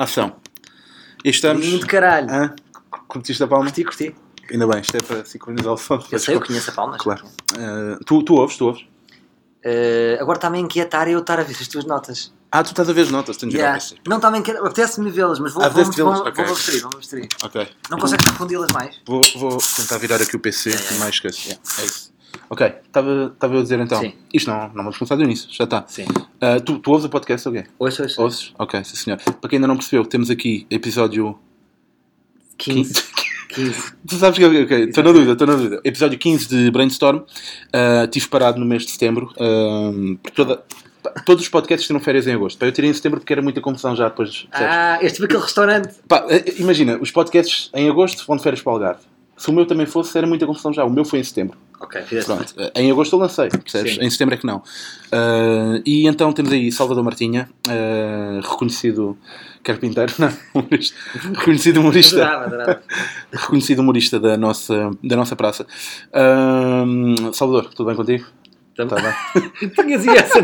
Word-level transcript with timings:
Ação. 0.00 0.34
Estamos. 1.22 1.62
Lindo 1.62 1.86
caralho. 1.86 2.30
Hã? 2.30 2.54
Curtiste 3.06 3.42
a 3.42 3.46
palma? 3.46 3.66
Curti, 3.66 3.84
curti. 3.84 4.14
Ainda 4.50 4.66
bem, 4.66 4.80
isto 4.80 4.96
é 4.96 5.00
para 5.02 5.24
sincronizar 5.26 5.74
o 5.74 5.76
som. 5.76 6.02
Eu 6.10 6.18
sei, 6.18 6.34
eu 6.36 6.40
conheço 6.40 6.70
a 6.70 6.72
palma. 6.72 6.96
Claro. 6.96 7.22
Eh, 7.58 7.98
tu, 8.06 8.22
tu 8.22 8.34
ouves, 8.36 8.56
tu 8.56 8.64
ouves. 8.68 8.86
Eh, 9.62 10.16
agora 10.18 10.38
está-me 10.38 10.56
a 10.56 10.60
inquietar 10.62 11.06
eu 11.06 11.18
estar 11.18 11.38
a 11.38 11.42
ver 11.42 11.54
as 11.60 11.68
tuas 11.68 11.84
notas. 11.84 12.32
Ah, 12.50 12.62
tu 12.64 12.68
estás 12.70 12.88
a 12.88 12.94
ver 12.94 13.02
as 13.02 13.10
notas, 13.10 13.36
tens 13.36 13.52
Yeah. 13.52 13.78
ver 13.78 14.00
Não 14.08 14.16
está-me 14.16 14.38
a 14.38 14.40
inquietar. 14.40 14.64
Apetece-me 14.64 15.10
vê-las, 15.10 15.38
mas 15.38 15.52
vou, 15.52 15.62
Ah, 15.62 15.68
vou, 15.68 15.84
vou, 15.84 15.92
vê-las? 15.92 16.18
vou, 16.20 16.32
vou 16.32 16.44
abstrair, 16.46 16.80
vou 16.82 16.92
abstrair. 16.96 17.28
Ok. 17.44 17.68
Não 17.90 17.98
consegues 17.98 18.24
confundi-las 18.26 18.72
mais? 18.72 18.98
Vou, 19.06 19.20
vou 19.36 19.58
tentar 19.76 19.98
virar 19.98 20.16
aqui 20.16 20.34
o 20.34 20.40
PC, 20.40 20.70
Yeah, 20.70 20.82
yeah. 20.86 20.98
mais 21.04 21.14
esqueço. 21.16 21.46
Yeah, 21.46 21.62
é 21.78 21.84
isso. 21.84 22.09
Ok, 22.48 22.66
estava 22.86 23.10
eu 23.54 23.58
a 23.58 23.62
dizer 23.62 23.78
então. 23.80 24.00
Sim. 24.00 24.12
Isto 24.34 24.50
não, 24.50 24.58
não 24.68 24.74
vamos 24.84 24.98
começar 24.98 25.16
do 25.16 25.22
início, 25.22 25.48
já 25.50 25.64
está. 25.64 25.84
Sim. 25.86 26.04
Ah, 26.40 26.58
tu, 26.60 26.78
tu 26.78 26.90
ouves 26.90 27.04
o 27.04 27.08
podcast 27.08 27.46
ou 27.48 27.54
quê? 27.54 27.64
Ouço, 27.78 28.02
ouço. 28.02 28.20
Ouves? 28.22 28.52
Ok, 28.58 28.82
sim 28.84 28.96
senhor. 28.96 29.18
Para 29.18 29.48
quem 29.50 29.56
ainda 29.58 29.66
não 29.68 29.76
percebeu, 29.76 30.04
temos 30.04 30.30
aqui 30.30 30.66
episódio 30.70 31.38
15. 32.58 32.92
15. 33.50 33.92
Tu 34.06 34.14
sabes 34.14 34.38
que 34.38 34.44
ok, 34.44 34.84
estou 34.84 35.02
na 35.02 35.10
dúvida, 35.12 35.32
estou 35.32 35.46
na 35.46 35.54
dúvida. 35.54 35.80
Episódio 35.82 36.16
15 36.18 36.48
de 36.48 36.70
Brainstorm. 36.70 37.16
Uh, 37.18 38.06
tive 38.08 38.28
parado 38.28 38.60
no 38.60 38.64
mês 38.66 38.84
de 38.84 38.92
setembro. 38.92 39.32
um, 39.40 40.16
porque 40.22 40.36
toda- 40.36 40.62
todos 41.26 41.42
os 41.42 41.48
podcasts 41.48 41.84
tiveram 41.86 42.04
férias 42.04 42.28
em 42.28 42.34
agosto. 42.34 42.58
Pá, 42.58 42.66
eu 42.66 42.72
tirei 42.72 42.88
em 42.88 42.94
setembro 42.94 43.18
porque 43.18 43.32
era 43.32 43.42
muita 43.42 43.60
confusão 43.60 43.96
já 43.96 44.08
depois. 44.08 44.46
percebes? 44.50 44.72
Ah, 44.76 44.98
este 45.02 45.18
foi 45.18 45.26
aquele 45.26 45.42
restaurante. 45.42 45.94
Pá, 46.06 46.24
eh, 46.28 46.44
imagina, 46.58 46.96
os 47.00 47.10
podcasts 47.10 47.70
em 47.74 47.88
agosto 47.90 48.24
vão 48.24 48.36
de 48.36 48.42
férias 48.44 48.62
para 48.62 48.70
o 48.70 48.74
Algarve. 48.74 49.00
Se 49.36 49.48
o 49.50 49.52
meu 49.52 49.66
também 49.66 49.86
fosse, 49.86 50.16
era 50.16 50.26
muita 50.28 50.46
confusão 50.46 50.72
já. 50.72 50.84
O 50.84 50.90
meu 50.90 51.04
foi 51.04 51.18
em 51.18 51.24
setembro. 51.24 51.58
Ok, 51.80 52.02
fizeste 52.02 52.30
Pronto, 52.30 52.54
eh, 52.58 52.72
em 52.82 52.90
agosto 52.90 53.16
eu 53.16 53.18
lancei, 53.20 53.48
percebes? 53.48 53.94
Sim. 53.94 54.02
Em 54.02 54.10
setembro 54.10 54.34
é 54.34 54.38
que 54.38 54.46
não. 54.46 54.58
Uh, 54.58 55.80
e 55.86 56.06
então 56.06 56.30
temos 56.30 56.52
aí 56.52 56.70
Salvador 56.70 57.02
Martinha, 57.02 57.48
uh, 57.66 58.40
reconhecido 58.46 59.16
carpinteiro, 59.62 60.12
não, 60.20 60.30
humorista, 60.54 60.96
reconhecido 61.34 61.80
humorista 61.80 62.16
Adorava, 62.16 62.44
adorava. 62.44 62.82
reconhecido 63.32 63.78
humorista 63.78 64.20
da 64.20 64.36
nossa, 64.36 64.90
da 65.02 65.16
nossa 65.16 65.34
praça. 65.34 65.66
Ahm, 66.12 67.32
Salvador, 67.32 67.72
tudo 67.72 67.86
bem 67.86 67.96
contigo? 67.96 68.26
Também. 68.88 69.12
Bem? 69.34 69.68
Tinhas 69.70 70.06
essa 70.06 70.40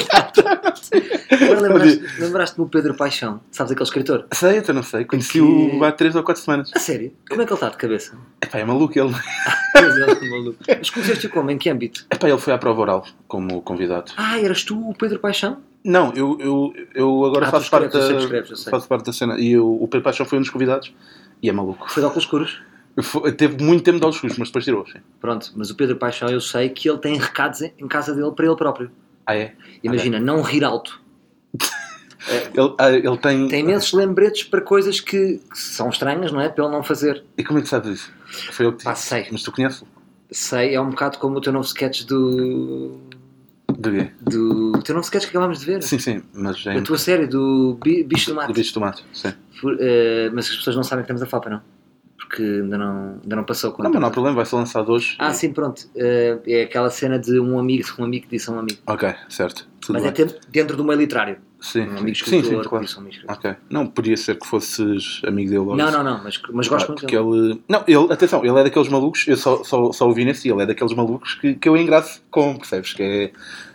lembraste- 1.61 2.03
lembraste-me 2.21 2.65
do 2.65 2.71
Pedro 2.71 2.95
Paixão. 2.95 3.41
Sabes 3.51 3.73
aquele 3.73 3.85
escritor? 3.85 4.27
sei, 4.33 4.59
até 4.59 4.73
não 4.73 4.83
sei. 4.83 5.05
Conheci-o 5.05 5.71
Que- 5.79 5.85
há 5.85 5.93
3 5.93 6.15
ou 6.17 6.23
4 6.23 6.43
semanas. 6.43 6.71
A 6.75 6.79
sério? 6.79 7.13
Como 7.29 7.43
é 7.43 7.45
que 7.47 7.53
ele 7.53 7.57
está 7.57 7.69
de 7.69 7.77
cabeça? 7.77 8.17
Epá, 8.43 8.59
é 8.59 8.65
maluco 8.65 8.99
ele. 8.99 9.13
Pois 9.77 9.95
é, 9.99 10.03
ele 10.11 10.27
é 10.27 10.31
maluco. 10.31 10.59
Mas 10.67 10.89
conheceste-o 10.89 11.31
como? 11.31 11.51
Em 11.51 11.59
que 11.59 11.69
âmbito? 11.69 12.07
Epá, 12.11 12.29
ele 12.31 12.39
foi 12.39 12.53
à 12.55 12.59
prova 12.59 12.81
oral 12.81 13.07
como 13.29 13.61
convidado. 13.61 14.11
Ah, 14.17 14.41
eras 14.41 14.63
tu 14.65 14.89
o 14.89 14.95
Pedro 14.95 15.19
Paixão? 15.19 15.59
Não, 15.85 16.13
eu, 16.15 16.39
eu, 16.41 16.73
eu 16.95 17.25
agora 17.27 17.47
Ah, 17.47 17.51
faço, 17.51 17.71
parte 17.71 17.85
escreves, 17.89 18.07
sei 18.07 18.17
da, 18.17 18.23
escreves, 18.23 18.65
faço 18.65 18.89
parte 18.89 19.05
da 19.05 19.13
cena. 19.13 19.39
E 19.39 19.53
eu, 19.53 19.71
o 19.71 19.87
Pedro 19.87 20.03
Paixão 20.03 20.25
foi 20.25 20.39
um 20.39 20.41
dos 20.41 20.49
convidados 20.51 20.95
e 21.43 21.49
é 21.51 21.53
maluco. 21.53 21.91
Foi 21.91 22.01
de 22.03 22.07
óculos 22.07 22.25
escuros? 22.25 22.63
Foi- 23.03 23.31
teve 23.33 23.63
muito 23.63 23.83
tempo 23.85 23.99
de 23.99 24.05
aos 24.07 24.15
escuros, 24.15 24.39
mas 24.39 24.49
depois 24.49 24.65
tirou. 24.65 24.87
Sim. 24.87 24.99
Pronto, 25.21 25.53
mas 25.55 25.71
o 25.71 25.75
Pedro 25.75 25.97
Paixão 25.97 26.29
eu 26.31 26.41
sei 26.41 26.69
que 26.71 26.89
ele 26.89 26.99
tem 26.99 27.17
recados 27.19 27.61
em 27.63 27.87
casa 27.89 28.15
dele 28.15 28.31
para 28.33 28.47
ele 28.47 28.57
próprio. 28.57 28.91
Ah, 29.27 29.37
é? 29.37 29.55
Imagina, 29.83 30.19
não 30.21 30.41
rir 30.43 30.65
alto. 30.65 31.01
Ele, 32.55 32.75
ah, 32.79 32.91
ele 32.91 33.17
tem. 33.19 33.47
Tem 33.47 33.61
imensos 33.61 33.93
lembretes 33.93 34.43
para 34.43 34.61
coisas 34.61 34.99
que, 34.99 35.39
que 35.39 35.57
são 35.59 35.89
estranhas, 35.91 36.33
não 36.33 36.41
é? 36.41 36.49
Para 36.49 36.65
ele 36.65 36.73
não 36.73 36.83
fazer. 36.83 37.23
E 37.39 37.45
como 37.45 37.61
é 37.61 37.63
que 37.63 37.69
sabes 37.69 38.01
isso? 38.01 38.13
Foi 38.53 38.67
ele 38.67 38.75
que 38.75 38.83
Pá, 38.83 38.95
disse. 38.95 39.07
sei. 39.07 39.27
Mas 39.31 39.43
tu 39.45 39.53
conheces? 39.53 39.85
Sei, 40.33 40.75
é 40.75 40.81
um 40.81 40.91
bocado 40.91 41.19
como 41.19 41.37
o 41.37 41.41
teu 41.41 41.53
novo 41.53 41.65
sketch 41.67 42.03
do. 42.05 42.99
Do 43.79 43.91
quê? 43.93 44.11
do 44.21 44.73
o 44.77 44.83
teu 44.83 44.95
novo 44.97 45.05
sketch 45.05 45.25
que 45.25 45.31
acabámos 45.31 45.61
de 45.61 45.67
ver. 45.67 45.83
Sim, 45.85 46.01
sim, 46.01 46.23
mas 46.35 46.67
é 46.67 46.77
A 46.79 46.83
tua 46.83 46.99
série 46.99 47.29
do 47.29 47.79
Bi- 47.81 48.03
Bicho 48.03 48.27
do 48.31 48.33
do 48.33 48.37
Mato. 48.37 48.53
bicho 48.55 48.69
de 48.71 48.75
tomate. 48.75 49.05
Sim. 49.13 49.33
Por- 49.61 49.77
eh, 49.79 50.29
mas 50.33 50.47
as 50.51 50.57
pessoas 50.57 50.75
não 50.75 50.83
sabem 50.83 51.05
que 51.05 51.07
temos 51.07 51.23
a 51.23 51.27
FAPA, 51.27 51.51
não? 51.51 51.61
Porque 52.29 52.43
ainda 52.43 52.77
não, 52.77 53.21
ainda 53.23 53.37
não 53.37 53.45
passou. 53.45 53.71
Não, 53.79 53.89
mas 53.91 54.01
não 54.01 54.09
há 54.09 54.11
problema, 54.11 54.35
vai 54.37 54.45
ser 54.45 54.57
lançado 54.57 54.91
hoje. 54.91 55.15
Ah, 55.19 55.33
sim, 55.33 55.53
pronto. 55.53 55.89
Eh, 55.95 56.39
é 56.47 56.63
aquela 56.63 56.91
cena 56.91 57.19
de 57.19 57.39
um 57.39 57.57
amigo, 57.59 57.87
um 58.01 58.05
amigo 58.05 58.27
que 58.27 58.37
disse 58.37 58.51
a 58.51 58.53
um 58.53 58.59
amigo. 58.59 58.79
Ok, 58.87 59.15
certo. 59.29 59.69
Tudo 59.81 59.95
Mas 59.95 60.03
bem. 60.03 60.27
é 60.27 60.41
dentro, 60.51 60.77
do 60.77 60.85
meio 60.85 60.99
literário. 60.99 61.37
Sim, 61.61 61.83
Um 61.83 61.99
amigo 61.99 62.17
sim, 62.17 62.39
escritor 62.39 62.45
sim, 62.51 62.61
que 62.63 62.69
claro. 62.69 62.85
um. 63.29 63.57
Não, 63.71 63.87
podia 63.87 64.17
ser 64.17 64.39
que 64.39 64.47
fosses 64.47 65.23
amigo 65.25 65.49
dele 65.49 65.61
logo. 65.61 65.77
Não, 65.77 65.91
não, 65.91 66.03
não, 66.03 66.23
mas, 66.23 66.41
mas 66.53 66.67
gosto 66.69 66.87
Ah, 66.87 66.89
muito 66.89 67.01
porque 67.03 67.17
dele. 67.17 67.51
ele... 67.53 67.63
Não, 67.69 67.85
ele, 67.87 68.13
atenção, 68.13 68.45
ele 68.45 68.59
é 68.59 68.65
daqueles 68.65 68.89
malucos, 68.89 69.27
eu 69.29 69.37
só, 69.37 69.63
só, 69.63 69.93
só 69.93 70.07
ouvi 70.09 70.25
nesse, 70.25 70.49
ele 70.49 70.63
é 70.63 70.67
daqueles 70.67 70.93
malucos 70.95 71.35
que, 71.35 71.55
que 71.55 71.69
eu 71.69 71.77
engraço 71.77 72.21
com, 72.31 72.57
percebes? 72.57 72.93
Que 72.93 73.03
é 73.03 73.33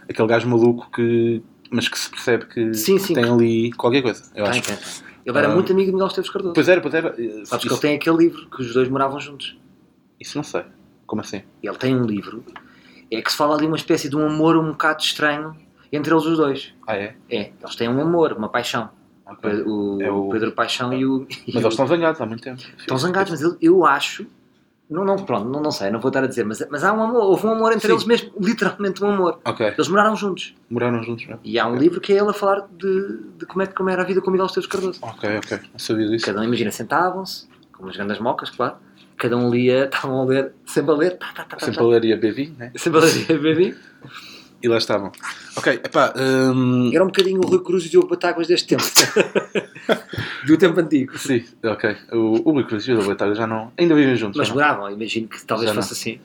aquele 0.10 0.28
gajo 0.28 0.48
maluco 0.50 0.90
que. 0.94 1.42
Mas 1.72 1.88
que 1.88 1.98
se 1.98 2.10
percebe 2.10 2.46
que 2.46 2.74
Sim, 2.74 2.98
sim, 3.00 3.14
tem 3.14 3.24
que- 3.24 3.30
ali 3.30 3.72
qualquer 3.72 4.02
coisa. 4.02 4.24
Eu 4.36 4.44
Tem, 4.44 4.60
acho. 4.60 4.62
tem, 4.64 4.76
tem. 4.76 4.86
Ele 5.26 5.38
era 5.38 5.48
Ah. 5.48 5.56
muito 5.56 5.72
amigo 5.72 5.88
de 5.88 5.94
Miguel 5.94 6.08
Esteves 6.08 6.30
Cardoso. 6.30 6.54
Pois 6.54 6.68
era, 6.68 6.82
pois 6.82 6.94
era. 6.94 7.10
Sabes 7.14 7.32
isso, 7.52 7.60
que 7.60 7.68
ele 7.74 7.80
tem 7.80 7.96
aquele 7.96 8.18
livro 8.18 8.50
que 8.50 8.62
os 8.62 8.74
dois 8.74 8.90
moravam 8.90 9.20
juntos. 9.20 9.58
isso 10.20 10.38
não 10.38 10.44
sei. 10.44 10.64
Como 11.08 11.22
assim? 11.22 11.42
Ele 11.64 11.78
tem 11.78 11.96
um 11.96 12.04
livro, 12.06 12.44
é 13.10 13.22
que 13.22 13.32
se 13.32 13.38
fala 13.38 13.56
ali 13.56 13.66
uma 13.66 13.76
espécie 13.76 14.08
de 14.10 14.16
um 14.16 14.26
amor 14.28 14.56
um 14.58 14.70
bocado 14.72 15.02
estranho 15.02 15.56
entre 15.92 16.14
eles 16.14 16.26
os 16.26 16.38
dois. 16.38 16.74
Ah, 16.88 16.96
é? 16.96 17.16
É, 17.30 17.52
eles 17.60 17.76
têm 17.76 17.90
um 17.90 18.00
amor, 18.00 18.34
uma 18.34 18.48
paixão. 18.50 18.90
Ok. 19.26 19.50
O, 19.66 20.02
É 20.02 20.12
o- 20.12 20.30
Pedro 20.30 20.52
Paixão 20.52 20.94
e 20.94 21.06
o. 21.06 21.26
e 21.30 21.54
Mas 21.54 21.56
o- 21.56 21.60
eles 21.60 21.74
estão 21.74 21.88
zangados 21.88 22.20
há 22.22 22.26
muito 22.26 22.44
tempo. 22.44 22.62
Estão 22.78 22.98
zangados, 22.98 23.32
mas 23.32 23.42
eu, 23.42 23.58
eu 23.62 23.86
acho. 23.86 24.26
Não, 24.92 25.06
não, 25.06 25.16
pronto, 25.16 25.48
não, 25.48 25.62
não 25.62 25.72
sei, 25.72 25.90
não 25.90 26.02
vou 26.02 26.10
estar 26.10 26.22
a 26.22 26.28
dizer, 26.28 26.44
mas, 26.46 26.62
mas 26.70 26.84
há 26.84 26.92
um 26.92 27.02
amor, 27.02 27.24
houve 27.24 27.48
um 27.48 27.52
amor 27.54 27.72
entre 27.72 27.88
Sim. 27.88 27.94
eles 27.94 28.04
mesmo, 28.04 28.34
literalmente 28.38 29.02
um 29.02 29.10
amor. 29.10 29.40
Ok. 29.46 29.66
Eles 29.66 29.88
moraram 29.88 30.18
juntos. 30.18 30.54
Moraram 30.70 31.02
juntos, 31.02 31.26
não 31.28 31.36
é? 31.36 31.40
E 31.46 31.58
há 31.58 31.66
um 31.66 31.78
livro 31.78 32.02
que 32.02 32.12
é 32.12 32.18
ele 32.18 32.30
a 32.30 32.34
falar 32.34 32.68
de, 32.78 33.18
de 33.38 33.46
como, 33.46 33.62
é, 33.62 33.68
como 33.68 33.90
era 33.90 34.02
a 34.02 34.06
vida 34.06 34.20
com 34.20 34.28
o 34.28 34.32
Miguel 34.32 34.48
Esteves 34.48 34.68
Cardoso. 34.68 35.00
Ok, 35.02 35.38
ok. 35.38 35.60
Não 35.72 35.80
sabia 35.80 36.10
disso. 36.10 36.26
Cada 36.26 36.42
um, 36.42 36.44
imagina, 36.44 36.72
sentavam-se, 36.72 37.48
com 37.72 37.84
umas 37.84 37.96
grandes 37.96 38.20
mocas, 38.20 38.50
claro. 38.50 38.76
Cada 39.16 39.38
um 39.38 39.50
lia, 39.50 39.86
estavam 39.94 40.24
a 40.24 40.26
ler, 40.26 40.52
sempre 40.66 40.92
a 40.92 40.96
ler, 40.98 41.18
tá, 41.18 41.28
tá, 41.28 41.46
tá, 41.46 41.56
tá, 41.56 41.60
Sempre 41.66 41.78
tá. 41.78 41.84
a 41.86 41.88
ler 41.88 42.04
e 42.04 42.12
a 42.14 42.18
beber, 42.18 42.52
né? 42.58 42.74
sempre 42.76 43.00
a 43.00 43.04
ler, 43.04 43.40
baby. 43.42 43.78
E 44.62 44.68
lá 44.68 44.78
estavam. 44.78 45.12
Ok, 45.56 45.74
epá. 45.74 46.14
hum, 46.18 46.92
Era 46.94 47.04
um 47.04 47.08
bocadinho 47.08 47.42
o 47.42 47.48
Rui 47.48 47.64
Cruz 47.64 47.84
e 47.86 47.88
o 47.88 47.90
Diogo 47.90 48.08
Batáguas 48.08 48.48
deste 48.48 48.68
tempo. 48.68 48.84
Do 50.46 50.58
tempo 50.58 50.80
antigo. 50.80 51.18
Sim, 51.18 51.44
ok. 51.64 51.96
O, 52.14 52.50
o 52.50 52.52
Rui 52.54 52.64
Cruz 52.66 52.88
e 52.88 52.94
o 52.94 53.04
Batalha 53.06 53.36
já 53.36 53.48
não. 53.48 53.72
Ainda 53.78 53.96
vivem 53.96 54.16
juntos. 54.16 54.38
Mas 54.38 54.50
não? 54.50 54.56
moravam, 54.56 54.90
imagino 54.92 55.28
que 55.28 55.44
talvez 55.46 55.70
Já 55.70 55.74
não. 55.76 55.82
fosse 55.82 55.94
assim. 55.94 56.20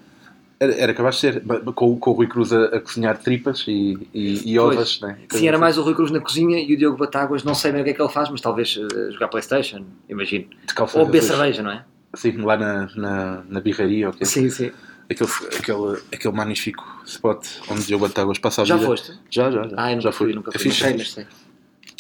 Era, 0.58 0.75
era 0.75 0.94
capaz 0.94 1.16
de 1.16 1.20
ser. 1.20 1.42
Com, 1.75 1.98
com 1.98 2.10
o 2.10 2.14
Rui 2.14 2.26
Cruz 2.26 2.52
a, 2.52 2.64
a 2.64 2.80
cozinhar 2.80 3.19
tripas 3.19 3.64
e, 3.69 3.98
e, 4.14 4.52
e 4.52 4.58
ovas, 4.58 5.00
né? 5.00 5.19
Sim, 5.30 5.48
era 5.48 5.58
mais 5.58 5.76
o 5.76 5.82
Rui 5.82 5.94
Cruz 5.94 6.10
na 6.10 6.20
cozinha 6.20 6.58
e 6.58 6.72
o 6.75 6.76
Diogo 6.78 6.96
Batáguas, 6.96 7.44
não 7.44 7.54
sei 7.54 7.72
bem 7.72 7.82
o 7.82 7.84
que 7.84 7.91
é 7.91 7.94
que 7.94 8.00
ele 8.02 8.08
faz, 8.12 8.30
mas 8.30 8.41
talvez 8.41 8.78
eh, 8.78 9.10
jogar 9.12 9.28
Playstation, 9.28 9.84
imagino. 10.08 10.46
Ou 10.94 11.04
beber 11.06 11.22
cerveja, 11.22 11.62
não 11.62 11.72
é? 11.72 11.84
Sim, 12.14 12.38
lá 12.38 12.56
na, 12.56 12.88
na, 12.96 13.42
na 13.48 13.60
birraria, 13.60 14.08
ok. 14.08 14.25
Sim, 14.26 14.48
sim. 14.48 14.72
Aquele, 15.09 15.31
aquele, 15.59 16.03
aquele 16.12 16.34
magnífico 16.34 16.84
spot 17.06 17.47
onde 17.69 17.94
o 17.94 17.99
Batáguas 17.99 18.39
passa 18.39 18.62
a 18.62 18.65
Já 18.65 18.77
foste? 18.78 19.12
Já, 19.31 19.50
já, 19.50 19.69
já. 19.69 19.75
Ah, 19.77 19.91
eu 19.93 19.97
nunca 19.97 20.03
já 20.09 20.12
fui, 20.12 20.27
fui. 20.27 20.34
nunca 20.34 20.50
É 20.50 20.59
fui. 20.59 20.71
fixe, 20.71 20.83
Mas 20.83 21.11
sei, 21.12 21.22
é 21.22 21.27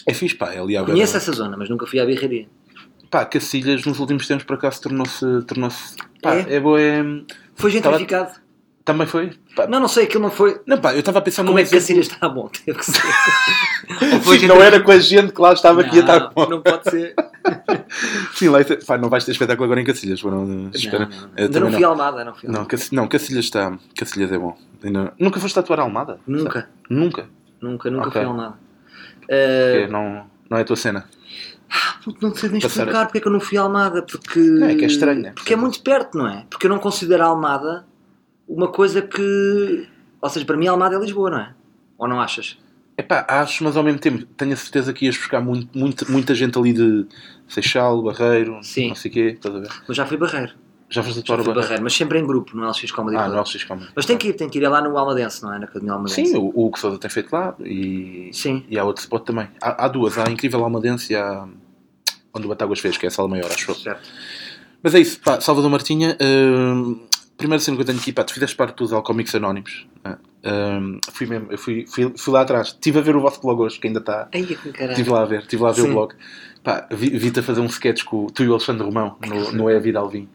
mas 0.08 0.18
fixe. 0.18 0.34
É 0.34 0.38
pá. 0.38 0.52
é 0.52 0.58
Ali 0.58 0.76
à 0.76 0.80
beira- 0.80 0.92
Conheço 0.94 1.16
essa 1.16 1.32
zona, 1.32 1.56
mas 1.56 1.68
nunca 1.68 1.86
fui 1.86 2.00
à 2.00 2.04
birraria. 2.04 2.48
Pá, 3.10 3.24
Cacilhas 3.24 3.84
nos 3.86 4.00
últimos 4.00 4.26
tempos 4.26 4.44
por 4.44 4.54
acaso 4.54 4.80
tornou-se. 4.82 5.24
Tornou 5.46 5.70
pá, 6.20 6.34
É? 6.34 6.56
é 6.56 6.60
boa. 6.60 6.80
É... 6.80 7.02
Foi 7.54 7.70
gentrificado? 7.70 8.32
Também 8.86 9.04
foi? 9.06 9.32
Pá, 9.56 9.66
Não, 9.66 9.80
não 9.80 9.88
sei, 9.88 10.04
aquilo 10.04 10.22
não 10.22 10.30
foi. 10.30 10.60
Não, 10.64 10.78
pá, 10.78 10.94
eu 10.94 11.00
estava 11.00 11.18
a 11.18 11.20
pensar 11.20 11.44
Como 11.44 11.58
é 11.58 11.62
que 11.64 11.68
exemplo- 11.74 11.80
Cacilhas 11.82 12.06
está 12.06 12.28
bom? 12.28 12.48
Teve 12.64 12.78
que 12.78 12.84
ser. 12.86 13.02
Sim, 14.38 14.46
não 14.46 14.62
era 14.62 14.80
com 14.80 14.92
a 14.92 14.98
gente 14.98 15.32
que 15.32 15.40
lá 15.40 15.52
estava 15.52 15.82
que 15.82 15.96
ia 15.96 16.00
estar 16.02 16.20
Não, 16.20 16.30
bom. 16.32 16.48
não 16.48 16.62
pode 16.62 16.88
ser. 16.90 17.14
Sim, 18.34 18.48
lá, 18.48 18.60
pá, 18.86 18.96
não 18.96 19.08
vais 19.08 19.24
ter 19.24 19.32
espetáculo 19.32 19.64
agora 19.64 19.80
em 19.80 19.84
Cacilhas. 19.84 20.20
Espera. 20.20 20.36
Não, 20.36 20.46
não, 20.46 20.54
não. 20.54 21.30
Eu 21.36 21.44
Ainda 21.46 21.60
não 21.60 21.72
fui 21.72 21.84
a 21.84 21.88
Almada, 21.88 22.24
não 22.24 22.34
fui 22.34 22.48
a 22.48 22.52
Não, 22.52 22.66
não, 22.92 23.08
Cacilhas 23.08 23.44
está. 23.44 23.76
Cacilhas 23.96 24.30
é 24.30 24.38
bom. 24.38 24.56
Ainda- 24.84 25.12
Nunca 25.18 25.40
foste 25.40 25.58
atuar 25.58 25.80
a 25.80 25.82
Almada? 25.82 26.20
Nunca, 26.24 26.68
Nunca. 26.88 27.26
nunca, 27.60 27.90
nunca 27.90 28.08
Ok. 28.08 28.12
fui 28.12 28.22
a 28.22 28.26
Almada. 28.32 28.54
Eh, 29.28 29.88
não, 29.90 30.26
não 30.48 30.58
é 30.58 30.60
a 30.60 30.64
tua 30.64 30.76
cena. 30.76 31.04
puto, 32.04 32.18
não 32.24 32.32
sei 32.36 32.50
nem 32.50 32.60
Passar- 32.60 32.82
explicar 32.84 33.06
porque 33.06 33.18
é 33.18 33.20
que 33.20 33.26
eu 33.26 33.32
não 33.32 33.40
fui 33.40 33.58
a 33.58 33.62
Almada. 33.62 34.02
Porque, 34.02 34.38
é 34.62 34.74
que 34.76 34.84
é 34.84 34.86
estranho, 34.86 35.22
né? 35.22 35.32
Porque 35.34 35.54
é 35.54 35.56
muito 35.56 35.82
perto, 35.82 36.16
não 36.16 36.28
é? 36.28 36.44
Porque 36.48 36.66
eu 36.66 36.70
não 36.70 36.78
considero 36.78 37.24
a 37.24 37.26
Almada 37.26 37.84
uma 38.48 38.68
coisa 38.68 39.02
que. 39.02 39.86
Ou 40.20 40.30
seja, 40.30 40.44
para 40.46 40.56
mim 40.56 40.66
a 40.66 40.70
Almada 40.72 40.96
é 40.96 40.98
Lisboa, 40.98 41.30
não 41.30 41.38
é? 41.38 41.54
Ou 41.98 42.08
não 42.08 42.20
achas? 42.20 42.58
Epá, 42.98 43.26
acho, 43.28 43.62
mas 43.62 43.76
ao 43.76 43.82
mesmo 43.82 43.98
tempo 43.98 44.24
tenho 44.36 44.54
a 44.54 44.56
certeza 44.56 44.92
que 44.92 45.04
ias 45.04 45.16
buscar 45.16 45.40
muito, 45.40 45.76
muito, 45.78 46.10
muita 46.10 46.34
gente 46.34 46.58
ali 46.58 46.72
de 46.72 47.06
Seixal, 47.46 48.02
Barreiro, 48.02 48.58
Sim. 48.62 48.88
não 48.88 48.94
sei 48.94 49.10
o 49.10 49.14
quê, 49.14 49.20
estás 49.34 49.54
a 49.54 49.58
ver? 49.58 49.68
Mas 49.86 49.96
já 49.96 50.06
fui 50.06 50.16
Barreiro. 50.16 50.52
Já 50.88 51.02
foste 51.02 51.18
atuar 51.18 51.36
fui 51.36 51.44
Barreiro? 51.44 51.60
Barreiro, 51.62 51.82
mas 51.84 51.94
sempre 51.94 52.18
em 52.18 52.26
grupo, 52.26 52.56
no 52.56 52.66
LX 52.66 52.90
Comedy 52.92 53.16
Ah, 53.18 53.28
no 53.28 53.38
LX 53.38 53.64
Comedy. 53.64 53.90
Mas 53.94 54.06
tem 54.06 54.16
que 54.16 54.28
ir, 54.28 54.32
tem 54.32 54.48
que 54.48 54.58
ir. 54.58 54.64
É 54.64 54.68
lá 54.68 54.80
no 54.80 54.96
Almadense, 54.96 55.42
não 55.42 55.52
é? 55.52 55.58
Na 55.58 55.64
Academia 55.66 55.92
Almadense. 55.92 56.26
Sim, 56.26 56.36
o, 56.38 56.52
o 56.54 56.70
que 56.70 56.78
Sousa 56.80 56.98
tem 56.98 57.10
feito 57.10 57.30
lá 57.32 57.54
e, 57.60 58.30
Sim. 58.32 58.64
e 58.70 58.78
há 58.78 58.84
outro 58.84 59.02
spot 59.02 59.24
também. 59.26 59.48
Há, 59.60 59.84
há 59.84 59.88
duas, 59.88 60.16
há 60.16 60.26
a 60.26 60.30
Incrível 60.30 60.64
Almadense 60.64 61.12
e 61.12 61.16
há 61.16 61.46
onde 62.32 62.46
o 62.46 62.48
Batáguas 62.48 62.78
fez, 62.78 62.96
que 62.96 63.04
é 63.04 63.08
a 63.08 63.10
sala 63.10 63.28
maior, 63.28 63.50
acho 63.50 63.70
eu. 63.72 63.74
Certo. 63.74 64.08
Mas 64.82 64.94
é 64.94 65.00
isso, 65.00 65.18
pá, 65.20 65.40
Salvador 65.40 65.70
Martinha, 65.70 66.16
hum, 66.20 67.05
primeira 67.36 67.60
cena 67.60 67.76
que 67.76 67.82
eu 67.82 67.86
tenho 67.86 67.98
aqui, 67.98 68.12
pá, 68.12 68.24
tu 68.24 68.32
fizeste 68.34 68.56
parte 68.56 68.76
dos 68.76 68.92
Alcomics 68.92 69.34
Anónimos. 69.34 69.86
né? 70.04 70.16
Ahm, 70.44 70.98
fui 71.12 71.26
mesmo, 71.26 71.48
eu 71.50 71.58
fui, 71.58 71.84
fui, 71.88 72.12
fui 72.16 72.32
lá 72.32 72.42
atrás. 72.42 72.68
Estive 72.68 72.98
a 72.98 73.02
ver 73.02 73.16
o 73.16 73.20
vosso 73.20 73.40
blog 73.40 73.60
hoje, 73.60 73.78
que 73.80 73.86
ainda 73.88 73.98
está. 74.00 74.28
Ai, 74.32 74.42
que 74.44 74.54
caralho. 74.54 74.90
Estive 74.92 75.10
lá 75.10 75.22
a 75.22 75.24
ver, 75.24 75.40
estive 75.40 75.62
lá 75.62 75.68
a 75.70 75.72
ver 75.72 75.82
Sim. 75.82 75.90
o 75.90 75.92
blog. 75.92 76.14
Pá, 76.62 76.86
vi- 76.90 77.10
vi-te 77.18 77.40
a 77.40 77.42
fazer 77.42 77.60
um 77.60 77.66
sketch 77.66 78.04
com 78.04 78.24
o- 78.26 78.30
tu 78.30 78.42
e 78.44 78.48
o 78.48 78.52
Alexandre 78.52 78.84
Romão 78.84 79.16
no, 79.26 79.52
no 79.52 79.70
É 79.70 79.76
a 79.76 79.80
Vida 79.80 79.98
Alvim. 79.98 80.28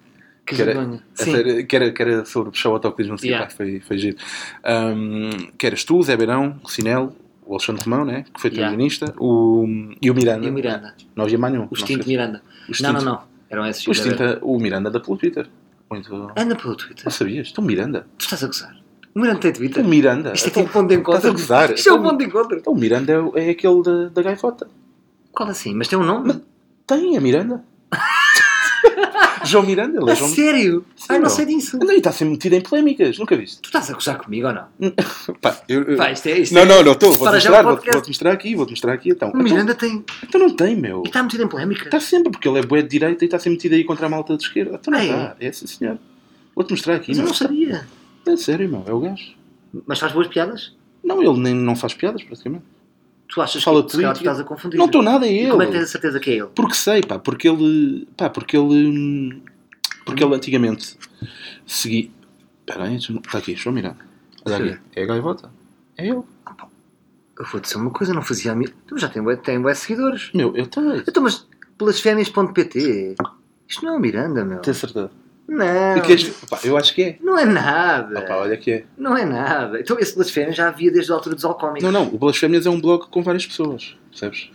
Que 0.45 0.55
que 0.55 0.61
era, 0.63 1.63
que, 1.65 1.75
era, 1.75 1.91
que 1.91 2.01
era 2.01 2.25
sobre 2.25 2.49
o 2.49 2.53
show 2.53 2.73
autocolismo, 2.73 3.13
não 3.13 3.17
sei, 3.17 3.29
Yeah. 3.29 3.47
pá, 3.49 3.55
foi, 3.55 3.79
foi 3.79 3.97
giro. 3.97 4.17
Ahm, 4.63 5.29
que 5.57 5.65
eras 5.67 5.83
tu, 5.83 5.97
o 5.97 6.03
Zé 6.03 6.17
Beirão, 6.17 6.59
o 6.63 6.67
Sinel, 6.69 7.15
o 7.45 7.53
Alexandre 7.53 7.83
Romão, 7.83 8.03
né? 8.05 8.25
que 8.33 8.41
foi 8.41 8.49
teu 8.49 8.59
Yeah. 8.63 8.77
o, 9.19 9.65
e 10.01 10.09
o 10.11 10.15
Miranda. 10.15 10.45
E 10.45 10.49
o 10.49 10.53
Miranda. 10.53 10.93
Não 11.15 11.25
havia 11.25 11.37
mais 11.37 11.53
nenhum. 11.53 11.67
O 11.69 11.73
Extinto. 11.73 12.07
Miranda. 12.07 12.41
O 12.67 12.83
Não, 12.83 12.93
não, 12.93 13.01
não. 13.01 13.21
Eram 13.49 13.65
esses. 13.65 13.85
O, 13.87 13.91
Extinto, 13.91 14.23
o 14.41 14.59
Miranda 14.59 14.89
da 14.89 14.99
pelo 14.99 15.17
Twitter. 15.17 15.47
Muito... 15.91 16.31
Anda 16.37 16.55
pelo 16.55 16.75
Twitter. 16.75 17.03
Não 17.05 17.11
sabias? 17.11 17.49
Então 17.51 17.63
Miranda. 17.63 18.07
Tu 18.17 18.23
estás 18.23 18.43
a 18.43 18.47
gozar. 18.47 18.75
O 19.13 19.19
Miranda 19.19 19.39
tem 19.41 19.51
Twitter. 19.53 19.79
Então 19.79 19.89
Miranda. 19.89 20.31
Isto 20.33 20.45
é 20.45 20.49
Então- 20.49 20.63
tipo 20.63 20.73
ponto 20.73 20.87
de 20.89 20.95
encontro. 20.95 21.17
Estás 21.17 21.33
a 21.35 21.37
gozar? 21.37 21.71
Isto 21.73 21.89
é 21.89 21.91
um 21.91 21.95
Então- 21.97 22.09
ponto 22.09 22.19
de 22.19 22.25
encontro. 22.25 22.57
Então 22.57 22.73
o 22.73 22.77
Miranda 22.77 23.11
é, 23.11 23.19
o- 23.19 23.37
é 23.37 23.49
aquele 23.49 23.83
da, 23.83 24.09
da 24.09 24.21
gaivota. 24.21 24.67
Qual 25.33 25.49
assim? 25.49 25.75
Mas 25.75 25.87
tem 25.87 25.99
um 25.99 26.03
nome? 26.03 26.41
Tem, 26.87 27.17
a 27.17 27.21
Miranda. 27.21 27.63
João 29.45 29.65
Miranda, 29.65 29.99
ele 30.01 30.11
é 30.11 30.15
João 30.15 30.29
sério? 30.29 30.85
Ai, 31.09 31.19
não 31.19 31.29
sei 31.29 31.45
disso. 31.45 31.77
Não, 31.77 31.91
e 31.93 31.97
está 31.97 32.11
sempre 32.11 32.31
metido 32.33 32.53
em 32.53 32.61
polémicas, 32.61 33.17
nunca 33.17 33.35
viste? 33.37 33.61
Tu 33.61 33.67
estás 33.67 33.89
a 33.89 33.93
gozar 33.93 34.17
comigo 34.17 34.47
ou 34.47 34.53
não? 34.53 34.65
Pá, 35.41 35.57
eu, 35.67 35.83
eu- 35.83 35.97
Pá, 35.97 36.11
isto 36.11 36.27
é 36.27 36.39
isto. 36.39 36.53
Não, 36.53 36.61
é- 36.61 36.65
não, 36.65 36.83
não, 36.83 36.91
estou, 36.93 37.09
vou-te 37.09 37.23
Para 37.31 37.39
já 37.39 37.49
mostrar, 37.49 37.59
o 37.61 37.63
vou-te 37.63 37.75
podcast. 37.77 37.93
vou-te 37.95 38.07
mostrar 38.09 38.31
aqui, 38.31 38.55
vou-te 38.55 38.69
mostrar 38.71 38.93
aqui 38.93 39.09
então. 39.09 39.31
O 39.31 39.37
Miranda 39.37 39.73
tem. 39.75 39.91
Então, 39.95 40.05
então 40.23 40.41
não 40.41 40.49
tem, 40.55 40.75
meu. 40.75 41.01
E 41.05 41.07
está 41.07 41.21
metido 41.23 41.43
em 41.43 41.47
polémica. 41.47 41.83
Está 41.85 41.99
sempre, 41.99 42.31
porque 42.31 42.47
ele 42.47 42.59
é 42.59 42.61
bué 42.63 42.81
de 42.81 42.87
direita 42.89 43.23
e 43.23 43.27
está 43.27 43.37
sempre 43.39 43.57
metido 43.57 43.73
aí 43.75 43.83
contra 43.83 44.05
a 44.05 44.09
malta 44.09 44.35
de 44.37 44.43
esquerda. 44.43 44.77
Então 44.79 44.91
não 44.91 44.99
Ah, 44.99 45.03
é? 45.03 45.07
está, 45.07 45.35
é 45.39 45.51
sim 45.51 45.67
senhor. 45.67 45.97
Vou-te 46.55 46.71
mostrar 46.71 46.95
aqui, 46.95 47.09
Mas 47.09 47.17
eu 47.17 47.23
meu. 47.23 47.29
não 47.31 47.37
sabia. 47.37 47.87
É 48.27 48.35
sério, 48.35 48.69
meu, 48.69 48.83
é 48.87 48.93
o 48.93 48.99
gajo. 48.99 49.33
Mas 49.87 49.99
faz 49.99 50.11
boas 50.13 50.27
piadas? 50.27 50.73
Não, 51.03 51.23
ele 51.23 51.39
nem 51.39 51.53
não 51.55 51.75
faz 51.75 51.93
piadas, 51.93 52.23
praticamente. 52.23 52.63
Tu 53.33 53.41
achas 53.41 53.63
Fala 53.63 53.81
que 53.83 53.91
política. 53.91 54.17
estás 54.19 54.39
a 54.39 54.43
confundir? 54.43 54.77
Não 54.77 54.87
estou 54.87 55.01
nada 55.01 55.25
a 55.25 55.27
E 55.29 55.39
ele. 55.39 55.49
como 55.51 55.61
é 55.63 55.65
que 55.67 55.71
tens 55.71 55.83
a 55.83 55.87
certeza 55.87 56.19
que 56.19 56.31
é 56.31 56.33
ele? 56.35 56.47
Porque 56.53 56.73
sei, 56.75 57.01
pá, 57.01 57.17
porque 57.17 57.47
ele. 57.47 58.07
Pá, 58.17 58.29
porque 58.29 58.57
ele. 58.57 58.87
hum, 58.87 59.41
Porque 60.05 60.23
ele 60.23 60.35
antigamente 60.35 60.97
segui. 61.65 62.11
Espera 62.59 62.85
aí, 62.85 62.95
está 62.97 63.37
aqui, 63.37 63.55
João 63.55 63.73
Miranda. 63.73 63.97
Olha 64.45 64.57
aqui, 64.57 64.79
é 64.95 65.03
a 65.03 65.05
gaivota. 65.05 65.49
É 65.97 66.07
ele. 66.07 66.21
Eu 67.39 67.45
vou 67.51 67.59
dizer 67.61 67.77
uma 67.77 67.89
coisa, 67.89 68.13
não 68.13 68.21
fazia 68.21 68.51
a 68.51 68.55
mim. 68.55 68.67
Tu 68.85 68.97
já 68.97 69.07
tem 69.09 69.21
bué, 69.23 69.35
tem 69.35 69.59
bué 69.61 69.73
seguidores. 69.73 70.29
Meu, 70.33 70.55
eu 70.55 70.67
tenho. 70.67 70.95
Então, 70.97 71.23
mas 71.23 71.47
pelasfénias.pt 71.77 73.15
Isto 73.67 73.85
não 73.85 73.93
é 73.93 73.97
o 73.97 73.99
Miranda, 73.99 74.43
meu. 74.45 74.59
Tenho 74.59 74.75
certeza. 74.75 75.09
Não. 75.47 75.97
E 75.97 76.01
queres- 76.01 76.29
pá, 76.49 76.59
eu 76.63 76.77
acho 76.77 76.93
que 76.93 77.03
é. 77.03 77.17
Não 77.21 77.37
é 77.37 77.45
nada. 77.45 78.21
Pá, 78.21 78.37
olha 78.37 78.55
que 78.57 78.71
é. 78.71 78.83
Não 78.97 79.17
é 79.17 79.25
nada. 79.25 79.79
Então, 79.79 79.99
esse 79.99 80.15
blasfémia 80.15 80.53
já 80.53 80.67
havia 80.69 80.91
desde 80.91 81.11
a 81.11 81.15
altura 81.15 81.35
dos 81.35 81.43
alcoómicos. 81.43 81.83
Não, 81.83 81.91
não, 81.91 82.07
o 82.13 82.17
Blasfémias 82.17 82.65
é 82.65 82.69
um 82.69 82.79
blog 82.79 83.07
com 83.09 83.21
várias 83.21 83.45
pessoas, 83.45 83.97
percebes? 84.09 84.49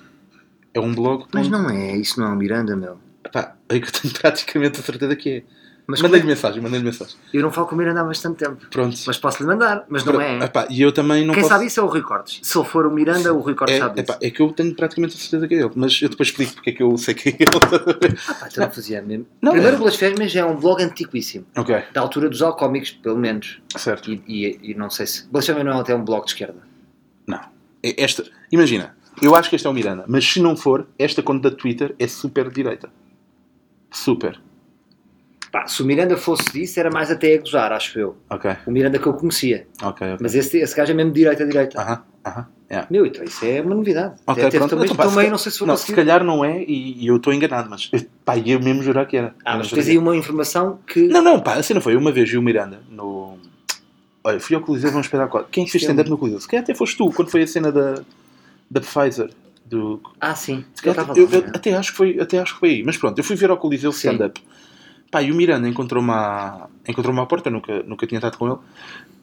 É 0.72 0.80
um 0.80 0.94
blog. 0.94 1.26
Mas 1.34 1.46
com- 1.48 1.52
não 1.52 1.68
é, 1.70 1.96
isso 1.96 2.18
não 2.20 2.28
é 2.28 2.30
o 2.32 2.36
Miranda, 2.36 2.74
meu. 2.76 2.98
É 3.68 3.78
que 3.80 3.86
eu 3.88 3.92
tenho 3.92 4.14
praticamente 4.14 4.80
a 4.80 4.82
certeza 4.82 5.14
que 5.16 5.30
é. 5.30 5.42
Mas 5.88 6.02
Mandei-lhe 6.02 6.22
como 6.22 6.32
é- 6.32 6.34
mensagem, 6.34 6.60
mandei-lhe 6.60 6.84
mensagem. 6.84 7.14
Eu 7.32 7.42
não 7.42 7.52
falo 7.52 7.68
com 7.68 7.76
o 7.76 7.78
Miranda 7.78 8.00
há 8.00 8.04
bastante 8.04 8.38
tempo. 8.38 8.66
Pronto. 8.70 8.96
Mas 9.06 9.18
posso-lhe 9.18 9.46
mandar, 9.48 9.84
mas 9.88 10.04
não 10.04 10.14
Pronto. 10.14 10.42
é. 10.42 10.44
Epá, 10.46 10.66
e 10.68 10.82
eu 10.82 10.90
também 10.90 11.24
não 11.24 11.32
Quem 11.32 11.44
posso... 11.44 11.54
sabe 11.54 11.66
isso 11.66 11.78
é 11.78 11.82
o 11.84 11.86
Rui 11.86 12.02
Cortes. 12.02 12.40
Se 12.42 12.58
ele 12.58 12.66
for 12.66 12.86
o 12.86 12.90
Miranda, 12.90 13.32
o 13.32 13.38
Rui 13.38 13.54
Cortes 13.54 13.76
É, 13.76 13.78
sabe 13.78 14.00
epá, 14.00 14.14
disso. 14.14 14.26
é 14.26 14.30
que 14.32 14.42
eu 14.42 14.52
tenho 14.52 14.74
praticamente 14.74 15.14
a 15.14 15.18
certeza 15.20 15.46
que 15.46 15.54
é 15.54 15.58
ele, 15.60 15.70
mas 15.76 16.02
eu 16.02 16.08
depois 16.08 16.28
explico 16.28 16.54
porque 16.54 16.70
é 16.70 16.72
que 16.72 16.82
eu 16.82 16.98
sei 16.98 17.14
que 17.14 17.28
é 17.28 17.32
ele. 17.34 18.16
Ah, 18.28 18.34
pá, 18.34 18.48
então 18.50 18.64
não 18.64 18.72
fazia 18.72 19.00
mesmo. 19.00 19.26
Não, 19.40 19.52
Primeiro, 19.52 19.76
é. 19.76 19.78
Blasfémias 19.78 20.34
é 20.34 20.44
um 20.44 20.56
blog 20.56 20.82
antiquíssimo. 20.82 21.46
ok, 21.56 21.82
Da 21.92 22.00
altura 22.00 22.28
dos 22.28 22.42
alcoómicos, 22.42 22.90
pelo 22.90 23.16
menos. 23.18 23.60
certo. 23.76 24.10
E, 24.10 24.20
e, 24.26 24.72
e 24.72 24.74
não 24.74 24.90
sei 24.90 25.06
se. 25.06 25.28
Blasfémia 25.28 25.62
não 25.62 25.78
é 25.78 25.80
até 25.80 25.94
um 25.94 26.04
blog 26.04 26.24
de 26.24 26.32
esquerda. 26.32 26.58
Não. 27.28 27.38
É 27.80 28.02
Esta, 28.02 28.24
imagina, 28.50 28.96
eu 29.22 29.36
acho 29.36 29.48
que 29.48 29.54
este 29.54 29.68
é 29.68 29.70
o 29.70 29.72
Miranda, 29.72 30.04
mas 30.08 30.24
se 30.26 30.40
não 30.40 30.56
for, 30.56 30.88
esta 30.98 31.22
conta 31.22 31.48
da 31.48 31.56
Twitter 31.56 31.94
é 31.96 32.08
super 32.08 32.50
direita. 32.50 32.88
Super. 33.92 34.40
Pá, 35.56 35.66
se 35.66 35.82
o 35.82 35.86
Miranda 35.86 36.18
fosse 36.18 36.52
disso, 36.52 36.78
era 36.78 36.90
mais 36.90 37.10
até 37.10 37.34
a 37.34 37.38
gozar, 37.38 37.72
acho 37.72 37.98
eu. 37.98 38.14
Ok, 38.28 38.54
O 38.66 38.70
Miranda 38.70 38.98
que 38.98 39.06
eu 39.06 39.14
conhecia. 39.14 39.66
ok, 39.82 40.06
ok. 40.06 40.16
Mas 40.20 40.34
esse, 40.34 40.58
esse 40.58 40.76
gajo 40.76 40.92
é 40.92 40.94
mesmo 40.94 41.12
direita-direita. 41.12 41.80
Aham, 41.80 42.02
aham. 42.26 42.46
yeah. 42.70 42.86
Meu, 42.90 43.06
então 43.06 43.24
isso 43.24 43.42
é 43.42 43.62
uma 43.62 43.74
novidade. 43.74 44.16
Ok, 44.26 44.44
Até 44.44 44.58
pronto. 44.58 44.68
também, 44.68 44.84
Então, 44.84 45.08
também 45.08 45.30
não 45.30 45.38
sei 45.38 45.50
se 45.50 45.58
vou 45.58 45.66
Não, 45.66 45.74
se 45.78 45.94
calhar 45.94 46.22
não 46.22 46.44
é 46.44 46.62
e, 46.62 47.02
e 47.02 47.06
eu 47.06 47.16
estou 47.16 47.32
enganado, 47.32 47.70
mas 47.70 47.90
pá, 48.22 48.36
eu 48.36 48.60
mesmo 48.60 48.82
jurar 48.82 49.06
que 49.06 49.16
era. 49.16 49.34
Ah, 49.46 49.56
mas 49.56 49.70
tens 49.70 49.88
aí 49.88 49.96
uma 49.96 50.14
informação 50.14 50.78
que. 50.86 51.08
Não, 51.08 51.22
não, 51.22 51.40
pá, 51.40 51.54
assim 51.54 51.72
não 51.72 51.80
foi. 51.80 51.96
Uma 51.96 52.12
vez 52.12 52.28
vi 52.28 52.36
o 52.36 52.42
Miranda 52.42 52.82
no. 52.90 53.38
Olha, 54.22 54.38
fui 54.38 54.56
ao 54.56 54.60
Coliseu, 54.60 54.90
vamos 54.90 55.06
esperar 55.06 55.26
qual. 55.28 55.44
Quem 55.44 55.64
é 55.64 55.66
fez 55.66 55.82
Sim. 55.82 55.86
stand-up 55.88 56.10
no 56.10 56.18
Coliseu? 56.18 56.38
Se 56.38 56.48
calhar 56.48 56.64
até 56.64 56.74
foste 56.74 56.98
tu, 56.98 57.10
quando 57.12 57.30
foi 57.30 57.44
a 57.44 57.46
cena 57.46 57.72
da, 57.72 58.02
da 58.70 58.80
Pfizer. 58.82 59.30
Do... 59.64 60.02
Ah, 60.20 60.34
sim. 60.34 60.66
Eu 60.82 60.92
eu, 60.92 61.04
lá. 61.06 61.14
eu 61.16 61.42
né? 61.42 61.50
até, 61.54 61.74
acho 61.74 61.92
que 61.92 61.96
foi, 61.96 62.20
até 62.20 62.38
acho 62.40 62.52
que 62.54 62.60
foi 62.60 62.68
aí. 62.68 62.82
Mas 62.84 62.98
pronto, 62.98 63.18
eu 63.18 63.24
fui 63.24 63.36
ver 63.36 63.48
ao 63.48 63.56
Coliseu 63.56 63.90
Sim. 63.90 64.10
Pá, 65.16 65.22
e 65.22 65.32
o 65.32 65.34
Miranda 65.34 65.66
encontrou-me 65.66 66.10
à, 66.10 66.68
encontrou 66.86 67.18
à 67.18 67.24
porta, 67.24 67.48
nunca, 67.48 67.82
nunca 67.84 68.06
tinha 68.06 68.18
estado 68.18 68.36
com 68.36 68.48
ele. 68.48 68.58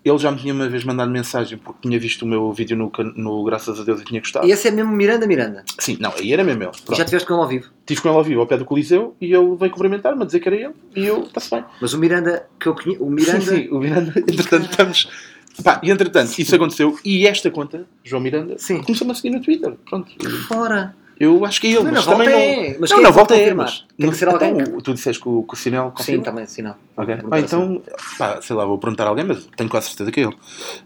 Ele 0.03 0.17
já 0.17 0.31
me 0.31 0.39
tinha 0.39 0.51
uma 0.51 0.67
vez 0.67 0.83
mandado 0.83 1.11
mensagem 1.11 1.55
porque 1.55 1.87
tinha 1.87 1.99
visto 1.99 2.23
o 2.23 2.27
meu 2.27 2.51
vídeo 2.51 2.75
no, 2.75 2.91
no 3.15 3.43
Graças 3.43 3.79
a 3.79 3.83
Deus 3.83 4.01
e 4.01 4.03
tinha 4.03 4.19
gostado. 4.19 4.47
E 4.47 4.51
esse 4.51 4.67
é 4.67 4.71
mesmo 4.71 4.91
Miranda 4.91 5.27
Miranda. 5.27 5.63
Sim, 5.77 5.97
não, 5.99 6.11
aí 6.17 6.33
era 6.33 6.43
mesmo 6.43 6.63
ele. 6.63 6.71
Pronto. 6.71 6.97
já 6.97 7.05
tiveste 7.05 7.27
com 7.27 7.35
ele 7.35 7.43
ao 7.43 7.47
vivo. 7.47 7.69
Tive 7.85 8.01
com 8.01 8.09
ele 8.09 8.17
ao 8.17 8.23
vivo 8.23 8.41
ao 8.41 8.47
pé 8.47 8.57
do 8.57 8.65
Coliseu 8.65 9.15
e 9.21 9.31
ele 9.31 9.55
veio 9.55 9.71
cumprimentar-me 9.71 10.23
a 10.23 10.25
dizer 10.25 10.39
que 10.39 10.49
era 10.49 10.55
ele 10.55 10.73
e 10.95 11.05
eu, 11.05 11.25
está-se 11.25 11.51
bem. 11.51 11.63
Mas 11.79 11.93
o 11.93 11.99
Miranda 11.99 12.47
que 12.59 12.67
eu 12.67 12.73
conheço. 12.73 13.03
O 13.03 13.11
Miranda. 13.11 13.41
Sim, 13.41 13.55
sim, 13.55 13.69
o 13.69 13.77
Miranda, 13.77 14.13
entretanto, 14.17 14.71
estamos. 14.71 15.09
Pá, 15.63 15.79
e 15.83 15.91
entretanto, 15.91 16.39
isso 16.39 16.55
aconteceu 16.55 16.97
e 17.05 17.27
esta 17.27 17.51
conta, 17.51 17.85
João 18.03 18.19
Miranda, 18.19 18.55
Sim. 18.57 18.81
começou-me 18.81 19.11
a 19.11 19.15
seguir 19.15 19.29
no 19.29 19.43
Twitter. 19.43 19.75
Pronto. 19.87 20.11
Fora. 20.47 20.95
Eu 21.19 21.45
acho 21.45 21.61
que 21.61 21.67
é 21.67 21.71
ele, 21.71 21.83
Mas 21.83 21.93
mas, 21.93 22.05
também 22.05 22.27
é. 22.29 22.71
não. 22.73 22.79
Mas 22.81 22.89
não, 22.89 22.97
quem 22.97 23.03
na 23.03 23.09
é 23.09 23.11
volta 23.11 23.35
é. 23.35 23.37
confirmar? 23.39 23.65
Mas, 23.65 23.83
Tem 23.97 24.09
que 24.09 24.15
ser 24.17 24.27
alguém 24.27 24.49
Então, 24.51 24.77
tu 24.81 24.93
disseste 24.93 25.21
que 25.21 25.29
o, 25.29 25.43
que 25.43 25.53
o 25.53 25.57
sinal 25.57 25.87
Sim, 25.89 25.93
confirma? 25.95 26.23
também, 26.23 26.45
sinal. 26.47 26.77
Ok. 26.97 27.15
Pá, 27.15 27.21
perguntar 27.21 27.35
assim. 27.37 27.45
então, 27.45 27.81
pá, 28.17 28.41
sei 28.41 28.55
lá, 28.55 28.65
vou 28.65 28.77
perguntar 28.77 29.05
a 29.05 29.09
alguém, 29.09 29.25
mas 29.25 29.45
tenho 29.55 29.69
quase 29.69 29.87
certeza 29.87 30.11
que 30.11 30.19
é 30.19 30.23
ele. 30.23 30.35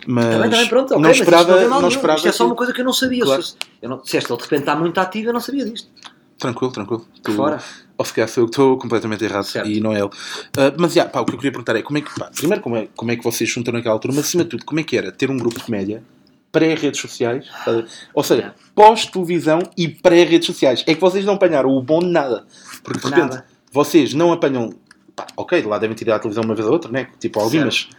Mas 0.06 0.26
Também, 0.26 0.50
também, 0.50 0.68
pronto, 0.68 0.86
ok, 0.92 0.96
não 1.02 1.10
mas 1.10 1.18
esperava, 1.20 1.62
não, 1.62 1.70
não 1.70 1.78
nenhum. 1.78 1.88
esperava. 1.90 2.18
Isto 2.18 2.28
é 2.28 2.32
só 2.32 2.46
uma 2.46 2.56
coisa 2.56 2.74
que 2.74 2.82
eu 2.82 2.86
não 2.86 2.94
sabia. 2.94 3.24
Claro. 3.24 3.42
Se, 3.44 3.56
eu 3.82 3.90
não, 3.90 4.04
se 4.06 4.18
este 4.18 4.32
ele 4.32 4.38
de 4.38 4.44
repente 4.44 4.60
está 4.62 4.76
muito 4.76 5.00
ativo, 5.00 5.30
eu 5.30 5.34
não 5.34 5.40
sabia 5.42 5.66
disto. 5.66 5.90
Tranquilo, 6.38 6.72
tranquilo. 6.72 7.06
Tu- 7.24 7.32
Fora. 7.34 7.60
Ou 7.98 8.06
se 8.06 8.14
calhar 8.14 8.30
sou 8.30 8.44
eu 8.44 8.46
que 8.48 8.52
estou 8.52 8.78
completamente 8.78 9.24
errado 9.24 9.44
Certo. 9.46 9.68
e 9.68 9.80
não 9.80 9.92
é 9.92 10.00
ele. 10.00 10.10
Ah, 10.56 10.72
mas 10.78 10.94
já, 10.94 11.06
pá, 11.06 11.20
o 11.22 11.26
que 11.26 11.32
eu 11.34 11.38
queria 11.38 11.52
perguntar 11.52 11.76
é 11.76 11.82
como 11.82 11.98
é 11.98 12.02
que, 12.02 12.14
pá, 12.14 12.30
primeiro, 12.36 12.62
como 12.62 12.76
é, 12.76 12.88
como 12.96 13.10
é 13.12 13.16
que 13.16 13.24
vocês 13.24 13.50
juntaram 13.50 13.78
naquela 13.80 13.96
altura, 13.96 14.14
mas 14.14 14.26
acima 14.26 14.44
de 14.44 14.50
tudo, 14.52 14.64
como 14.66 14.80
é 14.80 14.84
que 14.84 14.96
era 14.96 15.12
ter 15.12 15.32
um 15.32 15.38
grupo 15.38 15.58
de 15.58 15.64
comédia 15.64 16.04
pré-redes 16.52 17.00
sociais? 17.00 17.48
Ver? 17.66 17.86
Ou 18.14 18.24
seja, 18.24 18.56
pós-televisão 18.74 19.60
e 19.78 19.88
pré-redes 19.88 20.46
sociais. 20.46 20.84
É 20.88 20.94
que 20.94 21.02
vocês 21.02 21.26
não 21.26 21.34
apanharam 21.34 21.70
o 21.70 21.82
bom 21.82 22.00
de 22.00 22.08
nada. 22.08 22.46
Porque 22.84 23.00
de 23.00 23.06
repente 23.06 23.36
Nada. 23.36 23.46
vocês 23.72 24.14
não 24.14 24.32
apanham. 24.32 24.74
Pá, 25.16 25.28
ok, 25.36 25.62
lá 25.64 25.78
devem 25.78 25.96
tirar 25.96 26.16
a 26.16 26.20
televisão 26.20 26.44
uma 26.44 26.56
vez 26.56 26.68
ou 26.68 26.74
outra, 26.74 26.92
né? 26.92 27.08
Tipo 27.20 27.40
alguém, 27.40 27.66
mas 27.66 27.90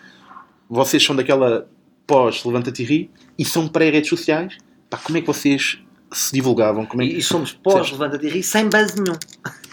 vocês 0.69 1.05
são 1.05 1.17
daquela 1.17 1.69
pós-levanta-te 2.07 2.83
e 2.83 2.87
ri 2.87 3.11
e 3.39 3.45
são 3.45 3.69
pré-redes 3.69 4.09
sociais. 4.09 4.57
Pá, 4.89 4.99
como 4.99 5.19
é 5.19 5.21
que 5.21 5.27
vocês 5.27 5.79
se 6.13 6.33
divulgavam? 6.33 6.87
Como 6.87 7.03
é 7.03 7.07
que... 7.07 7.15
E, 7.15 7.19
e 7.19 7.23
somos 7.23 7.53
pós-levanta-te 7.53 8.27
e 8.27 8.31
ri 8.31 8.43
sem 8.43 8.69
base 8.69 9.01
nenhum. 9.01 9.19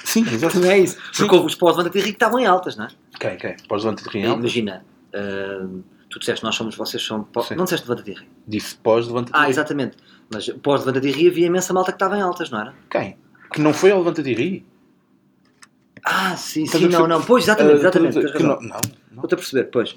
Sim, 0.04 0.26
exato. 0.34 0.60
Não 0.60 0.70
é 0.70 0.80
isso? 0.80 0.98
Porque 1.16 1.34
houve 1.34 1.48
os 1.48 1.56
pós-levanta-te 1.56 1.98
e 2.00 2.02
ri 2.02 2.08
que 2.10 2.16
estavam 2.16 2.40
em 2.40 2.46
altas, 2.46 2.76
não 2.76 2.86
é? 2.86 2.90
Quem, 3.20 3.38
quem? 3.38 3.56
Pós-levanta-te 3.68 4.10
e 4.10 4.12
ri 4.12 4.20
em 4.20 4.26
alta? 4.26 4.40
Imagina, 4.40 4.86
ah, 5.14 5.68
tu 6.16 6.20
disseste 6.20 6.44
nós 6.46 6.56
somos, 6.56 6.76
vocês 6.76 7.06
são 7.06 7.24
pós... 7.24 7.50
Não 7.52 7.66
disseste 7.66 7.88
levanta-te 7.88 8.12
e 8.12 8.14
ri. 8.16 8.28
Disse 8.48 8.76
pós-levanta-te 8.78 9.36
e 9.36 9.40
Ah, 9.40 9.44
ri. 9.44 9.50
exatamente. 9.50 9.98
Mas 10.34 10.48
pós-levanta-te 10.64 11.08
e 11.08 11.12
ri 11.12 11.28
havia 11.28 11.46
imensa 11.48 11.74
malta 11.74 11.92
que 11.92 11.98
estava 11.98 12.18
em 12.18 12.22
altas, 12.22 12.50
não 12.50 12.60
era? 12.62 12.74
Quem? 12.90 13.18
Que 13.54 13.60
não 13.62 13.74
foi 13.74 13.92
ao 13.92 14.00
levanta-te 14.00 14.30
e 14.30 14.34
ri? 14.34 14.66
Ah, 16.04 16.36
sim, 16.38 16.64
Estás 16.64 16.84
sim, 16.84 16.90
não, 16.90 17.00
perceber? 17.02 17.08
não. 17.10 17.22
Pois, 17.24 17.44
exatamente, 17.44 17.76
Ah, 17.76 17.80
exatamente. 17.80 18.16
não, 18.44 18.48
não, 18.62 18.82
não. 19.12 19.24
Estou 19.24 19.24
a 19.24 19.38
perceber, 19.38 19.64
pois. 19.66 19.96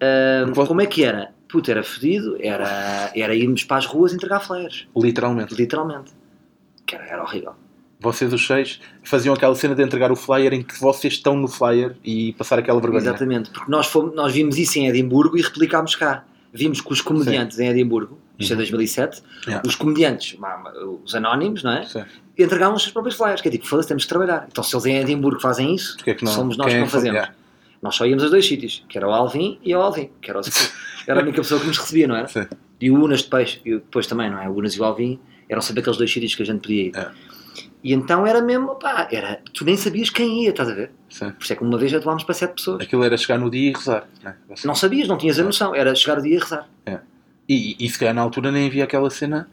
Ah, 0.00 0.42
Porque 0.46 0.54
você- 0.60 0.68
como 0.68 0.80
é 0.80 0.86
que 0.86 1.04
era? 1.04 1.32
Puta, 1.48 1.70
era 1.70 1.84
fedido, 1.84 2.36
era, 2.40 3.12
era 3.14 3.34
irmos 3.34 3.62
para 3.62 3.76
as 3.76 3.86
ruas 3.86 4.12
entregar 4.12 4.40
flyers, 4.40 4.88
Literalmente. 4.96 5.54
literalmente. 5.54 6.12
Que 6.86 6.96
era, 6.96 7.04
era 7.06 7.22
horrível. 7.22 7.54
Vocês 8.04 8.32
os 8.32 8.46
seis 8.46 8.80
faziam 9.02 9.34
aquela 9.34 9.54
cena 9.54 9.74
de 9.74 9.82
entregar 9.82 10.12
o 10.12 10.16
flyer 10.16 10.52
em 10.54 10.62
que 10.62 10.78
vocês 10.80 11.14
estão 11.14 11.34
no 11.36 11.48
flyer 11.48 11.96
e 12.04 12.32
passar 12.34 12.58
aquela 12.58 12.80
vergonha. 12.80 13.00
Exatamente, 13.02 13.50
porque 13.50 13.70
nós, 13.70 13.86
fomos, 13.86 14.14
nós 14.14 14.32
vimos 14.32 14.56
isso 14.58 14.78
em 14.78 14.86
Edimburgo 14.88 15.36
e 15.38 15.42
replicámos 15.42 15.94
cá. 15.96 16.24
Vimos 16.52 16.80
que 16.80 16.92
os 16.92 17.00
comediantes 17.00 17.58
em 17.58 17.66
Edimburgo, 17.68 18.16
isto 18.38 18.52
é 18.52 18.54
Uhum. 18.54 18.58
2007, 18.58 19.22
Yeah. 19.46 19.66
os 19.66 19.74
comediantes, 19.74 20.36
os 21.04 21.14
anónimos, 21.14 21.64
não 21.64 21.72
é? 21.72 21.84
Sim. 21.84 22.04
Entregavam 22.38 22.76
os 22.76 22.82
seus 22.82 22.92
próprios 22.92 23.16
flyers, 23.16 23.40
que 23.40 23.48
é 23.48 23.50
tipo, 23.50 23.66
foda-se, 23.66 23.88
temos 23.88 24.04
que 24.04 24.08
trabalhar. 24.08 24.46
Então 24.50 24.62
se 24.62 24.72
eles 24.74 24.86
em 24.86 24.96
Edimburgo 24.98 25.40
fazem 25.40 25.74
isso, 25.74 25.96
Porque 25.96 26.10
é 26.10 26.14
que 26.14 26.24
não? 26.24 26.30
somos 26.32 26.56
nós 26.56 26.66
Quem 26.66 26.74
que 26.76 26.78
é 26.78 26.80
não 26.84 26.88
fazemos. 26.88 27.16
Yeah. 27.16 27.34
Nós 27.82 27.96
só 27.96 28.06
íamos 28.06 28.22
aos 28.22 28.30
dois 28.30 28.46
sítios, 28.46 28.84
que 28.88 28.96
era 28.96 29.08
o 29.08 29.12
Alvin 29.12 29.58
e 29.64 29.74
o 29.74 29.80
Alvin, 29.80 30.10
que 30.22 30.30
era, 30.30 30.38
o- 30.40 30.42
era 31.08 31.20
a 31.20 31.22
única 31.22 31.40
pessoa 31.42 31.60
que 31.60 31.66
nos 31.66 31.78
recebia, 31.78 32.06
não 32.06 32.16
era? 32.16 32.28
Sim. 32.28 32.46
E 32.80 32.90
o 32.90 33.02
Unas 33.02 33.22
depois, 33.22 33.60
depois 33.64 34.06
também, 34.06 34.30
não 34.30 34.40
é? 34.40 34.48
O 34.48 34.52
Unas 34.54 34.74
e 34.74 34.80
o 34.80 34.84
Alvin 34.84 35.18
eram 35.48 35.60
sempre 35.60 35.80
aqueles 35.80 35.96
dois 35.98 36.12
sítios 36.12 36.34
que 36.34 36.42
a 36.42 36.46
gente 36.46 36.60
podia 36.60 36.82
ir. 36.84 36.92
É. 36.96 37.10
E 37.84 37.92
então 37.92 38.26
era 38.26 38.40
mesmo, 38.40 38.74
pá, 38.76 39.06
era, 39.12 39.40
tu 39.52 39.62
nem 39.64 39.76
sabias 39.76 40.08
quem 40.08 40.44
ia, 40.44 40.50
estás 40.50 40.70
a 40.70 40.74
ver? 40.74 40.90
Sim. 41.10 41.30
Por 41.32 41.42
isso 41.44 41.52
é 41.52 41.56
que 41.56 41.62
uma 41.62 41.76
vez 41.76 41.92
atuámos 41.92 42.24
para 42.24 42.34
sete 42.34 42.54
pessoas. 42.54 42.80
Aquilo 42.82 43.04
era 43.04 43.14
chegar 43.16 43.38
no 43.38 43.50
dia 43.50 43.70
e 43.70 43.72
rezar. 43.74 44.08
Né? 44.22 44.34
Não 44.64 44.74
sabias, 44.74 45.06
não 45.06 45.18
tinhas 45.18 45.38
a 45.38 45.42
noção, 45.42 45.74
era 45.74 45.94
chegar 45.94 46.18
o 46.18 46.22
dia 46.22 46.36
e 46.36 46.38
rezar. 46.38 46.66
E, 47.46 47.76
e 47.78 47.88
se 47.90 47.98
calhar 47.98 48.14
na 48.14 48.22
altura 48.22 48.50
nem 48.50 48.66
havia 48.68 48.84
aquela 48.84 49.10
cena. 49.10 49.48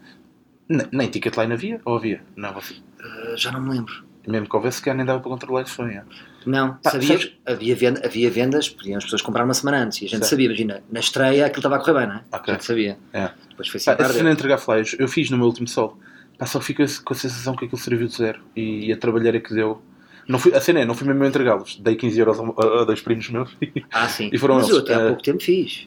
Ne- 0.66 0.88
Nem 0.90 1.10
Ticketline 1.10 1.52
havia? 1.52 1.80
Ou 1.84 1.96
havia? 1.96 2.22
Não, 2.34 2.54
você- 2.54 2.74
Uh, 2.74 3.36
já 3.36 3.50
não 3.52 3.60
me 3.60 3.68
lembro. 3.70 3.92
mesmo 4.26 4.48
que 4.48 4.54
houvesse, 4.56 4.76
se 4.76 4.82
calhar 4.84 4.96
nem 4.96 5.04
dava 5.04 5.18
para 5.20 5.28
controlar 5.30 5.62
isso. 5.62 5.74
Foi, 5.74 5.92
é. 5.92 6.02
Não, 6.46 6.74
Pá, 6.74 6.90
sabia, 6.92 7.08
sabes- 7.08 7.32
havia, 7.44 7.74
venda, 7.76 8.00
havia 8.04 8.30
vendas, 8.30 8.68
podiam 8.70 8.96
as 8.96 9.04
pessoas 9.04 9.20
comprar 9.20 9.44
uma 9.44 9.52
semana 9.52 9.78
antes 9.82 10.00
e 10.00 10.04
a 10.04 10.08
gente 10.08 10.20
Certo. 10.20 10.30
sabia, 10.30 10.46
imagina, 10.46 10.82
na 10.90 11.00
estreia 11.00 11.44
aquilo 11.44 11.58
estava 11.58 11.76
a 11.76 11.78
correr 11.80 11.94
bem, 11.98 12.06
não 12.06 12.14
é? 12.14 12.22
Ok. 12.32 12.50
A 12.50 12.56
gente 12.56 12.64
sabia. 12.64 12.98
É. 13.12 13.30
Depois 13.50 13.68
foi 13.68 13.80
Pá, 13.80 13.84
sempre 13.92 14.06
a 14.06 14.08
cena 14.08 14.30
entregar 14.30 14.56
flyers, 14.58 14.94
eu 14.98 15.06
fiz 15.08 15.28
no 15.28 15.36
meu 15.36 15.46
último 15.46 15.66
solo. 15.68 15.98
Pá, 16.42 16.46
só 16.46 16.60
fico 16.60 16.82
com 17.04 17.14
a 17.14 17.16
sensação 17.16 17.54
que 17.54 17.66
aquilo 17.66 17.80
serviu 17.80 18.08
de 18.08 18.16
zero. 18.16 18.40
E 18.56 18.92
a 18.92 18.96
trabalheira 18.96 19.38
que 19.38 19.54
deu. 19.54 19.80
Não 20.26 20.40
fui, 20.40 20.52
a 20.52 20.60
cena 20.60 20.80
é, 20.80 20.84
não 20.84 20.92
fui 20.92 21.06
mesmo 21.06 21.22
eu 21.22 21.28
entregá-los. 21.28 21.76
Dei 21.76 21.94
15 21.94 22.18
euros 22.18 22.40
a, 22.40 22.80
a, 22.80 22.84
dois 22.84 23.00
primos 23.00 23.28
meus. 23.30 23.56
Ah, 23.92 24.08
sim. 24.08 24.28
E 24.32 24.36
foram 24.38 24.56
Mas 24.56 24.64
eles. 24.64 24.76
eu 24.78 24.82
até 24.82 24.94
há 24.94 24.98
Eh, 25.02 25.06
pouco 25.08 25.22
tempo 25.22 25.40
fiz. 25.40 25.86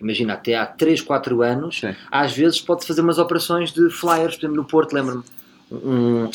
Imagina, 0.00 0.34
até 0.34 0.54
há 0.54 0.64
3, 0.64 1.00
4 1.02 1.42
anos, 1.42 1.80
Sim. 1.80 1.92
às 2.08 2.32
vezes 2.36 2.60
pode-se 2.60 2.86
fazer 2.86 3.00
umas 3.00 3.18
operações 3.18 3.72
de 3.72 3.90
flyers, 3.90 4.36
por 4.36 4.42
exemplo, 4.42 4.56
no 4.56 4.64
Porto, 4.64 4.92
lembro-me. 4.92 5.24
Um, 5.72 6.30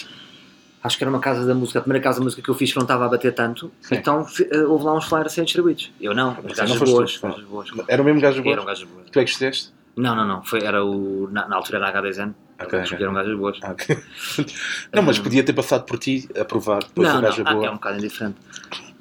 acho 0.83 0.97
que 0.97 1.03
era 1.05 1.09
uma 1.11 1.19
casa 1.21 1.45
da 1.45 1.53
música, 1.55 1.79
a 1.79 1.81
primeira 1.81 2.03
casa 2.03 2.19
da 2.19 2.25
música 2.25 2.41
que 2.41 2.49
eu 2.49 2.55
fiz 2.55 2.71
que 2.71 2.75
não 2.77 2.83
estava 2.83 3.05
a 3.05 3.07
bater 3.07 3.33
tanto, 3.33 3.71
Sim. 3.79 3.95
então 3.95 4.25
eh, 4.51 4.63
houve 4.65 4.83
lá 4.83 4.93
uns 4.97 5.05
flyers 5.05 5.27
a 5.27 5.29
serem 5.29 5.45
distribuídos. 5.45 5.91
Eu 6.01 6.13
não, 6.13 6.35
mas 6.43 6.57
gajas 6.57 6.75
foste 6.75 6.91
boas, 6.91 7.17
gajas 7.17 7.43
boas. 7.45 7.69
Era 7.87 8.01
o 8.01 8.05
mesmo 8.05 8.19
gajo 8.19 8.41
Eram 8.41 8.63
bom. 8.63 8.65
gajas 8.65 8.83
boas. 8.83 9.09
Tu 9.11 9.19
é 9.19 9.23
que 9.23 9.29
estiveste? 9.29 9.71
Não, 9.95 10.15
não, 10.15 10.27
não, 10.27 10.43
foi, 10.43 10.63
era 10.63 10.83
o, 10.85 11.27
na, 11.31 11.47
na 11.47 11.55
altura 11.57 11.77
era 11.79 12.01
H2N, 12.01 12.33
Ok, 12.63 12.79
eles 12.79 12.91
ok. 12.91 13.03
eram 13.03 13.13
gajas 13.13 13.37
boas. 13.37 13.57
Ah, 13.61 13.71
ok. 13.71 13.97
não, 14.93 15.03
mas 15.03 15.19
podia 15.19 15.43
ter 15.43 15.53
passado 15.53 15.83
por 15.85 15.97
ti 15.97 16.29
a 16.39 16.45
provar. 16.45 16.83
Depois 16.83 17.07
não, 17.07 17.17
a 17.17 17.21
não, 17.21 17.29
gaja 17.29 17.43
ah, 17.45 17.53
boa. 17.53 17.65
é 17.67 17.69
um 17.69 17.73
bocado 17.73 17.97
indiferente. 17.97 18.37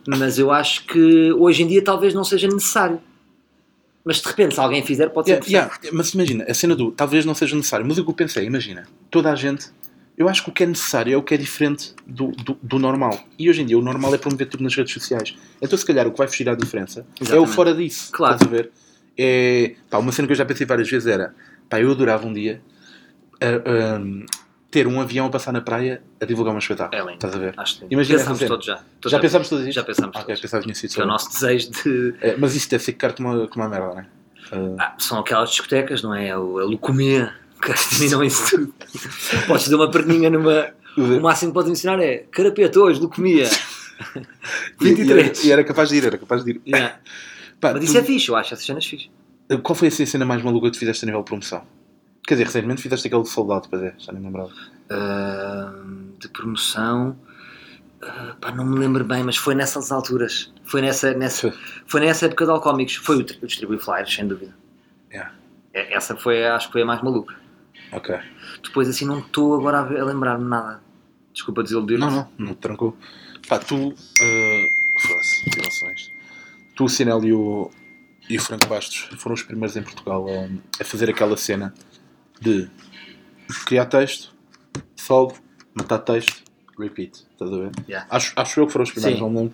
Mas 0.07 0.39
eu 0.39 0.51
acho 0.51 0.85
que 0.87 1.33
hoje 1.33 1.63
em 1.63 1.67
dia 1.67 1.83
talvez 1.85 2.15
não 2.15 2.25
seja 2.25 2.49
necessário. 2.49 3.01
Mas 4.05 4.21
de 4.23 4.27
repente, 4.29 4.55
se 4.55 4.61
alguém 4.61 4.83
fizer, 4.83 5.09
pode 5.11 5.29
ser 5.29 5.33
Yeah, 5.45 5.67
interessante. 5.67 5.83
yeah, 5.85 5.97
mas 5.97 6.15
imagina, 6.15 6.45
a 6.49 6.55
cena 6.55 6.75
do 6.75 6.91
talvez 6.91 7.25
não 7.27 7.35
seja 7.35 7.55
necessário, 7.55 7.85
mas 7.87 7.99
o 7.99 8.05
que 8.05 8.11
eu 8.11 8.15
pensei, 8.15 8.47
imagina, 8.47 8.87
toda 9.11 9.31
a 9.31 9.35
gente, 9.37 9.67
eu 10.17 10.27
acho 10.27 10.43
que 10.43 10.49
o 10.49 10.53
que 10.53 10.63
é 10.65 10.67
necessário 10.67 11.13
é 11.13 11.17
o 11.19 11.23
que 11.23 11.35
é 11.35 11.37
diferente 11.37 11.95
do, 12.07 12.29
do, 12.29 12.59
do 12.63 12.79
normal. 12.79 13.21
E 13.39 13.51
hoje 13.51 13.61
em 13.61 13.67
dia 13.67 13.79
o 13.79 13.83
normal 13.83 14.15
é 14.15 14.19
promover 14.19 14.49
tudo 14.49 14.65
nas 14.65 14.75
redes 14.75 14.95
sociais. 14.95 15.37
Então, 15.61 15.79
se 15.79 15.85
calhar, 15.85 16.07
o 16.07 16.13
que 16.13 16.19
vai 16.19 16.27
fugir 16.27 16.49
à 16.49 16.55
diferença 16.55 17.01
é 17.01 17.23
o 17.23 17.25
Exatamente. 17.25 17.53
fora 17.53 17.75
disso. 17.75 18.11
Claro. 18.11 18.35
Estás 18.37 18.51
a 18.51 18.57
ver? 18.57 18.71
É, 19.23 19.75
pá, 19.91 19.99
uma 19.99 20.12
cena 20.12 20.27
que 20.27 20.33
eu 20.33 20.37
já 20.37 20.47
pensei 20.47 20.67
várias 20.67 20.89
vezes 20.89 21.07
era, 21.07 21.35
pá, 21.69 21.79
eu 21.81 21.91
adorava 21.91 22.27
um 22.27 22.33
dia 22.33 22.62
ah, 23.41 24.00
ter 24.71 24.87
um 24.87 25.00
avião 25.00 25.27
a 25.27 25.31
passar 25.31 25.53
na 25.53 25.61
praia 25.61 26.00
a 26.21 26.25
divulgar 26.25 26.55
um 26.55 26.59
espetáculo. 26.59 26.97
É 26.97 27.05
lindo. 27.05 27.15
Estás 27.15 27.35
a 27.35 27.39
ver? 27.39 27.55
Acho 27.57 27.85
Imagina 27.91 28.19
pensámos 28.19 28.41
todos 28.41 28.67
já. 28.67 28.77
Todos 29.00 29.12
Já 29.12 29.19
pensámos 29.19 29.49
todos 29.49 29.65
isto? 29.67 29.75
Já 29.75 29.85
pensámos 29.85 30.17
Ah, 30.17 30.23
todos. 30.23 30.41
pensava 30.41 30.62
Que 30.62 31.00
é 31.00 31.05
o 31.05 31.07
nosso 31.07 31.31
desejo 31.31 31.71
de. 31.71 32.15
É, 32.21 32.37
mas 32.37 32.55
isso 32.55 32.71
deve 32.71 32.85
ser 32.85 32.93
caro 32.93 33.15
como 33.15 33.29
uma, 33.33 33.49
como 33.49 33.65
uma 33.65 33.69
merda, 33.71 33.87
não 33.95 33.99
é? 34.00 34.07
Ah, 34.79 34.85
Ah, 34.93 34.95
são 34.99 35.19
aquelas 35.19 35.50
discotecas, 35.50 36.03
não 36.03 36.15
é? 36.15 36.31
A 36.31 36.37
Lucomia, 36.39 37.35
que 37.61 37.73
terminam 37.91 38.23
isso 38.23 38.50
tudo. 38.57 38.75
Podes 39.47 39.65
fazer 39.65 39.75
uma 39.75 39.91
perninha 39.91 40.31
numa. 40.31 40.69
O 40.97 41.21
máximo 41.21 41.50
que 41.50 41.55
podes 41.55 41.71
ensinar 41.73 42.00
é 42.00 42.19
Carapeta 42.31 42.79
hoje, 42.79 43.00
Lucomia. 43.00 43.49
e, 44.81 44.89
e, 44.89 45.11
era, 45.11 45.23
23. 45.23 45.45
e 45.45 45.53
era 45.53 45.65
capaz 45.65 45.89
de 45.89 45.97
ir, 45.97 46.07
era 46.07 46.19
capaz 46.19 46.45
de 46.45 46.53
ir. 46.53 46.61
Yeah. 46.67 46.99
Pá, 47.61 47.73
Mas 47.73 47.81
tu- 47.81 47.85
isso 47.85 47.99
é 47.99 48.02
fixe, 48.02 48.29
eu 48.29 48.37
acho 48.37 48.55
essas 48.55 48.64
cenas 48.67 48.85
fixe. 48.87 49.11
Qual 49.62 49.75
foi 49.75 49.88
a 49.88 49.90
cena 49.90 50.25
mais 50.25 50.43
maluca 50.43 50.67
que 50.69 50.73
tu 50.73 50.79
fizeste 50.79 51.05
a 51.05 51.07
nível 51.07 51.21
de 51.23 51.26
promoção? 51.26 51.62
Quer 52.26 52.35
dizer, 52.35 52.45
recentemente 52.45 52.83
fizeste 52.83 53.07
aquele 53.09 53.25
soldado, 53.25 53.69
pois 53.69 53.83
é, 53.83 53.95
já 53.99 54.12
nem 54.12 54.23
lembrava. 54.23 54.50
Ah, 54.88 55.73
de 56.19 56.29
promoção. 56.29 57.17
ah, 58.02 58.37
pá, 58.40 58.52
não 58.52 58.64
me 58.64 58.79
lembro 58.79 59.05
bem, 59.05 59.23
mas 59.25 59.37
foi 59.37 59.55
nessas 59.55 59.90
alturas. 59.90 60.52
Foi 60.64 60.81
nessa, 60.81 61.12
nessa, 61.14 61.52
foi 61.87 62.00
nessa 62.00 62.26
época 62.26 62.45
de 62.45 62.50
Alcomics. 62.52 62.95
Foi 62.97 63.17
o, 63.17 63.21
o 63.21 63.47
distribuir 63.47 63.81
flyers, 63.81 64.14
sem 64.14 64.26
dúvida. 64.29 64.55
Yeah. 65.12 65.33
É- 65.75 65.95
Essa 65.95 66.17
foi, 66.17 66.47
acho 66.47 66.67
que 66.69 66.73
foi 66.73 66.83
a 66.83 66.87
mais 66.87 67.02
maluca. 67.02 67.35
Ok. 67.93 68.14
Depois 68.62 68.88
assim 68.88 69.05
não 69.05 69.19
estou 69.19 69.55
agora 69.59 69.79
a, 69.79 70.00
a 70.00 70.05
lembrar-me 70.05 70.45
nada. 70.45 70.81
Desculpa 71.33 71.62
desiludir 71.62 71.99
Não, 71.99 72.11
não, 72.11 72.29
não, 72.38 72.55
tranquilo. 72.55 72.97
Pá, 73.49 73.59
tu. 73.59 73.75
Uh, 73.88 73.95
Foda-se, 75.00 75.45
motivações. 75.47 76.12
Tu, 76.75 76.85
o 76.85 76.89
Sinel 76.89 77.23
e 77.25 77.33
o, 77.33 77.71
e 78.29 78.37
o 78.37 78.41
Franco 78.41 78.67
Bastos 78.67 79.09
foram 79.19 79.35
os 79.35 79.43
primeiros 79.43 79.77
em 79.77 79.83
Portugal 79.83 80.27
a, 80.29 80.83
a 80.83 80.85
fazer 80.85 81.11
aquela 81.11 81.37
cena 81.37 81.75
de 82.41 82.69
criar 83.67 83.87
texto, 83.87 84.33
solve, 84.97 85.35
matar 85.75 85.99
texto, 85.99 86.43
repeat. 86.79 87.25
Estás 87.33 87.53
a 87.53 87.57
ver? 87.57 87.71
Yeah. 87.89 88.07
Acho, 88.11 88.33
acho 88.37 88.61
eu 88.61 88.67
que 88.67 88.73
foram 88.73 88.85
os 88.85 88.91
primeiros. 88.91 89.19
Sim. 89.21 89.31
Não, 89.31 89.53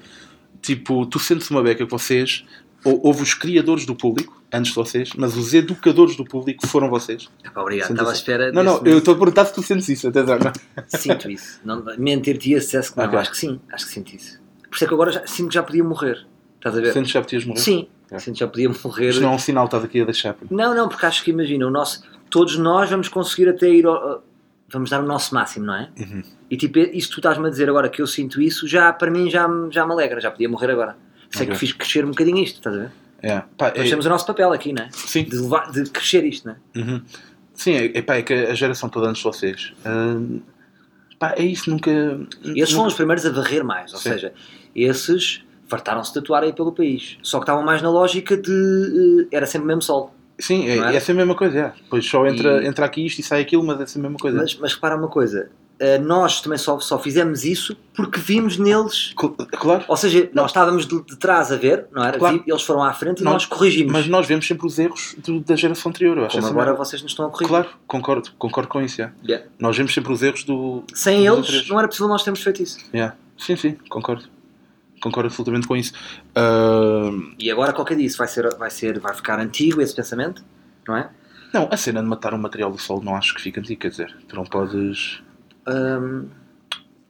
tipo, 0.63 1.07
tu 1.07 1.19
sentes 1.19 1.51
uma 1.51 1.63
beca 1.63 1.85
que 1.85 1.91
vocês. 1.91 2.45
ou- 2.85 3.01
Houve 3.07 3.23
os 3.23 3.35
criadores 3.35 3.85
do 3.87 3.97
público 3.97 4.41
antes 4.53 4.71
de 4.71 4.77
vocês, 4.77 5.11
mas 5.17 5.37
os 5.37 5.53
educadores 5.55 6.15
do 6.17 6.25
público 6.25 6.67
foram 6.67 6.89
vocês. 6.89 7.29
Epá, 7.45 7.61
obrigado, 7.63 7.89
Sentes 7.89 8.01
estava 8.01 8.11
à 8.11 8.15
espera. 8.15 8.53
Não, 8.53 8.63
não, 8.63 8.75
desse 8.83 8.95
eu 8.95 8.99
estou 8.99 9.15
a 9.15 9.19
perguntar 9.19 9.45
se 9.47 9.55
tu 9.55 9.63
sentes 9.63 9.89
isso, 9.89 10.07
até 10.09 10.23
não. 10.23 10.39
Sinto 10.87 11.31
isso. 11.31 11.61
Não, 11.65 11.83
mentir-te-ia 11.99 12.61
se 12.61 12.67
dissesse 12.67 12.93
que 12.93 12.99
não. 12.99 13.07
Ok. 13.07 13.19
Acho 13.19 13.31
que 13.33 13.37
sim, 13.39 13.61
acho 13.73 13.87
que 13.87 13.93
sinto 13.93 14.15
isso. 14.15 14.41
Por 14.69 14.75
isso 14.77 14.85
é 14.85 14.89
que 14.89 14.95
agora 14.95 15.11
já, 15.13 15.27
sinto 15.27 15.49
que 15.49 15.55
já 15.55 15.63
podia 15.65 15.83
morrer. 15.83 16.25
Estás 16.69 16.79
a 16.79 16.81
ver? 16.81 16.93
Sentes 16.93 17.13
que 17.13 17.19
já 17.19 17.23
podias 17.23 17.45
morrer? 17.45 17.61
Sim, 17.61 17.89
É. 18.11 18.19
sinto 18.19 18.35
que 18.35 18.41
já 18.41 18.47
podia 18.49 18.69
morrer. 18.69 19.09
Isto 19.11 19.23
não 19.23 19.33
é 19.33 19.35
um 19.35 19.39
sinal 19.39 19.65
que 19.65 19.69
estás 19.77 19.85
aqui 19.85 20.01
a 20.01 20.05
deixar. 20.05 20.37
Não, 20.51 20.75
não, 20.75 20.89
porque 20.89 21.07
acho 21.07 21.23
que 21.25 21.31
imagina, 21.31 21.67
o 21.67 21.71
nosso, 21.71 22.03
todos 22.31 22.57
nós 22.57 22.91
vamos 22.91 23.09
conseguir 23.09 23.49
até 23.49 23.69
ir 23.71 23.87
ao, 23.87 24.23
vamos 24.69 24.91
dar 24.91 25.01
o 25.03 25.07
nosso 25.07 25.35
máximo, 25.35 25.67
não 25.67 25.75
é? 25.75 25.89
Uhum. 25.99 26.23
E 26.51 26.57
tipo, 26.57 26.79
isso 26.79 27.09
que 27.09 27.15
tu 27.15 27.19
estás-me 27.21 27.47
a 27.47 27.51
dizer 27.51 27.69
agora 27.69 27.89
que 27.89 28.01
eu 28.03 28.07
sinto 28.07 28.41
isso, 28.41 28.67
já 28.67 28.93
para 28.93 29.11
mim 29.11 29.31
já, 29.31 29.47
me- 29.49 29.71
já 29.73 29.87
me 29.87 29.93
alegra, 29.93 30.21
já 30.21 30.31
podia 30.31 30.49
morrer 30.49 30.71
agora. 30.71 30.97
Sei 31.31 31.43
Ok. 31.43 31.55
que 31.55 31.59
fiz 31.59 31.73
crescer 31.73 32.05
um 32.05 32.11
bocadinho 32.11 32.39
isto, 32.39 32.57
estás 32.57 32.77
a 32.77 32.79
ver? 32.81 32.91
É. 33.23 33.43
Pá, 33.57 33.73
Nós 33.77 33.87
é- 33.87 33.91
temos 33.91 34.07
o 34.07 34.09
nosso 34.09 34.27
papel 34.27 34.53
aqui, 34.53 34.73
não 34.73 34.85
é? 34.85 34.89
Sim, 34.93 35.25
De, 35.25 35.37
levar, 35.37 35.71
de 35.73 35.85
crescer 35.91 36.25
isto, 36.25 36.47
não 36.49 36.55
é? 36.55 36.79
uhum. 36.79 37.03
sim 37.55 37.73
é, 37.73 37.99
é, 37.99 38.03
pá, 38.03 38.17
é 38.17 38.23
que 38.23 38.33
a 38.33 38.55
geração 38.55 38.89
toda 38.89 39.09
antes 39.09 39.19
de 39.19 39.25
vocês. 39.25 39.73
hum, 39.85 40.41
pá, 41.19 41.35
é 41.37 41.43
isso, 41.45 41.69
nunca. 41.71 41.91
Esses 41.91 42.71
foram 42.71 42.77
nunca- 42.85 42.89
os 42.89 42.95
primeiros 42.95 43.27
a 43.27 43.31
varrer 43.31 43.65
mais, 43.65 43.93
ou 43.93 43.99
Sim. 43.99 44.11
seja, 44.11 44.33
esses 44.75 45.43
fartaram-se 45.69 46.13
de 46.13 46.19
atuar 46.19 46.43
aí 46.43 46.53
pelo 46.53 46.73
país. 46.73 47.19
Só 47.23 47.39
que 47.39 47.45
estavam 47.45 47.63
mais 47.65 47.83
na 47.83 47.91
lógica 47.91 48.37
de. 48.37 49.27
eh, 49.33 49.37
era 49.37 49.47
sempre 49.47 49.65
o 49.65 49.69
mesmo 49.69 49.83
sol. 49.83 50.15
Sim, 50.39 50.69
é, 50.69 50.77
não 50.77 50.89
é? 50.89 50.97
é 50.97 51.01
sempre 51.01 51.23
a 51.23 51.25
mesma 51.27 51.35
coisa. 51.35 51.59
É. 51.59 51.73
Depois 51.83 52.05
só 52.07 52.27
entra, 52.27 52.63
E- 52.63 52.67
entra 52.67 52.85
aqui 52.85 53.07
isto 53.07 53.19
e 53.21 53.23
sai 53.23 53.41
aquilo, 53.41 53.65
mas 53.65 53.81
é 53.81 53.87
sempre 53.87 54.07
a 54.09 54.11
mesma 54.11 54.19
coisa. 54.19 54.37
Mas, 54.39 54.55
mas 54.57 54.75
repara 54.75 54.95
uma 54.95 55.09
coisa, 55.09 55.49
eh, 55.81 55.97
nós 55.99 56.43
também 56.43 56.59
só, 56.59 56.79
só 56.79 56.99
fizemos 56.99 57.43
isso 57.43 57.75
porque 57.95 58.21
vimos 58.21 58.59
neles. 58.59 59.15
Cl- 59.19 59.35
Claro, 59.53 59.85
Ou 59.89 59.97
seja, 59.97 60.29
nós 60.35 60.51
estávamos 60.51 60.87
de, 60.87 61.03
de 61.07 61.17
trás 61.17 61.51
a 61.51 61.57
ver, 61.57 61.87
não 61.91 62.05
era? 62.05 62.19
Claro. 62.19 62.37
Vi- 62.45 62.51
Eles 62.51 62.61
foram 62.63 62.83
à 62.83 62.93
frente 62.93 63.21
e 63.21 63.25
Nós- 63.25 63.33
nós, 63.33 63.47
corrigimos. 63.47 63.91
mas 63.91 64.07
nós 64.09 64.27
vemos 64.27 64.47
sempre 64.47 64.67
os 64.67 64.79
erros 64.79 65.17
do- 65.25 65.41
da 65.41 65.57
geração 65.57 65.89
anterior. 65.89 66.19
Eu 66.19 66.27
acho 66.27 66.37
Como 66.37 66.49
agora 66.49 66.67
merda. 66.67 66.85
vocês 66.85 67.01
nos 67.01 67.13
estão 67.13 67.25
a 67.25 67.31
corrigir. 67.31 67.49
Claro, 67.49 67.69
concordo, 67.87 68.29
concordo 68.39 68.69
com 68.69 68.83
isso. 68.83 69.01
é. 69.01 69.11
Yeah. 69.27 69.47
Nós 69.59 69.75
vemos 69.75 69.95
sempre 69.95 70.13
os 70.13 70.23
erros 70.23 70.45
do. 70.45 70.85
Sem 70.93 71.27
eles, 71.27 71.67
não 71.67 71.79
era 71.79 71.89
possível 71.89 72.09
nós 72.09 72.23
termos 72.23 72.43
feito 72.43 72.63
isso. 72.63 72.79
Yeah. 72.93 73.17
Sim, 73.39 73.57
sim, 73.57 73.77
concordo. 73.89 74.25
Concordo 75.07 75.29
absolutamente 75.29 75.69
com 75.69 75.77
isso. 75.77 75.93
Ah, 76.35 77.11
E 77.39 77.49
agora 77.49 77.73
qualquer 77.73 77.97
dia 77.97 78.07
isso 78.07 78.19
vai, 78.19 78.27
ser, 78.27 78.53
vai, 78.57 78.71
ser, 78.71 78.99
vai 78.99 79.15
ficar 79.15 79.39
antigo 79.39 79.81
esse 79.81 79.95
pensamento, 79.95 80.45
não 80.87 80.97
é? 80.97 81.11
não, 81.55 81.69
a 81.71 81.77
cena 81.77 82.03
de 82.03 82.09
matar 82.09 82.35
um 82.35 82.39
material 82.39 82.71
do 82.73 82.79
solo 82.79 83.03
não 83.05 83.15
acho 83.15 83.33
que 83.35 83.41
fica 83.41 83.61
antigo, 83.61 83.81
quer 83.81 83.91
dizer, 83.91 84.17
tu 84.27 84.35
não 84.35 84.45
podes. 84.45 85.23
Hum, 85.69 86.27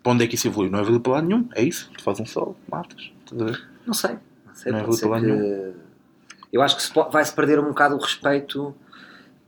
Para 0.02 0.12
onde 0.12 0.24
é 0.24 0.26
que 0.26 0.34
isso 0.34 0.46
evolui? 0.46 0.68
Não 0.68 0.80
evolui 0.80 1.00
para 1.00 1.12
lado 1.12 1.26
nenhum, 1.26 1.48
é 1.54 1.62
isso. 1.62 1.90
Tu 1.96 2.02
fazes 2.04 2.20
um 2.20 2.26
solo, 2.26 2.54
matas. 2.70 3.10
Estás 3.24 3.40
a 3.40 3.44
ver? 3.46 3.68
não 3.86 3.94
sei. 3.94 4.18
Não 4.46 4.54
sei, 4.54 4.72
Não 4.72 4.78
é 4.78 4.82
pode 4.82 4.96
ser 4.96 5.08
brutal 5.08 5.24
que... 5.24 5.74
Eu 6.52 6.62
acho 6.62 6.76
que 6.76 7.12
vai-se 7.12 7.34
perder 7.34 7.58
um 7.58 7.68
bocado 7.68 7.96
o 7.96 7.98
respeito. 7.98 8.74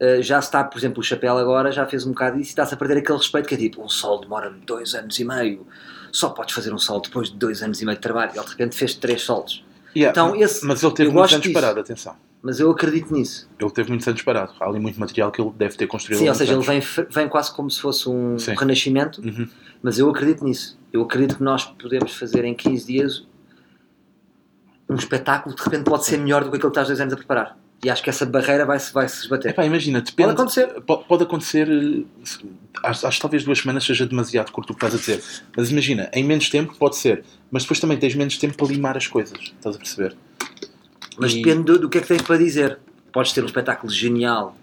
Uh, 0.00 0.22
já 0.22 0.40
se 0.40 0.48
está, 0.48 0.64
por 0.64 0.78
exemplo, 0.78 1.00
o 1.00 1.02
Chapéu 1.02 1.36
agora 1.36 1.70
já 1.70 1.84
fez 1.86 2.06
um 2.06 2.10
bocado 2.10 2.38
isso 2.38 2.48
e 2.48 2.52
está-se 2.52 2.72
a 2.72 2.76
perder 2.76 2.98
aquele 2.98 3.18
respeito 3.18 3.46
que 3.48 3.54
é 3.54 3.58
tipo, 3.58 3.82
um 3.82 3.88
sol 3.88 4.20
demora 4.20 4.48
dois 4.50 4.94
anos 4.94 5.18
e 5.18 5.24
meio, 5.24 5.66
só 6.12 6.30
podes 6.30 6.54
fazer 6.54 6.72
um 6.72 6.78
sol 6.78 7.00
depois 7.00 7.30
de 7.30 7.36
dois 7.36 7.62
anos 7.62 7.80
e 7.80 7.84
meio 7.84 7.96
de 7.96 8.02
trabalho. 8.02 8.32
Ele 8.34 8.44
de 8.44 8.50
repente 8.50 8.76
fez 8.76 8.94
três 8.94 9.22
solos. 9.22 9.64
Yeah, 9.96 10.10
Então, 10.10 10.36
esse- 10.36 10.64
mas 10.66 10.82
ele 10.82 10.92
teve 10.94 11.10
muitos 11.10 11.32
anos 11.32 11.42
disso. 11.44 11.54
parado, 11.54 11.80
atenção. 11.80 12.14
Mas 12.40 12.60
eu 12.60 12.70
acredito 12.70 13.12
nisso. 13.12 13.48
Ele 13.58 13.70
teve 13.70 13.88
muitos 13.88 14.06
anos 14.06 14.22
parado. 14.22 14.52
Há 14.60 14.66
ali 14.68 14.78
muito 14.78 15.00
material 15.00 15.32
que 15.32 15.40
ele 15.40 15.50
deve 15.56 15.76
ter 15.76 15.86
construído. 15.88 16.20
Sim, 16.20 16.28
ou 16.28 16.34
seja, 16.34 16.52
ele 16.54 16.64
muitos 16.64 16.94
vem, 16.96 17.06
vem 17.10 17.28
quase 17.28 17.52
como 17.52 17.68
se 17.70 17.80
fosse 17.80 18.08
um 18.08 18.38
Sim. 18.38 18.54
renascimento, 18.56 19.20
anos. 19.20 19.38
Uhum. 19.38 19.48
mas 19.82 19.98
eu 19.98 20.08
acredito 20.08 20.44
nisso. 20.44 20.78
Eu 20.92 21.02
acredito 21.02 21.36
que 21.36 21.42
nós 21.42 21.64
podemos 21.64 22.14
fazer 22.16 22.44
em 22.44 22.54
15 22.54 22.86
dias 22.86 23.26
um 24.88 24.94
espetáculo 24.94 25.54
que 25.54 25.62
de 25.62 25.70
repente 25.70 25.88
pode 25.88 26.04
ser 26.06 26.16
melhor 26.18 26.44
do 26.44 26.50
que 26.50 26.56
aquilo 26.56 26.70
que 26.70 26.78
estás 26.78 26.86
dois 26.88 27.00
anos 27.00 27.12
a 27.12 27.16
preparar. 27.16 27.58
E 27.84 27.88
acho 27.88 28.02
que 28.02 28.10
essa 28.10 28.26
barreira 28.26 28.66
vai-se 28.66 28.92
vai 28.92 29.08
-se 29.08 29.20
esbater. 29.22 29.52
Epá, 29.52 29.64
imagina, 29.64 30.00
depende. 30.00 30.28
Pode 30.30 30.40
acontecer. 30.40 30.80
po- 30.82 30.98
Pode 31.04 31.22
acontecer. 31.22 31.68
eh, 31.70 32.04
se- 32.24 32.44
Acho, 32.82 33.06
acho 33.08 33.16
que 33.18 33.22
talvez 33.22 33.44
duas 33.44 33.58
semanas 33.58 33.84
seja 33.84 34.06
demasiado 34.06 34.52
curto 34.52 34.72
o 34.72 34.76
que 34.76 34.84
estás 34.84 34.94
a 34.94 34.98
dizer. 34.98 35.22
Mas 35.56 35.70
imagina, 35.70 36.08
em 36.12 36.22
menos 36.24 36.48
tempo 36.48 36.74
pode 36.76 36.96
ser. 36.96 37.24
Mas 37.50 37.62
depois 37.62 37.80
também 37.80 37.96
tens 37.98 38.14
menos 38.14 38.36
tempo 38.38 38.56
para 38.56 38.66
limar 38.68 38.96
as 38.96 39.06
coisas. 39.06 39.38
Estás 39.40 39.74
a 39.76 39.78
perceber? 39.78 40.16
Mas 41.18 41.32
E- 41.32 41.36
depende 41.42 41.64
do, 41.64 41.78
do 41.78 41.88
que 41.88 41.98
é 41.98 42.00
que 42.00 42.06
tens 42.08 42.22
para 42.22 42.36
dizer. 42.36 42.78
Podes 43.12 43.32
ter 43.32 43.42
um 43.42 43.46
espetáculo 43.46 43.90
genial 43.92 44.56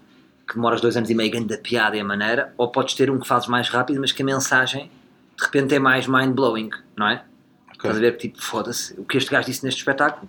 que 0.48 0.54
demoras 0.54 0.80
dois 0.80 0.96
anos 0.96 1.10
e 1.10 1.14
meio 1.14 1.30
ganho 1.30 1.46
da 1.46 1.58
piada 1.58 1.96
e 1.96 2.00
a 2.00 2.04
maneira, 2.04 2.54
ou 2.56 2.68
podes 2.70 2.94
ter 2.94 3.10
um 3.10 3.18
que 3.18 3.26
fazes 3.26 3.48
mais 3.48 3.68
rápido, 3.68 4.00
mas 4.00 4.12
que 4.12 4.22
a 4.22 4.24
mensagem 4.24 4.90
de 5.36 5.44
repente 5.44 5.74
é 5.74 5.78
mais 5.78 6.06
mind-blowing, 6.06 6.70
não 6.96 7.08
é? 7.08 7.24
Ok. 7.66 7.76
Estás 7.90 7.96
a 7.96 8.00
ver 8.00 8.12
que 8.16 8.28
tipo, 8.28 8.42
foda-se, 8.42 8.94
o 8.98 9.04
que 9.04 9.18
este 9.18 9.30
gajo 9.30 9.46
disse 9.46 9.64
neste 9.64 9.78
espetáculo 9.78 10.28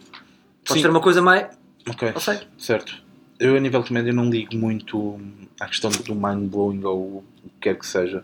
pode 0.66 0.80
Sim. 0.80 0.82
ser 0.82 0.90
uma 0.90 1.00
coisa 1.00 1.22
mais. 1.22 1.48
Ok. 1.90 2.12
Não 2.14 2.20
sei. 2.20 2.40
Certo. 2.58 3.02
Eu, 3.40 3.56
a 3.56 3.60
nível 3.60 3.82
de 3.82 3.88
comédia, 3.90 4.12
não 4.14 4.30
ligo 4.30 4.56
muito 4.56 5.20
à 5.60 5.68
questão 5.68 5.92
do 5.92 6.16
mind-blowing 6.16 6.84
ou 6.84 7.00
o 7.00 7.24
que 7.44 7.50
quer 7.62 7.76
que 7.78 7.86
seja. 7.86 8.24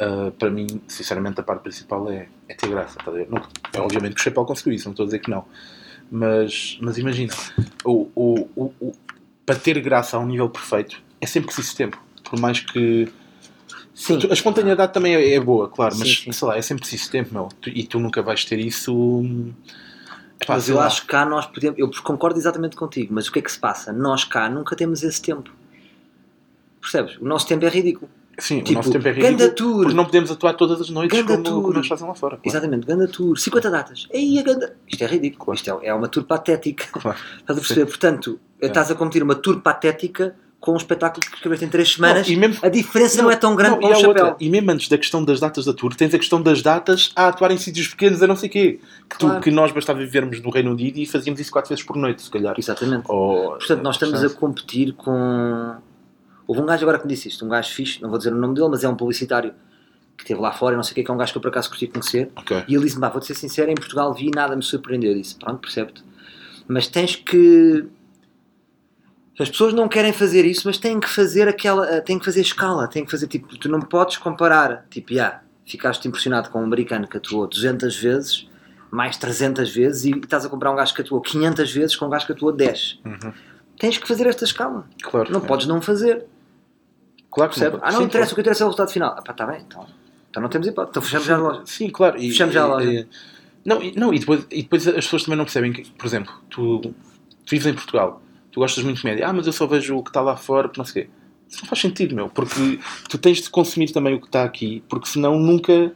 Uh, 0.00 0.30
para 0.32 0.50
mim, 0.50 0.80
sinceramente, 0.86 1.40
a 1.40 1.42
parte 1.42 1.62
principal 1.62 2.10
é, 2.10 2.28
é 2.48 2.54
ter 2.54 2.68
graça. 2.68 2.98
Tá? 2.98 3.10
Não, 3.10 3.42
é, 3.72 3.80
obviamente 3.80 4.14
que 4.14 4.20
o 4.20 4.24
Chapéu 4.24 4.44
conseguiu 4.44 4.74
isso, 4.74 4.84
não 4.86 4.92
estou 4.92 5.04
a 5.04 5.06
dizer 5.06 5.20
que 5.20 5.30
não. 5.30 5.44
Mas, 6.10 6.78
mas 6.82 6.98
imagina, 6.98 7.32
o, 7.84 8.08
o, 8.14 8.48
o, 8.54 8.64
o- 8.80 8.92
para 9.44 9.56
ter 9.56 9.80
graça 9.80 10.16
a 10.16 10.20
um 10.20 10.26
nível 10.26 10.48
perfeito 10.50 11.02
é 11.20 11.26
sempre 11.26 11.46
preciso 11.52 11.74
tempo. 11.76 12.00
Por 12.22 12.38
mais 12.38 12.60
que. 12.60 13.08
Sim. 13.94 14.18
A 14.30 14.34
espontaneidade 14.34 14.92
também 14.92 15.14
é, 15.14 15.34
é 15.34 15.40
boa, 15.40 15.68
claro, 15.68 15.96
mas 15.98 16.18
sim. 16.18 16.30
sei 16.30 16.48
lá, 16.48 16.58
é 16.58 16.62
sempre 16.62 16.82
preciso 16.82 17.10
tempo, 17.10 17.32
meu. 17.32 17.48
E 17.66 17.84
tu 17.84 17.98
nunca 17.98 18.20
vais 18.20 18.44
ter 18.44 18.58
isso. 18.58 19.24
Epá, 20.40 20.54
Mas 20.54 20.68
eu 20.68 20.76
lá. 20.76 20.86
acho 20.86 21.02
que 21.02 21.08
cá 21.08 21.24
nós 21.24 21.46
podemos. 21.46 21.78
Eu 21.78 21.90
concordo 22.02 22.38
exatamente 22.38 22.76
contigo, 22.76 23.12
mas 23.14 23.28
o 23.28 23.32
que 23.32 23.38
é 23.38 23.42
que 23.42 23.50
se 23.52 23.58
passa? 23.58 23.92
Nós 23.92 24.24
cá 24.24 24.48
nunca 24.48 24.74
temos 24.76 25.02
esse 25.02 25.20
tempo. 25.20 25.50
Percebes? 26.80 27.16
O 27.18 27.24
nosso 27.24 27.46
tempo 27.46 27.64
é 27.64 27.68
ridículo. 27.68 28.10
Sim, 28.38 28.58
tipo, 28.60 28.72
o 28.72 28.74
nosso 28.74 28.92
tempo 28.92 29.08
é 29.08 29.12
ganda 29.14 29.28
ridículo. 29.44 29.54
tour. 29.54 29.80
Porque 29.82 29.94
não 29.94 30.04
podemos 30.04 30.30
atuar 30.30 30.52
todas 30.54 30.78
as 30.80 30.90
noites 30.90 31.18
Ganda 31.18 31.32
como, 31.32 31.42
tour. 31.44 31.62
como 31.62 31.74
eles 31.78 31.88
fazem 31.88 32.06
lá 32.06 32.14
fora. 32.14 32.36
Claro. 32.36 32.48
Exatamente, 32.48 32.86
ganda 32.86 33.08
tour, 33.08 33.36
50 33.38 33.70
datas. 33.70 34.06
Aí 34.12 34.38
a 34.38 34.42
ganda. 34.42 34.76
Isto 34.86 35.02
é 35.04 35.06
ridículo. 35.06 35.44
Claro. 35.46 35.56
Isto 35.56 35.80
é, 35.82 35.86
é 35.88 35.94
uma 35.94 36.06
tour 36.08 36.24
patética. 36.24 36.86
Claro. 37.00 37.18
Estás 37.38 37.58
a 37.58 37.60
perceber? 37.62 37.86
Portanto, 37.86 38.38
É. 38.60 38.66
estás 38.66 38.90
a 38.90 38.94
competir 38.94 39.22
uma 39.22 39.34
tour 39.34 39.60
patética 39.62 40.36
com 40.58 40.72
um 40.72 40.76
espetáculo 40.76 41.24
que 41.24 41.34
escreveste 41.36 41.64
em 41.64 41.68
3 41.68 41.92
semanas. 41.92 42.28
Não, 42.28 42.36
mesmo- 42.38 42.58
A 42.64 42.68
diferença 42.68 43.22
não, 43.22 43.30
é 43.30 43.36
tão 43.36 43.54
grande 43.54 43.80
Não, 43.80 43.88
e 43.88 43.92
o 43.92 43.94
chapéu. 43.94 44.08
outra. 44.08 44.36
E 44.40 44.48
mesmo 44.50 44.70
antes 44.70 44.88
da 44.88 44.98
questão 44.98 45.24
das 45.24 45.38
datas 45.38 45.64
da 45.64 45.72
tour, 45.72 45.94
tens 45.94 46.12
a 46.14 46.18
questão 46.18 46.42
das 46.42 46.60
datas 46.62 47.12
a 47.14 47.28
atuar 47.28 47.50
em 47.52 47.58
sítios 47.58 47.88
pequenos 47.88 48.22
a 48.22 48.26
não 48.26 48.34
sei 48.34 48.48
quê. 48.48 48.80
Que, 49.08 49.18
tu- 49.18 49.26
Claro. 49.26 49.40
que 49.42 49.50
nós 49.50 49.70
bastava 49.70 49.98
vivermos 50.00 50.40
no 50.40 50.50
Reino 50.50 50.72
Unido 50.72 50.98
e 50.98 51.06
fazíamos 51.06 51.38
isso 51.40 51.52
quatro 51.52 51.68
vezes 51.68 51.84
por 51.84 51.96
noite, 51.96 52.22
se 52.22 52.30
calhar. 52.30 52.54
Exatamente. 52.58 53.04
Ou- 53.08 53.50
Portanto, 53.58 53.82
nós 53.82 53.94
estamos 53.96 54.24
a 54.24 54.30
competir 54.30 54.92
com. 54.94 55.76
Houve 56.48 56.60
um 56.62 56.66
gajo 56.66 56.82
agora 56.82 56.98
que 56.98 57.06
me 57.06 57.12
disse 57.12 57.28
isto, 57.28 57.44
um 57.44 57.48
gajo 57.48 57.70
fixe, 57.72 58.00
não 58.02 58.08
vou 58.08 58.18
dizer 58.18 58.32
o 58.32 58.36
nome 58.36 58.54
dele, 58.54 58.68
mas 58.68 58.82
é 58.82 58.88
um 58.88 58.94
publicitário 58.96 59.52
que 60.16 60.22
esteve 60.24 60.40
lá 60.40 60.52
fora 60.52 60.74
não 60.76 60.82
sei 60.82 60.92
o 60.92 60.94
que, 60.94 61.02
que 61.04 61.10
é 61.10 61.14
um 61.14 61.16
gajo 61.18 61.32
que 61.32 61.38
eu 61.38 61.42
por 61.42 61.48
acaso 61.48 61.68
curti 61.68 61.86
conhecer. 61.86 62.30
Ok. 62.34 62.64
E 62.66 62.74
ele 62.74 62.84
disse-me: 62.84 63.08
vou-te 63.08 63.26
ser 63.26 63.34
sincero, 63.34 63.70
em 63.70 63.74
Portugal 63.74 64.12
vi 64.14 64.28
e 64.28 64.30
nada 64.34 64.56
me 64.56 64.62
surpreendeu. 64.62 65.12
Eu 65.12 65.18
disse: 65.18 65.34
pronto, 65.36 65.58
percebe-te. 65.60 66.02
Mas 66.66 66.86
tens 66.88 67.14
que. 67.16 67.84
As 69.38 69.50
pessoas 69.50 69.74
não 69.74 69.86
querem 69.88 70.12
fazer 70.12 70.44
isso, 70.46 70.62
mas 70.64 70.78
têm 70.78 70.98
que 70.98 71.08
fazer 71.08 71.46
aquela. 71.46 72.00
têm 72.00 72.18
que 72.18 72.24
fazer 72.24 72.40
escala, 72.40 72.88
têm 72.88 73.04
que 73.04 73.10
fazer 73.10 73.26
tipo. 73.26 73.56
Tu 73.58 73.68
não 73.68 73.80
podes 73.80 74.16
comparar, 74.16 74.86
tipo, 74.90 75.12
já, 75.14 75.40
ficaste 75.66 76.06
impressionado 76.08 76.48
com 76.50 76.60
um 76.60 76.64
americano 76.64 77.06
que 77.06 77.16
atuou 77.18 77.46
200 77.46 77.94
vezes, 77.96 78.48
mais 78.90 79.16
300 79.18 79.70
vezes, 79.74 80.04
e 80.06 80.10
estás 80.18 80.46
a 80.46 80.48
comprar 80.48 80.70
um 80.72 80.76
gajo 80.76 80.94
que 80.94 81.02
atuou 81.02 81.20
500 81.20 81.70
vezes 81.70 81.96
com 81.96 82.06
um 82.06 82.08
gajo 82.10 82.24
que 82.24 82.32
atuou 82.32 82.50
10. 82.50 83.00
Uhum. 83.04 83.32
Tens 83.78 83.98
que 83.98 84.08
fazer 84.08 84.26
esta 84.26 84.44
escala. 84.44 84.88
Claro. 85.02 85.30
Não 85.30 85.40
é. 85.40 85.46
podes 85.46 85.66
não 85.66 85.82
fazer. 85.82 86.24
Claro 87.30 87.50
que 87.52 87.58
Percebe? 87.60 87.76
não. 87.76 87.84
Ah, 87.86 87.92
não 87.92 87.98
Sim, 87.98 88.04
interessa, 88.06 88.28
claro. 88.28 88.32
o 88.32 88.34
que 88.36 88.40
interessa 88.40 88.62
é 88.62 88.64
o 88.64 88.68
resultado 88.68 88.90
final. 88.90 89.14
Ah, 89.18 89.22
pá, 89.22 89.32
está 89.32 89.44
bem, 89.46 89.60
então. 89.66 89.86
Então 90.30 90.42
não 90.42 90.48
temos 90.48 90.66
hipótese. 90.66 90.90
Então 90.92 91.02
fechamos 91.02 91.26
já 91.26 91.34
a 91.34 91.38
loja. 91.38 91.62
Sim, 91.66 91.90
claro. 91.90 92.16
E, 92.18 92.30
Fechamos 92.30 92.54
já 92.54 92.62
a 92.64 92.66
e- 92.66 92.70
loja. 92.70 92.90
e- 92.90 93.06
não, 93.66 93.82
e, 93.82 93.92
não 93.98 94.14
e, 94.14 94.18
depois, 94.18 94.46
e 94.50 94.62
depois 94.62 94.86
as 94.88 94.94
pessoas 94.94 95.24
também 95.24 95.36
não 95.36 95.44
percebem 95.44 95.72
que, 95.74 95.90
por 95.90 96.06
exemplo, 96.06 96.32
tu, 96.48 96.78
tu 96.80 96.94
vives 97.50 97.66
em 97.66 97.74
Portugal, 97.74 98.22
tu 98.56 98.60
gostas 98.60 98.82
muito 98.82 98.96
de 98.96 99.02
comédia, 99.02 99.28
ah, 99.28 99.32
mas 99.34 99.46
eu 99.46 99.52
só 99.52 99.66
vejo 99.66 99.98
o 99.98 100.02
que 100.02 100.08
está 100.08 100.22
lá 100.22 100.34
fora, 100.34 100.66
porque 100.66 100.80
não 100.80 100.86
sei 100.86 101.02
o 101.02 101.04
quê. 101.04 101.12
Isso 101.46 101.60
não 101.60 101.68
faz 101.68 101.78
sentido, 101.78 102.14
meu, 102.14 102.30
porque 102.30 102.80
tu 103.06 103.18
tens 103.18 103.42
de 103.42 103.50
consumir 103.50 103.92
também 103.92 104.14
o 104.14 104.20
que 104.20 104.28
está 104.28 104.44
aqui, 104.44 104.82
porque 104.88 105.06
senão 105.06 105.38
nunca. 105.38 105.92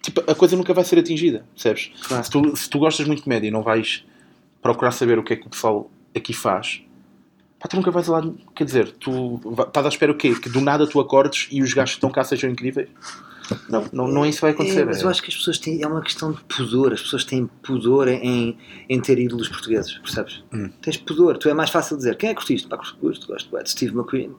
Tipo, 0.00 0.22
a 0.30 0.34
coisa 0.34 0.56
nunca 0.56 0.72
vai 0.72 0.82
ser 0.82 0.98
atingida, 0.98 1.44
percebes? 1.52 1.92
Claro. 2.06 2.24
Se, 2.24 2.30
tu, 2.30 2.56
se 2.56 2.70
tu 2.70 2.78
gostas 2.78 3.06
muito 3.06 3.18
de 3.18 3.24
comédia 3.24 3.48
e 3.48 3.50
não 3.50 3.62
vais 3.62 4.02
procurar 4.62 4.92
saber 4.92 5.18
o 5.18 5.22
que 5.22 5.34
é 5.34 5.36
que 5.36 5.46
o 5.46 5.50
pessoal 5.50 5.90
aqui 6.16 6.32
faz, 6.32 6.82
pá, 7.58 7.68
tu 7.68 7.76
nunca 7.76 7.90
vais 7.90 8.08
lá. 8.08 8.22
Quer 8.56 8.64
dizer, 8.64 8.92
tu 8.92 9.38
estás 9.60 9.84
à 9.84 9.90
espera 9.90 10.10
o 10.10 10.14
quê? 10.14 10.34
Que 10.34 10.48
do 10.48 10.62
nada 10.62 10.86
tu 10.86 10.98
acordes 10.98 11.48
e 11.50 11.60
os 11.60 11.74
gajos 11.74 11.96
que 11.96 11.98
estão 11.98 12.10
cá 12.10 12.24
sejam 12.24 12.48
incríveis? 12.48 12.88
Não, 13.68 13.88
não, 13.92 14.08
não 14.08 14.24
é 14.24 14.28
isso 14.28 14.38
que 14.38 14.42
vai 14.42 14.50
acontecer. 14.50 14.80
É, 14.80 14.84
mas 14.84 15.02
eu 15.02 15.08
acho 15.08 15.22
que 15.22 15.28
as 15.28 15.36
pessoas 15.36 15.58
têm. 15.58 15.82
É 15.82 15.86
uma 15.86 16.02
questão 16.02 16.32
de 16.32 16.40
pudor. 16.44 16.92
As 16.92 17.00
pessoas 17.02 17.24
têm 17.24 17.46
pudor 17.62 18.08
em, 18.08 18.58
em 18.88 19.00
ter 19.00 19.18
ídolos 19.18 19.48
portugueses, 19.48 19.96
percebes? 19.98 20.44
Hum. 20.52 20.70
Tens 20.82 20.96
pudor. 20.96 21.38
Tu 21.38 21.48
é 21.48 21.54
mais 21.54 21.70
fácil 21.70 21.96
dizer 21.96 22.16
quem 22.16 22.30
é 22.30 22.32
que 22.34 22.38
curtiste? 22.40 22.68
Pá, 22.68 22.76
curto, 22.76 22.96
curto, 22.98 23.26
gosto 23.26 23.62
de 23.62 23.70
Steve 23.70 23.94
McQueen. 23.94 24.34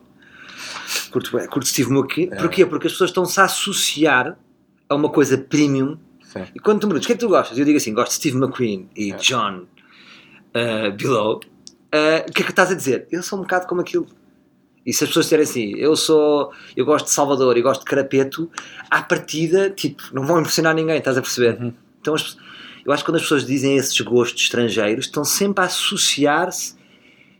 Curto, 1.12 1.32
curto 1.32 1.66
Steve 1.66 1.92
McQueen. 1.92 2.30
É. 2.32 2.36
Porquê? 2.36 2.66
Porque 2.66 2.88
as 2.88 2.94
pessoas 2.94 3.10
estão-se 3.10 3.40
a 3.40 3.46
associar 3.46 4.38
a 4.88 4.96
uma 4.96 5.10
coisa 5.10 5.38
premium. 5.38 5.98
Sim. 6.22 6.46
E 6.54 6.60
quando 6.60 6.80
tu 6.82 6.88
me 6.88 6.94
perguntas 6.94 7.06
o 7.06 7.08
que 7.08 7.14
é 7.14 7.16
que 7.16 7.22
tu 7.22 7.30
gostas? 7.30 7.58
Eu 7.58 7.66
digo 7.66 7.78
assim: 7.78 7.94
gosto 7.94 8.10
de 8.10 8.16
Steve 8.16 8.38
McQueen 8.38 8.90
e 8.96 9.12
É. 9.12 9.16
John 9.18 9.66
uh, 10.56 10.92
Below. 10.96 11.40
Uh, 11.92 12.30
o 12.30 12.32
que 12.32 12.44
é 12.44 12.46
que 12.46 12.52
estás 12.52 12.70
a 12.70 12.76
dizer? 12.76 13.08
Eu 13.12 13.24
sou 13.24 13.40
um 13.40 13.42
bocado 13.42 13.66
como 13.66 13.82
aquilo. 13.82 14.08
E 14.86 14.94
se 14.94 15.04
as 15.04 15.10
pessoas 15.10 15.26
disserem 15.26 15.44
assim, 15.44 15.74
eu 15.78 15.96
sou, 15.96 16.52
eu 16.76 16.86
gosto 16.86 17.06
de 17.06 17.12
Salvador 17.12 17.58
e 17.58 17.62
gosto 17.62 17.82
de 17.82 17.86
Carapeto, 17.86 18.50
à 18.90 19.02
partida, 19.02 19.70
tipo, 19.70 20.04
não 20.14 20.26
vão 20.26 20.40
impressionar 20.40 20.74
ninguém, 20.74 20.98
estás 20.98 21.18
a 21.18 21.22
perceber? 21.22 21.62
Uhum. 21.62 21.74
Então, 22.02 22.14
as- 22.16 22.38
eu 22.86 22.92
acho 22.94 23.04
que 23.04 23.10
quando 23.12 23.18
as 23.18 23.22
pessoas 23.24 23.46
dizem 23.46 23.76
esses 23.78 24.00
gostos 24.02 24.42
estrangeiros, 24.42 25.06
estão 25.06 25.24
sempre 25.24 25.64
a 25.64 25.68
associar-se. 25.68 26.78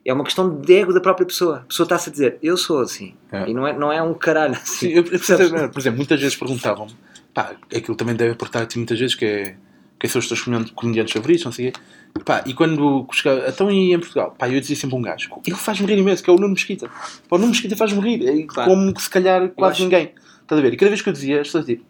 É 0.06 0.14
uma 0.14 0.24
questão 0.24 0.60
de 0.62 0.74
ego 0.74 0.94
da 0.94 1.02
própria 1.02 1.26
pessoa. 1.26 1.58
A 1.58 1.60
pessoa 1.62 1.86
está-se 1.86 2.10
a 2.10 2.12
dizer, 2.12 2.38
eu 2.42 2.56
sou 2.58 2.80
assim. 2.82 3.14
É. 3.32 3.50
E 3.50 3.54
não 3.54 3.68
é, 3.68 3.78
não 3.78 3.92
é 3.92 4.02
um 4.02 4.14
caralho 4.14 4.54
assim. 4.56 4.88
Sim, 4.88 4.94
eu, 4.94 5.04
eu 5.06 5.70
por 5.70 5.80
exemplo, 5.80 5.98
muitas 5.98 6.20
vezes 6.20 6.36
perguntavam-me, 6.36 6.94
pá, 7.34 7.54
aquilo 7.76 7.96
também 7.96 8.16
deve 8.16 8.32
aportar 8.32 8.64
a 8.64 8.66
ti 8.66 8.78
muitas 8.78 9.00
vezes, 9.00 9.16
que 9.16 9.26
é 9.26 9.56
quem 10.00 10.10
são 10.10 10.20
os 10.20 10.28
teus 10.28 10.42
comediantes 10.76 11.14
favoritos, 11.14 11.46
não 11.46 11.52
sei 11.52 11.70
o 11.70 11.72
quê. 11.74 11.80
Pá, 12.26 12.44
e 12.46 12.54
quando 12.54 13.08
chegava, 13.12 13.48
então 13.50 13.72
e 13.72 13.94
em 13.94 14.00
Portugal, 14.00 14.36
pá, 14.38 14.50
eu 14.50 14.60
dizia 14.60 14.76
sempre 14.76 14.96
um 14.96 15.02
gajo, 15.02 15.30
ele 15.46 15.56
faz-me 15.56 15.88
rir 15.88 15.98
imenso, 16.00 16.24
que 16.24 16.30
é 16.30 16.34
o 16.34 16.36
Nuno 16.36 16.50
Mesquita. 16.54 16.88
Pá, 17.28 17.36
o 17.36 17.38
Nuno 17.38 17.52
Mesquita 17.52 17.76
faz-me 17.76 18.00
rir, 18.02 18.28
é 18.28 18.44
Claro. 18.46 18.70
como 18.72 19.00
se 19.00 19.10
calhar 19.10 19.50
quase 19.50 19.82
ninguém. 19.84 20.14
Estás 20.42 20.60
a 20.60 20.62
ver? 20.62 20.74
E 20.74 20.78
cada 20.78 20.90
vez 20.90 21.02
que 21.02 21.10
eu 21.10 21.14
dizia, 21.14 21.42
as 21.42 21.48
pessoas 21.48 21.66
tipo, 21.66 21.84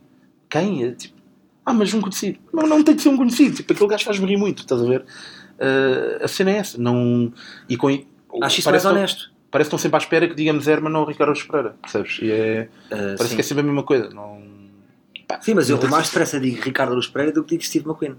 quem? 0.49 0.83
É, 0.83 0.91
tipo, 0.91 1.15
ah, 1.65 1.73
mas 1.73 1.93
um 1.93 2.01
conhecido. 2.01 2.39
Não, 2.53 2.67
não 2.67 2.83
tem 2.83 2.95
de 2.95 3.01
ser 3.01 3.09
um 3.09 3.17
conhecido, 3.17 3.55
tipo, 3.55 3.71
aquele 3.73 3.89
gajo 3.89 4.05
faz-me 4.05 4.25
rir 4.27 4.37
muito, 4.37 4.59
estás 4.63 4.81
a 4.81 4.85
ver? 4.85 5.05
Ah, 5.59 6.23
a 6.25 6.27
cena 6.27 6.51
é 6.51 6.57
essa, 6.57 6.77
não. 6.77 7.31
E 7.67 7.75
com. 7.77 7.87
Acho 8.41 8.59
isso 8.59 8.69
mais 8.69 8.85
honesto. 8.85 9.31
Parece 9.51 9.67
que 9.69 9.75
estão 9.75 9.79
sempre 9.79 9.95
à 9.95 9.99
espera 9.99 10.27
que 10.27 10.35
digamos 10.35 10.67
Herman 10.67 10.95
ou 10.95 11.05
Ricardo 11.05 11.33
Espera, 11.33 11.75
percebes? 11.81 12.19
E 12.21 12.31
é. 12.31 12.69
Uh, 12.85 12.89
Parece 13.17 13.29
sim. 13.29 13.35
que 13.35 13.41
é 13.41 13.43
sempre 13.43 13.61
a 13.61 13.65
mesma 13.65 13.81
coisa. 13.81 14.09
Não... 14.11 14.43
Pá, 15.27 15.41
Sim, 15.41 15.55
mas 15.55 15.69
eu 15.71 15.77
não- 15.79 15.89
mais 15.89 16.07
depressa 16.07 16.39
digo 16.39 16.61
Ricardo 16.61 16.91
Aruz 16.91 17.07
Pereira 17.07 17.33
do 17.33 17.43
que 17.43 17.49
digo 17.51 17.63
Steve 17.63 17.85
McQueen. 17.87 18.15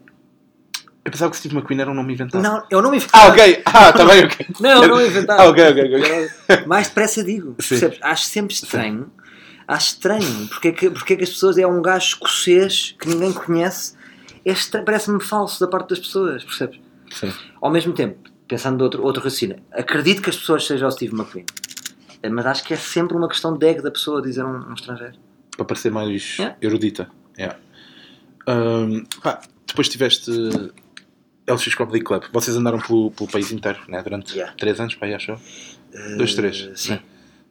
Eu 1.04 1.10
pensava 1.10 1.30
que 1.30 1.36
Steve 1.38 1.54
McQueen 1.56 1.80
era 1.80 1.90
um 1.90 1.94
nome 1.94 2.12
inventado. 2.12 2.42
Não, 2.42 2.62
eu 2.70 2.82
não 2.82 2.90
me 2.90 2.98
Ah, 3.12 3.28
ok. 3.28 3.62
Ah, 3.64 3.88
está 3.90 4.04
bem, 4.04 4.24
ok. 4.24 4.46
Não, 4.60 4.86
não 4.86 5.04
inventado. 5.04 5.40
Ah, 5.40 5.48
ok, 5.48 5.68
ok, 5.70 5.96
ok. 5.96 6.66
Mais 6.66 6.88
depressa 6.88 7.24
digo. 7.24 7.56
Sim. 7.58 7.68
Percebes? 7.70 7.98
Acho 8.02 8.24
sempre 8.24 8.54
estranho. 8.54 9.10
Acho 9.66 9.86
estranho. 9.88 10.46
Porque 10.48 10.68
é, 10.68 10.72
que, 10.72 10.90
porque 10.90 11.14
é 11.14 11.16
que 11.16 11.24
as 11.24 11.30
pessoas. 11.30 11.56
É 11.56 11.66
um 11.66 11.80
gajo 11.80 12.06
escocês 12.08 12.94
que 13.00 13.08
ninguém 13.08 13.32
conhece. 13.32 13.94
É 14.44 14.52
Parece-me 14.84 15.22
falso 15.22 15.58
da 15.60 15.66
parte 15.68 15.88
das 15.90 16.00
pessoas. 16.00 16.44
Percebes? 16.44 16.78
Sim. 17.10 17.32
Ao 17.62 17.70
mesmo 17.70 17.94
tempo, 17.94 18.18
pensando 18.46 18.76
de 18.76 18.82
outro, 18.82 19.02
outro 19.02 19.22
raciocínio, 19.22 19.56
acredito 19.72 20.20
que 20.20 20.28
as 20.30 20.36
pessoas 20.36 20.66
sejam 20.66 20.86
o 20.88 20.90
Steve 20.92 21.14
McQueen. 21.14 21.46
Eh, 22.22 22.28
Mas 22.28 22.44
acho 22.46 22.62
que 22.64 22.74
é 22.74 22.76
sempre 22.76 23.16
uma 23.16 23.28
questão 23.28 23.56
de 23.56 23.66
ego 23.66 23.82
da 23.82 23.90
pessoa 23.90 24.20
dizer 24.20 24.44
um, 24.44 24.70
um 24.70 24.74
estrangeiro. 24.74 25.14
Para 25.56 25.64
parecer 25.64 25.90
mais 25.90 26.36
Yeah. 26.38 26.56
erudita. 26.60 27.10
Yeah. 27.38 27.58
Pá, 29.22 29.40
depois 29.66 29.88
tiveste 29.88 30.30
LX 31.52 31.74
Comedy 31.74 32.00
Club. 32.00 32.24
Vocês 32.32 32.56
andaram 32.56 32.78
pelo, 32.78 33.10
pelo 33.10 33.28
país 33.28 33.50
inteiro, 33.52 33.78
né? 33.88 34.02
Durante 34.02 34.34
Yeah. 34.34 34.54
3 34.56 34.80
anos, 34.80 34.94
pá, 34.94 35.06
aí, 35.06 35.14
acho 35.14 35.32
eu. 35.32 35.40
Dois, 36.16 36.34
três. 36.34 36.68
Eh, 36.70 36.72
sim. 36.76 36.98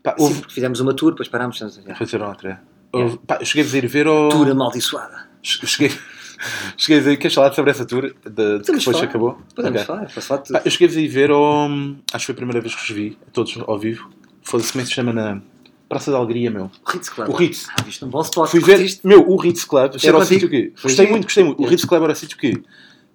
Pá, 0.02 0.16
Sim, 0.18 0.24
houve... 0.24 0.40
porque 0.40 0.54
fizemos 0.54 0.80
uma 0.80 0.94
tour, 0.94 1.12
depois 1.12 1.28
parámos. 1.28 1.60
Yeah. 1.60 1.96
Fazer 1.96 2.22
outra. 2.22 2.62
Houve... 2.94 3.18
Pá, 3.28 3.38
eu 3.40 3.46
cheguei 3.46 3.70
a 3.70 3.84
ir 3.84 3.88
ver 3.88 4.08
ao... 4.08 4.30
Tour 4.30 4.50
amaldiçoada. 4.50 5.28
Cheguei... 5.44 5.92
cheguei 6.78 6.98
a 6.98 7.00
dizer... 7.00 7.18
Queres 7.18 7.34
falar 7.36 7.54
sobre 7.54 7.72
essa 7.72 7.86
tour? 7.86 8.04
De, 8.24 8.60
de 8.60 8.64
que 8.64 8.72
depois 8.72 8.84
falar. 8.84 9.04
acabou? 9.04 9.38
Podemos 9.54 9.82
Ok. 9.82 9.86
falar, 9.88 10.06
posso 10.14 10.22
falar 10.28 10.42
de 10.42 10.48
tudo. 10.48 10.58
Pá, 10.58 10.62
eu 10.66 10.72
cheguei 10.72 10.98
a 10.98 11.00
ir 11.02 11.08
ver 11.08 11.32
ao. 11.32 11.68
Acho 12.14 12.20
que 12.20 12.26
foi 12.28 12.34
a 12.34 12.36
primeira 12.36 12.62
vez 12.62 12.74
que 12.76 12.82
os 12.82 12.90
vi, 12.90 13.18
todos 13.34 13.58
ao 13.68 13.78
vivo. 13.78 14.10
Foda-se, 14.42 14.72
como 14.72 14.82
é 14.82 14.84
que 14.84 14.90
se 14.90 14.96
chama 14.96 15.12
na 15.14 15.42
Praça 15.90 16.12
da 16.12 16.18
Alegria, 16.18 16.50
meu? 16.50 16.72
O 16.86 16.90
Ritz 16.92 17.10
Club. 17.10 17.30
O 17.30 17.34
Ritz. 17.34 17.68
Ah, 17.78 17.82
viste 17.84 18.06
um 18.06 18.10
bom 18.10 18.22
spot. 18.22 18.50
Fui 18.50 18.60
ver. 18.62 19.00
Meu, 19.04 19.28
o 19.30 19.36
Ritz 19.36 19.66
Club 19.66 19.96
era 20.02 20.18
o 20.18 20.24
sítio 20.26 20.48
que. 20.50 20.72
Gostei 20.82 21.08
muito, 21.10 21.24
gostei 21.26 21.44
muito. 21.44 21.58
O 21.58 21.62
Yeah. 21.64 21.72
Ritz 21.72 21.86
Club 21.86 22.04
era 22.04 22.14
o 22.14 22.16
sítio 22.16 22.38
que. 22.38 22.64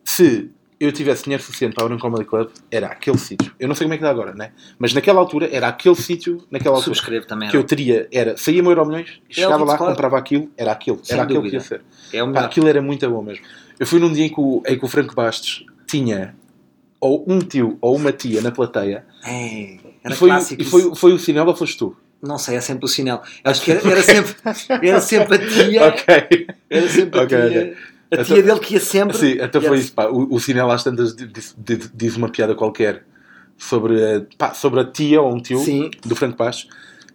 Se 0.05 0.51
eu 0.85 0.93
tivesse 0.93 1.25
dinheiro 1.25 1.43
suficiente 1.43 1.75
para 1.75 1.87
ir 1.87 1.93
a 1.93 1.95
um 1.95 1.99
comedy 1.99 2.25
club, 2.25 2.49
era 2.71 2.87
aquele 2.89 3.19
sítio. 3.19 3.53
Eu 3.59 3.69
não 3.69 3.75
sei 3.75 3.85
como 3.87 3.95
é 3.95 3.97
que 3.97 4.03
dá 4.03 4.11
agora, 4.11 4.35
né? 4.35 4.53
Mas 4.79 4.93
naquela 4.95 5.21
altura, 5.21 5.49
era 5.53 5.69
aquele 5.69 5.95
sítio, 5.97 6.45
naquela 6.51 6.77
altura. 6.77 6.95
Subscrevo 6.95 7.27
também. 7.27 7.49
Que 7.51 7.57
eu 7.57 7.65
teria, 7.65 8.09
era, 8.13 8.37
saía-me 8.37 8.69
Euro 8.69 8.87
Milhões, 8.87 9.21
chegava 9.29 9.65
lá, 9.65 9.77
comprava 9.79 10.19
aquilo, 10.19 10.51
era 10.57 10.73
aquilo, 10.73 11.01
Sem 11.03 11.15
era 11.15 11.25
aquilo 11.25 11.43
que 11.43 11.51
dúvida. 11.51 11.63
ia 11.63 11.69
ser. 11.69 11.83
É 12.13 12.23
o 12.23 12.27
Pá, 12.27 12.33
melhor. 12.33 12.45
aquilo 12.47 12.69
era 12.69 12.83
muito 12.83 13.09
bom 13.11 13.23
mesmo. 13.23 13.45
Eu 13.79 13.87
fui 13.87 13.99
num 13.99 14.13
dia 14.13 14.25
em 14.27 14.29
que 14.29 14.41
o, 14.41 14.63
em 14.67 14.79
que 14.79 14.85
o 14.85 14.89
Franco 14.89 15.15
Bastos 15.15 15.65
tinha 15.87 16.35
ou 17.01 17.25
um 17.29 17.39
tio 17.41 17.77
ou 17.81 17.97
uma 17.97 18.13
tia 18.13 18.41
na 18.41 18.51
plateia 18.51 19.05
É, 19.25 19.33
e 19.33 19.81
era 20.03 20.15
foi, 20.15 20.29
clássico. 20.31 20.63
e 20.63 20.65
foi, 20.65 20.95
foi 20.95 21.13
o 21.13 21.19
cinema 21.19 21.51
ou 21.51 21.57
foste 21.57 21.77
tu? 21.79 21.97
Não 22.23 22.39
sei, 22.39 22.57
é 22.57 22.61
sempre 22.63 22.87
o 22.87 22.89
sinal. 22.89 23.23
Acho 23.45 23.61
que 23.63 23.71
era, 23.73 23.87
era 23.87 24.03
sempre, 24.03 24.35
era 24.89 25.01
sempre 25.01 25.35
a 25.35 25.39
tia. 25.39 25.85
Ok. 25.89 26.47
Era 26.71 26.89
sempre 26.89 27.21
a 27.21 27.27
tia. 27.27 27.37
ok. 27.39 27.77
A 28.11 28.23
tia 28.25 28.43
dele 28.43 28.61
que 28.61 28.75
ia 28.75 28.81
sempre. 28.81 29.17
Sim, 29.17 29.41
até 29.41 29.61
foi 29.61 29.79
isso, 29.79 29.93
pá. 29.93 30.07
O, 30.07 30.35
o 30.35 30.41
Sinel 30.41 30.71
às 30.71 30.85
tantas 30.85 31.15
diz, 31.15 31.55
diz- 31.59 31.91
diz 31.95 32.17
uma 32.17 32.29
piada 32.29 32.55
qualquer 32.55 33.05
sobre, 33.59 34.03
a- 34.03 34.23
pá, 34.39 34.55
sobre 34.55 34.81
a 34.81 34.85
tia 34.85 35.21
ou 35.21 35.35
um 35.35 35.41
tio 35.41 35.59
Sim. 35.59 35.91
do 36.05 36.15
Franco 36.15 36.37
Bastos. 36.37 36.69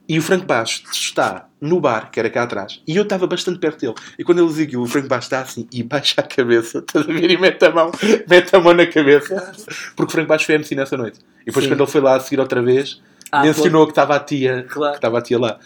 E 0.07 0.17
o 0.17 0.21
Franco 0.23 0.45
Bastos 0.45 0.91
está 0.91 1.47
no 1.61 1.79
bar, 1.79 2.09
que 2.11 2.19
era 2.19 2.31
cá 2.31 2.41
atrás, 2.41 2.81
e 2.87 2.95
eu 2.95 3.03
estava 3.03 3.27
bastante 3.27 3.59
perto 3.59 3.79
dele. 3.81 3.93
E 4.17 4.23
quando 4.23 4.39
ele 4.43 4.63
aquilo, 4.63 4.81
o 4.81 4.87
Franco 4.87 5.07
Bastos 5.07 5.27
está 5.27 5.41
assim 5.41 5.67
e 5.71 5.83
baixa 5.83 6.19
a 6.19 6.23
cabeça, 6.23 6.79
estás 6.85 7.07
a 7.07 7.13
ver? 7.13 7.29
E 7.29 7.37
mete 7.37 7.63
a 7.63 7.69
mão, 7.69 7.91
mete 8.27 8.55
a 8.55 8.59
mão 8.59 8.73
na 8.73 8.87
cabeça. 8.87 9.53
Porque 9.95 10.09
o 10.09 10.11
Franco 10.11 10.27
Bastos 10.29 10.47
foi 10.47 10.55
MC 10.55 10.73
nessa 10.73 10.97
noite. 10.97 11.19
E 11.43 11.45
depois, 11.45 11.63
Sim. 11.65 11.69
quando 11.71 11.81
ele 11.83 11.91
foi 11.91 12.01
lá 12.01 12.15
a 12.15 12.19
seguir 12.19 12.39
outra 12.39 12.59
vez, 12.63 12.99
Ah, 13.31 13.43
mencionou 13.43 13.85
que 13.85 13.91
estava 13.91 14.15
a 14.15 14.19
tia, 14.19 14.65
Claro. 14.67 14.93
que 14.93 14.97
estava 14.97 15.19
a 15.19 15.21
tia 15.21 15.37
lá. 15.37 15.59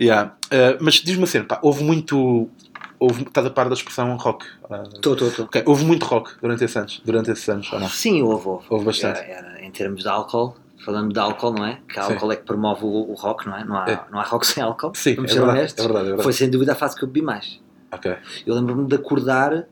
Yeah. 0.00 0.36
Uh, 0.46 0.78
mas 0.80 0.94
diz-me 0.94 1.24
assim, 1.24 1.42
pá, 1.44 1.58
houve 1.62 1.84
muito. 1.84 2.48
Houve, 3.02 3.22
estás 3.22 3.44
a 3.44 3.50
par 3.50 3.68
da 3.68 3.74
expressão 3.74 4.16
rock? 4.16 4.46
Estou, 4.94 5.14
estou, 5.14 5.28
estou. 5.28 5.48
Houve 5.66 5.84
muito 5.84 6.06
rock 6.06 6.34
durante 6.40 6.62
esses 6.62 6.76
anos, 6.76 7.02
durante 7.04 7.32
esses 7.32 7.48
anos, 7.48 7.72
ou 7.72 7.80
não? 7.80 7.88
Sim, 7.88 8.22
houve, 8.22 8.46
houve. 8.46 8.66
Houve 8.70 8.84
bastante. 8.84 9.18
Era, 9.18 9.48
era 9.56 9.64
em 9.64 9.72
termos 9.72 10.02
de 10.02 10.08
álcool, 10.08 10.54
falando 10.84 11.12
de 11.12 11.18
álcool, 11.18 11.52
não 11.52 11.66
é? 11.66 11.80
Que 11.88 11.94
Sim. 11.94 12.12
álcool 12.12 12.30
é 12.30 12.36
que 12.36 12.44
promove 12.44 12.84
o, 12.84 13.10
o 13.10 13.14
rock, 13.14 13.46
não 13.46 13.56
é? 13.56 13.64
Não 13.64 13.76
há, 13.76 13.90
É. 13.90 14.00
não 14.08 14.20
há 14.20 14.22
rock 14.22 14.46
sem 14.46 14.62
álcool. 14.62 14.92
Sim, 14.94 15.16
vamos 15.16 15.32
é 15.32 15.34
verdade, 15.34 15.58
é 15.58 15.62
verdade, 15.64 15.82
é 15.82 16.02
verdade. 16.02 16.22
Foi 16.22 16.32
sem 16.32 16.48
dúvida 16.48 16.72
a 16.72 16.74
fase 16.76 16.94
que 16.96 17.02
eu 17.02 17.08
bebi 17.08 17.22
mais. 17.22 17.60
Eu 18.46 18.54
lembro-me 18.54 18.86
de 18.86 18.94
acordar 18.94 19.64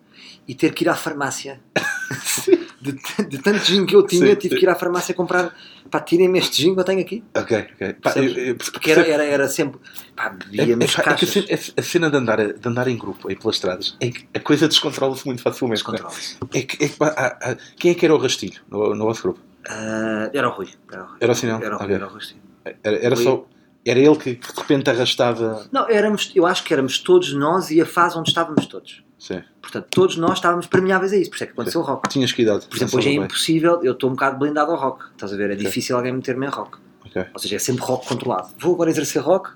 e 0.48 0.52
ter 0.54 0.74
que 0.74 0.82
ir 0.82 0.88
à 0.88 0.94
farmácia. 0.96 1.60
de, 2.80 2.92
de 3.28 3.38
tanto 3.38 3.64
gin 3.64 3.84
que 3.86 3.94
eu 3.94 4.06
tinha, 4.06 4.30
Sim. 4.30 4.36
tive 4.36 4.56
que 4.56 4.64
ir 4.64 4.68
à 4.68 4.74
farmácia 4.74 5.14
comprar. 5.14 5.54
Pá, 5.90 6.00
tirem-me 6.00 6.38
este 6.38 6.62
gin 6.62 6.74
que 6.74 6.80
eu 6.80 6.84
tenho 6.84 7.00
aqui. 7.00 7.22
Ok, 7.36 7.66
ok. 7.74 7.92
Pá, 7.94 8.12
eu- 8.16 8.24
eu- 8.24 8.56
Porque 8.56 8.90
era, 8.92 9.06
era, 9.06 9.24
era 9.24 9.48
sempre. 9.48 9.80
Pá, 10.16 10.26
É, 10.26 10.56
bebíamos 10.56 10.96
é, 10.96 11.00
é 11.00 11.54
a 11.54 11.80
a 11.80 11.82
cena 11.82 12.10
de 12.10 12.16
andar, 12.16 12.52
de 12.54 12.68
andar 12.68 12.86
em 12.88 12.96
grupo 12.96 13.28
aí 13.28 13.36
pelas 13.36 13.56
estradas 13.56 13.96
é 14.00 14.10
que 14.10 14.26
a 14.34 14.40
coisa 14.40 14.68
descontrola-se 14.68 15.26
muito 15.26 15.42
facilmente. 15.42 15.80
é? 15.80 15.84
Descontrola-se. 15.84 16.36
É 16.54 16.62
que, 16.62 16.84
é 16.84 16.88
que, 16.88 16.96
pá, 16.96 17.08
há- 17.08 17.50
há- 17.52 17.56
quem 17.78 17.90
é 17.90 17.94
que 17.94 18.04
era 18.04 18.14
o 18.14 18.18
rastilho 18.18 18.60
no, 18.70 18.94
no 18.94 19.04
vosso 19.04 19.22
grupo? 19.22 19.40
Ah, 19.68 20.30
era 20.32 20.48
o 20.48 20.52
Rui. 20.52 20.68
Era 20.90 21.02
o, 21.02 21.06
Rui. 21.06 21.16
Era 21.20 21.32
o 21.32 21.34
Sinal? 21.34 21.62
Era 21.62 21.76
o 21.76 21.78
Rui, 21.78 21.92
era 21.92 22.06
o 22.06 22.20
sim. 22.20 22.36
Era, 22.82 22.96
era 23.04 23.14
Rui. 23.14 23.24
só. 23.24 23.46
Era 23.84 23.98
ele 23.98 24.16
que 24.16 24.34
de 24.34 24.46
repente 24.56 24.90
arrastava. 24.90 25.66
Não, 25.72 25.88
éramos, 25.88 26.30
eu 26.34 26.46
acho 26.46 26.62
que 26.64 26.72
éramos 26.72 26.98
todos 26.98 27.32
nós 27.32 27.70
e 27.70 27.80
a 27.80 27.86
fase 27.86 28.16
onde 28.18 28.28
estávamos 28.28 28.66
todos. 28.66 29.02
Sim. 29.20 29.42
Portanto, 29.61 29.87
todos 29.90 30.16
nós 30.16 30.38
estávamos 30.38 30.66
permeáveis 30.66 31.12
a 31.12 31.16
isso, 31.16 31.28
por 31.30 31.35
isso 31.37 31.44
é 31.44 31.46
que 31.46 31.52
aconteceu 31.52 31.80
o 31.83 31.85
rock. 31.85 32.09
Tinhas 32.09 32.33
que 32.33 32.40
idade? 32.42 32.66
Por 32.66 32.76
exemplo, 32.76 32.98
hoje 32.98 33.09
é 33.09 33.12
bem. 33.12 33.22
impossível, 33.24 33.80
eu 33.85 33.92
estou 33.92 34.09
um 34.11 34.14
bocado 34.14 34.38
blindado 34.38 34.72
ao 34.72 34.78
rock. 34.78 35.04
Estás 35.12 35.33
a 35.33 35.37
ver? 35.37 35.50
É 35.50 35.54
difícil 35.54 35.94
alguém 35.96 36.12
meter-me 36.12 36.46
em 36.46 36.48
rock. 36.48 36.78
Ok, 37.06 37.24
Ou 37.35 37.38
seja, 37.38 37.56
é 37.56 37.59
sempre 37.59 37.85
rock 37.85 38.09
controlado. 38.09 38.48
Vou 38.59 38.74
agora 38.74 38.88
exercer 38.90 39.20
rock, 39.22 39.50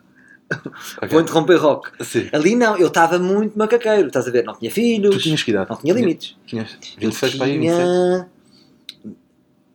ok. 0.98 1.09
vou 1.09 1.20
interromper 1.22 1.57
rock. 1.57 1.90
Sim. 2.05 2.29
Ali 2.33 2.55
não, 2.55 2.77
eu 2.77 2.88
estava 2.88 3.18
muito 3.18 3.59
macaqueiro, 3.59 4.09
estás 4.09 4.29
a 4.29 4.31
ver? 4.31 4.44
Não 4.44 4.55
tinha 4.55 4.70
filhos, 4.70 5.14
Tu 5.16 5.22
tinhas 5.22 5.42
que 5.42 5.50
idade? 5.50 5.70
não 5.70 5.77
tinha 5.79 5.94
limites. 5.94 6.37
Tinhas 6.46 6.77
Eu 7.00 7.09
26 7.11 7.35
para 7.37 7.46
aí, 7.46 7.59
27? 7.59 7.83
tinha... 7.83 8.29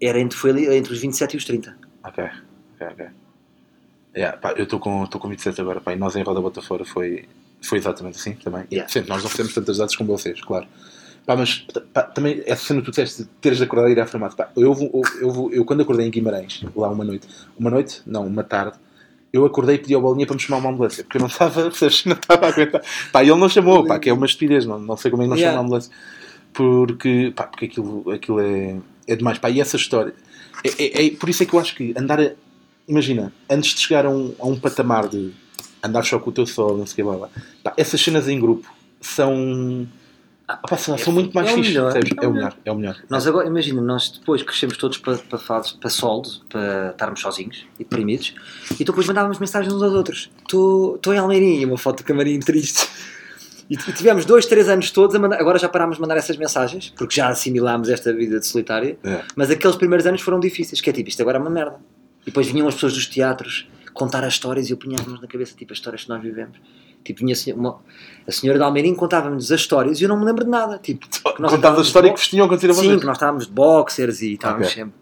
Era 0.01 0.19
entre, 0.19 0.37
foi 0.37 0.51
ali, 0.51 0.65
entre 0.77 0.93
os 0.93 0.99
27 0.99 1.33
e 1.33 1.37
os 1.37 1.45
30. 1.45 1.75
Ok, 2.03 2.23
ok, 2.75 2.87
ok. 2.91 3.05
Yeah, 4.15 4.37
pá, 4.37 4.53
eu 4.55 4.63
estou 4.63 4.79
com, 4.79 5.05
com 5.07 5.29
27 5.29 5.59
agora, 5.61 5.81
pá, 5.81 5.93
e 5.93 5.95
nós 5.97 6.15
em 6.15 6.23
Roda 6.23 6.39
Bota 6.41 6.61
Fora 6.61 6.85
foi, 6.85 7.27
foi 7.61 7.77
exatamente 7.77 8.17
assim 8.17 8.33
também. 8.33 8.63
Yeah. 8.71 8.89
Sim, 8.91 9.03
nós 9.07 9.21
não 9.23 9.29
fizemos 9.29 9.53
tantas 9.53 9.77
datas 9.77 9.95
como 9.95 10.15
vocês, 10.17 10.39
claro. 10.41 10.65
Pá, 11.25 11.35
mas 11.35 11.65
pá, 11.93 12.01
também 12.03 12.41
essa 12.45 12.65
cena 12.65 12.79
que 12.79 12.85
tu 12.85 12.91
disseste 12.91 13.23
de 13.23 13.29
teres 13.41 13.57
de 13.59 13.63
acordar 13.65 13.89
e 13.89 13.91
ir 13.93 13.99
à 13.99 14.05
farmácia. 14.07 14.37
Pá, 14.37 14.49
eu, 14.55 14.73
vou- 14.73 14.89
eu, 14.93 15.21
eu, 15.21 15.31
vou- 15.31 15.51
eu 15.51 15.65
quando 15.65 15.81
acordei 15.81 16.07
em 16.07 16.09
Guimarães, 16.09 16.63
lá 16.75 16.89
uma 16.89 17.03
noite, 17.03 17.27
uma 17.57 17.69
noite, 17.69 18.01
não, 18.05 18.25
uma 18.25 18.43
tarde, 18.43 18.77
eu 19.31 19.45
acordei 19.45 19.75
e 19.75 19.79
pedi 19.79 19.93
ao 19.93 20.01
Bolinha 20.01 20.25
para 20.25 20.35
me 20.35 20.41
chamar 20.41 20.57
uma 20.57 20.71
ambulância, 20.71 21.03
porque 21.03 21.17
eu 21.17 21.21
não 21.21 21.27
estava, 21.27 21.63
não 21.69 21.69
estava 22.15 22.45
a 22.45 22.49
aguentar. 22.49 22.81
Pá, 23.11 23.21
ele 23.21 23.35
não 23.35 23.47
chamou, 23.49 23.85
pá, 23.85 23.99
que 23.99 24.09
é 24.09 24.13
uma 24.13 24.25
estupidez, 24.25 24.65
não, 24.65 24.79
não 24.79 24.97
sei 24.97 25.11
como 25.11 25.21
é 25.21 25.25
que 25.25 25.29
não 25.29 25.37
Yeah. 25.37 25.51
chama 25.53 25.63
a 25.63 25.65
ambulância. 25.65 25.91
Porque, 26.53 27.31
pá, 27.35 27.43
porque 27.43 27.65
aquilo, 27.65 28.09
aquilo 28.11 28.39
é, 28.39 28.77
é 29.07 29.15
demais. 29.15 29.37
Pá, 29.37 29.49
e 29.51 29.61
essa 29.61 29.75
história, 29.75 30.13
é, 30.63 30.83
é- 30.83 31.05
é- 31.07 31.09
por 31.11 31.29
isso 31.29 31.43
é 31.43 31.45
que 31.45 31.53
eu 31.53 31.59
acho 31.59 31.75
que 31.75 31.93
andar 31.95 32.19
a, 32.19 32.31
imagina, 32.87 33.31
antes 33.49 33.75
de 33.75 33.81
chegar 33.81 34.05
a 34.05 34.09
um, 34.09 34.33
a 34.39 34.47
um 34.47 34.59
patamar 34.59 35.07
de 35.07 35.31
andar 35.83 36.03
só 36.03 36.19
com 36.19 36.29
o 36.29 36.33
teu 36.33 36.45
solo, 36.45 36.77
não 36.77 36.85
sei 36.85 36.93
o 36.93 36.95
que, 36.95 37.03
blá, 37.03 37.15
blá, 37.17 37.29
pá, 37.63 37.73
essas 37.77 38.01
cenas 38.01 38.27
em 38.27 38.39
grupo 38.39 38.67
são, 39.01 39.87
ah, 40.47 40.57
pá, 40.57 40.75
sei 40.77 40.91
lá, 40.93 40.97
são 40.97 41.13
muito 41.13 41.33
mais 41.33 41.47
é 41.49 41.53
fixes, 41.53 41.73
melhor, 41.73 41.93
percebes? 41.93 42.17
é 42.23 42.27
o 42.27 42.29
É 42.29 42.33
melhor, 42.33 42.57
é 42.65 42.71
o 42.71 42.75
melhor. 42.75 42.97
Nós 43.09 43.27
agora, 43.27 43.47
imagina, 43.47 43.81
nós 43.81 44.09
depois 44.09 44.41
crescemos 44.43 44.77
todos 44.77 44.97
para, 44.97 45.17
para 45.17 45.39
fases, 45.39 45.71
para 45.73 45.89
solos, 45.89 46.43
para 46.49 46.89
estarmos 46.91 47.21
sozinhos 47.21 47.65
e 47.79 47.83
deprimidos, 47.83 48.33
e 48.79 48.83
depois 48.83 49.07
mandávamos 49.07 49.39
mensagens 49.39 49.73
uns 49.73 49.81
aos 49.81 49.93
outros. 49.93 50.29
Estou 50.41 50.99
em 51.13 51.17
Almeirinha, 51.17 51.65
uma 51.67 51.77
foto 51.77 51.97
do 51.99 52.03
camarim 52.03 52.39
triste. 52.39 52.87
E 53.69 53.77
tivemos 53.77 54.25
dois, 54.25 54.47
três 54.47 54.67
anos 54.67 54.89
todos 54.89 55.15
a 55.15 55.19
mandar, 55.19 55.39
agora 55.39 55.59
já 55.59 55.69
parámos 55.69 55.97
de 55.97 56.01
mandar 56.01 56.17
essas 56.17 56.35
mensagens, 56.37 56.91
porque 56.97 57.13
já 57.15 57.29
assimilámos 57.29 57.87
esta 57.87 58.11
vida 58.11 58.39
de 58.39 58.47
solitária, 58.47 58.97
É. 59.03 59.21
mas 59.35 59.51
aqueles 59.51 59.75
primeiros 59.75 60.07
anos 60.07 60.21
foram 60.21 60.39
difíceis, 60.39 60.81
que 60.81 60.89
é 60.89 60.93
tipo, 60.93 61.07
isto 61.07 61.21
agora 61.21 61.37
é 61.37 61.41
uma 61.41 61.51
merda. 61.51 61.75
E 62.23 62.25
depois 62.25 62.47
vinham 62.47 62.67
as 62.67 62.73
pessoas 62.73 62.93
dos 62.95 63.05
teatros 63.05 63.67
contar 63.99 64.23
as 64.23 64.33
histórias 64.33 64.69
e 64.69 64.73
eu 64.73 64.77
punha-nos 64.77 65.21
na 65.21 65.27
cabeça, 65.27 65.55
tipo, 65.55 65.73
as 65.73 65.77
histórias 65.79 66.03
que 66.03 66.09
nós 66.09 66.21
vivemos. 66.21 66.57
Tipo, 67.03 67.19
vinha 67.21 67.33
a 67.33 67.35
senhora, 67.35 67.59
uma- 67.61 67.79
a 68.27 68.31
senhora 68.31 68.57
de 68.59 68.63
Almeirim 68.65 68.95
contava-nos 68.95 69.51
as 69.51 69.59
histórias 69.61 69.99
e 69.99 70.03
eu 70.03 70.09
não 70.09 70.19
me 70.19 70.25
lembro 70.25 70.43
de 70.43 70.49
nada. 70.49 70.77
Tipo, 70.79 71.05
Contavas 71.35 71.79
a 71.79 71.81
história 71.83 72.11
que 72.13 72.19
vos 72.19 72.27
tinham 72.27 72.45
acontecido 72.45 72.71
a 72.71 72.73
Sim, 72.73 72.81
vocês. 72.87 72.99
que 73.01 73.05
nós 73.05 73.17
estávamos 73.17 73.45
de 73.47 73.51
boxers 73.53 74.21
e 74.21 74.33
estávamos 74.33 74.67
Ok. 74.67 74.75
sempre 74.83 74.99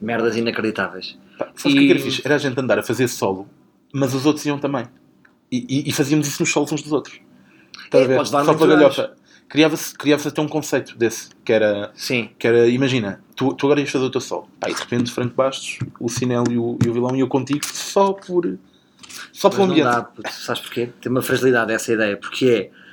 merdas 0.00 0.36
inacreditáveis. 0.36 1.18
Pá, 1.38 1.48
Sabes 1.54 1.76
o 1.76 1.80
que 1.80 1.86
é 1.86 1.90
era 1.90 2.00
fixe? 2.00 2.22
Era 2.24 2.34
a 2.34 2.38
gente 2.38 2.58
andar 2.60 2.78
a 2.78 2.82
fazer 2.82 3.08
solo, 3.08 3.48
mas 3.92 4.14
os 4.14 4.24
outros 4.26 4.44
iam 4.46 4.58
também. 4.58 4.86
E, 5.50 5.66
e- 5.68 5.88
e 5.88 5.92
fazíamos 5.92 6.26
isso 6.26 6.42
nos 6.42 6.50
solos 6.52 6.72
uns 6.72 6.82
dos 6.82 6.92
outros. 6.92 7.18
Estás 7.84 8.02
a 8.02 8.04
É, 8.04 8.08
ver? 8.08 8.16
podes 8.16 8.32
levar 8.32 8.44
Só 8.44 8.54
para 8.54 8.66
galhofa. 8.66 9.16
Criava-se 9.48 9.94
criava 9.96 10.28
até 10.28 10.40
um 10.40 10.48
conceito 10.48 10.96
desse, 10.98 11.28
que 11.44 11.52
era, 11.52 11.92
Sim. 11.94 12.30
que 12.38 12.46
era 12.48 12.66
imagina, 12.66 13.20
tu, 13.36 13.54
tu 13.54 13.66
agora 13.66 13.80
ias 13.80 13.90
fazer 13.90 14.04
o 14.04 14.10
teu 14.10 14.20
solo. 14.20 14.48
Pá, 14.58 14.68
e 14.68 14.74
de 14.74 14.80
repente 14.80 15.12
Franco 15.12 15.34
Bastos, 15.36 15.78
o 16.00 16.08
Cinel 16.08 16.44
e 16.50 16.58
o, 16.58 16.76
e 16.84 16.88
o 16.88 16.92
Vilão 16.92 17.14
e 17.14 17.20
eu 17.20 17.28
contigo 17.28 17.64
só 17.64 18.12
por. 18.12 18.58
Só 19.32 19.48
pelo 19.48 19.64
ambiente. 19.64 19.84
dá, 19.84 20.08
sabes 20.30 20.60
porquê? 20.62 20.90
Tem 21.00 21.12
uma 21.12 21.22
fragilidade 21.22 21.72
essa 21.72 21.92
ideia, 21.92 22.16
porque 22.16 22.46
é 22.72 22.86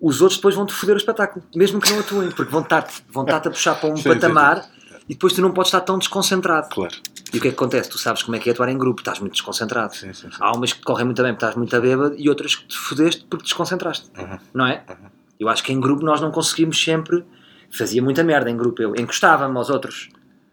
os 0.00 0.20
outros 0.22 0.38
depois 0.38 0.54
vão-te 0.54 0.72
foder 0.72 0.94
o 0.94 0.98
espetáculo, 0.98 1.44
mesmo 1.54 1.80
que 1.80 1.90
não 1.92 2.00
atuem, 2.00 2.30
porque 2.30 2.50
vão 2.52 2.62
estar-te 2.62 3.02
vão 3.10 3.24
estar 3.24 3.36
a 3.38 3.40
puxar 3.50 3.74
para 3.74 3.90
um 3.90 3.96
Sim, 3.96 4.02
sim, 4.04 4.08
patamar 4.10 4.70
e 5.08 5.12
depois 5.14 5.32
tu 5.32 5.42
não 5.42 5.50
podes 5.52 5.68
estar 5.68 5.80
tão 5.80 5.98
desconcentrado. 5.98 6.68
Claro. 6.70 6.94
E 7.32 7.38
o 7.38 7.40
que 7.40 7.48
é 7.48 7.50
que 7.50 7.56
acontece? 7.56 7.90
Tu 7.90 7.98
sabes 7.98 8.22
como 8.22 8.36
é 8.36 8.38
que 8.38 8.48
é 8.48 8.52
atuar 8.52 8.68
em 8.70 8.78
grupo, 8.78 9.00
estás 9.00 9.18
muito 9.18 9.32
desconcentrado. 9.32 9.94
Sim, 9.94 10.12
sim, 10.14 10.30
sim. 10.30 10.36
Há 10.40 10.52
umas 10.56 10.72
que 10.72 10.82
correm 10.82 11.04
muito 11.04 11.22
bem 11.22 11.32
porque 11.32 11.44
estás 11.44 11.56
muito 11.56 11.74
a 11.76 11.80
bêbado 11.80 12.14
e 12.16 12.28
outras 12.28 12.54
que 12.54 12.66
te 12.68 12.76
fodeste 12.78 13.26
porque 13.28 13.44
te 13.44 13.48
desconcentraste, 13.48 14.08
Uhum. 14.18 14.38
não 14.54 14.66
é? 14.66 14.84
Uhum. 14.88 15.19
Eu 15.40 15.48
acho 15.48 15.64
que 15.64 15.72
em 15.72 15.80
grupo 15.80 16.04
nós 16.04 16.20
não 16.20 16.30
conseguimos 16.30 16.80
sempre. 16.82 17.24
Fazia 17.72 18.02
muita 18.02 18.22
merda 18.22 18.50
em 18.50 18.56
grupo, 18.56 18.82
eu 18.82 18.94
encostava-me 18.96 19.56
aos 19.56 19.70
outros. 19.70 20.08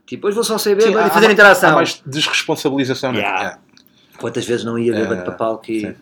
Tipo, 0.06 0.28
hoje 0.28 0.36
vou 0.36 0.44
só 0.44 0.56
há- 0.56 1.08
e 1.08 1.10
fazer 1.12 1.28
há- 1.28 1.32
interação. 1.32 1.70
Há 1.72 1.76
mais 1.76 2.02
desresponsabilização, 2.06 3.12
é? 3.12 3.18
Yeah. 3.18 3.38
Yeah. 3.40 3.60
Quantas 4.20 4.46
vezes 4.46 4.64
não 4.64 4.80
ia 4.80 4.94
bêbado 4.94 5.22
Eh, 5.22 5.24
para 5.24 5.34
palco 5.34 5.70
e, 5.70 5.82
sim. 5.82 5.96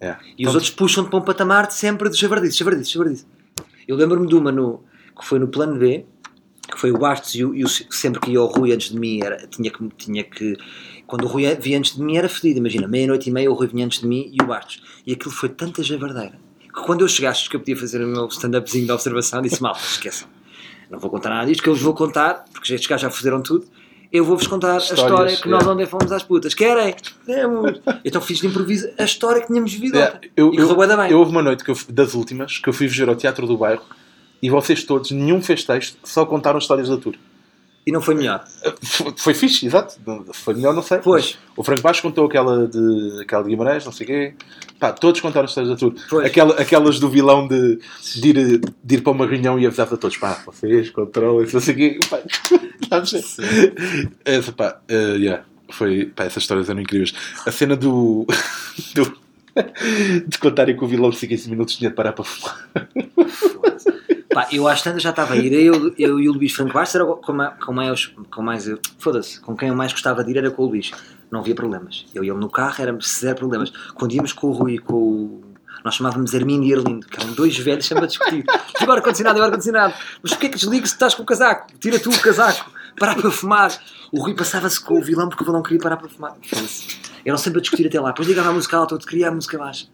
Yeah. 0.00 0.22
e 0.24 0.32
Então, 0.42 0.50
os 0.50 0.54
outros 0.54 0.70
puxam-te 0.70 1.10
para 1.10 1.18
um 1.18 1.22
patamar 1.22 1.66
de 1.66 1.74
sempre 1.74 2.08
de 2.08 2.16
javardice, 2.16 2.56
javardice, 2.58 2.92
javardice. 2.92 3.26
Eu 3.88 3.96
lembro-me 3.96 4.26
de 4.28 4.34
uma 4.36 4.52
no, 4.52 4.84
que 5.18 5.24
foi 5.26 5.38
no 5.38 5.48
plano 5.48 5.76
B, 5.78 6.04
que 6.70 6.78
foi 6.78 6.90
o 6.92 6.98
Bastos 6.98 7.34
e 7.34 7.44
o, 7.44 7.54
e 7.54 7.64
o- 7.64 7.68
sempre 7.68 8.20
que 8.20 8.30
ia 8.30 8.40
o 8.42 8.46
Rui 8.46 8.72
antes 8.72 8.90
de 8.90 8.98
mim, 8.98 9.20
era, 9.22 9.46
tinha, 9.48 9.70
que, 9.70 9.88
tinha 9.96 10.22
que. 10.22 10.54
Quando 11.06 11.24
o 11.24 11.26
Rui 11.28 11.44
vinha 11.56 11.78
antes 11.78 11.96
de 11.96 12.02
mim 12.02 12.16
era 12.16 12.28
fedido, 12.28 12.58
imagina, 12.58 12.86
meia-noite 12.86 13.28
e 13.30 13.32
meia 13.32 13.50
o 13.50 13.54
Rui 13.54 13.66
vinha 13.68 13.86
antes 13.86 14.00
de 14.00 14.06
mim 14.06 14.30
e 14.32 14.42
o 14.42 14.46
Bastos. 14.46 14.82
E 15.06 15.12
aquilo 15.12 15.30
foi 15.32 15.48
tanta 15.48 15.82
javardeira 15.82 16.38
quando 16.84 17.02
eu 17.02 17.08
chegaste 17.08 17.48
que 17.48 17.56
eu 17.56 17.60
podia 17.60 17.76
fazer 17.76 18.02
o 18.04 18.06
meu 18.06 18.26
stand-upzinho 18.26 18.84
de 18.84 18.92
observação, 18.92 19.40
disse: 19.40 19.62
Malta, 19.62 19.80
esqueçam, 19.80 20.28
não 20.90 20.98
vou 20.98 21.10
contar 21.10 21.30
nada 21.30 21.46
disto, 21.46 21.62
que 21.62 21.68
eu 21.68 21.74
vos 21.74 21.82
vou 21.82 21.94
contar, 21.94 22.44
porque 22.52 22.74
estes 22.74 22.88
gajos 22.88 23.02
já 23.02 23.10
fizeram 23.10 23.42
tudo. 23.42 23.66
Eu 24.12 24.24
vou-vos 24.24 24.46
contar 24.46 24.76
Histórias, 24.76 25.00
a 25.00 25.04
história 25.04 25.36
que 25.36 25.48
nós 25.48 25.62
yeah. 25.62 25.72
ontem 25.72 25.86
fomos 25.86 26.12
às 26.12 26.22
putas. 26.22 26.54
Querem? 26.54 26.94
Queremos. 27.24 27.80
Então 28.04 28.20
fiz 28.20 28.38
de 28.38 28.46
improviso 28.46 28.88
a 28.96 29.02
história 29.02 29.40
que 29.40 29.48
tínhamos 29.48 29.72
vivido 29.72 29.98
ontem. 29.98 30.30
eu, 30.36 30.54
e 30.54 30.56
correu 30.58 30.96
bem. 30.96 31.10
eu 31.10 31.18
houve 31.18 31.32
uma 31.32 31.42
noite 31.42 31.64
que 31.64 31.70
eu, 31.72 31.76
das 31.90 32.14
últimas 32.14 32.58
que 32.58 32.68
eu 32.68 32.72
fui 32.72 32.86
ver 32.86 33.08
ao 33.08 33.16
Teatro 33.16 33.46
do 33.48 33.58
Bairro 33.58 33.82
e 34.40 34.48
vocês 34.48 34.84
todos, 34.84 35.10
nenhum 35.10 35.42
fez 35.42 35.64
texto, 35.64 35.98
só 36.04 36.24
contaram 36.24 36.58
histórias 36.58 36.88
da 36.88 36.96
tour. 36.96 37.16
E 37.86 37.92
não 37.92 38.00
foi 38.02 38.16
melhor. 38.16 38.44
Foi, 38.82 39.14
foi 39.16 39.34
fixe, 39.34 39.64
exato. 39.64 39.94
Foi 40.32 40.54
melhor, 40.54 40.74
não 40.74 40.82
sei. 40.82 40.98
Pois. 40.98 41.38
O 41.56 41.62
Franco 41.62 41.82
Baixo 41.82 42.02
contou 42.02 42.26
aquela 42.26 42.66
de, 42.66 43.20
aquela 43.22 43.44
de 43.44 43.50
Guimarães, 43.50 43.84
não 43.84 43.92
sei 43.92 44.04
o 44.04 44.08
quê. 44.08 44.34
Pá, 44.80 44.92
todos 44.92 45.20
contaram 45.20 45.46
histórias 45.46 45.70
da 45.70 45.76
tour. 45.76 45.94
Aquela, 46.24 46.60
aquelas 46.60 46.98
do 46.98 47.08
vilão 47.08 47.46
de, 47.46 47.78
de, 48.16 48.28
ir, 48.28 48.60
de 48.82 48.94
ir 48.96 49.02
para 49.02 49.12
uma 49.12 49.24
reunião 49.24 49.56
e 49.56 49.64
avisar 49.64 49.86
a 49.86 49.96
todos: 49.96 50.16
pá, 50.16 50.42
vocês 50.44 50.90
controlem, 50.90 51.48
não 51.50 51.60
sei 51.60 51.74
o 51.74 51.76
quê. 51.76 52.00
Pá, 52.10 52.18
sabes? 52.90 53.36
Essa, 54.24 54.52
pá, 54.52 54.80
eh, 54.88 55.16
yeah, 55.18 55.44
foi, 55.70 56.06
pá, 56.06 56.24
essas 56.24 56.42
histórias 56.42 56.68
eram 56.68 56.80
incríveis. 56.80 57.14
A 57.46 57.52
cena 57.52 57.76
do. 57.76 58.26
do 58.96 59.26
de 60.26 60.38
contarem 60.38 60.76
que 60.76 60.84
o 60.84 60.86
vilão 60.86 61.08
de 61.08 61.26
15 61.26 61.48
minutos 61.48 61.76
tinha 61.76 61.88
de 61.88 61.96
parar 61.96 62.12
para 62.12 62.24
fumar. 62.24 62.68
Pá, 64.36 64.46
eu 64.52 64.68
às 64.68 64.82
tantas 64.82 65.02
já 65.02 65.08
estava 65.08 65.32
a 65.32 65.36
ir. 65.38 65.50
Eu, 65.50 65.94
eu 65.98 66.20
e 66.20 66.28
o 66.28 66.32
Luís 66.34 66.52
Franco 66.52 66.74
Bastos 66.74 66.94
era 66.96 67.06
com, 67.06 67.16
com 67.64 67.72
mais. 67.72 68.06
Com 68.30 68.42
mais 68.42 68.68
eu- 68.68 68.78
Foda-se, 68.98 69.40
com 69.40 69.56
quem 69.56 69.70
eu 69.70 69.74
mais 69.74 69.92
gostava 69.92 70.22
de 70.22 70.30
ir 70.30 70.36
era 70.36 70.50
com 70.50 70.62
o 70.62 70.66
Luís. 70.66 70.90
não 71.30 71.40
havia 71.40 71.54
problemas. 71.54 72.04
Eu 72.14 72.22
e 72.22 72.28
ele 72.28 72.38
no 72.38 72.50
carro, 72.50 72.74
éramos 72.78 73.08
zero 73.18 73.36
problemas. 73.36 73.72
Quando 73.94 74.12
íamos 74.12 74.34
com 74.34 74.48
o 74.48 74.52
Rui 74.52 74.76
com 74.78 74.92
o. 74.94 75.44
Nós 75.82 75.94
chamávamos 75.94 76.34
Armindo 76.34 76.66
e 76.66 76.72
Erlindo, 76.72 77.06
que 77.06 77.18
eram 77.18 77.32
dois 77.32 77.56
velhos 77.56 77.86
sempre 77.86 78.04
a 78.04 78.06
discutir. 78.06 78.44
Agora 78.78 79.00
condicionado, 79.00 79.38
agora 79.38 79.52
condicionado. 79.52 79.94
Mas 80.22 80.32
porquê 80.32 80.50
que 80.50 80.56
desligas 80.58 80.90
se 80.90 80.96
estás 80.96 81.14
com 81.14 81.22
o 81.22 81.26
casaco? 81.26 81.68
Tira 81.80 81.98
tu 81.98 82.10
o 82.10 82.18
casaco. 82.20 82.70
Parar 82.98 83.14
para 83.14 83.30
fumar. 83.30 83.72
O 84.12 84.20
Rui 84.20 84.34
passava-se 84.34 84.78
com 84.80 84.98
o 84.98 85.02
vilão 85.02 85.30
porque 85.30 85.42
o 85.44 85.46
vilão 85.46 85.62
queria 85.62 85.78
parar 85.80 85.96
para 85.96 86.08
fumar. 86.10 86.34
Eram 87.24 87.38
sempre 87.38 87.60
a 87.60 87.62
discutir 87.62 87.86
até 87.86 87.98
lá. 87.98 88.08
Depois 88.10 88.28
ligava 88.28 88.50
a 88.50 88.52
música 88.52 88.76
alta, 88.76 88.94
outro 88.94 89.08
queria 89.08 89.28
a 89.28 89.30
música 89.30 89.56
baixa. 89.56 89.86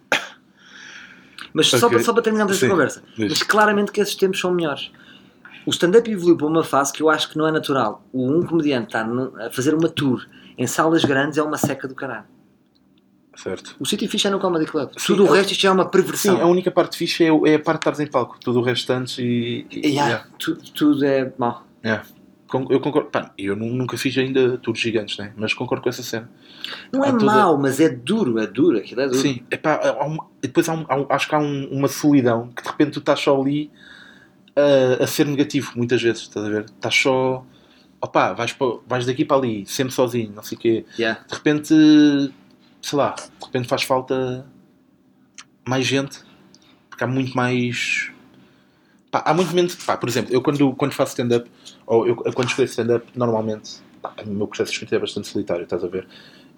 Mas 1.54 1.68
só, 1.68 1.76
Ok. 1.86 1.90
para, 1.90 2.04
só 2.04 2.12
para 2.12 2.22
terminarmos 2.22 2.54
esta 2.54 2.66
Sim, 2.66 2.70
conversa. 2.70 3.02
Mas 3.18 3.42
claramente 3.42 3.92
que 3.92 4.00
esses 4.00 4.14
tempos 4.14 4.40
são 4.40 4.52
melhores. 4.52 4.90
O 5.66 5.70
stand-up 5.70 6.10
evoluiu 6.10 6.36
para 6.36 6.46
uma 6.46 6.64
fase 6.64 6.92
que 6.92 7.02
eu 7.02 7.08
acho 7.10 7.28
que 7.30 7.36
não 7.38 7.46
é 7.46 7.52
natural. 7.52 8.04
O 8.12 8.28
um 8.30 8.42
comediante 8.44 8.86
está 8.86 9.04
num- 9.04 9.32
a 9.40 9.50
fazer 9.50 9.74
uma 9.74 9.88
tour 9.88 10.26
em 10.58 10.66
salas 10.66 11.04
grandes 11.04 11.38
é 11.38 11.42
uma 11.42 11.56
seca 11.56 11.86
do 11.86 11.94
caralho. 11.94 12.24
Certo. 13.36 13.74
O 13.80 13.86
sítio 13.86 14.08
fixe 14.08 14.26
é 14.26 14.30
no 14.30 14.38
Comedy 14.38 14.66
Club. 14.66 14.90
Sim, 14.96 15.06
Tudo 15.06 15.24
o 15.24 15.26
eu- 15.28 15.32
resto 15.32 15.52
isto 15.52 15.66
é 15.66 15.70
uma 15.70 15.84
Sim, 15.84 15.90
perversão. 15.90 16.40
a 16.42 16.46
única 16.46 16.70
parte 16.70 16.96
fixe 16.98 17.24
é, 17.24 17.32
o- 17.32 17.46
é 17.46 17.54
a 17.54 17.58
parte 17.58 17.78
de 17.78 17.88
estares 17.92 18.00
em 18.00 18.06
palco. 18.06 18.36
Tudo 18.38 18.58
o 18.60 18.62
resto 18.62 18.92
antes 18.92 19.18
e. 19.18 19.66
e- 19.70 19.88
Yeah, 19.88 20.06
yeah, 20.10 20.26
tu- 20.38 20.56
tudo 20.74 21.04
é 21.04 21.32
mau. 21.38 21.66
yeah. 21.84 22.04
Eu 22.70 22.80
concordo. 22.80 23.08
Pá, 23.10 23.32
eu 23.38 23.56
nu- 23.56 23.72
nunca 23.74 23.96
fiz 23.96 24.16
ainda 24.18 24.58
tours 24.58 24.78
gigantes, 24.78 25.16
né? 25.18 25.32
mas 25.36 25.54
concordo 25.54 25.82
com 25.82 25.88
essa 25.88 26.02
cena. 26.02 26.30
Não 26.92 27.04
é 27.04 27.08
Há 27.08 27.12
toda- 27.12 27.24
mau, 27.24 27.58
mas 27.58 27.80
é 27.80 27.88
duro, 27.88 28.38
é 28.38 28.46
duro, 28.46 28.78
aquilo 28.78 29.00
é 29.00 29.06
duro. 29.06 29.18
Sim, 29.18 29.42
epá, 29.50 29.74
há 29.82 30.04
uma- 30.04 30.26
depois 30.40 30.68
há 30.68 30.74
um- 30.74 30.84
há 30.88 30.96
um- 30.96 31.06
acho 31.08 31.28
que 31.28 31.34
há 31.34 31.38
um- 31.38 31.68
uma 31.70 31.88
solidão 31.88 32.48
que 32.54 32.62
de 32.62 32.68
repente 32.68 32.90
tu 32.92 32.98
estás 32.98 33.20
só 33.20 33.40
ali 33.40 33.70
a, 34.54 35.04
a 35.04 35.06
ser 35.06 35.26
negativo, 35.26 35.72
muitas 35.76 36.02
vezes, 36.02 36.22
estás 36.22 36.44
a 36.44 36.48
ver? 36.48 36.64
Estás 36.64 36.94
só. 36.94 37.44
Opá, 38.00 38.32
vais, 38.32 38.52
pa- 38.52 38.78
vais 38.86 39.06
daqui 39.06 39.24
para 39.24 39.36
ali, 39.38 39.64
sempre 39.66 39.94
sozinho, 39.94 40.32
não 40.34 40.42
sei 40.42 40.58
o 40.58 40.60
quê. 40.60 40.84
Yeah. 40.98 41.20
De 41.28 41.34
repente, 41.34 41.68
sei 42.82 42.98
lá, 42.98 43.14
de 43.14 43.46
repente 43.46 43.68
faz 43.68 43.82
falta 43.84 44.44
mais 45.66 45.86
gente, 45.86 46.18
porque 46.90 47.04
há 47.04 47.06
muito 47.06 47.34
mais. 47.36 48.10
Pá, 49.10 49.22
há 49.26 49.32
muito 49.34 49.54
menos. 49.54 49.74
Pá, 49.76 49.96
por 49.96 50.08
exemplo, 50.08 50.34
eu 50.34 50.42
quando, 50.42 50.72
quando 50.74 50.92
faço 50.92 51.10
stand-up, 51.12 51.48
ou 51.86 52.06
eu, 52.06 52.22
eu 52.24 52.32
quando 52.32 52.48
escrevo 52.48 52.70
stand-up, 52.70 53.06
normalmente 53.14 53.80
pá, 54.00 54.14
o 54.24 54.30
meu 54.30 54.46
processo 54.46 54.70
de 54.70 54.74
escrita 54.76 54.96
é 54.96 54.98
bastante 54.98 55.28
solitário, 55.28 55.64
estás 55.64 55.82
a 55.84 55.88
ver? 55.88 56.06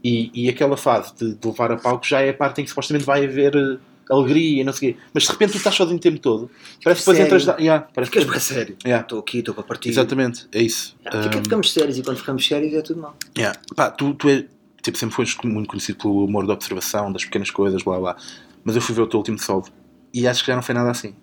E, 0.02 0.30
e 0.34 0.48
aquela 0.48 0.76
fase 0.76 1.14
de, 1.16 1.34
de 1.34 1.46
levar 1.48 1.72
a 1.72 1.76
palco 1.76 2.06
já 2.06 2.20
é 2.20 2.30
a 2.30 2.34
parte 2.34 2.60
em 2.60 2.64
que 2.64 2.70
supostamente 2.70 3.06
vai 3.06 3.24
haver 3.24 3.56
eh, 3.56 3.78
alegria 4.10 4.60
e 4.60 4.64
não 4.64 4.72
sei 4.72 4.90
o 4.90 4.94
quê. 4.94 5.00
Mas 5.14 5.22
de 5.22 5.30
repente 5.30 5.52
tu 5.52 5.56
estás 5.56 5.74
sozinho 5.74 5.96
o 5.96 6.00
tempo 6.00 6.18
todo. 6.18 6.50
Parece 6.82 7.00
que 7.02 7.10
depois 7.10 7.16
Sério? 7.16 7.24
entras. 7.24 7.44
Da... 7.46 7.56
Yeah, 7.56 7.88
parece 7.94 8.12
Ficas 8.12 8.28
bem 8.30 8.38
sério. 8.40 8.76
Yeah. 8.84 9.02
Estou 9.02 9.18
aqui, 9.20 9.38
estou 9.38 9.54
para 9.54 9.64
partir. 9.64 9.88
Exatamente, 9.88 10.46
é 10.52 10.60
isso. 10.60 10.94
Yeah, 11.06 11.22
fica- 11.22 11.38
Um, 11.38 11.42
Ficamos 11.44 11.72
sérios 11.72 11.96
e 11.98 12.02
quando 12.02 12.18
ficamos 12.18 12.46
sérios 12.46 12.74
é 12.74 12.82
tudo 12.82 13.00
mal. 13.00 13.16
Yeah. 13.36 13.58
Pá, 13.74 13.90
tu, 13.90 14.12
tu 14.12 14.28
é, 14.28 14.44
tipo, 14.82 14.98
sempre 14.98 15.16
foste 15.16 15.46
muito 15.46 15.68
conhecido 15.68 15.96
pelo 15.98 16.24
humor 16.26 16.46
da 16.46 16.52
observação, 16.52 17.10
das 17.10 17.24
pequenas 17.24 17.50
coisas, 17.50 17.82
blá 17.82 17.98
blá. 17.98 18.16
Mas 18.62 18.76
eu 18.76 18.82
fui 18.82 18.94
ver 18.94 19.02
o 19.02 19.06
teu 19.06 19.18
último 19.18 19.38
solo 19.38 19.64
e 20.12 20.26
acho 20.28 20.42
que 20.42 20.48
já 20.48 20.54
não 20.54 20.62
foi 20.62 20.74
nada 20.74 20.90
assim. 20.90 21.14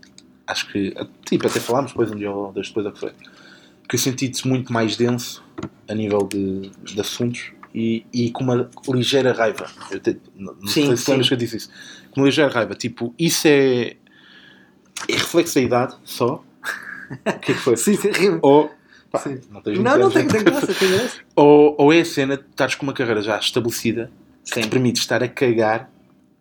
Acho 0.48 0.68
que, 0.72 0.92
tipo, 1.24 1.46
até 1.46 1.60
falámos 1.60 1.92
depois 1.92 2.10
um 2.12 2.16
dia 2.16 2.32
ou 2.32 2.52
dois 2.52 2.68
depois 2.68 2.88
a 2.88 2.92
que 2.92 3.00
foi. 3.00 3.12
Que 3.92 3.96
eu 3.96 4.00
senti-te 4.00 4.48
muito 4.48 4.72
mais 4.72 4.96
denso 4.96 5.44
a 5.86 5.94
nível 5.94 6.20
de, 6.20 6.70
de 6.82 7.02
assuntos 7.02 7.52
e, 7.76 8.06
e 8.14 8.32
com 8.32 8.42
uma 8.46 8.70
ligeira 8.88 9.34
raiva. 9.34 9.70
Eu 9.92 10.00
te- 10.00 10.18
não 10.34 10.56
Sim, 10.66 10.88
sei 10.88 10.96
se 10.96 11.10
lembras 11.12 11.28
que 11.28 11.34
eu 11.34 11.38
disse 11.38 11.58
isso. 11.58 11.70
Com 12.10 12.22
uma 12.22 12.28
ligeira 12.28 12.50
raiva. 12.50 12.74
Tipo, 12.74 13.14
isso 13.20 13.50
é, 13.50 13.98
é 15.10 15.14
reflexo 15.14 15.56
da 15.56 15.62
idade 15.62 15.96
só. 16.06 16.42
O 17.12 17.40
que 17.40 17.52
é 17.52 17.56
que 17.56 17.62
foi? 17.62 17.76
Sim, 17.78 17.96
sim. 17.98 18.40
Ou. 18.42 18.72
Pá, 19.12 19.20
Sim. 19.20 19.42
não, 19.52 19.62
tens 19.62 19.78
Não, 19.78 19.98
não 19.98 20.10
20 20.10 20.32
tem, 20.32 20.44
graça, 20.46 20.74
tem 20.74 20.90
graça. 20.90 21.18
ou, 21.36 21.76
ou 21.78 21.92
é 21.92 22.00
a 22.00 22.06
cena 22.06 22.38
de 22.38 22.44
estares 22.50 22.76
com 22.76 22.84
uma 22.84 22.94
carreira 22.94 23.22
já 23.22 23.38
estabelecida 23.38 24.10
que 24.46 24.54
Sim. 24.54 24.62
te 24.62 24.68
permite 24.70 25.02
estar 25.02 25.22
a 25.22 25.28
cagar 25.28 25.92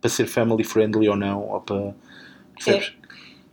para 0.00 0.08
ser 0.08 0.26
family 0.28 0.62
friendly 0.62 1.08
ou 1.08 1.16
não, 1.16 1.40
ou 1.48 1.60
para. 1.60 1.92
Percebes? 2.54 2.92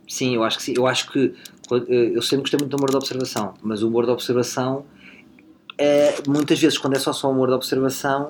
Sim, 0.06 0.36
eu 0.36 0.44
acho 0.44 0.56
que 0.58 0.62
sim. 0.62 0.74
Eu 0.76 0.86
acho 0.86 1.10
que 1.10 1.34
eu 1.76 2.22
sempre 2.22 2.42
gostei 2.42 2.58
muito 2.58 2.70
do 2.70 2.76
humor 2.76 2.90
da 2.90 2.98
observação, 2.98 3.54
mas 3.62 3.82
o 3.82 3.88
humor 3.88 4.06
da 4.06 4.12
observação 4.12 4.84
é, 5.76 6.16
muitas 6.26 6.58
vezes 6.58 6.78
quando 6.78 6.96
é 6.96 6.98
só 6.98 7.12
só 7.12 7.30
humor 7.30 7.50
da 7.50 7.56
observação 7.56 8.28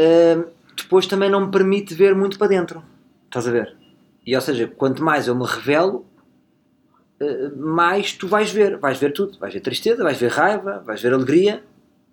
eh, 0.00 0.44
depois 0.76 1.06
também 1.06 1.28
não 1.28 1.44
me 1.44 1.52
permite 1.52 1.94
ver 1.94 2.14
muito 2.14 2.38
para 2.38 2.48
dentro. 2.48 2.82
Estás 3.26 3.46
a 3.46 3.50
ver? 3.50 3.76
E 4.26 4.34
ou 4.34 4.40
seja, 4.40 4.66
quanto 4.66 5.02
mais 5.04 5.28
eu 5.28 5.34
me 5.34 5.44
revelo, 5.44 6.06
eh, 7.20 7.50
mais 7.56 8.12
tu 8.12 8.26
vais 8.26 8.50
ver. 8.50 8.78
Vais 8.78 8.98
ver 8.98 9.12
tudo. 9.12 9.38
Vais 9.38 9.52
ver 9.52 9.60
tristeza, 9.60 10.02
vais 10.02 10.18
ver 10.18 10.30
raiva, 10.30 10.82
vais 10.86 11.02
ver 11.02 11.12
alegria, 11.12 11.62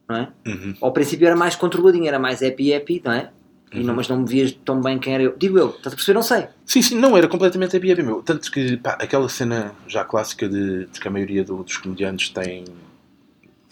não 0.08 0.17
é? 0.17 0.30
Uhum. 0.45 0.73
Ao 0.82 0.91
princípio 0.91 1.27
era 1.27 1.36
mais 1.36 1.56
controladinho, 1.56 2.08
era 2.08 2.19
mais 2.19 2.43
happy 2.43 2.73
happy, 2.73 3.01
não 3.03 3.13
é? 3.13 3.32
E 3.71 3.80
não, 3.82 3.89
Uhum. 3.89 3.95
mas 3.95 4.08
não 4.08 4.19
me 4.21 4.25
vias 4.27 4.51
tão 4.63 4.82
bem 4.82 4.97
quem 4.97 5.13
era 5.13 5.23
eu. 5.23 5.36
Digo 5.38 5.58
eu, 5.60 5.69
estás 5.71 5.88
a 5.93 5.95
perceber? 5.95 6.15
Não 6.15 6.23
sei. 6.23 6.47
Sim, 6.65 6.82
sim, 6.82 6.95
não, 6.95 7.17
era 7.17 7.27
completamente 7.27 7.75
happy 7.75 7.91
happy, 7.91 8.01
meu. 8.03 8.21
Tanto 8.21 8.49
que, 8.49 8.77
pá, 8.77 8.91
aquela 9.01 9.27
cena 9.27 9.73
já 9.88 10.06
clássica 10.06 10.47
de, 10.47 10.86
de 10.86 10.99
que 10.99 11.08
a 11.08 11.12
maioria 11.12 11.43
do- 11.43 11.63
dos 11.63 11.75
comediantes 11.77 12.30
tem. 12.30 12.63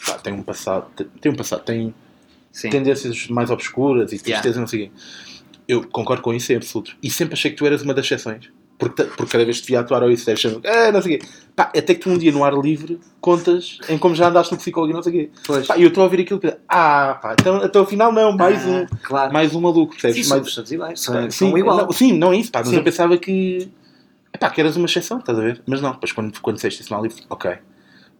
pá, 0.06 0.14
tem 0.18 0.34
um 0.34 0.44
passado. 0.44 0.88
Tem 1.22 1.32
um 1.32 1.36
passado, 1.36 1.64
tem 1.64 1.94
Sim. 2.52 2.70
tendências 2.70 3.28
mais 3.30 3.50
obscuras 3.50 4.12
e 4.12 4.20
tristeza, 4.20 4.48
Yeah. 4.48 4.60
não 4.60 4.68
sei 4.68 4.86
o 4.88 4.90
quê. 4.90 4.92
Eu 5.68 5.88
concordo 5.88 6.22
com 6.22 6.34
isso 6.34 6.52
em 6.52 6.58
absoluto. 6.58 6.96
E 7.02 7.10
sempre 7.10 7.34
achei 7.34 7.50
que 7.52 7.58
tu 7.58 7.66
eras 7.66 7.82
uma 7.82 7.94
das 7.94 8.06
exceções. 8.06 8.50
Porque, 8.78 9.04
porque 9.06 9.32
cada 9.32 9.46
vez 9.46 9.60
que 9.60 9.64
te 9.64 9.68
via 9.70 9.80
atuar 9.80 10.04
ou 10.04 10.12
isso, 10.12 10.30
achando, 10.30 10.62
ah, 10.66 10.92
não 10.92 11.02
sei 11.02 11.16
o 11.16 11.20
quê. 11.20 11.28
Pá, 11.56 11.64
até 11.76 11.94
que 11.96 11.96
tu 12.02 12.10
um 12.10 12.18
dia 12.18 12.34
no 12.34 12.44
ar 12.44 12.54
livre 12.54 13.00
contas 13.22 13.78
em 13.88 13.98
como 13.98 14.14
já 14.14 14.28
andaste 14.28 14.52
no 14.52 14.58
psicólogo 14.58 14.92
e 14.92 14.96
não 14.96 15.02
sei 15.02 15.12
o 15.12 15.16
quê. 15.16 15.32
Pois. 15.48 15.66
Pá, 15.66 15.78
e 15.78 15.84
eu 15.84 15.88
estou 15.88 16.02
a 16.02 16.04
ouvir 16.04 16.20
aquilo 16.22 16.38
que. 16.40 16.54
Ah, 16.68 17.18
pá, 17.22 17.34
então 17.40 17.58
até 17.58 17.80
ao 17.80 17.86
final 17.86 18.12
não, 18.12 18.36
mais 18.36 18.66
Ah, 18.66 18.70
um. 18.70 18.86
Claro. 19.02 19.32
Mais 19.34 19.56
um 19.56 19.62
maluco, 19.62 19.94
Sim, 19.96 20.02
percebes? 20.02 20.28
somos 20.28 20.44
mais, 20.44 20.56
todos 20.56 20.72
iguais. 20.74 21.00
São, 21.00 21.32
sim, 21.32 21.58
igual. 21.58 21.78
Não, 21.78 21.92
sim, 21.94 22.12
não 22.18 22.34
é 22.34 22.38
isso, 22.38 22.52
pá, 22.52 22.60
mas 22.60 22.70
Sim. 22.70 22.76
eu 22.76 22.84
pensava 22.84 23.18
que. 23.18 23.70
Epá, 24.34 24.50
que 24.50 24.60
eras 24.60 24.76
uma 24.76 24.86
exceção, 24.86 25.20
estás 25.20 25.38
a 25.40 25.42
ver? 25.42 25.62
Mas 25.66 25.80
não, 25.80 25.92
depois 25.94 26.12
quando, 26.12 26.38
quando 26.42 26.56
disseste 26.58 26.82
isso 26.82 26.92
no 26.92 26.98
ar 27.00 27.04
livre, 27.04 27.24
ok. 27.30 27.54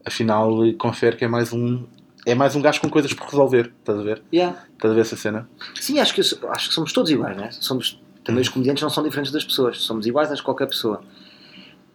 Afinal, 0.06 0.50
confere 0.78 1.18
que 1.18 1.26
é 1.26 1.28
mais 1.28 1.52
um. 1.52 1.86
É 2.26 2.34
mais 2.34 2.56
um 2.56 2.62
gajo 2.62 2.80
com 2.82 2.90
coisas 2.90 3.14
por 3.14 3.26
resolver, 3.28 3.72
estás 3.80 4.00
a 4.00 4.02
ver? 4.02 4.24
Yeah. 4.34 4.58
Estás 4.74 4.92
a 4.92 4.96
ver 4.96 5.02
essa 5.02 5.16
cena? 5.18 5.50
Sim, 5.80 6.00
acho 6.00 6.14
que, 6.14 6.22
acho 6.22 6.70
que 6.70 6.74
somos 6.74 6.92
todos 6.94 7.12
iguais, 7.12 7.36
né? 7.38 7.50
Somos, 7.52 8.02
também 8.24 8.42
os 8.42 8.50
comediantes 8.50 8.82
não 8.82 8.90
são 8.90 9.04
diferentes 9.04 9.32
das 9.32 9.44
pessoas. 9.44 9.78
Somos 9.82 10.08
iguais 10.08 10.32
a 10.32 10.42
qualquer 10.42 10.68
pessoa. 10.68 11.04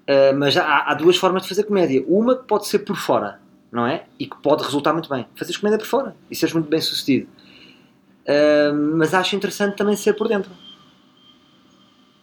Ah, 0.08 0.32
mas 0.34 0.56
há, 0.56 0.90
há 0.90 0.94
duas 0.94 1.16
formas 1.16 1.42
de 1.42 1.48
fazer 1.48 1.64
comédia. 1.64 2.04
Uma 2.08 2.36
que 2.36 2.44
pode 2.44 2.66
ser 2.66 2.80
por 2.80 2.96
fora, 2.96 3.40
não 3.70 3.86
é? 3.86 4.04
E 4.18 4.26
que 4.26 4.36
pode 4.42 4.62
resultar 4.64 4.92
muito 4.92 5.08
bem. 5.08 5.26
Fazeres 5.34 5.56
comédia 5.58 5.78
por 5.78 5.86
fora 5.86 6.16
e 6.30 6.34
seres 6.36 6.52
muito 6.54 6.68
bem 6.68 6.80
sucedido. 6.80 7.28
Ah, 8.28 8.72
mas 8.96 9.14
acho 9.14 9.34
interessante 9.36 9.76
também 9.76 9.96
ser 9.96 10.14
por 10.14 10.28
dentro. 10.28 10.50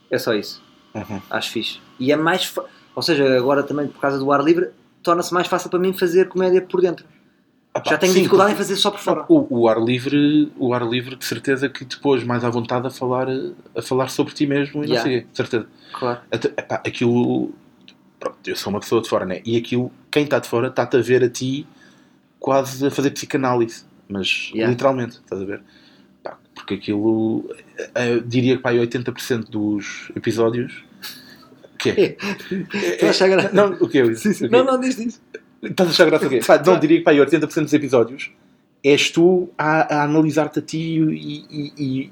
É 0.09 0.17
só 0.17 0.33
isso. 0.33 0.61
Uhum. 0.95 1.21
Acho 1.29 1.51
fixe. 1.51 1.79
E 1.99 2.11
é 2.11 2.15
mais. 2.15 2.53
Ou 2.95 3.01
seja, 3.01 3.37
agora 3.37 3.61
também 3.63 3.87
por 3.87 3.99
causa 3.99 4.17
do 4.17 4.31
ar 4.31 4.41
livre, 4.43 4.69
torna-se 5.03 5.33
mais 5.33 5.47
fácil 5.47 5.69
para 5.69 5.79
mim 5.79 5.93
fazer 5.93 6.27
comédia 6.29 6.61
por 6.61 6.81
dentro. 6.81 7.05
Ah, 7.73 7.79
pá, 7.79 7.91
Já 7.91 7.97
tenho 7.97 8.11
sim, 8.13 8.19
dificuldade 8.19 8.51
em 8.51 8.55
porque- 8.55 8.67
fazer 8.69 8.81
só 8.81 8.89
por 8.89 8.99
fora. 8.99 9.25
O, 9.29 9.59
o 9.61 9.67
ar 9.67 9.79
livre, 9.79 10.51
o 10.57 10.73
ar 10.73 10.81
livre, 10.87 11.15
de 11.15 11.25
certeza 11.25 11.69
que 11.69 11.85
te 11.85 11.99
pôs 11.99 12.23
mais 12.23 12.43
à 12.43 12.49
vontade 12.49 12.87
a 12.87 12.89
falar, 12.89 13.27
a 13.75 13.81
falar 13.83 14.07
sobre 14.09 14.33
ti 14.33 14.47
mesmo 14.47 14.83
e 14.83 14.87
Yeah. 14.87 14.95
não 14.97 15.03
sei 15.03 15.21
de 15.29 15.37
certeza. 15.37 15.67
Claro. 15.93 16.19
Até, 16.31 16.47
epá, 16.47 16.75
aquilo. 16.75 17.51
Pronto, 18.27 18.47
eu 18.47 18.55
sou 18.55 18.71
uma 18.71 18.79
pessoa 18.79 19.01
de 19.01 19.07
fora, 19.09 19.25
né? 19.25 19.41
E 19.45 19.55
aquilo, 19.57 19.91
quem 20.11 20.23
está 20.23 20.39
de 20.39 20.47
fora, 20.47 20.67
está-te 20.67 20.97
a 20.97 21.01
ver 21.01 21.23
a 21.23 21.29
ti 21.29 21.65
quase 22.39 22.85
a 22.85 22.91
fazer 22.91 23.11
psicanálise. 23.11 23.85
Mas 24.09 24.51
Yeah. 24.53 24.69
literalmente, 24.71 25.17
estás 25.17 25.41
a 25.41 25.45
ver? 25.45 25.61
Pá, 26.23 26.37
porque 26.55 26.73
aquilo. 26.75 27.49
eh, 27.95 28.13
Eu 28.13 28.21
diria 28.21 28.57
que 28.57 28.63
pá, 28.63 28.71
aí 28.71 28.77
80% 28.79 29.49
dos 29.49 30.11
episódios. 30.15 30.83
O 31.73 31.77
quê? 31.77 32.17
A 33.03 33.09
achar 33.09 33.27
graça. 33.29 33.51
Não, 33.53 33.73
o 33.73 33.87
quê? 33.87 34.13
Sim, 34.15 34.33
sim. 34.33 34.45
O 34.45 34.49
quê? 34.49 34.55
Não, 34.57 34.65
não, 34.65 34.79
diz 34.79 34.95
diz. 34.95 35.21
Estás 35.61 35.89
a 35.89 35.91
achar 35.93 36.05
graça 36.05 36.25
o 36.27 36.29
quê? 36.29 36.39
Pá, 36.45 36.61
não, 36.65 36.79
diria 36.79 36.97
que 36.97 37.03
pá, 37.03 37.11
aí 37.11 37.17
80% 37.17 37.63
dos 37.63 37.73
episódios 37.73 38.31
és 38.83 39.09
tu 39.11 39.49
a, 39.57 39.95
a 39.99 40.03
analisar-te 40.03 40.59
a 40.59 40.61
ti 40.61 40.99
e, 40.99 41.45
e, 41.49 41.73
e, 41.77 42.11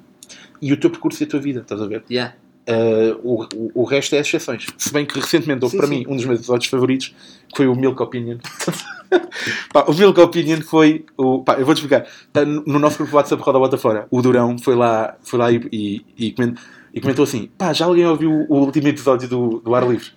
e 0.61 0.73
o 0.73 0.77
teu 0.77 0.89
percurso 0.89 1.21
e 1.21 1.25
a 1.25 1.27
tua 1.27 1.39
vida, 1.39 1.61
estás 1.61 1.81
a 1.81 1.87
ver? 1.87 2.03
Yeah. 2.09 2.35
Uh, 2.67 3.19
o, 3.23 3.81
o, 3.81 3.83
resto 3.83 4.15
é 4.15 4.19
exceções. 4.19 4.65
Se 4.77 4.91
bem 4.91 5.05
que 5.05 5.19
recentemente 5.19 5.63
houve 5.63 5.73
Sim, 5.73 5.77
para 5.77 5.87
sim. 5.87 5.99
mim 5.99 6.05
um 6.07 6.15
dos 6.15 6.25
meus 6.25 6.39
episódios 6.39 6.69
favoritos, 6.69 7.15
que 7.49 7.57
foi 7.57 7.67
o 7.67 7.75
Milk 7.75 8.01
Opinion. 8.01 8.37
Pá, 9.71 9.85
o 9.87 9.93
Milk 9.93 10.19
Opinion 10.19 10.61
foi. 10.61 11.05
O, 11.15 11.43
pá, 11.43 11.53
eu 11.53 11.65
vou-te 11.65 11.77
explicar. 11.77 12.07
Tá 12.33 12.43
no 12.43 12.63
no 12.65 12.79
nosso 12.79 12.97
grupo 12.97 13.15
WhatsApp 13.15 13.41
Roda 13.41 13.59
Bota 13.59 13.77
Fora, 13.77 14.07
o 14.09 14.21
Durão 14.21 14.57
foi 14.57 14.75
lá, 14.75 15.15
foi 15.21 15.39
lá 15.39 15.51
e, 15.51 16.03
e, 16.17 16.31
comentou, 16.31 16.63
e 16.93 17.01
comentou 17.01 17.23
assim: 17.23 17.49
pá, 17.57 17.71
já 17.71 17.85
alguém 17.85 18.05
ouviu 18.05 18.31
o 18.49 18.57
último 18.57 18.87
episódio 18.87 19.27
do, 19.27 19.59
do 19.59 19.75
Ar 19.75 19.87
Livre? 19.87 20.09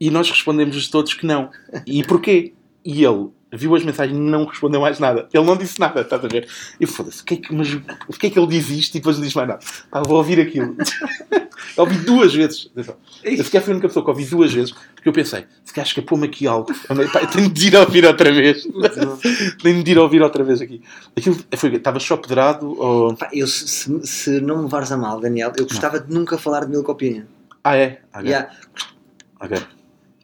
E 0.00 0.10
nós 0.10 0.28
respondemos 0.28 0.88
todos 0.88 1.14
que 1.14 1.24
não. 1.24 1.50
E 1.86 2.02
porquê? 2.02 2.52
E 2.84 3.04
ele, 3.04 3.28
viu 3.52 3.74
as 3.74 3.84
mensagens 3.84 4.16
e 4.16 4.20
não 4.20 4.44
respondeu 4.44 4.80
mais 4.80 4.98
nada. 4.98 5.28
Ele 5.32 5.44
não 5.44 5.56
disse 5.56 5.78
nada, 5.78 6.00
estás 6.00 6.24
a 6.24 6.28
ver? 6.28 6.48
E 6.80 6.86
foda-se, 6.86 7.22
que 7.22 7.34
é 7.34 7.36
que, 7.38 7.54
mas 7.54 7.68
porquê 8.06 8.26
é 8.26 8.30
que 8.30 8.38
ele 8.38 8.46
diz 8.48 8.68
isto 8.70 8.94
e 8.96 8.98
depois 8.98 9.16
não 9.16 9.24
diz 9.24 9.34
mais 9.34 9.48
nada? 9.48 9.60
Pá, 9.90 10.02
vou 10.02 10.16
ouvir 10.18 10.40
aquilo. 10.40 10.76
eu 11.76 11.84
ouvi 11.84 11.96
duas 11.98 12.34
vezes. 12.34 12.68
Eu 13.22 13.44
sequer 13.44 13.62
fui 13.62 13.72
a 13.72 13.74
única 13.74 13.88
pessoa 13.88 14.04
que 14.04 14.10
ouvi 14.10 14.24
duas 14.24 14.52
vezes, 14.52 14.72
porque 14.94 15.08
eu 15.08 15.12
pensei, 15.12 15.44
se 15.64 15.72
calhar 15.72 15.86
escapou-me 15.86 16.26
aqui 16.26 16.46
algo. 16.46 16.72
Pá, 17.12 17.26
tenho 17.26 17.48
de 17.48 17.68
ir 17.68 17.76
a 17.76 17.80
ouvir 17.80 18.04
outra 18.04 18.32
vez. 18.32 18.66
tenho 19.62 19.82
de 19.82 19.90
ir 19.92 19.98
a 19.98 20.02
ouvir 20.02 20.22
outra 20.22 20.42
vez 20.42 20.60
aqui. 20.60 20.82
Aquilo 21.16 21.36
foi, 21.56 21.74
estava 21.76 22.00
só 22.00 22.16
pedrado 22.16 22.68
ou... 22.80 23.14
Pá, 23.14 23.28
eu, 23.32 23.46
se, 23.46 24.00
se- 24.06 24.40
não 24.40 24.56
me 24.58 24.62
levares 24.64 24.90
a 24.92 24.96
mal, 24.96 25.20
Daniel, 25.20 25.52
eu 25.56 25.66
gostava 25.66 26.00
de 26.00 26.12
nunca 26.12 26.36
falar 26.36 26.64
de 26.64 26.70
Milk 26.72 26.90
Opinion. 26.90 27.24
Ah, 27.62 27.76
é? 27.76 28.00
Ok. 28.14 28.28
Yeah. 28.28 28.50
Ok. 29.40 29.58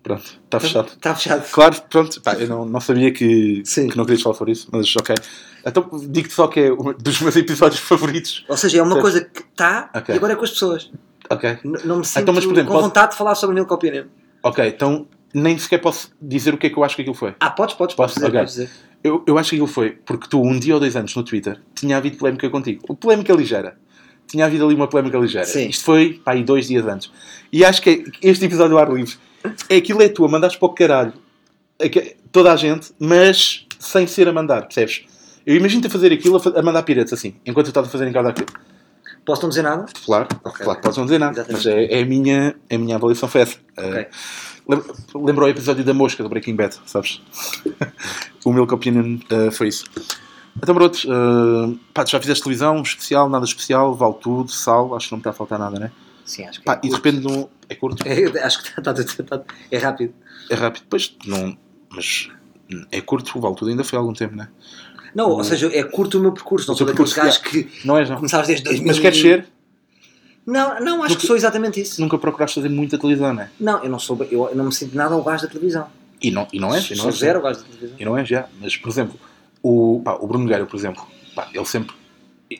Pronto, 0.02 0.24
está 0.44 0.58
fechado. 0.58 0.88
Está 0.88 1.14
fechado. 1.14 1.50
Claro, 1.52 1.82
pronto, 1.88 2.20
pá, 2.22 2.34
eu 2.34 2.48
não, 2.48 2.64
não 2.64 2.80
sabia 2.80 3.12
que, 3.12 3.62
Sim. 3.64 3.88
que 3.88 3.96
não 3.96 4.04
querias 4.04 4.20
falar 4.22 4.34
sobre 4.34 4.52
isso, 4.52 4.68
mas 4.72 4.94
ok. 4.96 5.14
Então 5.64 5.88
digo-te 6.08 6.34
só 6.34 6.48
que 6.48 6.58
é 6.60 6.72
um 6.72 6.92
dos 6.92 7.20
meus 7.20 7.36
episódios 7.36 7.78
favoritos. 7.86 8.44
Ou 8.48 8.56
seja, 8.56 8.78
é 8.78 8.82
uma 8.82 9.00
coisa 9.00 9.20
que 9.24 9.40
está 9.42 9.90
Ok. 9.94 10.12
e 10.14 10.18
agora 10.18 10.32
é 10.32 10.36
com 10.36 10.42
as 10.44 10.50
pessoas. 10.50 10.90
Ok. 11.30 11.58
N- 11.64 11.78
Não 11.84 11.98
me 11.98 12.04
sinto 12.04 12.20
Então, 12.22 12.34
mas, 12.34 12.44
por 12.44 12.52
exemplo, 12.52 12.68
com 12.68 12.74
posso- 12.78 12.88
vontade 12.88 13.12
de 13.12 13.16
falar 13.18 13.34
sobre 13.36 13.54
Milk 13.54 13.72
Opinion. 13.72 14.04
Ok, 14.42 14.66
então 14.66 15.06
nem 15.32 15.56
sequer 15.56 15.78
posso 15.78 16.10
dizer 16.20 16.52
o 16.52 16.58
que 16.58 16.66
é 16.66 16.70
que 16.70 16.76
eu 16.76 16.82
acho 16.82 16.96
que 16.96 17.02
aquilo 17.02 17.14
foi. 17.14 17.34
Ah, 17.38 17.48
podes, 17.50 17.74
podes, 17.76 17.94
Posso? 17.94 18.14
podes 18.14 18.14
dizer, 18.14 18.26
Ok. 18.26 18.38
podes 18.40 18.54
dizer. 18.54 18.70
Eu, 19.04 19.24
eu 19.26 19.38
acho 19.38 19.50
que 19.50 19.56
aquilo 19.56 19.68
foi 19.68 19.90
porque 20.04 20.26
tu, 20.28 20.42
um 20.42 20.58
dia 20.58 20.74
ou 20.74 20.80
dois 20.80 20.96
anos 20.96 21.14
no 21.14 21.22
Twitter, 21.22 21.60
tinha 21.76 21.96
havido 21.96 22.16
polémica 22.16 22.50
contigo. 22.50 22.94
Polémica 22.96 23.32
ligeira. 23.32 23.76
Tinha 24.26 24.46
havido 24.46 24.64
ali 24.66 24.74
uma 24.74 24.88
polémica 24.88 25.16
ligeira. 25.18 25.46
Sim. 25.46 25.68
Isto 25.68 25.84
foi, 25.84 26.20
pá, 26.24 26.32
aí 26.32 26.42
dois 26.42 26.66
dias 26.66 26.84
antes. 26.86 27.10
E 27.52 27.64
acho 27.64 27.80
que 27.80 28.04
é- 28.22 28.28
este 28.30 28.44
episódio 28.44 28.70
do 28.72 28.78
ar 28.78 28.92
livre 28.92 29.14
é 29.68 29.76
aquilo 29.76 30.02
é 30.02 30.08
tu 30.08 30.24
a 30.24 30.28
mandares 30.28 30.56
para 30.56 30.66
o 30.66 30.72
caralho 30.72 31.12
toda 32.30 32.52
a 32.52 32.56
gente, 32.56 32.92
mas 32.98 33.66
sem 33.78 34.06
ser 34.06 34.28
a 34.28 34.32
mandar, 34.32 34.62
percebes? 34.62 35.04
Eu 35.44 35.56
imagino-te 35.56 35.88
a 35.88 35.90
fazer 35.90 36.12
aquilo 36.12 36.40
a, 36.56 36.62
mandar 36.62 36.82
piretes 36.84 37.12
assim, 37.12 37.34
enquanto 37.44 37.66
tu 37.66 37.70
estás 37.70 37.86
a 37.86 37.90
fazer 37.90 38.06
em 38.06 38.12
casa 38.12 38.28
aquilo. 38.28 38.46
Posso 39.24 39.42
não 39.42 39.48
dizer 39.48 39.62
nada? 39.62 39.86
Claro, 40.04 40.28
Ok. 40.44 40.64
claro 40.64 40.78
que 40.78 40.82
podes 40.82 40.98
não 40.98 41.04
dizer 41.04 41.18
nada, 41.18 41.32
Exatamente. 41.40 41.66
mas 41.66 41.74
é, 41.74 41.98
é 41.98 42.02
a, 42.02 42.06
minha, 42.06 42.56
é 42.70 42.74
a 42.76 42.78
minha 42.78 42.96
avaliação 42.96 43.28
foi 43.28 43.40
essa. 43.42 43.56
Eh, 43.76 44.08
lem- 44.68 44.82
Lembrou 45.14 45.46
o 45.48 45.50
episódio 45.50 45.84
da 45.84 45.94
mosca 45.94 46.22
do 46.22 46.28
Breaking 46.28 46.56
Bad, 46.56 46.76
sabes? 46.86 47.20
o 48.44 48.52
Milk 48.52 48.72
Opinion 48.74 49.18
eh, 49.30 49.50
foi 49.50 49.68
isso. 49.68 49.84
Então, 50.56 50.74
pronto, 50.74 50.98
eh, 51.06 51.76
pá, 51.94 52.04
já 52.04 52.20
fizeste 52.20 52.42
televisão, 52.42 52.80
especial, 52.82 53.28
nada 53.28 53.44
especial, 53.44 53.94
vale 53.94 54.14
tudo, 54.20 54.50
sal, 54.50 54.94
acho 54.94 55.06
que 55.08 55.12
não 55.12 55.18
me 55.18 55.20
está 55.20 55.30
a 55.30 55.34
faltar 55.34 55.58
nada, 55.58 55.78
né? 55.78 55.90
Sim, 56.24 56.44
acho 56.44 56.60
que 56.60 56.64
Pá, 56.64 56.74
é 56.74 56.78
e 56.78 56.80
de 56.82 56.88
curto. 56.90 57.04
repente 57.04 57.24
não, 57.24 57.50
é 57.68 57.74
curto, 57.74 58.02
É, 58.06 58.42
acho 58.44 58.62
que 58.62 58.68
está, 58.68 58.90
está, 58.90 59.02
está, 59.02 59.22
está- 59.22 59.42
é 59.70 59.78
rápido. 59.78 60.14
é 60.50 60.54
rápido, 60.54 60.82
depois 60.84 61.16
não, 61.26 61.56
mas 61.90 62.28
é 62.90 63.00
curto, 63.00 63.36
o 63.36 63.40
vale 63.40 63.54
tudo 63.56 63.70
ainda 63.70 63.84
foi 63.84 63.96
há 63.98 64.00
algum 64.00 64.12
tempo, 64.12 64.34
né? 64.36 64.48
Não, 65.14 65.28
ou 65.30 65.44
seja, 65.44 65.68
é 65.74 65.82
curto 65.84 66.18
o 66.18 66.20
meu 66.22 66.32
percurso. 66.32 66.66
Não 66.68 66.74
sou 66.74 66.86
daqueles 66.86 67.12
gajos 67.12 67.36
que 67.38 67.68
Não 67.84 67.98
és, 67.98 68.08
não. 68.08 68.16
começaste 68.16 68.46
desde 68.46 68.64
2000. 68.64 68.86
Mas 68.86 68.98
queres 68.98 69.20
ser? 69.20 69.46
Não, 70.46 70.80
não, 70.80 71.02
acho 71.02 71.10
Nunca- 71.10 71.20
que 71.20 71.26
sou 71.26 71.36
exatamente 71.36 71.80
isso. 71.80 72.00
Nunca 72.00 72.16
procuraste 72.18 72.54
fazer 72.56 72.68
muita 72.68 72.96
televisão, 72.98 73.32
né? 73.34 73.50
Não, 73.60 73.82
eu 73.84 73.90
não 73.90 73.98
sou. 73.98 74.16
Eu, 74.30 74.48
eu 74.48 74.56
não 74.56 74.64
me 74.64 74.72
sinto 74.72 74.96
nada 74.96 75.14
ao 75.14 75.22
gajo 75.22 75.42
da 75.42 75.48
televisão. 75.48 75.86
E 76.20 76.30
não, 76.30 76.48
e 76.52 76.58
não 76.58 76.74
és? 76.74 76.86
E 76.86 76.90
não 76.94 76.96
sou 77.02 77.10
és, 77.10 77.18
zero 77.18 77.38
ao 77.38 77.44
gajo 77.44 77.58
da 77.60 77.64
televisão. 77.66 77.96
E 78.00 78.04
não 78.04 78.16
é 78.16 78.24
já. 78.24 78.48
Mas, 78.60 78.74
por 78.76 78.88
exemplo, 78.88 79.18
o, 79.62 80.00
pá, 80.02 80.14
o 80.14 80.26
Bruno 80.26 80.44
Nogueira, 80.44 80.64
por 80.66 80.76
exemplo, 80.76 81.06
pá, 81.34 81.46
ele 81.52 81.64
sempre. 81.66 81.94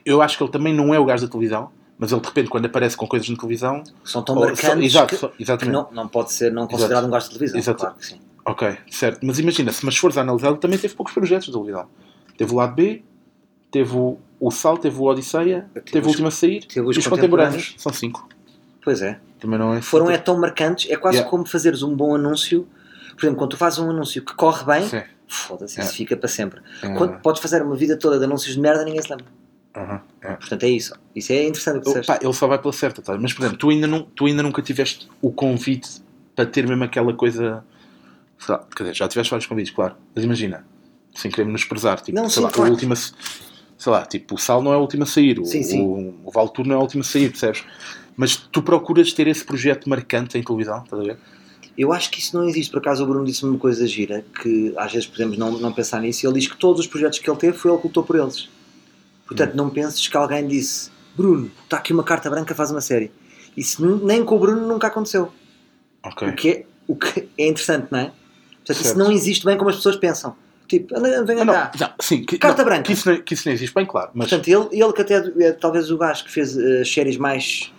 Eu 0.05 0.21
acho 0.23 0.37
que 0.37 0.45
ele 0.45 0.53
também 0.53 0.75
não 0.75 0.93
é 0.95 0.99
o 0.99 1.05
gajo 1.07 1.25
da 1.27 1.31
televisão, 1.33 1.71
mas 2.03 2.11
ele 2.11 2.21
de 2.21 2.27
repente, 2.27 2.49
quando 2.51 2.67
aparece 2.67 2.97
com 2.97 3.07
coisas 3.07 3.29
na 3.29 3.37
televisão. 3.37 3.85
São 4.05 4.23
tão 4.25 4.35
ou- 4.35 4.41
marcantes 4.43 4.67
só- 4.93 4.99
exato, 4.99 5.15
que, 5.15 5.17
só- 5.21 5.29
que 5.29 5.41
exatamente. 5.41 5.73
não, 5.73 5.89
não 5.93 6.09
pode 6.09 6.33
ser 6.33 6.51
não 6.53 6.67
considerado 6.67 7.07
um 7.07 7.11
gajo 7.11 7.27
de 7.27 7.35
televisão. 7.35 7.59
Exato. 7.61 7.79
Claro 7.79 7.95
que 7.95 8.07
sim. 8.07 8.21
Ok, 8.45 8.77
certo. 8.91 9.21
Mas 9.25 9.39
imagina, 9.39 9.71
se 9.71 9.87
mas 9.87 9.97
fores 9.97 10.19
a 10.19 10.23
analisar, 10.23 10.49
ele 10.49 10.57
também 10.59 10.77
teve 10.77 10.95
poucos 10.97 11.15
projetos 11.15 11.47
de 11.47 11.53
televisão. 11.53 11.87
Teve 12.37 12.53
o 12.53 12.57
lado 12.57 12.75
B, 12.75 13.05
teve 13.71 13.97
o, 13.97 14.19
o 14.41 14.51
Sal, 14.51 14.77
teve 14.79 14.99
o 14.99 15.05
Odisseia, 15.05 15.71
Teve 15.75 15.87
teve, 15.87 16.07
o 16.07 16.09
Último 16.11 16.27
a 16.27 16.31
Sair 16.33 16.67
e 16.75 16.81
os 16.81 16.97
os 16.97 17.07
contemporâneos. 17.07 17.75
São 17.79 17.93
cinco. 17.93 18.29
Pois 18.83 19.01
é. 19.01 19.21
Também 19.39 19.59
não 19.61 19.73
é. 19.73 19.81
Foram 19.81 20.11
é 20.11 20.19
tão 20.19 20.37
marcantes, 20.37 20.91
é 20.91 20.97
quase 20.97 21.19
Yeah. 21.19 21.31
como 21.31 21.47
fazeres 21.47 21.83
um 21.85 21.95
bom 21.95 22.17
anúncio. 22.17 22.67
Por 23.17 23.25
exemplo, 23.27 23.39
quando 23.39 23.51
tu 23.51 23.57
fazes 23.57 23.79
um 23.79 23.89
anúncio 23.91 24.25
que 24.25 24.35
corre 24.35 24.65
bem, 24.65 24.89
foda-se, 25.29 25.75
Yeah. 25.77 25.85
isso 25.89 25.95
fica 25.97 26.17
para 26.17 26.29
sempre. 26.29 26.61
É, 26.83 26.89
Quando 26.95 27.21
podes 27.21 27.41
fazer 27.41 27.63
uma 27.63 27.77
vida 27.77 27.97
toda 27.97 28.19
de 28.19 28.25
anúncios 28.25 28.55
de 28.55 28.61
merda, 28.61 28.85
ninguém 28.85 29.01
se 29.03 29.09
lembra. 29.11 29.27
Aham, 29.77 30.01
é. 30.23 30.35
Portanto, 30.35 30.63
é 30.65 30.69
isso. 30.71 30.95
Isso 31.15 31.33
é 31.33 31.43
interessante 31.47 31.79
que 31.81 31.85
disseste. 31.87 32.07
pá, 32.07 32.19
ele 32.23 32.33
só 32.33 32.47
vai 32.47 32.59
pela 32.59 32.73
certa, 32.73 33.03
tá? 33.03 33.17
mas 33.19 33.33
por 33.33 33.43
exemplo, 33.43 33.59
tu 33.59 33.71
ainda, 33.71 33.87
não, 33.87 34.03
tu 34.03 34.27
ainda 34.27 34.43
nunca 34.43 34.61
tiveste 34.63 35.09
o 35.21 35.33
convite 35.33 36.03
para 36.35 36.47
ter 36.47 36.67
mesmo 36.67 36.85
aquela 36.85 37.13
coisa. 37.15 37.65
sei 38.39 38.55
lá, 38.55 38.67
quer 38.77 38.83
dizer, 38.85 38.95
já 38.97 39.09
tiveste 39.09 39.31
vários 39.31 39.47
convites, 39.47 39.73
claro, 39.73 39.95
mas 40.15 40.25
imagina, 40.25 40.65
sem 41.15 41.31
querer 41.31 41.45
menosprezar, 41.47 42.01
tipo, 42.01 42.17
Não, 42.19 42.29
sei 42.29 42.41
sim, 42.41 42.47
lá, 42.47 42.51
claro. 42.51 42.75
a, 42.93 42.97
se- 42.97 43.13
sei 43.79 43.93
lá, 43.93 44.07
tipo, 44.07 44.35
o 44.35 44.39
Sal 44.39 44.63
não 44.63 44.73
é 44.73 44.77
o 44.77 44.81
último 44.81 45.03
a 45.03 45.07
sair, 45.07 45.39
o, 45.39 45.45
Sim, 45.45 45.63
sim. 45.63 45.81
o, 45.81 46.15
o 46.29 46.31
Valtur 46.31 46.67
não 46.67 46.75
é 46.77 46.79
o 46.79 46.83
último 46.83 47.03
a 47.03 47.05
sair, 47.05 47.29
percebes? 47.31 47.65
Mas 48.17 48.37
tu 48.37 48.63
procuras 48.63 49.13
ter 49.13 49.27
esse 49.27 49.45
projeto 49.45 49.89
marcante 49.89 50.37
em 50.39 50.43
televisão, 50.43 50.83
estás 50.85 51.03
a 51.03 51.05
ver? 51.05 51.19
Eu 51.77 51.93
acho 51.93 52.11
que 52.11 52.21
isso 52.21 52.37
não 52.37 52.47
existe. 52.47 52.71
Por 52.71 52.79
acaso 52.79 53.03
o 53.03 53.07
Bruno 53.07 53.25
disse-me 53.25 53.51
uma 53.51 53.59
coisa 53.59 53.87
gira, 53.87 54.23
que 54.43 54.75
às 54.77 54.93
vezes 54.93 55.07
podemos 55.09 55.39
não, 55.39 55.53
não 55.53 55.73
pensar 55.73 56.01
nisso. 56.01 56.27
Ele 56.27 56.35
diz 56.39 56.47
que 56.47 56.57
todos 56.59 56.81
os 56.81 56.87
projetos 56.87 57.19
que 57.19 57.29
ele 57.31 57.39
teve 57.39 57.57
foi 57.57 57.71
ele 57.71 57.81
que 57.81 57.87
lutou 57.87 58.03
por 58.05 58.17
eles. 58.17 58.49
Portanto, 59.35 59.55
não 59.55 59.71
penses 59.71 60.07
que 60.09 60.17
alguém 60.17 60.47
disse 60.47 60.91
Bruno, 61.17 61.51
está 61.65 61.77
aqui 61.77 61.93
uma 61.93 62.03
carta 62.05 62.29
branca, 62.31 62.55
faz 62.55 62.71
uma 62.71 62.81
série. 62.81 63.11
Isso 63.57 63.85
nem 64.05 64.25
com 64.25 64.37
o 64.37 64.39
Bruno 64.39 64.67
nunca 64.67 64.87
aconteceu. 64.87 65.31
O, 66.05 66.33
que 66.33 66.49
é, 66.51 66.67
o 66.89 66.97
que 66.97 67.29
é 67.39 67.47
interessante, 67.49 67.89
não 67.91 67.99
é? 67.99 68.05
Portanto, 68.05 68.71
isso 68.77 68.83
Certo. 68.85 68.99
não 68.99 69.13
existe 69.13 69.45
bem 69.45 69.57
como 69.59 69.71
as 69.71 69.77
pessoas 69.77 69.97
pensam. 69.97 70.35
Tipo, 70.67 70.97
anda, 70.97 71.23
venha 71.25 71.45
Não, 71.45 71.53
cá. 71.53 71.71
não, 71.79 71.91
sim, 72.01 72.25
que, 72.25 72.39
Carta 72.39 72.63
não, 72.63 72.65
branca. 72.65 72.83
Que 72.85 72.93
isso, 72.93 73.11
não, 73.11 73.21
que 73.21 73.35
isso 73.35 73.47
não 73.47 73.53
existe 73.53 73.75
bem, 73.75 73.85
claro, 73.85 74.11
mas 74.15 74.31
Portanto, 74.31 74.49
ele, 74.49 74.83
ele 74.83 74.93
que 74.95 75.03
até 75.03 75.15
é 75.41 75.53
talvez 75.53 75.91
o 75.91 75.99
gajo 75.99 76.25
que 76.25 76.31
fez 76.31 76.57
eh, 76.57 76.81
as 76.81 76.91
séries 76.91 77.19
mais 77.19 77.71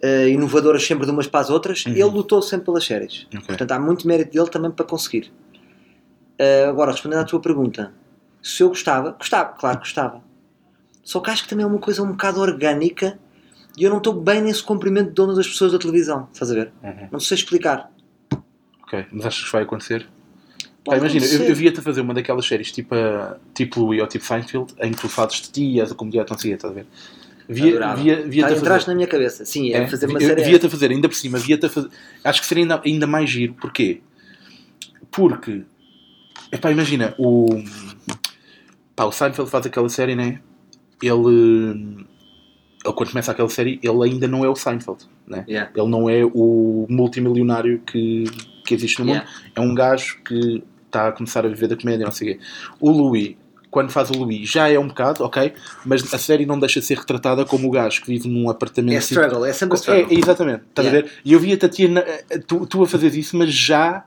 eh, 0.00 0.28
inovadoras 0.28 0.84
sempre 0.86 1.04
de 1.04 1.10
umas 1.10 1.26
para 1.26 1.40
as 1.40 1.50
outras, 1.50 1.84
Uhum. 1.84 1.92
ele 1.92 2.04
lutou 2.04 2.40
sempre 2.42 2.66
pelas 2.66 2.84
séries. 2.84 3.26
Ok. 3.34 3.40
Portanto, 3.46 3.72
há 3.72 3.78
muito 3.80 4.06
mérito 4.06 4.30
dele 4.32 4.48
também 4.48 4.70
para 4.70 4.84
conseguir. 4.86 5.32
Eh, 6.38 6.66
agora, 6.68 6.92
respondendo 6.92 7.20
à 7.20 7.24
tua 7.24 7.40
pergunta, 7.40 7.92
se 8.42 8.62
eu 8.62 8.68
gostava, 8.68 9.10
gostava, 9.12 9.54
claro 9.58 9.78
que 9.78 9.84
gostava. 9.84 10.22
Só 11.06 11.20
que 11.20 11.30
acho 11.30 11.44
que 11.44 11.48
também 11.48 11.62
é 11.62 11.66
uma 11.68 11.78
coisa 11.78 12.02
um 12.02 12.08
bocado 12.10 12.40
orgânica 12.40 13.16
e 13.78 13.84
eu 13.84 13.90
não 13.90 13.98
estou 13.98 14.12
bem 14.12 14.42
nesse 14.42 14.60
comprimento 14.60 15.12
de 15.12 15.20
onda 15.20 15.34
das 15.36 15.46
pessoas 15.46 15.70
da 15.70 15.78
televisão, 15.78 16.28
estás 16.32 16.50
a 16.50 16.54
ver? 16.54 16.72
Uhum. 16.82 17.08
Não 17.12 17.20
sei 17.20 17.36
explicar. 17.36 17.92
ok, 18.82 19.06
mas 19.12 19.24
achas 19.24 19.44
que 19.44 19.52
vai 19.52 19.62
acontecer? 19.62 20.04
Pá, 20.84 20.96
imagina, 20.96 21.24
eu, 21.24 21.28
acontecer. 21.28 21.50
eu 21.52 21.54
via-te 21.54 21.78
a 21.78 21.82
fazer 21.82 22.00
uma 22.00 22.12
daquelas 22.12 22.44
séries 22.44 22.72
tipo, 22.72 22.92
a- 22.96 23.36
tipo 23.54 23.80
Louis 23.80 24.00
ou 24.00 24.08
tipo 24.08 24.24
Seinfeld, 24.24 24.74
em 24.82 24.90
que 24.90 25.00
tu 25.00 25.08
fazes 25.08 25.42
de 25.42 25.50
ti 25.52 25.62
e 25.76 25.80
és 25.80 25.92
a 25.92 25.94
comediante, 25.94 26.32
não 26.32 26.38
sei, 26.38 26.52
estás 26.54 26.72
a 26.72 26.74
ver? 26.74 26.86
Via, 27.48 27.68
Adorava. 27.68 28.02
via, 28.02 28.22
via 28.26 28.42
Tá, 28.48 28.56
fazer. 28.56 28.88
na 28.88 28.94
minha 28.96 29.06
cabeça. 29.06 29.44
Sim, 29.44 29.72
é, 29.72 29.76
É, 29.78 29.86
fazer 29.86 30.06
uma 30.06 30.20
eu 30.20 30.26
série. 30.26 30.42
Via-te 30.42 30.66
a 30.66 30.70
fazer, 30.70 30.90
ainda 30.90 31.08
por 31.08 31.14
cima, 31.14 31.38
via-te 31.38 31.66
a 31.66 31.68
fazer. 31.68 31.88
Acho 32.24 32.40
que 32.40 32.46
seria 32.48 32.64
ainda, 32.64 32.82
ainda 32.84 33.06
mais 33.06 33.30
giro, 33.30 33.54
porquê? 33.54 34.00
Porque, 35.12 35.62
epá, 36.50 36.72
imagina, 36.72 37.14
o, 37.16 37.62
pá, 38.96 39.04
o 39.04 39.12
Seinfeld 39.12 39.48
faz 39.48 39.66
aquela 39.66 39.88
série, 39.88 40.16
né? 40.16 40.40
Ele, 41.02 42.06
ele, 42.84 42.94
quando 42.94 43.10
começa 43.10 43.32
aquela 43.32 43.48
série, 43.48 43.78
ele 43.82 44.02
ainda 44.04 44.26
não 44.28 44.44
é 44.44 44.48
o 44.48 44.54
Seinfeld, 44.56 45.04
né? 45.26 45.44
Yeah. 45.48 45.70
Ele 45.76 45.88
não 45.88 46.08
é 46.08 46.24
o 46.24 46.86
multimilionário 46.88 47.80
que, 47.86 48.24
que 48.64 48.74
existe 48.74 48.98
no 49.00 49.06
mundo. 49.06 49.16
Yeah. 49.16 49.30
É 49.54 49.60
um 49.60 49.74
gajo 49.74 50.18
que 50.24 50.62
está 50.86 51.08
a 51.08 51.12
começar 51.12 51.44
a 51.44 51.48
viver 51.48 51.68
da 51.68 51.76
comédia, 51.76 52.04
não 52.06 52.12
sei 52.12 52.32
o 52.32 52.34
quê. 52.38 52.44
O 52.80 52.90
Louis, 52.90 53.36
quando 53.70 53.90
faz 53.90 54.08
o 54.10 54.14
Louis, 54.14 54.48
já 54.48 54.68
é 54.70 54.78
um 54.78 54.88
bocado, 54.88 55.22
ok? 55.24 55.52
Mas 55.84 56.14
a 56.14 56.18
série 56.18 56.46
não 56.46 56.58
deixa 56.58 56.80
de 56.80 56.86
ser 56.86 56.96
retratada 56.96 57.44
como 57.44 57.68
o 57.68 57.70
gajo 57.70 58.00
que 58.00 58.06
vive 58.06 58.28
num 58.28 58.48
apartamento. 58.48 58.94
É 58.96 58.98
struggle, 59.00 59.44
é 59.44 59.52
sempre 59.52 59.76
é, 59.76 59.80
struggle. 59.80 60.16
é, 60.16 60.18
exatamente, 60.18 60.62
estás 60.68 60.86
Yeah. 60.88 61.06
a 61.06 61.10
ver? 61.10 61.20
E 61.24 61.32
eu 61.32 61.40
via-te 61.40 61.66
a 61.66 61.68
ti, 61.68 61.88
na- 61.88 62.04
tu, 62.46 62.64
tu 62.66 62.82
a 62.82 62.86
fazer 62.86 63.12
isso, 63.14 63.36
mas 63.36 63.52
já, 63.52 64.04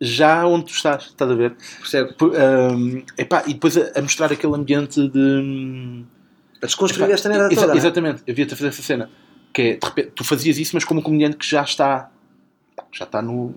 já 0.00 0.46
onde 0.46 0.66
tu 0.66 0.72
estás, 0.72 1.04
estás 1.06 1.30
a 1.30 1.34
ver? 1.34 1.56
Percebe? 1.78 2.14
Ahm, 2.36 3.02
epá, 3.16 3.42
e 3.46 3.54
depois 3.54 3.76
a, 3.76 3.98
a 3.98 4.02
mostrar 4.02 4.32
aquele 4.32 4.54
ambiente 4.54 5.08
de. 5.08 6.04
A 6.62 6.66
desconstruir 6.66 7.10
esta 7.10 7.28
merda 7.28 7.52
exa- 7.52 7.60
toda. 7.62 7.74
é? 7.74 7.76
Exatamente, 7.76 8.22
eu 8.26 8.34
via-te 8.34 8.54
a 8.54 8.56
fazer 8.56 8.68
essa 8.68 8.82
cena. 8.82 9.10
Que 9.52 9.62
é, 9.62 9.76
de 9.76 9.86
repente, 9.86 10.10
tu 10.14 10.24
fazias 10.24 10.58
isso, 10.58 10.72
mas 10.74 10.84
como 10.84 11.00
um 11.00 11.02
comediante 11.02 11.36
que 11.36 11.46
já 11.48 11.62
está, 11.62 12.10
já 12.92 13.04
está 13.04 13.22
no, 13.22 13.54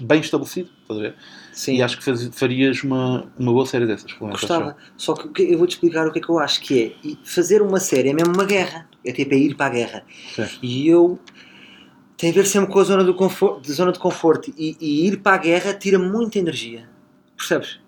bem 0.00 0.20
estabelecido, 0.20 0.68
estás 0.82 0.98
a 0.98 1.02
ver? 1.02 1.14
Sim. 1.52 1.76
E 1.76 1.82
acho 1.82 1.96
que 1.98 2.04
faz- 2.04 2.28
farias 2.32 2.82
uma, 2.82 3.30
uma 3.38 3.52
boa 3.52 3.66
série 3.66 3.86
dessas. 3.86 4.12
Gostava. 4.12 4.76
Só 4.96 5.14
que 5.14 5.42
eu 5.42 5.58
vou-te 5.58 5.72
explicar 5.72 6.06
o 6.06 6.12
que 6.12 6.18
é 6.18 6.22
que 6.22 6.28
eu 6.28 6.38
acho 6.38 6.60
que 6.60 6.96
é. 7.04 7.08
Fazer 7.24 7.62
uma 7.62 7.78
série 7.80 8.08
é 8.10 8.12
mesmo 8.12 8.32
uma 8.34 8.44
guerra. 8.44 8.88
É 9.04 9.12
tipo 9.12 9.32
é 9.34 9.38
ir 9.38 9.54
para 9.54 9.66
a 9.66 9.70
guerra. 9.70 10.04
Sim. 10.34 10.46
E 10.62 10.88
eu 10.88 11.18
tem 12.20 12.30
a 12.30 12.32
ver 12.34 12.46
sempre 12.46 12.70
com 12.70 12.78
a 12.78 12.84
zona, 12.84 13.02
do 13.02 13.14
conforto, 13.14 13.62
de 13.62 13.72
zona 13.72 13.92
de 13.92 13.98
conforto. 13.98 14.52
E, 14.58 14.76
e 14.78 15.06
ir 15.08 15.16
para 15.18 15.36
a 15.36 15.38
guerra 15.38 15.72
tira 15.72 15.98
muita 15.98 16.38
energia. 16.38 16.86
Percebes? 17.36 17.80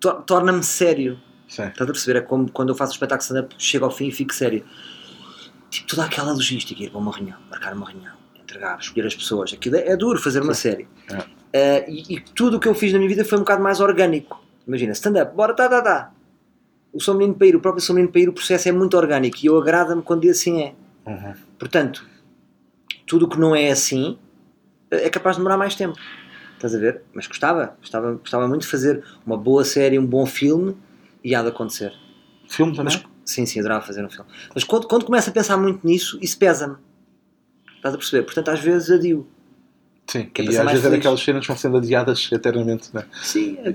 Tor- 0.00 0.22
Torna-me 0.22 0.64
sério. 0.64 1.18
Sim. 1.48 1.62
Estás 1.62 1.88
a 1.88 1.92
perceber? 1.92 2.18
É 2.18 2.22
como 2.22 2.50
quando 2.50 2.70
eu 2.70 2.74
faço 2.74 2.92
o 2.92 2.94
espetáculo 2.94 3.22
stand-up, 3.22 3.54
chego 3.56 3.84
ao 3.84 3.90
fim 3.90 4.08
e 4.08 4.12
fico 4.12 4.34
sério. 4.34 4.64
Tipo, 5.70 5.86
toda 5.86 6.04
aquela 6.04 6.32
logística, 6.32 6.82
ir 6.82 6.90
para 6.90 6.98
uma 6.98 7.12
reunião, 7.14 7.38
marcar 7.50 7.72
uma 7.74 7.86
reunião, 7.88 8.14
entregar, 8.42 8.78
escolher 8.80 9.06
as 9.06 9.14
pessoas. 9.14 9.52
Aquilo 9.52 9.76
é, 9.76 9.88
é 9.88 9.96
duro 9.96 10.18
fazer 10.18 10.42
uma 10.42 10.54
série. 10.54 10.88
É. 11.08 11.18
Uh, 11.18 11.90
e, 11.90 12.16
e 12.16 12.20
tudo 12.20 12.56
o 12.56 12.60
que 12.60 12.66
eu 12.68 12.74
fiz 12.74 12.92
na 12.92 12.98
minha 12.98 13.08
vida 13.08 13.24
foi 13.24 13.38
um 13.38 13.42
bocado 13.42 13.62
mais 13.62 13.78
orgânico. 13.80 14.42
Imagina, 14.66 14.92
stand-up, 14.92 15.34
bora, 15.36 15.54
tá, 15.54 15.68
tá, 15.68 15.80
tá. 15.80 16.12
O 16.92 17.00
Sou 17.00 17.14
Menino 17.14 17.34
para 17.34 17.46
ir, 17.46 17.54
o 17.56 17.60
próprio 17.60 17.82
Sou 17.82 17.94
Menino 17.94 18.10
para 18.10 18.20
ir, 18.22 18.28
o 18.28 18.32
processo 18.32 18.68
é 18.68 18.72
muito 18.72 18.96
orgânico 18.96 19.36
e 19.42 19.46
eu 19.46 19.56
agrada-me 19.58 20.02
quando 20.02 20.28
assim 20.28 20.62
é. 20.62 20.74
Uhum. 21.06 21.34
Portanto, 21.58 22.04
tudo 23.08 23.26
o 23.26 23.28
que 23.28 23.38
não 23.38 23.56
é 23.56 23.70
assim 23.70 24.18
é 24.90 25.08
capaz 25.10 25.36
de 25.36 25.40
demorar 25.40 25.56
mais 25.56 25.74
tempo. 25.74 25.98
Estás 26.54 26.74
a 26.74 26.78
ver? 26.78 27.02
Mas 27.14 27.26
gostava, 27.26 27.76
gostava, 27.80 28.12
gostava 28.14 28.48
muito 28.48 28.62
de 28.62 28.68
fazer 28.68 29.04
uma 29.24 29.36
boa 29.36 29.64
série, 29.64 29.98
um 29.98 30.06
bom 30.06 30.26
filme 30.26 30.76
e 31.22 31.34
há 31.34 31.42
de 31.42 31.48
acontecer. 31.48 31.92
Filme 32.48 32.74
também? 32.74 32.94
Mas, 32.96 33.04
sim, 33.24 33.46
sim, 33.46 33.60
adorava 33.60 33.84
fazer 33.86 34.04
um 34.04 34.10
filme. 34.10 34.28
Mas 34.54 34.64
quando, 34.64 34.86
quando 34.88 35.04
começo 35.04 35.30
a 35.30 35.32
pensar 35.32 35.56
muito 35.56 35.86
nisso, 35.86 36.18
isso 36.20 36.38
pesa-me. 36.38 36.76
Estás 37.76 37.94
a 37.94 37.98
perceber? 37.98 38.24
Portanto, 38.24 38.48
às 38.50 38.60
vezes 38.60 38.90
adio. 38.90 39.26
Sim, 40.06 40.24
Que 40.26 40.42
é 40.42 40.44
e 40.46 40.58
às 40.58 40.70
vezes 40.70 40.84
é 40.86 40.90
daquelas 40.90 41.20
cenas 41.20 41.42
que 41.42 41.48
vão 41.48 41.56
sendo 41.56 41.76
adiadas 41.76 42.28
eternamente, 42.32 42.88
não 42.92 43.02
é? 43.02 43.06
Sim, 43.22 43.58
é- 43.58 43.74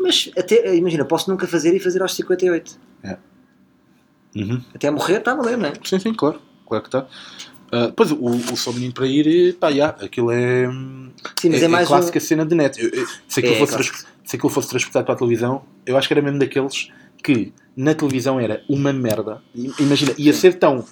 mas 0.00 0.30
até, 0.36 0.74
imagina, 0.74 1.04
posso 1.04 1.30
nunca 1.30 1.46
fazer 1.46 1.74
e 1.74 1.80
fazer 1.80 2.02
aos 2.02 2.14
58. 2.14 2.78
Uhum. 4.34 4.62
Até 4.74 4.90
morrer 4.90 5.18
está 5.18 5.32
a 5.32 5.34
valer, 5.34 5.56
não 5.56 5.68
é? 5.68 5.72
Sim, 5.82 5.98
sim, 5.98 6.12
claro. 6.12 6.40
Claro 6.68 6.82
que 6.82 6.88
está. 6.88 7.06
Ah, 7.72 7.86
depois 7.86 8.12
o, 8.12 8.16
o 8.24 8.56
Só 8.56 8.72
Menino 8.72 8.92
para 8.92 9.06
ir, 9.06 9.54
pá, 9.54 9.72
já, 9.72 9.88
aquilo 9.88 10.30
é. 10.30 10.66
Sim, 11.40 11.50
mas 11.50 11.62
é, 11.62 11.68
mais 11.68 11.88
clássica 11.88 12.20
cena 12.20 12.44
de 12.46 12.54
net. 12.54 12.80
Eu- 12.82 12.90
eu- 12.90 13.06
se, 13.28 13.40
aquilo 13.40 13.54
É, 13.54 13.58
fosse 13.58 13.72
trans- 13.72 14.06
se 14.24 14.36
aquilo 14.36 14.50
fosse 14.50 14.68
transportado 14.68 15.04
para 15.04 15.14
a 15.14 15.18
televisão, 15.18 15.62
eu 15.84 15.96
acho 15.96 16.06
que 16.08 16.14
era 16.14 16.22
mesmo 16.22 16.38
daqueles 16.38 16.90
que 17.22 17.52
na 17.76 17.94
televisão 17.94 18.38
era 18.38 18.62
uma 18.68 18.92
merda. 18.92 19.42
Imagina, 19.80 20.12
ia 20.16 20.32
Sim. 20.32 20.38
ser 20.40 20.54
tão, 20.54 20.84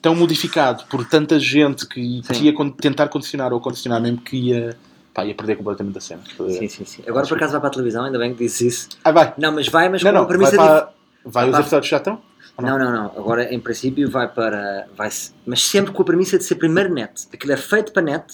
tão 0.00 0.14
modificado 0.14 0.84
por 0.86 1.04
tanta 1.06 1.38
gente 1.38 1.86
que 1.86 2.00
Sim. 2.24 2.32
queria 2.32 2.52
con- 2.54 2.70
tentar 2.70 3.08
condicionar 3.08 3.52
ou 3.52 3.60
condicionar 3.60 4.00
mesmo 4.00 4.18
que 4.22 4.36
ia, 4.36 4.76
pá, 5.12 5.24
ia 5.26 5.34
perder 5.34 5.56
completamente 5.56 5.98
a 5.98 6.00
cena. 6.00 6.22
um... 6.40 6.48
Sim, 6.48 6.68
sim, 6.68 6.84
sim. 6.86 7.02
Agora 7.06 7.26
por 7.26 7.36
acaso 7.36 7.52
vai 7.52 7.60
para 7.60 7.68
a 7.68 7.72
televisão, 7.72 8.04
ainda 8.04 8.18
bem 8.18 8.34
que 8.34 8.44
disse 8.44 8.66
isso. 8.66 8.88
Ah, 9.04 9.12
vai. 9.12 9.34
Não, 9.36 9.52
mas 9.52 9.68
vai, 9.68 9.88
mas 9.90 10.02
Não, 10.02 10.10
com 10.10 10.14
não, 10.14 10.22
uma 10.22 10.28
vai, 10.28 10.36
premissa 10.38 10.56
para, 10.56 10.74
diferente. 10.74 10.94
vai 11.24 11.44
Vai 11.44 11.52
os 11.52 11.58
episódios 11.66 11.90
já 11.90 11.96
estão? 11.98 12.22
Não, 12.60 12.78
não, 12.78 12.92
não. 12.92 13.06
Agora, 13.16 13.52
em 13.52 13.58
princípio, 13.58 14.08
vai 14.10 14.28
para. 14.32 14.86
Vai 14.96 15.08
mas 15.44 15.62
sempre 15.62 15.92
com 15.92 16.02
a 16.02 16.04
premissa 16.04 16.38
de 16.38 16.44
ser 16.44 16.54
primeiro 16.54 16.92
net. 16.94 17.26
Aquilo 17.32 17.52
é 17.52 17.56
feito 17.56 17.92
para 17.92 18.02
net, 18.02 18.24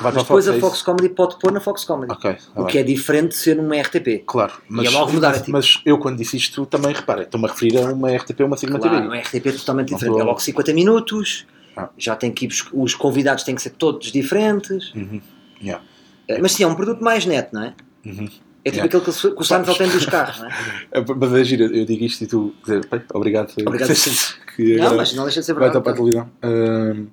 Vai 0.00 0.12
mas 0.12 0.22
depois 0.22 0.46
é 0.46 0.50
a 0.50 0.56
isso? 0.56 0.60
Fox 0.66 0.82
Comedy 0.82 1.08
pode 1.10 1.38
pôr 1.38 1.52
na 1.52 1.60
Fox 1.60 1.84
Comedy. 1.84 2.10
Ok, 2.12 2.32
tá 2.34 2.38
o 2.54 2.64
bem. 2.64 2.66
que 2.72 2.78
é 2.78 2.82
diferente 2.82 3.28
de 3.30 3.36
ser 3.36 3.54
numa 3.56 3.76
RTP. 3.76 4.24
Claro, 4.26 4.54
mas, 4.68 4.86
é 4.86 4.90
logo 4.90 5.12
mudar, 5.12 5.30
mas, 5.30 5.42
é 5.48 5.50
mas 5.50 5.80
eu 5.84 5.98
quando 5.98 6.16
disse 6.16 6.36
isto 6.38 6.64
também 6.66 6.94
repara, 6.94 7.22
estou-me 7.24 7.46
a 7.46 7.50
referir 7.50 7.76
a 7.78 7.92
uma 7.92 8.10
RTP 8.10 8.40
ou 8.40 8.46
uma 8.46 8.56
Sigma 8.56 8.78
Claro, 8.78 8.96
TV. 8.96 9.06
uma 9.08 9.16
RTP 9.18 9.46
é 9.48 9.52
totalmente 9.52 9.90
Não 9.90 9.98
diferente. 9.98 10.16
tô- 10.16 10.22
É 10.22 10.24
logo 10.24 10.40
50 10.40 10.72
minutos, 10.72 11.46
Ah. 11.76 11.90
já 11.98 12.16
tem 12.16 12.30
que 12.32 12.46
ir, 12.46 12.50
os 12.72 12.94
convidados 12.94 13.44
têm 13.44 13.54
que 13.54 13.60
ser 13.62 13.70
todos 13.70 14.10
diferentes. 14.10 14.92
Uhum. 14.94 15.20
Yeah. 15.62 15.84
Eh, 16.28 16.38
Mas 16.40 16.52
sim, 16.52 16.62
é 16.62 16.66
um 16.66 16.74
produto 16.74 17.02
mais 17.04 17.24
net, 17.26 17.50
não 17.52 17.62
é? 17.62 17.74
Uhum. 18.06 18.28
É 18.66 18.70
tipo 18.70 18.84
Yeah. 18.84 18.98
aquele 18.98 19.04
que, 19.04 19.26
o- 19.28 19.34
que 19.36 19.40
o 19.42 19.44
Seinfeld 19.44 19.78
tem 19.78 19.88
dos 19.88 20.06
carros, 20.06 20.38
não 20.40 20.46
é? 20.48 20.50
Mas 21.16 21.32
é 21.34 21.44
giro, 21.44 21.64
eu 21.64 21.84
digo 21.84 22.02
isto 22.04 22.24
e 22.24 22.26
tu 22.26 22.52
dizer, 22.62 22.84
"Bem, 22.90 23.00
obrigado. 23.14 23.52
Obrigado, 23.64 23.90
que, 24.56 24.76
Não, 24.76 24.96
mas 24.96 25.12
não 25.14 25.22
deixa 25.24 25.38
de 25.40 25.46
ser 25.46 25.52
vai 25.54 25.68
estar 25.68 25.78
verdade. 25.80 25.84
para 25.84 25.92
a 25.92 25.94
televisão. 25.94 26.30
Ahm, 26.42 27.06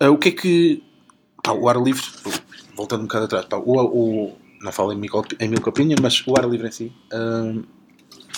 ah, 0.00 0.10
o 0.10 0.16
que 0.16 0.28
é 0.30 0.32
que. 0.32 0.82
Pá, 1.42 1.52
o 1.52 1.68
ar 1.68 1.76
livre, 1.76 2.02
voltando 2.74 3.00
um 3.00 3.04
bocado 3.06 3.24
atrás, 3.26 3.44
pá, 3.44 3.58
o, 3.58 3.72
o- 3.76 4.38
não 4.62 4.72
falo 4.72 4.92
em, 4.94 4.96
mil, 4.96 5.10
opinion, 5.66 5.96
mas 6.00 6.22
o 6.26 6.32
ar 6.38 6.48
livre 6.48 6.66
em 6.68 6.72
si. 6.72 6.92
ahm, 7.12 7.62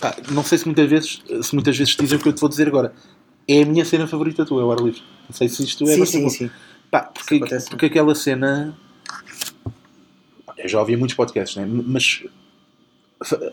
pá, 0.00 0.16
não 0.32 0.42
sei 0.42 0.58
se 0.58 0.64
muitas, 0.66 0.88
vezes, 0.90 1.22
se 1.42 1.54
muitas 1.54 1.76
vezes 1.78 1.94
dizem 1.94 2.18
o 2.18 2.20
que 2.20 2.28
eu 2.28 2.32
te 2.32 2.40
vou 2.40 2.48
dizer 2.50 2.66
agora. 2.66 2.92
É 3.48 3.62
a 3.62 3.66
minha 3.66 3.84
cena 3.84 4.08
favorita 4.08 4.44
tua, 4.44 4.62
é 4.62 4.64
o 4.64 4.72
ar 4.72 4.80
livre. 4.80 5.00
Não 5.28 5.36
sei 5.36 5.48
se 5.48 5.62
isto 5.62 5.84
é 5.84 5.94
Sim, 5.94 6.04
sim, 6.06 6.22
bom. 6.24 6.28
sim. 6.30 6.50
Pá, 6.90 7.02
porque, 7.02 7.38
porque 7.70 7.86
aquela 7.86 8.12
cena. 8.16 8.76
Eu 10.66 10.70
já 10.70 10.80
ouvi 10.80 10.96
muitos 10.96 11.14
podcasts, 11.14 11.56
né? 11.56 11.64
mas 11.64 12.24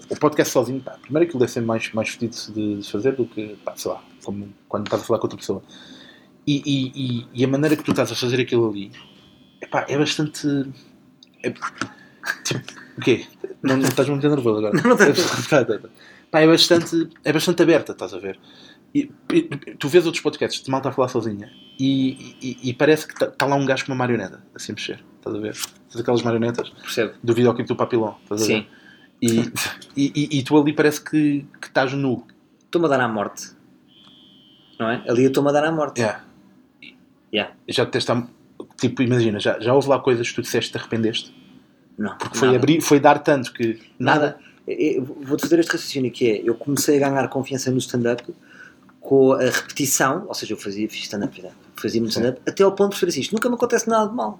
o 0.09 0.16
podcast 0.20 0.51
sozinho, 0.51 0.82
pá, 0.82 0.97
primeiro 0.99 1.26
aquilo 1.28 1.39
deve 1.39 1.51
ser 1.51 1.61
mais, 1.61 1.91
mais 1.93 2.09
fedido 2.09 2.36
de, 2.51 2.82
de 2.82 2.91
fazer 2.91 3.16
do 3.16 3.26
que, 3.26 3.55
pá, 3.64 3.74
sei 3.76 3.91
lá, 3.91 4.03
como 4.24 4.51
quando 4.68 4.88
estás 4.88 5.03
a 5.03 5.05
falar 5.05 5.20
com 5.20 5.26
outra 5.26 5.38
pessoa. 5.38 5.61
E, 6.47 6.61
e, 6.66 6.91
e, 6.95 7.28
e 7.34 7.45
a 7.45 7.47
maneira 7.47 7.76
que 7.76 7.84
tu 7.84 7.91
estás 7.91 8.11
a 8.11 8.16
fazer 8.16 8.41
aquilo 8.41 8.68
ali 8.70 8.91
epá, 9.61 9.86
é 9.88 9.95
bastante. 9.97 10.47
É, 11.43 11.53
tipo, 12.43 12.61
o 12.97 13.01
quê? 13.01 13.26
Não, 13.61 13.78
não 13.78 13.88
estás 13.88 14.09
muito 14.09 14.28
nervoso 14.28 14.57
agora? 14.66 14.74
Não, 14.84 14.89
não. 14.89 14.97
Tá, 15.49 15.64
tá, 15.64 15.78
tá. 15.80 15.89
Pá, 16.32 16.39
é, 16.41 16.47
bastante, 16.47 17.09
é 17.24 17.32
bastante 17.32 17.61
aberta, 17.61 17.91
estás 17.91 18.14
a 18.14 18.18
ver? 18.18 18.39
E, 18.93 19.09
tu 19.78 19.88
vês 19.88 20.05
outros 20.05 20.22
podcasts 20.22 20.64
de 20.64 20.70
malta 20.72 20.89
a 20.89 20.91
falar 20.91 21.07
sozinha 21.09 21.49
e, 21.80 22.36
e- 22.41 22.70
e 22.70 22.74
parece 22.74 23.07
que 23.07 23.24
está 23.24 23.45
lá 23.45 23.55
um 23.55 23.66
gajo 23.66 23.86
com 23.86 23.91
uma 23.91 23.97
marioneta 23.97 24.43
a 24.53 24.72
mexer, 24.72 25.03
estás 25.24 25.36
a 25.36 25.39
ver? 25.39 25.53
Tens 25.89 26.01
aquelas 26.01 26.21
marionetas 26.21 26.69
Percebo. 26.69 27.13
do 27.24 27.34
videoclipe 27.34 27.67
do 27.67 27.76
Papilão, 27.76 28.17
estás 28.24 28.43
a 28.43 28.45
ver? 28.45 28.53
Sim. 28.53 28.67
E, 29.21 29.51
e, 29.95 30.39
e- 30.39 30.43
tu 30.43 30.57
ali 30.59 30.74
parece 30.74 31.01
que, 31.01 31.45
que 31.61 31.67
estás 31.67 31.93
nu. 31.93 32.26
Estou-me 32.65 32.88
a 32.88 32.89
dar 32.89 32.99
à 32.99 33.07
morte. 33.07 33.51
Não 34.78 34.89
é? 34.89 35.03
Ali 35.07 35.24
eu 35.24 35.30
estou-me 35.30 35.49
a 35.49 35.53
dar 35.53 35.63
à 35.63 35.71
morte. 35.71 36.01
Yeah. 36.01 36.24
Yeah. 37.34 37.53
Já 37.69 37.86
te 37.86 37.97
tipo, 38.78 39.01
imagina, 39.01 39.39
já, 39.39 39.59
já 39.61 39.74
houve 39.74 39.88
lá 39.88 39.99
coisas 39.99 40.28
que 40.28 40.36
tu 40.36 40.41
disseste 40.41 40.71
que 40.71 40.78
te 40.78 40.82
arrependeste? 40.82 41.34
Não. 41.97 42.17
Porque 42.17 42.38
foi, 42.38 42.47
nada. 42.49 42.57
abrir, 42.59 42.82
foi 42.82 42.99
dar 42.99 43.19
tanto 43.19 43.53
que 43.53 43.80
Nada. 43.97 44.38
Eu 44.67 45.03
Vou-te 45.03 45.41
fazer 45.41 45.59
este 45.59 45.71
raciocínio 45.71 46.11
que 46.11 46.30
é, 46.30 46.41
eu 46.43 46.55
comecei 46.55 46.97
a 47.01 47.09
ganhar 47.09 47.28
confiança 47.30 47.71
no 47.71 47.78
stand-up 47.78 48.24
com 48.99 49.34
a 49.34 49.43
repetição, 49.43 50.26
ou 50.28 50.34
seja, 50.34 50.53
eu 50.53 50.57
fazia, 50.57 50.89
fiz 50.89 51.03
stand-up, 51.03 51.43
fazia 51.76 51.99
muito 52.01 52.13
Sim. 52.13 52.21
stand-up, 52.21 52.41
até 52.49 52.63
ao 52.63 52.71
ponto 52.74 52.93
de 52.93 52.99
fazer 52.99 53.11
assim, 53.11 53.21
isto 53.21 53.34
nunca 53.34 53.49
me 53.49 53.55
acontece 53.55 53.89
nada 53.89 54.09
de 54.09 54.15
mal. 54.15 54.39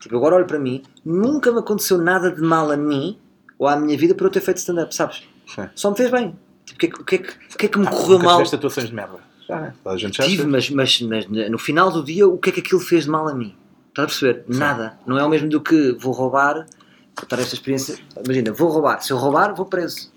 Tipo, 0.00 0.16
agora 0.16 0.36
olho 0.36 0.46
para 0.46 0.58
mim, 0.58 0.82
nunca 1.04 1.50
me 1.50 1.58
aconteceu 1.60 1.98
nada 1.98 2.30
de 2.30 2.40
mal 2.42 2.70
a 2.70 2.76
mim 2.76 3.18
ou 3.58 3.66
à 3.68 3.76
minha 3.76 3.96
vida 3.96 4.14
por 4.14 4.24
eu 4.24 4.30
ter 4.30 4.40
feito 4.40 4.58
stand-up, 4.58 4.94
sabes? 4.94 5.22
Sim. 5.46 5.68
Só 5.74 5.90
me 5.90 5.96
fez 5.96 6.10
bem. 6.10 6.36
Tipo, 6.66 6.76
o 6.76 6.78
que, 6.78 6.86
é 6.86 6.88
que- 6.88 7.00
o 7.00 7.04
que, 7.04 7.14
é 7.14 7.58
que, 7.58 7.66
é 7.66 7.68
que 7.68 7.78
me 7.78 7.86
Ah, 7.86 7.90
correu 7.90 8.18
mal? 8.18 8.36
tiveste 8.36 8.54
atuações 8.56 8.88
de 8.88 8.94
merda. 8.94 9.18
Né? 9.48 9.74
A 9.84 9.96
gente 9.96 10.16
já 10.16 10.24
Tive, 10.24 10.44
mas, 10.46 10.70
mas, 10.70 11.00
mas 11.02 11.26
no 11.28 11.58
final 11.58 11.90
do 11.90 12.02
dia, 12.02 12.26
o 12.26 12.38
que 12.38 12.48
é 12.50 12.52
que 12.52 12.60
aquilo 12.60 12.80
fez 12.80 13.04
de 13.04 13.10
mal 13.10 13.28
a 13.28 13.34
mim? 13.34 13.54
Estás 13.90 14.04
a 14.04 14.08
perceber? 14.08 14.44
Sim. 14.50 14.58
Nada. 14.58 14.98
Não 15.06 15.18
é 15.18 15.24
o 15.24 15.28
mesmo 15.28 15.48
do 15.48 15.60
que 15.60 15.92
vou 16.00 16.12
roubar, 16.12 16.66
contar 17.14 17.38
esta 17.38 17.54
experiência. 17.54 17.96
Imagina, 18.24 18.52
vou 18.52 18.68
roubar. 18.70 19.00
Se 19.02 19.12
eu 19.12 19.16
roubar, 19.18 19.54
vou 19.54 19.66
preso. 19.66 20.10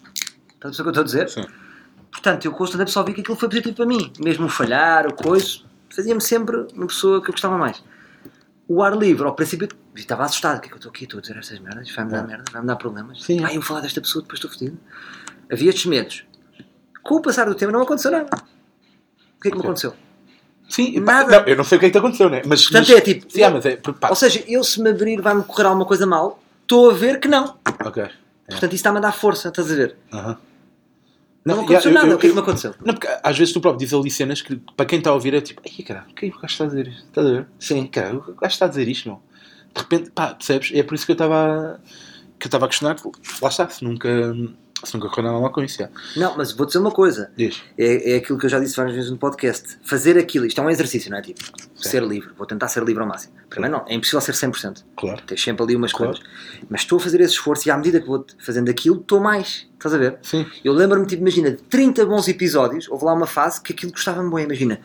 Estás 0.55 0.79
a 0.79 0.83
perceber 0.83 0.89
o 0.89 0.93
que 0.93 0.99
eu 0.99 1.03
estou 1.03 1.21
a 1.21 1.25
dizer? 1.25 1.29
Sim. 1.29 1.45
Portanto, 2.11 2.45
eu 2.45 2.51
com 2.53 2.63
o 2.63 2.65
stand-up 2.65 2.89
só 2.89 3.03
vi 3.03 3.13
que 3.13 3.21
aquilo 3.21 3.37
foi 3.37 3.47
positivo 3.49 3.75
para 3.75 3.85
mim. 3.85 4.11
Mesmo 4.19 4.45
o 4.47 4.49
falhar, 4.49 5.05
o 5.07 5.13
coisa, 5.13 5.59
fazia-me 5.93 6.21
sempre 6.21 6.65
uma 6.73 6.87
pessoa 6.87 7.21
que 7.21 7.29
eu 7.29 7.33
gostava 7.33 7.57
mais. 7.57 7.83
O 8.67 8.83
ar 8.83 8.95
livre, 8.97 9.25
ao 9.25 9.33
princípio, 9.33 9.67
estava 9.95 10.25
assustado. 10.25 10.57
O 10.57 10.61
que 10.61 10.65
é 10.67 10.69
que 10.69 10.73
eu 10.75 10.77
estou 10.77 10.89
aqui? 10.89 11.03
Estou 11.05 11.19
a 11.19 11.21
dizer 11.21 11.37
estas 11.37 11.59
merdas? 11.59 11.89
Vai-me 11.95 12.11
dar 12.11 12.19
É. 12.23 12.27
merda? 12.27 12.43
Vai-me 12.51 12.67
dar 12.67 12.75
problemas? 12.75 13.23
Sim, 13.23 13.43
é. 13.45 13.49
Eu 13.49 13.53
vou 13.55 13.61
falar 13.61 13.81
desta 13.81 14.01
pessoa, 14.01 14.21
depois 14.21 14.37
estou 14.39 14.51
fodido. 14.51 14.77
Havia 15.51 15.69
estes 15.69 15.85
medos. 15.85 16.25
Com 17.01 17.15
o 17.15 17.21
passar 17.21 17.45
do 17.45 17.55
tempo 17.55 17.71
não 17.71 17.81
aconteceu 17.81 18.11
nada. 18.11 18.29
O 19.37 19.41
que 19.41 19.47
é 19.47 19.51
que 19.51 19.57
me 19.57 19.63
aconteceu? 19.63 19.93
Sim, 20.69 20.99
Nada. 20.99 21.39
não, 21.39 21.47
eu 21.47 21.55
não 21.55 21.63
sei 21.63 21.77
o 21.77 21.79
que 21.79 21.85
é 21.85 21.89
que 21.89 21.93
te 21.93 21.97
aconteceu, 21.97 22.29
né? 22.29 22.41
Mas, 22.45 22.63
Portanto, 22.63 22.89
mas, 22.89 22.97
é 22.97 23.01
tipo, 23.01 23.31
Sim, 23.31 23.41
mas 23.49 23.65
é. 23.65 23.79
Ou 24.09 24.15
seja, 24.15 24.43
eu 24.49 24.61
se 24.65 24.81
me 24.81 24.89
abrir 24.89 25.21
vai-me 25.21 25.41
correr 25.43 25.65
alguma 25.65 25.85
coisa 25.85 26.05
mal, 26.05 26.43
estou 26.63 26.89
a 26.91 26.93
ver 26.93 27.21
que 27.21 27.27
não. 27.29 27.57
ok. 27.85 28.03
Portanto, 28.49 28.63
isso 28.73 28.75
está-me 28.75 28.97
a 28.97 29.01
dar 29.01 29.13
força, 29.13 29.47
estás 29.47 29.71
a 29.71 29.75
ver? 29.75 29.95
Aham. 30.11 30.37
Não, 31.47 31.55
Não, 31.55 31.63
aconteceu 31.63 31.91
yeah, 31.91 32.03
nada, 32.07 32.15
o 32.15 32.19
que 32.19 32.25
é 32.27 32.29
que 32.29 32.33
me 32.35 32.39
eu- 32.39 32.43
aconteceu? 32.43 32.75
Não, 32.85 32.93
porque 32.93 33.07
às 33.23 33.37
vezes 33.37 33.53
tu 33.53 33.61
próprio 33.61 33.79
dizes 33.79 33.93
ali 33.93 34.11
cenas 34.11 34.41
que 34.41 34.55
para 34.75 34.85
quem 34.85 34.97
está 34.99 35.11
a 35.11 35.13
ouvir 35.13 35.33
é 35.33 35.41
tipo, 35.41 35.61
ai 35.65 35.83
caralho, 35.83 36.07
o 36.11 36.13
que 36.13 36.25
é 36.25 36.29
que 36.29 36.35
o 36.37 36.41
gajo 36.41 36.51
está 36.51 36.63
a 36.65 36.67
dizer? 36.67 36.87
isto? 36.87 37.03
Estás 37.05 37.27
a 37.27 37.31
ver? 37.31 37.47
Sim. 37.59 37.87
Cara, 37.87 38.15
o 38.17 38.19
gajo 38.21 38.35
está 38.53 38.65
a 38.65 38.69
dizer 38.69 38.87
isto, 38.87 39.07
meu. 39.09 39.21
De 39.73 39.81
repente, 39.81 40.11
pá, 40.11 40.33
percebes? 40.35 40.71
É 40.73 40.83
por 40.83 40.95
isso 40.95 41.05
que 41.05 41.11
eu 41.11 41.15
estava 41.15 41.79
que 42.39 42.45
eu 42.45 42.49
estava 42.49 42.65
a 42.65 42.67
questionar, 42.67 42.95
lá 43.41 43.49
está, 43.49 43.67
se 43.69 43.83
nunca, 43.83 44.09
se 44.83 44.93
nunca 44.93 45.09
correu 45.09 45.25
nada 45.31 45.39
mal 45.41 45.51
com 45.51 45.63
isso, 45.63 45.77
já. 45.79 45.89
Não, 46.15 46.37
mas 46.37 46.51
vou 46.51 46.65
dizer 46.65 46.79
uma 46.79 46.91
coisa. 46.91 47.31
Diz. 47.35 47.61
É, 47.77 48.13
é 48.13 48.15
aquilo 48.17 48.37
que 48.37 48.45
eu 48.45 48.49
já 48.49 48.59
disse 48.59 48.75
várias 48.75 48.95
vezes 48.95 49.09
no 49.11 49.17
podcast. 49.17 49.77
Fazer 49.83 50.17
aquilo, 50.17 50.45
isto 50.45 50.59
é 50.59 50.63
um 50.63 50.69
exercício, 50.69 51.09
não 51.11 51.17
é? 51.17 51.21
Tipo, 51.21 51.41
ser 51.75 52.03
livre. 52.03 52.29
Vou 52.37 52.45
tentar 52.45 52.67
ser 52.67 52.83
livre 52.83 53.01
ao 53.01 53.07
máximo. 53.09 53.33
Primeiro, 53.49 53.77
não, 53.77 53.85
é 53.87 53.93
impossível 53.95 54.21
ser 54.21 54.33
100%. 54.33 54.83
Claro. 54.95 55.21
Tens 55.25 55.41
sempre 55.41 55.63
ali 55.63 55.75
umas 55.75 55.91
Claro. 55.91 56.13
coisas. 56.13 56.27
Mas 56.69 56.81
estou 56.81 56.97
a 56.97 57.01
fazer 57.01 57.21
esse 57.21 57.33
esforço 57.33 57.67
e 57.67 57.71
à 57.71 57.77
medida 57.77 57.99
que 57.99 58.07
vou 58.07 58.25
fazendo 58.39 58.69
aquilo, 58.69 58.97
estou 59.01 59.19
mais. 59.19 59.67
Estás 59.73 59.93
a 59.93 59.97
ver? 59.97 60.17
Sim. 60.21 60.45
Eu 60.63 60.73
lembro-me, 60.73 61.05
tipo, 61.05 61.21
imagina, 61.21 61.51
de 61.51 61.57
30 61.63 62.05
bons 62.05 62.27
episódios, 62.27 62.87
houve 62.89 63.05
lá 63.05 63.13
uma 63.13 63.27
fase 63.27 63.61
que 63.61 63.73
aquilo 63.73 63.91
gostava-me 63.91 64.33
bem. 64.33 64.45
Imagina, 64.45 64.79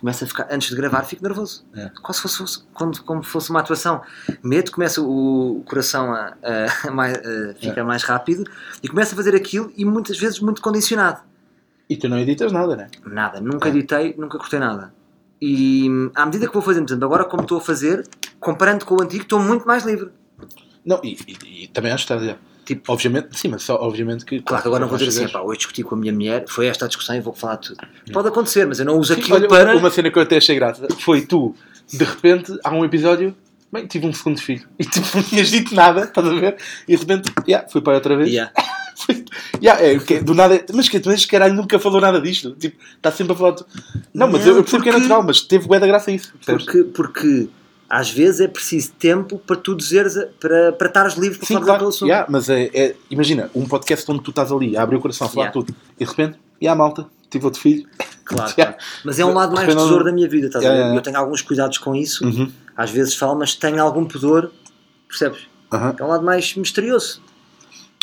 começa 0.00 0.24
a 0.24 0.28
ficar, 0.28 0.48
antes 0.50 0.68
de 0.68 0.76
gravar, 0.76 1.02
fico 1.04 1.22
nervoso. 1.22 1.64
É. 1.74 1.90
Quase 2.02 2.20
fosse, 2.20 2.38
fosse 2.38 2.62
quando, 2.72 3.02
como 3.02 3.22
fosse 3.22 3.50
uma 3.50 3.60
atuação. 3.60 4.02
Medo, 4.42 4.70
começa 4.72 5.00
o, 5.02 5.58
o 5.58 5.62
coração 5.64 6.12
a, 6.12 6.34
a- 6.42 6.88
a 6.90 7.50
a 7.50 7.54
ficar 7.54 7.80
É. 7.80 7.84
mais 7.84 8.02
rápido 8.02 8.44
e 8.82 8.88
começa 8.88 9.14
a 9.14 9.16
fazer 9.16 9.34
aquilo 9.34 9.72
e 9.76 9.84
muitas 9.84 10.18
vezes 10.18 10.40
muito 10.40 10.60
condicionado. 10.62 11.20
E 11.88 11.96
tu 11.96 12.08
não 12.08 12.18
editas 12.18 12.50
nada, 12.50 12.74
né? 12.76 12.88
Nada, 13.04 13.40
nunca 13.40 13.68
É. 13.68 13.70
editei, 13.72 14.14
nunca 14.16 14.38
cortei 14.38 14.58
nada. 14.58 14.92
E 15.40 15.86
à 16.14 16.24
medida 16.24 16.46
que 16.46 16.52
vou 16.54 16.62
fazendo, 16.62 16.84
por 16.86 16.92
exemplo, 16.92 17.04
agora 17.06 17.24
como 17.24 17.42
estou 17.42 17.58
a 17.58 17.60
fazer, 17.60 18.06
comparando 18.40 18.84
com 18.86 18.94
o 18.94 19.02
antigo, 19.02 19.24
estou 19.24 19.38
muito 19.40 19.66
mais 19.66 19.84
livre. 19.84 20.10
Não, 20.84 21.00
e, 21.04 21.16
e- 21.28 21.64
e 21.64 21.68
também 21.68 21.92
acho 21.92 22.06
que 22.06 22.12
está 22.12 22.14
a 22.14 22.18
dizer. 22.18 22.38
Tipo, 22.64 22.92
Obviamente, 22.92 23.28
sim, 23.38 23.48
mas 23.48 23.62
só, 23.62 23.74
obviamente 23.76 24.24
que. 24.24 24.40
Claro 24.40 24.62
que 24.62 24.68
agora 24.68 24.80
não 24.82 24.88
vou 24.88 24.98
dizer 24.98 25.22
assim, 25.24 25.32
pá, 25.32 25.40
hoje 25.40 25.58
discuti 25.58 25.82
com 25.82 25.94
a 25.94 25.98
minha 25.98 26.12
mulher, 26.12 26.44
foi 26.48 26.66
esta 26.66 26.84
a 26.84 26.88
discussão 26.88 27.14
e 27.16 27.20
vou 27.20 27.34
falar 27.34 27.58
tudo. 27.58 27.76
Pode 28.12 28.28
acontecer, 28.28 28.66
mas 28.66 28.78
eu 28.80 28.86
não 28.86 28.98
uso 28.98 29.14
Sim, 29.14 29.20
aquilo 29.20 29.36
olha, 29.36 29.48
para. 29.48 29.76
Uma 29.76 29.90
cena 29.90 30.10
que 30.10 30.18
eu 30.18 30.22
até 30.22 30.36
achei 30.36 30.54
graça 30.56 30.86
foi 31.00 31.22
tu, 31.22 31.54
de 31.92 32.04
repente, 32.04 32.56
há 32.64 32.72
um 32.72 32.84
episódio 32.84 33.34
bem, 33.72 33.86
tive 33.86 34.06
um 34.06 34.12
segundo 34.12 34.40
filho. 34.40 34.66
E 34.78 34.84
tipo, 34.84 35.06
não 35.14 35.22
tinhas 35.22 35.48
dito 35.50 35.74
nada, 35.74 36.04
estás 36.04 36.26
a 36.26 36.34
ver? 36.34 36.56
E 36.88 36.96
de 36.96 37.00
repente, 37.00 37.32
yeah, 37.46 37.68
fui 37.68 37.80
pai 37.80 37.94
outra 37.96 38.16
vez. 38.16 38.30
Yeah. 38.30 38.52
Yeah, 39.60 39.82
é, 39.84 39.98
que, 39.98 40.20
do 40.20 40.34
nada, 40.34 40.64
mas 40.72 40.88
que 40.88 41.00
mas 41.04 41.26
caralho 41.26 41.54
nunca 41.54 41.78
falou 41.78 42.00
nada 42.00 42.20
disto. 42.20 42.52
Tipo, 42.52 42.76
está 42.96 43.10
sempre 43.10 43.32
a 43.32 43.36
falar. 43.36 43.50
de- 43.52 43.64
Não, 44.14 44.28
mas 44.30 44.42
Não, 44.42 44.52
eu, 44.52 44.56
eu 44.58 44.62
percebo 44.62 44.82
que 44.82 44.88
é 44.88 44.92
natural, 44.92 45.22
mas 45.22 45.40
teve 45.42 45.66
bué 45.66 45.80
da 45.80 45.86
graça 45.86 46.10
isso. 46.12 46.32
percebes? 46.34 46.64
Porque, 46.64 46.82
porque 46.84 47.48
às 47.88 48.10
vezes 48.10 48.40
é 48.40 48.48
preciso 48.48 48.92
tempo 48.92 49.38
para 49.38 49.56
tu 49.56 49.74
dizeres, 49.76 50.16
a- 50.16 50.26
para, 50.40 50.72
para 50.72 50.86
estares 50.88 51.14
livre 51.14 51.38
para 51.38 51.46
Sim, 51.46 51.54
falar 51.54 51.66
claro. 51.66 51.88
assunto. 51.88 52.08
Yeah, 52.08 52.26
mas 52.30 52.48
é, 52.48 52.70
é- 52.74 52.96
imagina, 53.10 53.50
um 53.54 53.66
podcast 53.66 54.10
onde 54.10 54.22
tu 54.22 54.30
estás 54.30 54.50
ali 54.50 54.76
a 54.76 54.82
abrir 54.82 54.96
o 54.96 55.00
coração, 55.00 55.26
a 55.26 55.30
falar 55.30 55.46
Yeah. 55.46 55.52
tudo, 55.52 55.74
e 55.98 56.04
de 56.04 56.10
repente, 56.10 56.38
e 56.60 56.66
a 56.68 56.74
malta, 56.74 57.06
tive 57.30 57.44
outro 57.44 57.60
filho. 57.60 57.86
Claro, 58.24 58.52
Yeah. 58.56 58.72
claro. 58.74 58.76
Mas 59.04 59.18
é 59.18 59.24
um 59.26 59.34
lado 59.34 59.52
mais 59.54 59.66
Porque 59.66 59.76
não- 59.78 59.84
tesouro 59.86 60.04
da 60.04 60.10
minha 60.12 60.26
vida, 60.26 60.46
estás 60.46 60.64
a 60.64 60.68
Yeah, 60.68 60.78
ver? 60.84 60.88
yeah. 60.92 60.98
Eu 60.98 61.02
tenho 61.02 61.18
alguns 61.18 61.42
cuidados 61.42 61.76
com 61.76 61.94
isso, 61.94 62.24
Uhum. 62.24 62.50
às 62.74 62.90
vezes 62.90 63.14
falo, 63.14 63.38
mas 63.38 63.54
tenho 63.54 63.82
algum 63.82 64.06
pudor, 64.06 64.50
percebes? 65.06 65.40
Aham. 65.70 65.94
É 65.98 66.02
um 66.04 66.08
lado 66.08 66.24
mais 66.24 66.54
misterioso. 66.56 67.20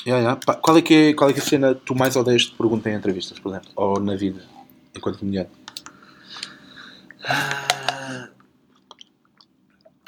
Yeah, 0.05 0.21
yeah. 0.21 0.39
Pá, 0.45 0.53
qual, 0.53 0.77
é 0.77 0.81
que 0.83 0.93
é, 0.93 1.13
qual 1.15 1.29
é 1.29 1.33
que 1.33 1.39
é 1.39 1.41
a 1.41 1.45
cena 1.45 1.73
que 1.73 1.81
tu 1.81 1.95
mais 1.95 2.15
odeias 2.15 2.43
de 2.43 2.51
pergunta 2.51 2.87
em 2.89 2.93
entrevistas, 2.95 3.39
por 3.39 3.49
exemplo? 3.49 3.69
Ou 3.75 3.99
na 3.99 4.15
vida, 4.15 4.41
enquanto 4.95 5.17
comediante? 5.17 5.49
Ah, 7.23 7.90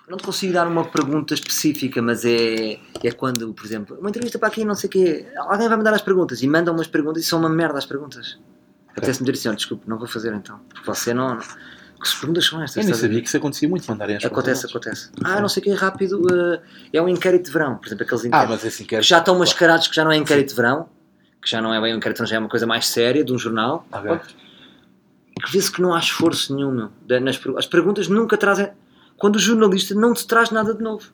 Não 0.08 0.18
te 0.18 0.24
consigo 0.24 0.52
dar 0.54 0.68
uma 0.68 0.84
pergunta 0.86 1.34
específica, 1.34 2.02
mas 2.02 2.26
é, 2.26 2.78
é 3.04 3.12
quando, 3.12 3.54
por 3.54 3.66
exemplo, 3.66 3.98
uma 4.00 4.10
entrevista 4.10 4.38
para 4.38 4.50
aqui, 4.50 4.66
não 4.66 4.76
sei 4.76 4.88
o 4.90 4.92
quê, 4.92 5.26
alguém 5.38 5.68
vai 5.70 5.78
mandar 5.78 5.94
as 5.94 6.02
perguntas 6.02 6.42
e 6.44 6.48
mandam 6.48 6.74
umas 6.74 6.88
perguntas 6.88 7.24
e 7.24 7.26
são 7.26 7.40
uma 7.40 7.50
merda 7.50 7.78
as 7.78 7.86
perguntas. 7.86 8.38
Apetece-me 8.92 9.26
dizer 9.26 9.40
assim, 9.40 9.48
"Olha, 9.50 9.58
desculpe, 9.58 9.90
não 9.90 9.98
vou 9.98 10.08
fazer 10.08 10.34
então. 10.34 10.60
Porque 10.70 10.86
você 10.86 11.14
não. 11.14 11.38
Que 11.40 12.20
perguntas 12.20 12.46
são 12.46 12.62
estas? 12.62 12.76
Eu 12.84 12.84
nem 12.92 12.94
sabia 12.94 13.22
que 13.22 13.28
isso 13.30 13.38
acontecia 13.38 13.68
muito, 13.70 13.90
mandarem 13.90 14.18
as 14.18 14.26
Acontece, 14.26 14.64
perguntas. 14.68 15.10
acontece. 15.10 15.34
Ah, 15.38 15.40
não 15.40 15.48
sei 15.48 15.62
o 15.62 15.64
que 15.64 15.70
é 15.72 15.74
rápido. 15.74 16.22
eh, 16.54 16.62
é 16.92 17.02
um 17.02 17.08
inquérito 17.08 17.46
de 17.46 17.52
verão, 17.52 17.78
por 17.78 17.88
exemplo, 17.88 18.04
aqueles 18.04 18.26
Ah, 18.26 18.28
inquéritos 18.28 18.50
mas 18.50 18.66
assim, 18.66 18.84
que 18.84 18.90
queres... 18.90 19.08
já 19.08 19.20
estão 19.20 19.40
mascarados 19.40 19.88
que 19.88 19.96
já 19.96 20.04
não 20.04 20.12
é 20.12 20.18
inquérito 20.18 20.50
de 20.50 20.56
verão, 20.56 20.90
que 21.42 21.50
já 21.50 21.62
não 21.62 21.74
é 21.74 21.80
bem 21.82 21.94
um 21.94 21.98
inquérito 21.98 22.26
já 22.26 22.36
é 22.36 22.40
uma 22.40 22.50
coisa 22.50 22.68
mais 22.68 22.88
séria 22.88 23.24
de 23.24 23.32
um 23.32 23.38
jornal. 23.40 23.88
Ok. 23.90 24.20
Que 25.46 25.52
vê-se 25.54 25.72
que 25.72 25.82
não 25.82 25.94
há 25.96 26.00
esforço 26.00 26.54
nenhum, 26.54 26.72
meu. 26.72 27.20
Nas, 27.22 27.40
as 27.58 27.66
perguntas 27.68 28.10
nunca 28.10 28.36
trazem. 28.38 28.70
Quando 29.18 29.36
o 29.36 29.40
jornalista 29.40 29.96
não 29.96 30.14
te 30.14 30.26
traz 30.28 30.50
nada 30.52 30.74
de 30.74 30.84
novo. 30.84 31.12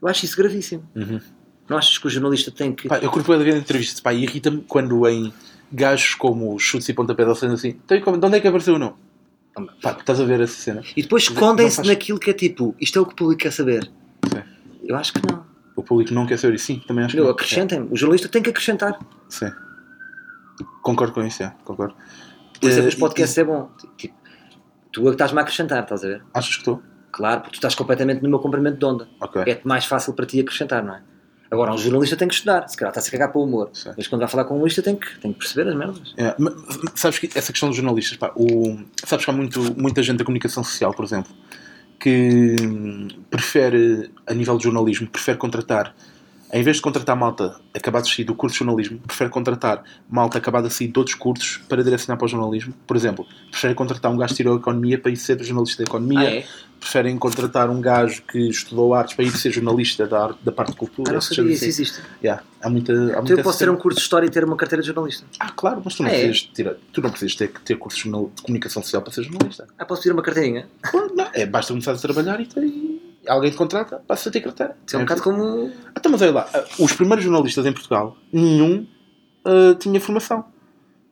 Eu 0.00 0.08
acho 0.08 0.24
isso 0.24 0.36
gravíssimo. 0.36 0.88
Uhum. 0.94 1.20
Não 1.68 1.76
achas 1.78 1.98
que 1.98 2.06
o 2.06 2.10
jornalista 2.10 2.50
tem 2.50 2.72
que. 2.72 2.88
Pá, 2.88 2.98
eu 2.98 3.10
curto 3.10 3.28
bem 3.28 3.38
de 3.38 3.44
ver 3.44 3.56
entrevistas, 3.56 4.00
pá, 4.00 4.12
irrita-me 4.14 4.62
quando 4.62 5.06
em 5.08 5.32
gajos 5.72 6.14
como 6.14 6.54
os 6.54 6.62
chutes 6.62 6.88
e 6.88 6.94
pontapés 6.94 7.28
ao 7.28 7.34
sendo 7.34 7.54
assim, 7.54 7.70
"Então, 7.84 8.00
como- 8.02 8.18
de 8.18 8.24
onde 8.26 8.36
é 8.36 8.40
que 8.40 8.46
apareceu 8.46 8.74
o 8.76 8.78
não? 8.78 8.94
Pá, 9.82 9.96
estás 9.98 10.20
a 10.20 10.24
ver 10.24 10.40
essa 10.40 10.54
cena? 10.54 10.82
E 10.96 11.02
depois 11.02 11.24
escondem-se 11.24 11.76
faz- 11.76 11.88
naquilo 11.88 12.20
que 12.20 12.30
é 12.30 12.34
tipo, 12.34 12.74
isto 12.80 12.98
é 12.98 13.02
o 13.02 13.06
que 13.06 13.12
o 13.14 13.16
público 13.16 13.40
quer 13.42 13.52
saber. 13.52 13.84
Sim. 14.30 14.42
Eu 14.84 14.94
acho 14.96 15.12
que 15.14 15.20
não. 15.26 15.44
O 15.74 15.82
público 15.82 16.14
não 16.14 16.24
quer 16.26 16.38
saber 16.38 16.54
isso, 16.54 16.66
sim, 16.66 16.80
também 16.86 17.04
acho 17.04 17.16
que 17.16 17.20
não. 17.22 17.30
acrescentem. 17.30 17.88
O 17.90 17.96
jornalista 17.96 18.28
tem 18.28 18.42
que 18.42 18.50
acrescentar. 18.50 18.98
Sim. 19.28 19.50
Concordo 20.82 21.12
com 21.14 21.24
isso, 21.26 21.42
é, 21.42 21.52
concordo. 21.64 21.94
Por 22.60 22.70
é 22.70 22.74
que 22.74 22.80
Eh, 22.80 22.88
os 22.88 22.94
podcasts 22.94 23.36
é 23.36 23.44
bom. 23.44 23.70
Tipo, 23.96 24.14
tu 24.92 25.00
é 25.02 25.04
que 25.04 25.10
estás-me 25.10 25.38
a 25.38 25.42
acrescentar, 25.42 25.82
estás 25.82 26.04
a 26.04 26.08
ver? 26.08 26.22
Achas 26.32 26.54
que 26.54 26.60
estou? 26.60 26.82
Claro, 27.16 27.40
porque 27.40 27.52
tu 27.54 27.58
estás 27.60 27.74
completamente 27.74 28.22
no 28.22 28.28
meu 28.28 28.38
comprimento 28.38 28.76
de 28.78 28.84
onda. 28.84 29.08
Ok. 29.22 29.40
É 29.46 29.58
mais 29.64 29.86
fácil 29.86 30.12
para 30.12 30.26
ti 30.26 30.38
acrescentar, 30.38 30.84
não 30.84 30.96
é? 30.96 31.00
Agora, 31.50 31.72
um 31.72 31.78
jornalista 31.78 32.14
tem 32.14 32.28
que 32.28 32.34
estudar, 32.34 32.68
se 32.68 32.76
calhar 32.76 32.90
está-se 32.90 33.08
a 33.08 33.12
cagar 33.12 33.32
para 33.32 33.38
o 33.40 33.44
humor. 33.44 33.70
Sim. 33.72 33.92
Mas 33.96 34.06
quando 34.06 34.20
vai 34.20 34.28
falar 34.28 34.44
com 34.44 34.52
um 34.52 34.56
humorista 34.58 34.82
tem 34.82 34.94
que, 34.94 35.18
tem 35.18 35.32
que 35.32 35.38
perceber 35.38 35.70
as 35.70 35.74
merdas. 35.74 36.12
É, 36.18 36.34
ma- 36.38 36.50
ma- 36.50 36.92
sabes 36.94 37.18
que 37.18 37.30
essa 37.34 37.52
questão 37.52 37.70
dos 37.70 37.76
jornalistas, 37.76 38.18
pá, 38.18 38.32
o, 38.36 38.78
sabes 39.02 39.24
que 39.24 39.30
há 39.30 39.34
muito, 39.34 39.60
muita 39.80 40.02
gente 40.02 40.18
da 40.18 40.24
comunicação 40.24 40.62
social, 40.62 40.92
por 40.92 41.06
exemplo, 41.06 41.32
que 41.98 42.56
hum, 42.60 43.08
prefere, 43.30 44.10
a 44.26 44.34
nível 44.34 44.58
de 44.58 44.64
jornalismo, 44.64 45.08
prefere 45.08 45.38
contratar, 45.38 45.94
em 46.56 46.62
vez 46.62 46.76
de 46.76 46.82
contratar 46.82 47.16
malta 47.16 47.60
acabada 47.74 48.04
de 48.04 48.14
sair 48.14 48.24
do 48.24 48.34
curso 48.34 48.54
de 48.54 48.58
jornalismo, 48.64 48.98
prefere 49.06 49.30
contratar 49.30 49.82
malta 50.08 50.38
acabada 50.38 50.68
de 50.68 50.74
sair 50.74 50.88
de 50.88 50.98
outros 50.98 51.14
cursos 51.16 51.58
para 51.68 51.82
direcionar 51.84 52.16
para 52.16 52.24
o 52.24 52.28
jornalismo. 52.28 52.72
Por 52.86 52.96
exemplo, 52.96 53.26
prefere 53.50 53.74
contratar 53.74 54.10
um 54.12 54.16
gajo 54.16 54.30
que 54.32 54.36
tirou 54.36 54.56
economia 54.56 54.98
para 54.98 55.10
ir 55.10 55.16
ser 55.16 55.42
jornalista 55.42 55.82
da 55.84 55.88
economia, 55.88 56.20
Ah, 56.20 56.34
é? 56.36 56.44
preferem 56.78 57.16
contratar 57.18 57.68
um 57.70 57.80
gajo 57.80 58.22
que 58.22 58.38
estudou 58.48 58.94
artes 58.94 59.14
para 59.16 59.24
ir 59.24 59.30
ser 59.32 59.50
jornalista 59.50 60.06
da, 60.06 60.34
da 60.42 60.52
parte 60.52 60.70
de 60.72 60.76
cultura. 60.76 61.10
Ah, 61.10 61.14
não 61.14 61.20
sabia, 61.20 61.44
isso 61.52 61.56
assim. 61.64 61.66
existe. 61.68 62.00
Yeah, 62.22 62.42
há 62.62 62.68
muita, 62.70 62.92
há 62.92 62.96
Então 63.06 63.22
muita 63.22 63.32
eu 63.40 63.42
posso 63.42 63.58
ter 63.58 63.70
um 63.70 63.76
curso 63.76 63.96
de 63.98 64.02
História 64.02 64.26
e 64.26 64.30
ter 64.30 64.44
uma 64.44 64.56
carteira 64.56 64.82
de 64.82 64.86
jornalista. 64.86 65.24
Ah, 65.40 65.50
claro, 65.50 65.82
mas 65.84 65.94
tu 65.94 66.02
não 66.02 66.10
É. 66.10 66.12
precisas 66.12 66.42
ter, 66.54 66.76
tu 66.92 67.00
não 67.02 67.10
precisas 67.10 67.34
ter, 67.34 67.48
ter 67.64 67.76
cursos 67.76 68.02
de 68.02 68.10
comunicação 68.42 68.82
social 68.82 69.02
para 69.02 69.12
ser 69.12 69.22
jornalista. 69.24 69.66
Ah, 69.78 69.84
posso 69.84 70.02
pedir 70.02 70.12
uma 70.12 70.22
carteirinha? 70.22 70.68
Claro, 70.82 71.12
não. 71.14 71.26
É, 71.32 71.44
basta 71.46 71.72
começar 71.72 71.92
a 71.92 71.96
trabalhar 71.96 72.40
e, 72.40 72.46
tem- 72.46 72.95
alguém 73.28 73.50
te 73.50 73.56
contrata, 73.56 74.02
passa 74.06 74.28
a 74.28 74.32
ter 74.32 74.40
carteira. 74.40 74.76
Isso 74.86 74.96
é 74.96 74.98
um 74.98 75.02
bocado 75.02 75.22
como... 75.22 75.70
Então, 75.96 76.10
mas 76.12 76.22
olha 76.22 76.32
lá, 76.32 76.48
ah, 76.54 76.64
os 76.78 76.92
primeiros 76.92 77.24
jornalistas 77.24 77.64
em 77.66 77.72
Portugal, 77.72 78.16
nenhum 78.32 78.86
ah, 79.44 79.74
tinha 79.78 80.00
formação. 80.00 80.44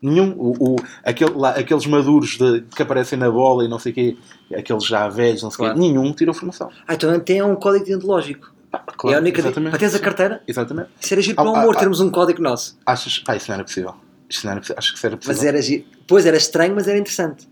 Nenhum. 0.03 0.35
O, 0.37 0.75
o- 0.75 0.77
aquele, 1.03 1.31
lá, 1.35 1.51
aqueles 1.51 1.87
maduros 1.87 2.37
de- 2.37 2.61
que 2.77 2.83
aparecem 2.83 3.19
na 3.19 3.31
bola 3.31 3.65
e 3.65 3.69
não 3.69 3.79
sei 3.79 3.93
o 3.93 3.95
quê, 3.95 4.17
aqueles 4.55 4.85
já 4.85 5.09
velhos, 5.09 5.43
não 5.43 5.51
sei 5.51 5.55
o 5.55 5.59
Claro. 5.69 5.75
quê, 5.75 5.81
nenhum 5.81 6.13
tirou 6.13 6.35
formação. 6.35 6.69
Ah, 6.87 6.93
então 6.95 7.11
até 7.11 7.37
é 7.39 7.45
um 7.45 7.57
código 7.57 7.87
deontológico. 7.87 8.53
Ah, 8.71 8.83
é 8.87 8.91
a 8.91 8.93
claro, 8.95 9.19
única... 9.21 9.41
exatamente. 9.41 9.71
Para 9.71 9.79
teres 9.79 9.95
a 9.95 9.99
carteira, 10.01 10.43
Exatamente. 10.47 10.89
isso 11.01 11.15
era 11.15 11.23
giro 11.23 11.37
para 11.37 11.49
o 11.51 11.55
Ah, 11.55 11.65
ah, 11.71 11.75
termos 11.79 12.01
um 12.01 12.11
código 12.11 12.43
nosso. 12.43 12.77
Achas, 12.85 13.19
pá, 13.21 13.35
isso 13.37 13.49
não 13.49 13.55
era 13.55 13.65
possível. 13.65 13.95
Isso 14.29 14.45
não 14.45 14.51
era 14.53 14.61
possível. 14.61 14.79
Acho 14.79 14.91
que 14.93 14.99
isso 14.99 15.07
era 15.07 15.17
possível. 15.17 15.37
Mas 15.37 15.47
era 15.47 15.63
giro. 15.63 15.85
Pois 16.07 16.27
era 16.27 16.37
estranho, 16.37 16.75
mas 16.75 16.87
era 16.89 16.99
interessante. 16.99 17.49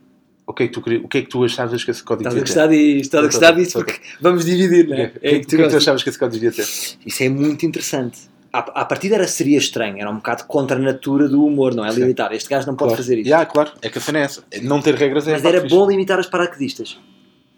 O, 0.47 0.53
que 0.53 0.65
é 0.65 0.67
que 0.69 0.73
tu, 0.73 0.81
o 0.81 1.09
que 1.09 1.19
é 1.19 1.23
que 1.23 1.29
tu 1.29 1.45
achavas 1.45 1.85
que 1.85 1.91
esse 1.91 2.03
código 2.03 2.29
Estás 2.29 2.35
a 2.35 2.39
devia 2.39 2.55
ter? 2.55 2.61
gostar 2.61 2.67
disto, 2.67 3.03
estás 3.05 3.25
a 3.25 3.27
gostar 3.27 3.51
disto 3.53 3.73
porque 3.79 4.01
vamos 4.21 4.45
dividir, 4.45 4.89
não 4.89 4.95
O 4.95 4.97
que, 4.97 5.03
é? 5.03 5.05
é 5.05 5.09
que- 5.09 5.27
É 5.27 5.31
que 5.31 5.37
o 5.37 5.41
tu 5.43 5.49
que 5.57 5.63
é 5.63 5.65
que 5.65 5.71
tu 5.71 5.77
achavas 5.77 6.03
que 6.03 6.09
esse 6.09 6.19
código 6.19 6.41
devia 6.41 6.53
ter? 6.53 6.69
Isso 7.07 7.23
é 7.23 7.29
muito 7.29 7.65
interessante. 7.65 8.21
À, 8.53 8.59
à 8.59 8.85
partida 8.85 9.15
era, 9.15 9.27
seria 9.29 9.57
estranho, 9.57 9.99
era 9.99 10.11
um 10.11 10.17
bocado 10.17 10.45
contra 10.45 10.77
a 10.77 10.81
natura 10.81 11.29
do 11.29 11.45
humor, 11.47 11.75
não 11.75 11.85
é? 11.85 11.93
Sim. 11.93 12.01
Limitar. 12.01 12.33
Este 12.33 12.51
gajo 12.51 12.67
não 12.67 12.75
pode 12.77 12.91
Claro. 12.91 13.03
fazer 13.03 13.17
isto. 13.19 13.27
Yeah, 13.29 13.47
claro, 13.47 13.71
é 13.81 13.89
que 13.89 13.97
a 13.97 14.01
cena 14.01 14.19
é 14.19 14.23
essa. 14.23 14.43
Não 14.63 14.83
ter 14.83 14.95
regras 14.95 15.27
é 15.29 15.33
Mas 15.33 15.45
era 15.45 15.61
fixe. 15.63 15.75
bom 15.75 15.89
limitar 15.89 16.19
os 16.21 16.27
paraquedistas. 16.27 16.99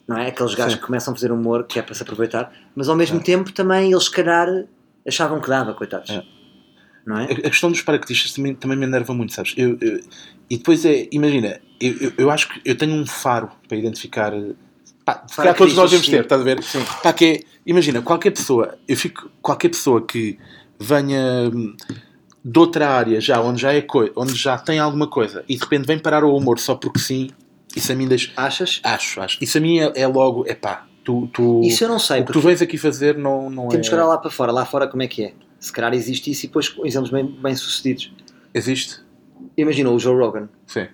Não 0.07 0.19
é? 0.19 0.29
Aqueles 0.29 0.55
gajos 0.55 0.75
Sim. 0.75 0.79
que 0.81 0.85
começam 0.87 1.13
a 1.13 1.17
fazer 1.17 1.33
humor 1.33 1.65
que 1.67 1.79
é 1.79 1.83
para 1.83 1.95
se 1.95 2.03
aproveitar, 2.03 2.53
mas 2.77 2.89
ao 2.91 2.95
mesmo 2.95 3.19
É. 3.19 3.23
tempo 3.23 3.51
também 3.53 3.91
eles, 3.91 4.05
se 4.05 4.11
calhar, 4.11 4.47
achavam 5.09 5.41
que 5.41 5.49
dava, 5.49 5.73
coitados. 5.75 6.11
É. 6.11 6.23
Não 7.07 7.19
é? 7.19 7.25
A, 7.25 7.51
questão 7.51 7.71
dos 7.71 7.83
paraquedistas 7.83 8.33
também, 8.33 8.55
também 8.55 8.77
me 8.79 8.85
enerva 8.87 9.13
muito, 9.15 9.33
sabes? 9.35 9.55
Eu, 9.57 9.77
eu- 9.81 10.01
e 10.49 10.57
depois 10.59 10.85
é, 10.85 11.07
imagina, 11.11 11.61
eu, 11.81 12.13
eu, 12.19 12.31
acho 12.31 12.49
que 12.49 12.61
eu 12.65 12.77
tenho 12.77 12.95
um 12.95 13.07
faro 13.07 13.51
para 13.69 13.77
identificar. 13.77 14.33
Pá, 15.05 15.23
se 15.27 15.37
calhar 15.37 15.55
todos 15.55 15.75
nós 15.75 15.91
devemos 15.91 16.09
ter, 16.09 16.23
estás 16.23 16.41
a 16.41 16.45
ver? 16.45 16.63
Sim. 16.63 16.83
Pá, 17.03 17.13
que 17.13 17.25
é, 17.25 17.41
imagina, 17.67 18.01
qualquer 18.03 18.31
pessoa, 18.31 18.79
eu 18.89 18.97
fico, 18.97 19.31
qualquer 19.43 19.69
pessoa 19.71 20.01
que 20.03 20.39
venha 20.79 21.51
hum, 21.53 21.75
de 22.45 22.59
outra 22.59 22.89
área 22.91 23.21
já, 23.21 23.41
onde 23.41 23.61
já 23.61 23.73
é 23.73 23.81
coi- 23.81 24.13
onde 24.17 24.35
já 24.35 24.57
tem 24.59 24.79
alguma 24.79 25.07
coisa 25.07 25.45
e 25.49 25.57
de 25.57 25.63
repente 25.63 25.87
vem 25.87 25.99
parar 25.99 26.25
o 26.25 26.35
humor 26.37 26.59
só 26.59 26.75
porque 26.75 26.99
sim, 26.99 27.31
isso 27.75 27.91
a 27.93 27.95
mim 27.95 28.07
deixa. 28.07 28.33
Achas? 28.37 28.81
Acho, 28.83 29.21
acho. 29.21 29.39
Isso 29.43 29.59
a 29.59 29.61
mim 29.61 29.79
é, 29.79 29.93
é 29.95 30.07
logo, 30.07 30.45
é 30.47 30.55
pá, 30.55 30.87
tu, 31.03 31.27
tu, 31.33 31.61
Isso 31.65 31.85
eu 31.85 31.89
não 31.89 31.99
sei, 31.99 32.21
o 32.21 32.25
que 32.25 32.33
tu 32.33 32.41
vens 32.41 32.61
aqui 32.63 32.77
fazer 32.79 33.17
não, 33.17 33.49
não 33.51 33.69
temos 33.69 33.87
é. 33.87 33.91
que 33.91 33.95
olhar 33.97 34.07
lá 34.07 34.19
para 34.19 34.31
fora. 34.31 34.53
Lá 34.53 34.65
fora 34.67 34.87
como 34.87 35.03
é 35.03 35.09
que 35.09 35.25
é? 35.25 35.33
Se 35.65 35.73
calhar 35.73 35.95
existe 35.95 36.31
isso 36.31 36.45
e 36.45 36.49
depois 36.49 36.77
exemplos 36.85 37.11
bem, 37.11 37.25
bem 37.25 37.57
sucedidos. 37.57 38.13
Existe? 38.53 39.01
Imagina 39.57 39.89
o 39.89 39.99
Joe 39.99 40.15
Rogan. 40.15 40.47
Sim. 40.67 40.89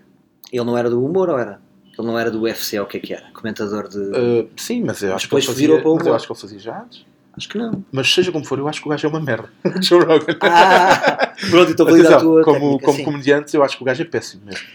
Ele 0.53 0.64
não 0.64 0.79
era 0.79 0.89
do 0.89 1.05
humor 1.05 1.29
ou 1.29 1.37
era? 1.37 1.61
Ele 1.99 2.07
não 2.07 2.16
era 2.16 2.31
do 2.31 2.43
UFC 2.43 2.79
ou 2.79 2.87
o 2.87 2.89
que 2.89 2.99
é 2.99 3.01
que 3.01 3.12
era? 3.12 3.33
Comentador 3.33 3.89
de. 3.89 3.99
Uh, 3.99 4.49
sim, 4.57 4.85
mas 4.85 5.03
eu 5.03 5.12
acho 5.12 5.27
Depois 5.27 5.45
que 5.45 5.51
ele 5.51 5.59
virou 5.59 5.79
fazia, 5.79 5.83
para 5.83 5.91
o 5.91 5.95
mas 5.97 6.01
eu 6.03 6.07
humor. 6.07 6.16
acho 6.16 6.27
que 6.27 6.33
ele 6.33 6.41
fazia 6.41 6.59
já 6.61 6.83
antes. 6.83 7.07
Acho 7.37 7.49
que 7.49 7.59
não. 7.59 7.85
Mas 7.91 8.14
seja 8.14 8.31
como 8.31 8.45
for, 8.45 8.61
eu 8.61 8.68
acho 8.68 8.81
que 8.81 8.87
o 8.87 8.91
gajo 8.91 9.07
é 9.09 9.11
uma 9.11 9.21
merda. 9.21 9.51
Joe 9.83 10.05
Rogan. 10.05 10.37
Ah, 10.41 11.35
pronto, 11.51 11.83
a 11.83 11.85
validar 11.85 12.12
a 12.12 12.21
tua 12.21 12.45
como, 12.45 12.61
técnica, 12.61 12.85
como 12.85 12.97
sim. 12.97 13.05
comediante, 13.05 13.57
eu 13.57 13.64
acho 13.64 13.77
que 13.77 13.83
o 13.83 13.87
gajo 13.87 14.03
é 14.03 14.05
péssimo 14.05 14.45
mesmo. 14.47 14.68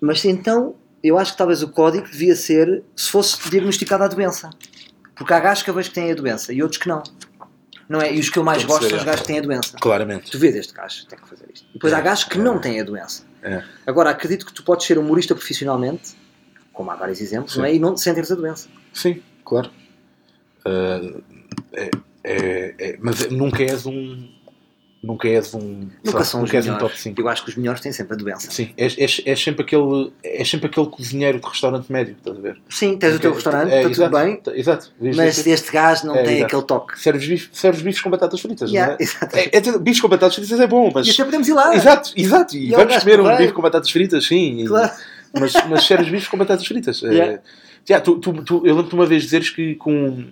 Mas 0.00 0.24
então, 0.24 0.74
eu 1.04 1.16
acho 1.16 1.32
que 1.32 1.38
talvez 1.38 1.62
o 1.62 1.68
código 1.68 2.08
devia 2.10 2.34
ser 2.34 2.82
se 2.96 3.08
fosse 3.08 3.48
diagnosticada 3.48 4.06
a 4.06 4.08
doença. 4.08 4.50
Porque 5.14 5.32
há 5.32 5.38
gajos 5.38 5.62
que 5.62 5.70
eu 5.70 5.74
vejo 5.74 5.90
que 5.90 5.94
têm 5.94 6.10
a 6.10 6.14
doença 6.16 6.52
e 6.52 6.60
outros 6.64 6.82
que 6.82 6.88
não. 6.88 7.00
Não 7.90 8.00
é? 8.00 8.14
E 8.14 8.20
os 8.20 8.30
que 8.30 8.38
eu 8.38 8.44
mais 8.44 8.62
gosto 8.62 8.82
são 8.82 8.86
os 8.86 9.04
perceber, 9.04 9.04
gajos 9.10 9.20
que 9.22 9.26
têm 9.26 9.38
a 9.40 9.42
doença. 9.42 9.76
Claramente. 9.80 10.30
Tu 10.30 10.38
vês 10.38 10.54
este 10.54 10.72
gajo, 10.72 11.04
tem 11.06 11.18
que 11.18 11.28
fazer 11.28 11.46
isto. 11.52 11.66
E 11.70 11.72
depois 11.72 11.92
É, 11.92 11.96
há 11.96 12.00
gajos 12.00 12.22
que 12.24 12.38
é. 12.38 12.40
não 12.40 12.60
têm 12.60 12.80
a 12.80 12.84
doença. 12.84 13.24
É. 13.42 13.64
Agora, 13.84 14.10
acredito 14.10 14.46
que 14.46 14.52
tu 14.52 14.62
podes 14.62 14.86
ser 14.86 14.96
humorista 14.96 15.34
profissionalmente, 15.34 16.12
como 16.72 16.88
há 16.90 16.94
vários 16.94 17.20
exemplos, 17.20 17.54
Sim. 17.54 17.58
não 17.58 17.64
é? 17.66 17.74
e 17.74 17.78
não 17.80 17.96
sem 17.96 18.14
teres 18.14 18.30
a 18.30 18.36
doença. 18.36 18.68
Sim, 18.94 19.20
claro. 19.44 19.70
Uh, 20.64 21.20
é, 21.72 21.90
é, 22.22 22.74
é- 22.78 22.98
mas 23.00 23.28
nunca 23.28 23.60
és 23.62 23.84
um. 23.86 24.28
Nunca 25.02 25.26
és 25.26 25.54
um. 25.54 25.88
Nunca 26.04 26.22
são 26.24 26.42
nunca 26.42 26.54
és 26.58 26.68
um 26.68 26.76
top 26.76 26.98
5. 26.98 27.18
Eu 27.18 27.26
acho 27.28 27.42
que 27.42 27.48
os 27.48 27.56
melhores 27.56 27.80
têm 27.80 27.90
sempre 27.90 28.12
a 28.12 28.16
doença. 28.18 28.50
Sim, 28.50 28.70
és, 28.76 28.94
és, 28.98 29.22
és 29.24 29.42
sempre 29.42 29.62
aquele, 29.62 30.12
és 30.22 30.46
sempre 30.46 30.66
aquele 30.66 30.86
cozinheiro 30.88 31.40
de 31.40 31.46
restaurante 31.46 31.90
médio, 31.90 32.16
estás 32.18 32.36
a 32.36 32.40
ver? 32.42 32.58
Sim, 32.68 32.98
tens 32.98 33.16
o 33.16 33.18
teu 33.18 33.32
restaurante, 33.32 33.70
É, 33.72 33.76
está 33.78 33.88
tudo 33.88 33.92
exato, 33.92 34.16
bem, 34.18 34.36
t- 34.36 34.50
Exato. 34.50 34.92
Mas 35.16 35.42
ter- 35.42 35.50
este 35.52 35.72
gajo 35.72 36.06
não 36.06 36.14
É, 36.16 36.22
tem 36.22 36.32
exato. 36.34 36.44
aquele 36.46 36.62
toque. 36.64 37.00
serves, 37.00 37.26
bife, 37.26 37.48
serves 37.52 37.80
bifes 37.80 38.02
com 38.02 38.10
batatas 38.10 38.40
fritas, 38.42 38.70
Yeah, 38.70 38.92
não 38.92 38.98
é? 39.00 39.02
exato. 39.02 39.36
É, 39.36 39.50
é, 39.56 39.78
bifes 39.78 40.00
com 40.02 40.08
batatas 40.08 40.34
fritas 40.34 40.60
é 40.60 40.66
bom, 40.66 40.90
mas. 40.94 41.06
E 41.06 41.10
até 41.12 41.24
podemos 41.24 41.48
ir 41.48 41.52
lá. 41.54 41.74
Exato, 41.74 42.12
exato. 42.14 42.54
E, 42.56 42.68
E 42.68 42.74
é 42.74 42.76
vamos 42.76 42.96
comer 42.98 43.20
um 43.20 43.22
porreiro. 43.22 43.42
bife 43.42 43.54
com 43.54 43.62
batatas 43.62 43.90
fritas, 43.90 44.26
sim. 44.26 44.60
e- 44.62 44.66
Claro. 44.66 44.92
Mas, 45.32 45.52
mas 45.66 45.84
serves 45.84 46.10
bifes 46.10 46.28
com 46.28 46.36
batatas 46.36 46.66
fritas. 46.66 47.02
É, 47.04 47.06
Yeah. 47.10 47.38
yeah, 47.88 48.04
tu, 48.04 48.18
tu, 48.18 48.32
tu- 48.44 48.66
eu 48.66 48.74
lembro-te 48.74 48.94
uma 48.94 49.06
vez 49.06 49.22
dizeres 49.22 49.48
que 49.48 49.76
com 49.76 50.24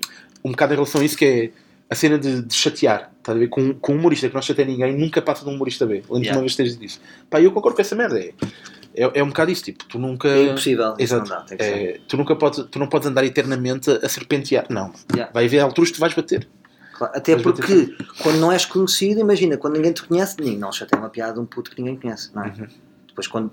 um 0.45 0.51
bocado 0.51 0.75
em 0.75 0.77
relação 0.77 1.01
a 1.01 1.05
isso, 1.05 1.17
que 1.17 1.25
é 1.25 1.51
a 1.91 1.95
cena 1.95 2.19
de, 2.19 2.43
de 2.43 2.55
chatear. 2.55 3.11
Estás 3.19 3.37
a 3.37 3.41
ver? 3.41 3.49
Com, 3.49 3.75
com 3.75 3.93
um 3.93 3.97
humorista 3.97 4.29
que 4.29 4.35
não 4.35 4.43
chateia 4.43 4.67
ninguém, 4.67 4.97
nunca 4.97 5.23
passa 5.23 5.45
de 5.45 5.51
um 5.51 5.55
humorista 5.55 5.87
B. 5.87 5.95
Lembro-me 5.95 6.21
Yeah. 6.21 6.37
uma 6.37 6.43
vez 6.43 6.57
teres 6.57 6.73
dito 6.73 6.85
isso. 6.85 7.01
Pá, 7.31 7.41
eu 7.41 7.51
concordo 7.53 7.77
com 7.77 7.83
essa 7.83 7.95
merda. 7.95 8.21
É, 8.21 8.33
é, 8.95 9.11
é 9.15 9.23
um 9.23 9.29
bocado 9.29 9.51
isso, 9.51 9.65
tipo, 9.65 9.85
tu 9.85 9.99
nunca. 9.99 10.29
É 10.29 10.47
impossível. 10.47 10.95
Exato. 10.99 11.29
Não 11.29 11.45
dá. 11.47 11.47
É, 11.59 12.01
tu 12.09 12.17
nunca 12.17 12.37
podes, 12.37 12.65
tu 12.71 12.79
não 12.79 12.89
podes 12.89 13.09
andar 13.09 13.25
eternamente 13.25 13.91
a, 13.91 14.09
serpentear. 14.09 14.67
Não. 14.69 14.93
Yeah. 15.13 15.33
Vai 15.33 15.47
haver 15.47 15.61
alturas 15.61 15.91
que 15.91 15.97
tu 15.97 16.01
vais 16.01 16.15
bater. 16.15 16.49
Claro, 16.93 17.13
Até 17.17 17.37
vou 17.37 17.53
porque 17.53 17.95
quando 18.23 18.39
não 18.39 18.51
és 18.51 18.65
conhecido, 18.65 19.21
imagina, 19.21 19.57
quando 19.57 19.77
ninguém 19.77 19.93
te 19.93 20.03
conhece, 20.03 20.37
ninguém 20.39 20.59
não 20.59 20.73
chateia 20.73 21.01
uma 21.01 21.09
piada 21.09 21.35
de 21.35 21.41
um 21.41 21.47
puto 21.47 21.71
que 21.71 21.81
ninguém 21.81 21.97
conhece, 21.97 22.31
não 22.35 22.43
é? 22.43 22.49
Uhum. 22.49 22.67
Depois 23.07 23.29
quando 23.29 23.53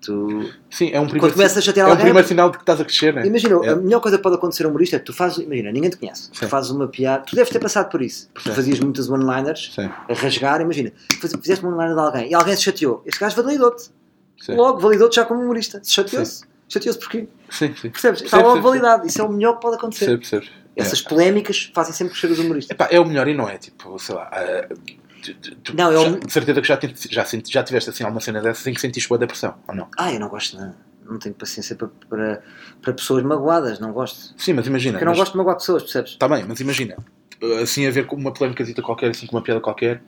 tu. 0.00 0.50
Sim, 0.70 0.90
é 0.92 0.98
um 1.00 1.04
Quando 1.04 1.10
primeiro, 1.10 1.34
começas 1.34 1.58
a 1.58 1.60
chatear 1.60 1.88
é 1.88 1.92
um 1.92 1.96
primeiro 1.96 2.26
sinal 2.26 2.50
de 2.50 2.56
que 2.58 2.62
estás 2.62 2.80
a 2.80 2.84
crescer, 2.84 3.12
né? 3.14 3.26
Imagina, 3.26 3.60
É. 3.64 3.70
a 3.70 3.76
melhor 3.76 4.00
coisa 4.00 4.16
que 4.16 4.22
pode 4.22 4.36
acontecer 4.36 4.64
a 4.64 4.66
um 4.66 4.70
humorista 4.70 4.96
é 4.96 4.98
que 4.98 5.04
tu 5.04 5.12
fazes, 5.12 5.38
imagina, 5.38 5.70
ninguém 5.72 5.90
te 5.90 5.96
conhece, 5.96 6.24
Sim. 6.24 6.30
tu 6.32 6.48
fazes 6.48 6.70
uma 6.70 6.86
piada, 6.88 7.24
tu 7.24 7.34
deves 7.36 7.50
ter 7.52 7.58
passado 7.58 7.90
por 7.90 8.00
isso, 8.02 8.28
porque 8.32 8.48
tu 8.48 8.52
Sim. 8.52 8.56
fazias 8.56 8.80
muitas 8.80 9.08
one-liners 9.10 9.74
a 9.78 10.12
rasgar, 10.14 10.60
imagina, 10.60 10.92
fizeste 11.42 11.64
uma 11.64 11.74
one-liner 11.74 11.94
de 11.94 12.00
alguém 12.00 12.30
e 12.30 12.34
alguém 12.34 12.54
se 12.56 12.62
chateou, 12.62 13.02
este 13.06 13.20
gajo 13.20 13.36
validou-te, 13.42 13.90
logo 14.48 14.78
validou-te 14.80 15.16
já 15.16 15.24
como 15.24 15.40
humorista, 15.42 15.80
se 15.82 15.92
chateou-se, 15.92 16.44
chateou-se 16.68 16.98
porquê? 16.98 17.28
Sim, 17.50 17.74
sim. 17.74 17.90
Percebes? 17.90 18.22
Está 18.22 18.38
logo 18.38 18.60
validado, 18.62 19.06
isso 19.06 19.20
é 19.20 19.24
o 19.24 19.32
melhor 19.32 19.54
que 19.54 19.62
pode 19.62 19.76
acontecer. 19.76 20.16
Percebo. 20.18 20.46
Essas 20.76 21.02
polémicas 21.02 21.72
fazem 21.74 21.92
sempre 21.92 22.12
crescer 22.12 22.30
os 22.32 22.38
humoristas. 22.38 22.72
Epá, 22.72 22.86
é 22.88 23.00
o 23.00 23.04
melhor 23.04 23.26
e 23.26 23.34
não 23.34 23.48
é, 23.48 23.58
tipo, 23.58 23.98
sei 23.98 24.14
lá. 24.14 24.30
ah, 24.32 24.68
tu- 25.22 25.74
Não, 25.74 25.92
é 25.92 25.98
o- 25.98 26.04
já- 26.12 26.18
de 26.18 26.32
certeza 26.32 26.60
que 26.60 26.68
já, 26.68 26.78
já, 27.10 27.26
já 27.46 27.62
tiveste 27.62 27.90
assim 27.90 28.04
alguma 28.04 28.20
cena 28.20 28.40
dessas 28.40 28.66
em 28.66 28.74
que 28.74 28.80
sentiste 28.80 29.08
boa 29.08 29.18
depressão, 29.18 29.54
ou 29.68 29.74
não? 29.74 29.88
Ah, 29.96 30.12
eu 30.12 30.20
não 30.20 30.28
gosto 30.28 30.56
de. 30.56 30.72
Não 31.10 31.18
tenho 31.18 31.34
paciência 31.34 31.74
para, 31.74 31.88
para, 32.08 32.42
para 32.82 32.92
pessoas 32.92 33.22
magoadas, 33.22 33.78
não 33.80 33.92
gosto. 33.92 34.34
Sim, 34.36 34.52
mas 34.52 34.66
imagina. 34.66 34.92
Porque 34.92 35.04
eu 35.04 35.06
não 35.06 35.12
mas- 35.12 35.18
gosto 35.20 35.32
de 35.32 35.38
magoar 35.38 35.56
pessoas, 35.56 35.82
percebes? 35.82 36.16
Tá 36.16 36.28
bem, 36.28 36.44
mas 36.46 36.60
imagina, 36.60 36.96
assim 37.62 37.86
a 37.86 37.90
ver 37.90 38.04
com 38.06 38.14
uma 38.14 38.30
polémica 38.32 38.62
qualquer, 38.82 39.10
assim 39.10 39.26
com 39.26 39.34
uma 39.36 39.42
piada 39.42 39.58
qualquer, 39.60 40.02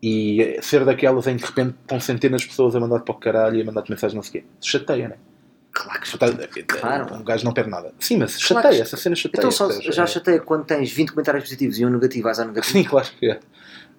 e 0.00 0.56
ser 0.62 0.84
daquelas 0.84 1.26
em 1.26 1.36
que 1.36 1.42
de 1.42 1.48
repente 1.48 1.74
estão 1.82 1.98
centenas 1.98 2.42
de 2.42 2.48
pessoas 2.48 2.76
a 2.76 2.80
mandar-te 2.80 3.04
para 3.04 3.14
o 3.14 3.18
caralho 3.18 3.56
e 3.56 3.62
a 3.62 3.64
mandar-te 3.64 3.90
mensagem 3.90 4.14
não 4.14 4.22
sei 4.22 4.28
o 4.40 4.44
quê. 4.44 4.48
Chateia, 4.60 5.08
né? 5.08 5.16
Claro 5.72 6.00
que 6.00 6.18
tá- 6.18 6.28
Claro. 6.78 7.14
Um 7.16 7.24
gajo 7.24 7.44
não 7.44 7.52
perde 7.52 7.68
nada. 7.70 7.92
Sim, 7.98 8.18
mas 8.18 8.36
Claro 8.36 8.62
chateia, 8.62 8.76
que- 8.76 8.82
essa 8.82 8.96
cena 8.96 9.16
chateia. 9.16 9.40
Então 9.40 9.50
só, 9.50 9.68
já 9.90 10.04
É- 10.04 10.06
chateia 10.06 10.38
quando 10.40 10.64
tens 10.64 10.92
20 10.92 11.10
comentários 11.10 11.42
positivos 11.42 11.80
e 11.80 11.84
um 11.84 11.90
negativo, 11.90 12.22
vais 12.24 12.38
ao 12.38 12.46
negativo. 12.46 12.72
Sim, 12.78 12.84
claro. 12.84 13.08
É. 13.20 13.40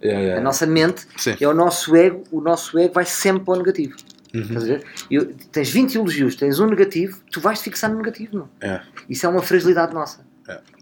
É, 0.08 0.26
é. 0.30 0.38
A 0.38 0.42
nossa 0.42 0.66
mente 0.66 1.06
Sim. 1.18 1.36
é 1.40 1.48
o 1.48 1.54
nosso 1.54 1.96
ego, 1.96 2.24
o 2.32 2.42
nosso 2.42 2.78
ego 2.78 2.94
vai 2.94 3.06
sempre 3.06 3.44
para 3.44 3.54
o 3.54 3.58
negativo. 3.58 3.96
Uhum. 4.34 4.42
Estás 4.42 4.64
a 4.64 4.68
ver? 4.68 4.86
Eu- 5.10 5.34
tens 5.52 5.70
20 5.70 5.96
elogios, 5.96 6.36
tens 6.36 6.60
um 6.60 6.68
negativo, 6.68 7.18
tu 7.32 7.40
vais 7.40 7.60
te 7.60 7.64
fixar 7.66 7.90
no 7.90 7.98
negativo, 7.98 8.38
não. 8.38 8.50
É. 8.60 8.82
Isso 9.10 9.26
é 9.26 9.30
uma 9.30 9.42
fragilidade 9.42 9.94
nossa. 9.94 10.26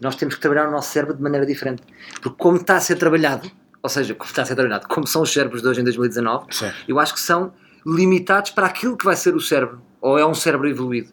Nós 0.00 0.14
temos 0.16 0.34
que 0.34 0.40
trabalhar 0.42 0.68
o 0.68 0.70
nosso 0.70 0.90
cérebro 0.92 1.16
de 1.16 1.22
maneira 1.22 1.46
diferente. 1.46 1.82
Porque 2.20 2.36
como 2.36 2.58
está 2.58 2.76
a 2.76 2.80
ser 2.80 2.96
trabalhado, 2.96 3.50
ou 3.82 3.88
seja, 3.88 4.14
como 4.14 4.28
está 4.28 4.42
a 4.42 4.44
ser 4.44 4.54
trabalhado, 4.54 4.86
como 4.88 5.06
são 5.06 5.22
os 5.22 5.32
cérebros 5.32 5.62
de 5.62 5.68
hoje 5.68 5.80
em 5.80 5.84
2019, 5.84 6.46
Sim. 6.50 6.70
eu 6.86 6.98
acho 7.00 7.14
que 7.14 7.20
são 7.20 7.52
limitados 7.86 8.50
para 8.50 8.66
aquilo 8.66 8.94
que 8.96 9.04
vai 9.06 9.16
ser 9.16 9.34
o 9.34 9.40
cérebro. 9.40 9.80
Ou 10.02 10.18
é 10.18 10.26
um 10.26 10.34
cérebro 10.34 10.68
evoluído. 10.68 11.10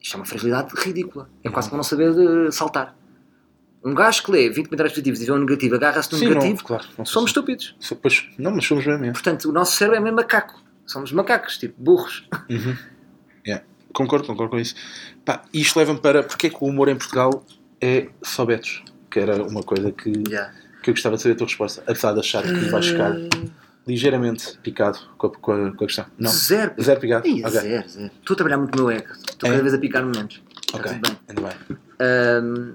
Isto 0.00 0.14
é 0.14 0.16
uma 0.16 0.24
fragilidade 0.26 0.72
ridícula. 0.76 1.28
É 1.44 1.48
quase 1.50 1.68
como 1.68 1.76
não 1.78 1.84
saber 1.84 2.10
eh, 2.46 2.50
saltar. 2.50 2.95
Um 3.86 3.94
gajo 3.94 4.22
que 4.24 4.30
lê 4.32 4.48
20 4.50 4.66
comentários 4.66 4.92
positivos 4.92 5.20
e 5.22 5.26
vê 5.26 5.32
um 5.32 5.38
negativo, 5.38 5.74
agarra-se 5.76 6.10
no 6.12 6.18
Sim, 6.18 6.28
negativo, 6.28 6.56
não, 6.56 6.64
claro. 6.64 6.84
Não 6.98 7.04
somos 7.06 7.30
estúpidos. 7.30 7.76
Pois, 8.02 8.28
não, 8.36 8.50
mas 8.50 8.64
somos 8.66 8.84
mesmo. 8.84 9.04
é. 9.04 9.12
Portanto, 9.12 9.48
o 9.48 9.52
nosso 9.52 9.76
cérebro 9.76 9.98
é 9.98 10.00
mesmo 10.00 10.16
macaco. 10.16 10.60
Somos 10.84 11.12
macacos, 11.12 11.56
tipo 11.58 11.74
burros. 11.82 12.28
Uhum. 12.50 12.76
Yeah. 13.46 13.64
Concordo, 13.92 14.26
concordo 14.26 14.50
com 14.50 14.58
isso. 14.58 14.74
Pá, 15.24 15.42
isto 15.54 15.78
leva-me 15.78 16.00
para 16.00 16.22
porque 16.22 16.48
é 16.48 16.50
que 16.50 16.56
o 16.60 16.66
humor 16.66 16.88
em 16.88 16.96
Portugal 16.96 17.44
é 17.80 18.08
só 18.22 18.44
betos? 18.44 18.82
Que 19.10 19.20
era 19.20 19.42
uma 19.42 19.62
coisa 19.62 19.90
que, 19.92 20.10
que 20.12 20.90
eu 20.90 20.94
gostava 20.94 21.16
de 21.16 21.22
saber 21.22 21.34
a 21.34 21.38
tua 21.38 21.46
resposta. 21.46 21.82
Apesar 21.86 22.12
de 22.12 22.20
achar 22.20 22.42
que 22.42 22.52
vais 22.68 22.86
ficar 22.88 23.14
ligeiramente 23.86 24.58
picado 24.58 24.98
com 25.16 25.28
a, 25.28 25.30
com 25.30 25.52
a, 25.52 25.70
com 25.72 25.84
a 25.84 25.86
questão. 25.86 26.06
Não. 26.18 26.30
Zero. 26.30 26.74
Zero 26.82 27.00
picado? 27.00 27.26
Ih, 27.26 27.40
Ok. 27.44 27.50
Zero, 27.60 27.88
zero. 27.88 28.10
Estou 28.20 28.34
a 28.34 28.36
trabalhar 28.36 28.58
muito 28.58 28.74
o 28.74 28.86
meu 28.86 28.90
ego. 28.96 29.12
Estou 29.12 29.48
É? 29.48 29.52
cada 29.52 29.62
vez 29.62 29.74
a 29.74 29.78
picar 29.78 30.02
momentos. 30.04 30.42
Está 30.66 30.78
Ok, 30.78 30.90
ainda 31.28 31.40
bem. 31.42 31.78
Ahm, 32.00 32.74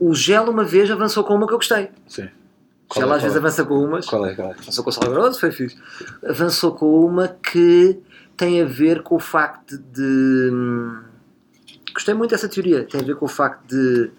o 0.00 0.14
Gelo 0.14 0.50
uma 0.50 0.64
vez 0.64 0.90
avançou 0.90 1.24
com 1.24 1.34
uma 1.34 1.46
que 1.46 1.52
eu 1.52 1.58
gostei. 1.58 1.90
Sim. 2.06 2.28
O 2.90 2.94
Gelo 2.94 3.12
é, 3.12 3.16
às 3.16 3.22
vezes 3.22 3.36
é? 3.36 3.40
avança 3.40 3.64
com 3.64 3.74
umas. 3.74 4.06
Qual 4.06 4.26
é? 4.26 4.34
Qual 4.34 4.48
é? 4.48 4.52
Avançou 4.52 4.84
com 4.84 4.90
o 4.90 4.92
Salvador, 4.92 5.34
foi 5.34 5.50
fixe. 5.50 5.76
Avançou 6.28 6.74
com 6.74 7.04
uma 7.04 7.28
que 7.28 7.98
tem 8.36 8.60
a 8.60 8.64
ver 8.64 9.02
com 9.02 9.16
o 9.16 9.20
facto 9.20 9.78
de. 9.78 10.50
hum, 10.52 11.02
Gostei 11.92 12.14
muito 12.14 12.30
dessa 12.30 12.48
teoria. 12.48 12.84
Tem 12.84 13.00
a 13.00 13.04
ver 13.04 13.16
com 13.16 13.26
o 13.26 13.28
facto 13.28 13.66
de. 13.66 14.10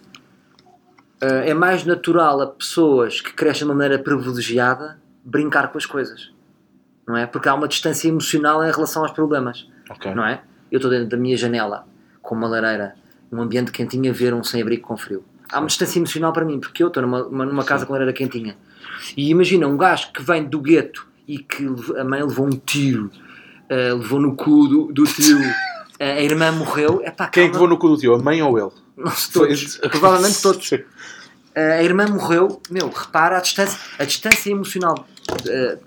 ah, 1.22 1.44
é 1.46 1.54
mais 1.54 1.86
natural 1.86 2.42
a 2.42 2.48
pessoas 2.48 3.22
que 3.22 3.34
crescem 3.34 3.66
de 3.66 3.72
uma 3.72 3.76
maneira 3.76 4.02
privilegiada 4.02 5.00
brincar 5.24 5.72
com 5.72 5.78
as 5.78 5.86
coisas. 5.86 6.32
Não 7.08 7.18
é? 7.18 7.26
Porque 7.26 7.50
há 7.50 7.54
uma 7.54 7.68
distância 7.68 8.08
emocional 8.08 8.64
em 8.64 8.72
relação 8.72 9.04
aos 9.04 9.12
problemas. 9.12 9.68
Ok. 9.90 10.14
Não 10.16 10.26
é? 10.26 10.42
Eu 10.72 10.78
estou 10.78 10.90
dentro 10.90 11.10
da 11.10 11.18
minha 11.18 11.36
janela 11.38 11.86
com 12.22 12.34
uma 12.36 12.48
lareira, 12.48 12.96
num 13.30 13.42
ambiente 13.42 13.72
quentinho, 13.72 14.10
a 14.10 14.14
ver 14.14 14.34
um 14.34 14.44
sem-abrigo 14.44 14.88
com 14.88 14.96
frio. 14.96 15.24
Há 15.52 15.60
uma 15.60 15.68
distância 15.68 16.00
emocional 16.00 16.32
para 16.34 16.46
mim, 16.46 16.60
porque 16.60 16.82
eu 16.84 16.88
estou 16.88 17.02
numa, 17.04 17.24
uma- 17.26 17.46
numa 17.46 17.64
casa 17.64 17.86
com 17.86 17.94
lareira 17.94 18.14
quentinha. 18.14 18.56
E 19.18 19.30
imagina 19.30 19.68
um 19.68 19.78
gajo 19.78 20.12
que 20.14 20.22
vem 20.22 20.44
do 20.46 20.60
gueto 20.60 21.06
e 21.28 21.38
que 21.40 21.66
a 21.98 22.04
mãe 22.04 22.22
levou 22.24 22.46
um 22.48 22.52
tiro, 22.52 23.12
eh, 23.70 23.94
levou 23.94 24.20
no 24.20 24.36
cu 24.36 24.68
do, 24.68 24.84
do 24.94 25.04
tio, 25.04 25.40
eh, 26.00 26.14
a 26.14 26.22
irmã 26.22 26.52
morreu. 26.52 27.02
É 27.04 27.12
pá, 27.12 27.28
Quem 27.28 27.46
é 27.46 27.50
que 27.50 27.58
vou 27.58 27.68
no 27.68 27.78
cu 27.78 27.90
do 27.90 27.98
tio? 27.98 28.14
A 28.16 28.20
mãe 28.20 28.42
ou 28.42 28.58
ele? 28.58 28.72
Sei, 29.16 29.34
todos. 29.34 29.76
Foi- 29.78 29.90
Provavelmente 29.90 30.42
todos. 30.42 30.68
Sim. 30.68 30.80
Eh, 31.56 31.74
a 31.80 31.84
irmã 31.84 32.08
morreu, 32.08 32.62
meu, 32.70 32.90
repara 32.90 33.38
a 33.38 33.42
distância, 33.42 33.78
a 34.00 34.04
distância 34.06 34.50
emocional 34.52 35.08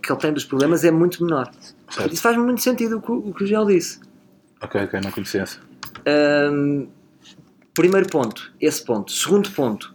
que 0.02 0.11
ele 0.12 0.20
tem 0.20 0.32
dos 0.32 0.44
problemas 0.44 0.84
é 0.84 0.90
muito 0.90 1.22
menor. 1.24 1.50
Certo. 1.90 2.12
Isso 2.12 2.22
faz 2.22 2.36
muito 2.36 2.62
sentido 2.62 2.98
o 2.98 3.02
que, 3.02 3.11
o 3.12 3.34
que 3.34 3.44
o 3.44 3.46
Gel 3.46 3.66
disse. 3.66 4.00
Ok, 4.62 4.80
ok, 4.84 5.00
não 5.02 5.11
conhecia 5.11 5.42
essa. 5.42 5.59
Primeiro 7.77 8.09
ponto, 8.09 8.53
esse 8.61 8.85
ponto. 8.85 9.12
Segundo 9.12 9.51
ponto, 9.51 9.95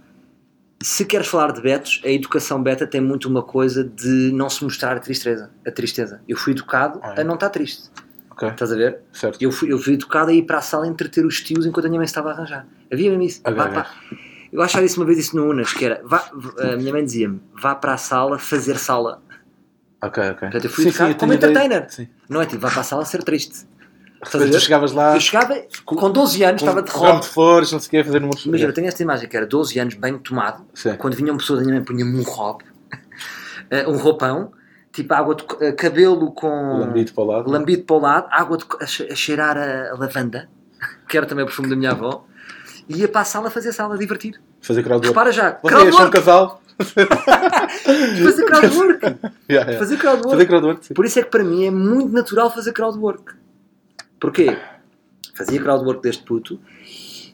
se 0.82 1.04
queres 1.06 1.28
falar 1.28 1.52
de 1.52 1.62
betos, 1.62 2.02
a 2.06 2.10
educação 2.10 2.62
beta 2.62 2.88
tem 2.88 3.02
muito 3.02 3.28
uma 3.28 3.44
coisa 3.44 3.84
de 3.84 4.32
não 4.34 4.50
se 4.50 4.64
mostrar 4.64 4.96
a 4.96 5.00
tristeza. 5.00 5.52
A 5.68 5.72
tristeza. 5.72 6.22
Eu 6.28 6.38
fui 6.38 6.54
educado 6.54 7.00
Ah, 7.04 7.16
é? 7.18 7.22
a 7.22 7.24
não 7.24 7.36
estar 7.36 7.50
triste. 7.50 7.90
Ok, 8.30 8.48
Estás 8.50 8.72
a 8.72 8.76
ver? 8.76 9.00
certo. 9.12 9.38
Eu 9.42 9.52
fui, 9.52 9.72
eu 9.72 9.78
fui 9.78 9.94
educado 9.94 10.32
a 10.32 10.34
ir 10.34 10.44
para 10.44 10.58
a 10.58 10.62
sala 10.62 10.88
entreter 10.88 11.26
os 11.26 11.42
tios 11.42 11.66
enquanto 11.66 11.86
a 11.86 11.90
minha 11.90 12.00
mãe 12.00 12.06
estava 12.06 12.30
a 12.30 12.34
arranjar. 12.34 12.66
Havia 12.92 13.10
mesmo 13.10 13.24
isso. 13.24 13.42
Ok, 13.44 13.54
Vá 13.54 13.68
para- 13.70 13.88
Eu 14.52 14.62
achava 14.62 14.84
isso 14.86 15.00
uma 15.00 15.06
vez 15.06 15.18
isso 15.20 15.36
no 15.36 15.46
Unas, 15.50 15.72
que 15.74 15.86
era, 15.86 16.02
vá, 16.04 16.30
a 16.60 16.76
minha 16.78 16.92
mãe 16.92 17.04
dizia-me, 17.06 17.42
vá 17.54 17.74
para 17.76 17.94
a 17.94 17.98
sala 17.98 18.38
fazer 18.40 18.78
sala. 18.78 19.22
Ok, 20.04 20.24
ok. 20.24 20.40
Portanto, 20.40 20.64
eu 20.66 20.70
fui 20.70 20.88
educado 20.88 21.12
eu 21.12 21.16
como 21.16 21.34
entertainer. 21.34 21.86
Sim. 21.90 22.08
Não 22.28 22.42
é 22.42 22.46
tipo, 22.46 22.60
vá 22.62 22.70
para 22.72 22.82
a 22.82 22.84
sala 22.84 23.06
ser 23.06 23.24
triste. 23.24 23.66
A 24.22 24.30
tu 24.30 24.59
chegavas 24.59 24.91
lá 24.91 25.15
Eu 25.15 25.19
chegava 25.19 25.55
com 25.86 26.11
12 26.11 26.43
anos, 26.43 26.61
estava 26.61 26.82
de 26.84 26.91
com 26.91 26.99
um 26.99 27.01
ramo 27.01 27.13
rock. 27.15 27.26
de 27.28 27.34
flores, 27.34 27.72
não 27.72 27.80
sei 27.80 27.88
o 27.88 27.91
quê, 27.91 28.03
fazer 28.03 28.24
uma 28.24 28.32
Imagina, 28.45 28.69
eu 28.69 28.74
tenho 28.74 28.88
esta 28.88 29.01
imagem 29.01 29.28
que 29.28 29.36
era 29.36 29.45
12 29.47 29.80
anos, 29.80 29.93
bem 29.95 30.17
tomado. 30.17 30.63
Sim. 30.74 30.95
Quando 30.95 31.15
vinham 31.15 31.36
pessoas 31.38 31.59
da 31.59 31.65
minha 31.65 31.78
mãe, 31.78 31.84
punha-me 31.86 32.19
um 32.19 32.24
robe, 32.24 32.63
eh, 33.72 33.88
um 33.88 33.97
roupão, 33.97 34.51
tipo 34.93 35.11
água 35.13 35.34
de 35.36 35.43
eh, 35.61 35.72
cabelo 35.72 36.32
com 36.34 36.80
Lambido 36.80 37.13
para 37.13 37.24
o 37.24 37.28
lado. 37.28 37.49
lambido 37.51 37.84
para 37.84 37.95
o 37.95 37.99
lado, 37.99 38.28
água 38.30 38.57
de 38.57 38.65
a, 38.80 38.86
che- 38.86 39.07
a 39.11 39.15
cheirar 39.15 39.57
a, 39.57 39.91
a 39.91 39.97
lavanda, 39.97 40.47
que 41.09 41.17
era 41.17 41.26
também 41.26 41.43
o 41.43 41.47
perfume 41.47 41.69
da 41.69 41.76
minha 41.76 41.91
avó, 41.91 42.26
e 42.88 42.97
ia 42.99 43.07
para 43.07 43.22
a 43.22 43.26
sala 43.26 43.49
fazer 43.49 43.72
sala, 43.74 43.97
divertir. 43.97 44.39
Fazer 44.61 44.84
crowdwork. 44.84 45.07
Repara 45.07 45.32
já, 45.32 45.57
Vocês 45.63 45.95
são 45.95 46.05
um 46.07 46.09
casal? 46.11 46.61
fazer 46.82 48.45
crowdwork, 48.45 49.05
Yeah, 49.49 49.69
yeah. 49.72 49.78
fazer 49.80 49.97
crowdwork. 49.97 50.30
Fazer 50.32 50.45
crowdwork, 50.45 50.86
sim. 50.86 50.93
Por 50.93 51.05
isso 51.05 51.19
é 51.19 51.24
que 51.24 51.30
para 51.30 51.43
mim 51.43 51.65
é 51.65 51.72
muito 51.72 52.11
natural 52.13 52.51
fazer 52.53 52.72
crowdwork. 52.74 53.34
Porquê? 54.22 54.57
Fazia 55.36 55.59
crowdwork 55.61 56.01
deste 56.01 56.24
puto 56.24 56.59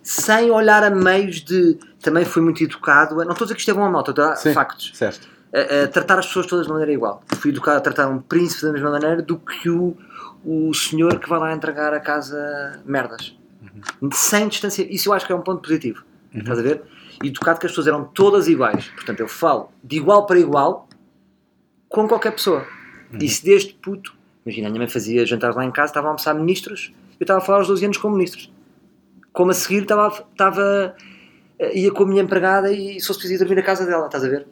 sem 0.01 0.49
olhar 0.49 0.83
a 0.83 0.89
meios 0.89 1.41
de. 1.43 1.77
Também 2.01 2.23
fui 2.23 2.41
muito 2.41 2.63
educado. 2.63 3.19
a- 3.19 3.25
Não 3.25 3.33
estou 3.33 3.43
a 3.43 3.47
dizer 3.47 3.55
que 3.55 3.59
isto 3.59 3.71
é 3.71 3.73
bom 3.73 3.83
ou 3.83 3.91
mau, 3.91 3.99
estou 4.01 4.13
a 4.23 4.29
dar 4.29 4.35
Sim. 4.37 4.53
factos. 4.53 4.91
Certo. 4.95 5.27
A, 5.53 5.83
a 5.83 5.87
tratar 5.89 6.17
as 6.19 6.27
pessoas 6.27 6.45
todas 6.47 6.65
de 6.65 6.71
maneira 6.71 6.91
igual. 6.93 7.21
Fui 7.39 7.51
educado 7.51 7.77
a 7.77 7.81
tratar 7.81 8.07
um 8.07 8.19
príncipe 8.19 8.63
da 8.65 8.71
mesma 8.71 8.89
maneira 8.91 9.21
do 9.21 9.37
que 9.37 9.69
o, 9.69 9.97
o 10.45 10.73
senhor 10.73 11.19
que 11.19 11.27
vai 11.27 11.39
lá 11.39 11.53
entregar 11.53 11.93
a 11.93 11.99
casa 11.99 12.81
merdas. 12.85 13.35
Sem 14.13 14.47
distância. 14.47 14.87
Isso 14.89 15.09
eu 15.09 15.13
acho 15.13 15.25
que 15.25 15.31
é 15.31 15.35
um 15.35 15.41
ponto 15.41 15.61
positivo. 15.61 16.03
Estás 16.33 16.57
a 16.59 16.61
ver? 16.61 16.83
Educado 17.23 17.59
que 17.59 17.65
as 17.65 17.71
pessoas 17.71 17.87
eram 17.87 18.05
todas 18.05 18.47
iguais. 18.47 18.87
Portanto, 18.95 19.19
eu 19.19 19.27
falo 19.27 19.71
de 19.83 19.97
igual 19.97 20.25
para 20.25 20.39
igual 20.39 20.87
com 21.89 22.07
qualquer 22.07 22.31
pessoa. 22.31 22.65
E 23.19 23.27
se 23.29 23.43
desde 23.43 23.73
puto, 23.73 24.13
imagina, 24.47 24.67
a 24.67 24.71
minha 24.71 24.79
mãe 24.79 24.87
fazia 24.89 25.25
jantares 25.25 25.55
lá 25.55 25.65
em 25.65 25.71
casa, 25.71 25.91
estava 25.91 26.07
a 26.07 26.09
almoçar 26.11 26.33
ministros, 26.33 26.93
eu 27.19 27.23
estava 27.23 27.39
a 27.39 27.43
falar 27.43 27.57
aos 27.59 27.67
12 27.67 27.83
anos 27.85 27.97
com 27.97 28.09
ministros. 28.09 28.51
Como 29.33 29.51
a 29.51 29.53
seguir 29.53 29.83
estava, 29.83 30.07
estava 30.31 30.95
eh, 31.59 31.79
ia 31.79 31.91
com 31.91 32.03
a 32.03 32.07
minha 32.07 32.21
empregada 32.23 32.71
e 32.71 32.99
se 32.99 33.07
fosse 33.07 33.19
preciso 33.19 33.33
ia 33.33 33.39
dormir 33.47 33.55
na 33.61 33.65
casa 33.65 33.85
dela, 33.85 34.05
estás 34.05 34.23
a 34.23 34.29
ver? 34.29 34.47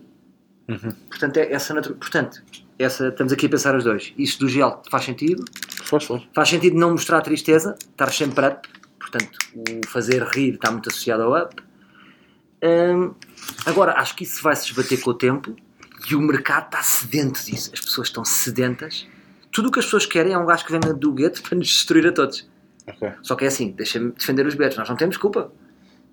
Uhum. 0.68 0.92
Portanto, 1.10 1.38
é 1.38 1.52
essa 1.54 1.74
natu- 1.74 1.96
Portanto, 1.96 2.44
essa, 2.78 3.08
estamos 3.08 3.32
aqui 3.34 3.46
a 3.46 3.50
pensar 3.50 3.76
os 3.76 3.84
dois. 3.84 4.14
Isso 4.18 4.40
do 4.40 4.50
gel 4.50 4.82
faz 4.90 5.06
sentido. 5.06 5.44
Faz, 5.84 6.04
faz. 6.04 6.24
Faz 6.34 6.50
sentido 6.50 6.76
não 6.78 6.92
mostrar 6.92 7.22
tristeza, 7.22 7.76
estar 7.80 8.12
sempre 8.12 8.46
up. 8.48 8.68
Portanto, 9.00 9.38
o 9.56 9.88
fazer 9.88 10.22
rir 10.24 10.56
está 10.56 10.72
muito 10.72 10.90
associado 10.90 11.24
ao 11.24 11.42
up. 11.44 11.56
Hum, 12.64 13.14
Agora, 13.66 13.94
acho 14.00 14.16
que 14.16 14.24
isso 14.24 14.42
vai 14.42 14.56
se 14.56 14.66
esbater 14.68 15.00
com 15.02 15.12
o 15.12 15.14
tempo 15.14 15.56
e 16.10 16.16
o 16.16 16.22
mercado 16.22 16.66
está 16.66 16.82
sedento 16.82 17.44
disso. 17.46 17.70
As 17.74 17.80
pessoas 17.80 18.08
estão 18.08 18.26
sedentas. 18.26 19.08
Tudo 19.56 19.70
o 19.70 19.72
que 19.72 19.80
as 19.80 19.86
pessoas 19.86 20.06
querem 20.06 20.34
é 20.34 20.38
um 20.38 20.46
gajo 20.46 20.66
que 20.66 20.72
venha 20.78 20.94
do 20.94 21.14
gueto 21.14 21.42
para 21.48 21.58
nos 21.58 21.68
destruir 21.68 22.06
a 22.08 22.12
todos. 22.12 22.46
Ok. 22.86 23.10
Só 23.24 23.36
que 23.36 23.46
é 23.46 23.48
assim, 23.48 23.72
deixa-me 23.72 24.12
defender 24.12 24.46
os 24.46 24.54
betos. 24.54 24.78
Nós 24.78 24.90
não 24.90 24.98
temos 24.98 25.16
culpa. 25.16 25.50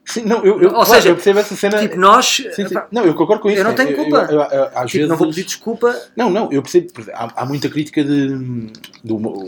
Sim, 0.05 0.25
não, 0.25 0.39
eu, 0.45 0.61
eu, 0.61 0.69
Ou 0.69 0.75
claro, 0.85 0.87
seja, 0.87 1.09
eu 1.11 1.15
percebo 1.15 1.39
essa 1.41 1.55
cena. 1.57 1.79
Tipo, 1.79 1.97
nós. 1.97 2.27
Sim, 2.27 2.69
sim. 2.69 2.75
Não, 2.91 3.05
eu 3.05 3.15
concordo 3.15 3.43
com 3.43 3.51
isso. 3.51 3.59
eu 3.59 3.65
não 3.65 3.75
tenho 3.75 3.95
culpa. 3.97 4.27
Eu, 4.31 4.41
eu- 4.41 4.65
às 4.67 4.73
tipo, 4.87 4.93
vezes... 4.93 5.09
não 5.09 5.17
vou 5.17 5.29
pedir 5.29 5.45
desculpa. 5.45 6.01
Não, 6.17 6.31
não, 6.31 6.53
eu 6.53 6.63
percebo. 6.63 6.89
Há, 7.13 7.43
há 7.43 7.45
muita 7.45 7.69
crítica 7.69 8.03
de. 8.05 8.71
humor. 9.09 9.45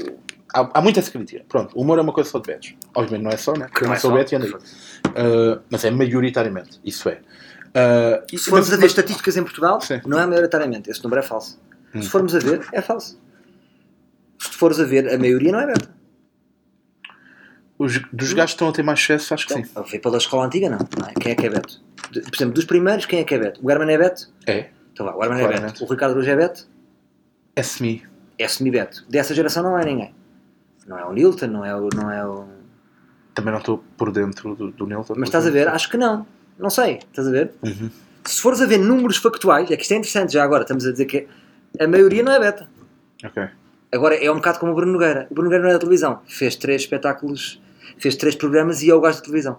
Há, 0.53 0.71
há 0.75 0.81
muita 0.83 1.01
essa 1.01 1.11
crítica. 1.11 1.45
Pronto, 1.49 1.77
o 1.77 1.83
humor 1.83 1.99
é 1.99 2.03
uma 2.03 2.13
coisa 2.13 2.29
só 2.31 2.39
de 2.39 2.47
betos. 2.47 2.75
Obviamente 2.95 3.25
não 3.25 3.31
é 3.33 3.37
só, 3.37 3.53
né? 3.55 3.67
Porque 3.69 3.85
eu 3.85 3.89
não, 3.89 3.95
é 3.95 3.99
só. 3.99 4.11
beto 4.13 4.35
e 4.35 4.37
ando 4.37 4.47
aí. 4.47 4.53
Uh, 4.53 5.61
mas 5.71 5.85
é 5.85 5.91
maioritariamente, 5.91 6.81
isso 6.85 7.09
é. 7.09 7.15
Uh, 7.15 8.25
e- 8.33 8.39
Se 8.39 8.49
formos 8.51 8.69
mas- 8.69 8.79
a 8.79 8.81
ver 8.81 8.87
estatísticas 8.87 9.37
em 9.37 9.43
Portugal, 9.43 9.81
Sim. 9.81 10.01
não 10.07 10.19
é 10.21 10.27
maioritariamente. 10.27 10.91
Esse 10.91 11.03
número 11.03 11.21
é 11.21 11.25
falso. 11.25 11.59
Hum. 11.95 12.03
Se 12.03 12.09
formos 12.09 12.35
a 12.35 12.39
ver, 12.39 12.61
é 12.73 12.81
falso. 12.81 13.19
Se 14.51 14.57
fores 14.57 14.79
a 14.81 14.85
ver, 14.85 15.13
a 15.13 15.19
maioria 15.19 15.53
não 15.53 15.61
é 15.61 15.67
beta. 15.67 15.89
os, 17.79 17.99
dos 18.13 18.33
gajos 18.33 18.53
que 18.53 18.55
estão 18.57 18.69
a 18.69 18.73
ter 18.73 18.83
mais 18.83 19.01
sucesso, 19.01 19.35
acho 19.35 19.47
que 19.47 19.55
sim. 19.55 19.61
Então, 19.61 19.83
a 19.83 19.87
ver 19.87 19.99
pela 19.99 20.19
escola 20.19 20.47
antiga, 20.47 20.69
não. 20.71 20.79
não 20.99 21.09
é? 21.09 21.15
Quem 21.15 21.33
é 21.33 21.35
que 21.35 21.47
é 21.47 21.51
beto? 21.51 21.83
De- 22.11 22.21
por 22.21 22.35
exemplo, 22.37 22.55
dos 22.55 22.65
primeiros, 22.65 23.07
quem 23.07 23.21
é 23.21 23.25
que 23.25 23.35
é 23.35 23.39
beto? 23.39 23.61
O 23.65 23.71
Herman 23.71 23.91
é 23.93 23.99
beto? 23.99 24.33
É. 24.47 24.71
Então 24.93 25.05
vá, 25.07 25.15
o 25.15 25.23
Herman 25.23 25.39
é 25.41 25.43
Claramente. 25.45 25.73
beto. 25.73 25.85
O 25.85 25.89
Ricardo 25.91 26.13
Cruz 26.15 26.29
é 26.29 26.37
beto? 26.37 26.69
É 27.57 27.63
semi. 27.63 28.03
É 28.39 28.47
semi-beto. 28.49 29.05
Dessa 29.09 29.35
geração 29.35 29.63
não 29.63 29.79
é 29.79 29.85
ninguém. 29.85 30.15
Não 30.87 30.99
é 30.99 31.05
o 31.05 31.13
Nilton, 31.13 31.47
não 31.47 31.65
é 31.65 31.75
o. 31.75 31.89
Não 31.95 32.11
é 32.11 32.27
o... 32.27 32.47
Também 33.35 33.53
não 33.53 33.59
estou 33.61 33.83
por 33.97 34.13
dentro 34.13 34.55
do, 34.55 34.71
do 34.71 34.87
Nilton. 34.87 35.15
Mas 35.17 35.29
estás 35.29 35.47
a 35.47 35.51
ver? 35.51 35.69
Acho 35.69 35.89
que 35.91 35.97
não. 35.97 36.27
Não 36.59 36.71
sei. 36.71 36.99
Estás 37.11 37.27
a 37.27 37.31
ver? 37.31 37.53
Uhum. 37.63 37.91
Se 38.25 38.41
fores 38.41 38.61
a 38.61 38.67
ver 38.67 38.79
números 38.79 39.17
factuais, 39.17 39.71
é 39.71 39.77
que 39.77 39.83
isto 39.83 39.93
é 39.93 39.97
interessante 39.97 40.33
já 40.33 40.43
agora, 40.45 40.63
estamos 40.63 40.87
a 40.87 40.93
dizer 40.93 41.05
que 41.07 41.27
a 41.81 41.87
maioria 41.87 42.23
não 42.23 42.33
é 42.33 42.39
beta. 42.41 42.69
Ok. 43.25 43.49
Agora 43.95 44.15
é 44.17 44.31
um 44.31 44.37
bocado 44.37 44.59
como 44.59 44.73
o 44.73 44.75
Bruno 44.75 44.93
Nogueira. 44.93 45.27
O 45.31 45.35
Bruno 45.35 45.45
Nogueira 45.49 45.63
não 45.63 45.71
é 45.71 45.73
da 45.75 45.79
televisão. 45.79 46.21
Fez 46.27 46.57
três 46.57 46.83
espetáculos, 46.83 47.61
fez 47.99 48.17
três 48.17 48.35
programas 48.35 48.83
e 48.83 48.91
é 48.91 48.95
o 48.95 49.01
gajo 49.01 49.19
da 49.19 49.23
televisão. 49.25 49.59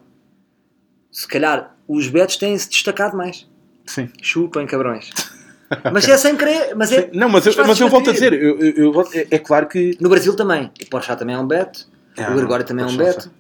Se 1.12 1.28
calhar 1.28 1.76
os 1.88 2.08
betos 2.08 2.36
têm-se 2.38 2.70
destacado 2.70 3.16
mais. 3.16 3.48
Sim. 3.86 4.10
Chupem 4.22 4.66
cabrões. 4.68 5.10
Mas 5.94 6.08
é 6.08 6.18
sem 6.18 6.36
querer. 6.36 6.76
Mas 6.76 6.92
é, 6.92 7.10
Não, 7.14 7.28
mas 7.28 7.46
eu, 7.48 7.54
mas 7.66 7.80
eu 7.80 7.90
volto 7.90 8.12
a 8.12 8.14
dizer, 8.14 8.34
eu, 8.34 8.60
eu- 8.60 9.02
é, 9.14 9.28
é 9.32 9.40
claro 9.40 9.68
que. 9.68 9.98
No 10.00 10.10
Brasil 10.10 10.36
também. 10.36 10.72
O 10.82 10.90
Porchat 10.92 11.18
também 11.18 11.36
é 11.36 11.40
um 11.40 11.48
beto. 11.48 11.88
Ah, 12.18 12.32
o 12.32 12.36
Gregório 12.36 12.64
também 12.64 12.86
é 12.86 12.88
um 12.88 12.96
beto. 12.96 13.32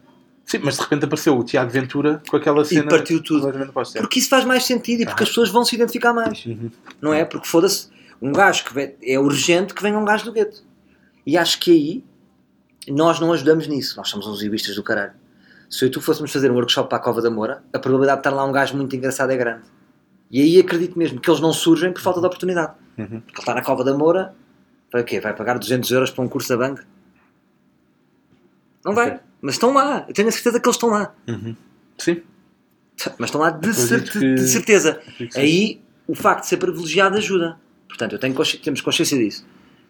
Sim, 0.43 0.59
mas 0.63 0.75
de 0.75 0.81
repente 0.81 1.05
apareceu 1.05 1.37
o 1.37 1.43
Tiago 1.43 1.69
Ventura 1.69 2.21
com 2.27 2.35
aquela 2.35 2.65
cena. 2.65 2.87
partiu 2.89 3.21
tudo. 3.21 3.51
Porque 3.99 4.19
isso 4.19 4.27
faz 4.29 4.43
mais 4.43 4.63
sentido 4.65 5.01
e 5.01 5.05
porque 5.05 5.21
as 5.23 5.29
pessoas 5.29 5.49
vão 5.49 5.63
se 5.63 5.75
identificar 5.75 6.13
mais. 6.13 6.43
Uhum. 6.45 6.71
Não 6.99 7.13
é? 7.13 7.23
Porque 7.25 7.47
foda-se, 7.47 7.89
um 8.21 8.31
gajo 8.31 8.65
que 8.65 8.73
vem, 8.73 8.95
é 9.03 9.19
urgente 9.19 9.73
que 9.75 9.81
venha 9.83 9.97
um 9.97 10.03
gajo 10.05 10.25
do 10.25 10.31
gueto. 10.31 10.63
E 11.25 11.37
acho 11.37 11.59
que 11.59 11.71
aí 11.71 12.03
nós 12.93 13.19
não 13.19 13.33
ajudamos 13.33 13.67
nisso. 13.67 13.97
Nós 13.97 14.09
somos 14.09 14.27
uns 14.27 14.41
egoístas 14.43 14.75
do 14.75 14.83
caralho. 14.83 15.13
Se 15.69 15.83
eu 15.83 15.87
e 15.87 15.91
tu 15.91 15.99
fôssemos 15.99 16.31
fazer 16.31 16.51
um 16.51 16.55
workshop 16.55 16.87
para 16.89 16.97
a 16.99 17.01
Cova 17.01 17.21
da 17.21 17.29
Moura, 17.31 17.63
a 17.73 17.79
probabilidade 17.79 18.17
de 18.17 18.27
estar 18.27 18.29
lá 18.35 18.45
um 18.45 18.51
gajo 18.51 18.75
muito 18.77 18.95
engraçado 18.95 19.31
é 19.31 19.37
grande. 19.37 19.63
E 20.29 20.41
aí 20.41 20.59
acredito 20.59 20.97
mesmo 20.97 21.19
que 21.19 21.29
eles 21.29 21.39
não 21.41 21.51
surgem 21.53 21.91
por 21.91 22.01
falta 22.01 22.19
de 22.19 22.27
oportunidade. 22.27 22.73
Uhum. 22.97 23.07
Porque 23.21 23.31
ele 23.31 23.39
está 23.39 23.53
na 23.55 23.61
Cova 23.63 23.83
da 23.83 23.93
Moura, 23.97 24.35
vai 24.91 25.01
o 25.01 25.05
quê? 25.05 25.19
Vai 25.19 25.35
pagar 25.35 25.57
200 25.57 25.89
euros 25.91 26.11
para 26.11 26.23
um 26.23 26.29
curso 26.29 26.49
da 26.49 26.57
banca? 26.57 26.85
Não 28.83 28.93
vai. 28.93 29.07
Ok. 29.11 29.19
Mas 29.41 29.55
estão 29.55 29.73
lá. 29.73 30.05
Eu 30.07 30.13
tenho 30.13 30.27
a 30.27 30.31
certeza 30.31 30.59
que 30.59 30.67
eles 30.67 30.75
estão 30.75 30.89
lá. 30.89 31.13
Uhum. 31.27 31.55
Sim. 31.97 32.21
Mas 33.17 33.27
estão 33.29 33.41
lá 33.41 33.49
de, 33.49 33.73
certe- 33.73 34.11
que- 34.19 34.35
de 34.35 34.47
certeza. 34.47 35.01
Aí 35.35 35.81
o 36.07 36.15
facto 36.15 36.41
de 36.43 36.47
ser 36.47 36.57
privilegiado 36.57 37.17
ajuda. 37.17 37.57
Portanto, 37.87 38.13
eu 38.13 38.19
tenho 38.19 38.33
consci- 38.33 38.57
temos 38.57 38.81
consciência 38.81 39.17
disso. 39.17 39.45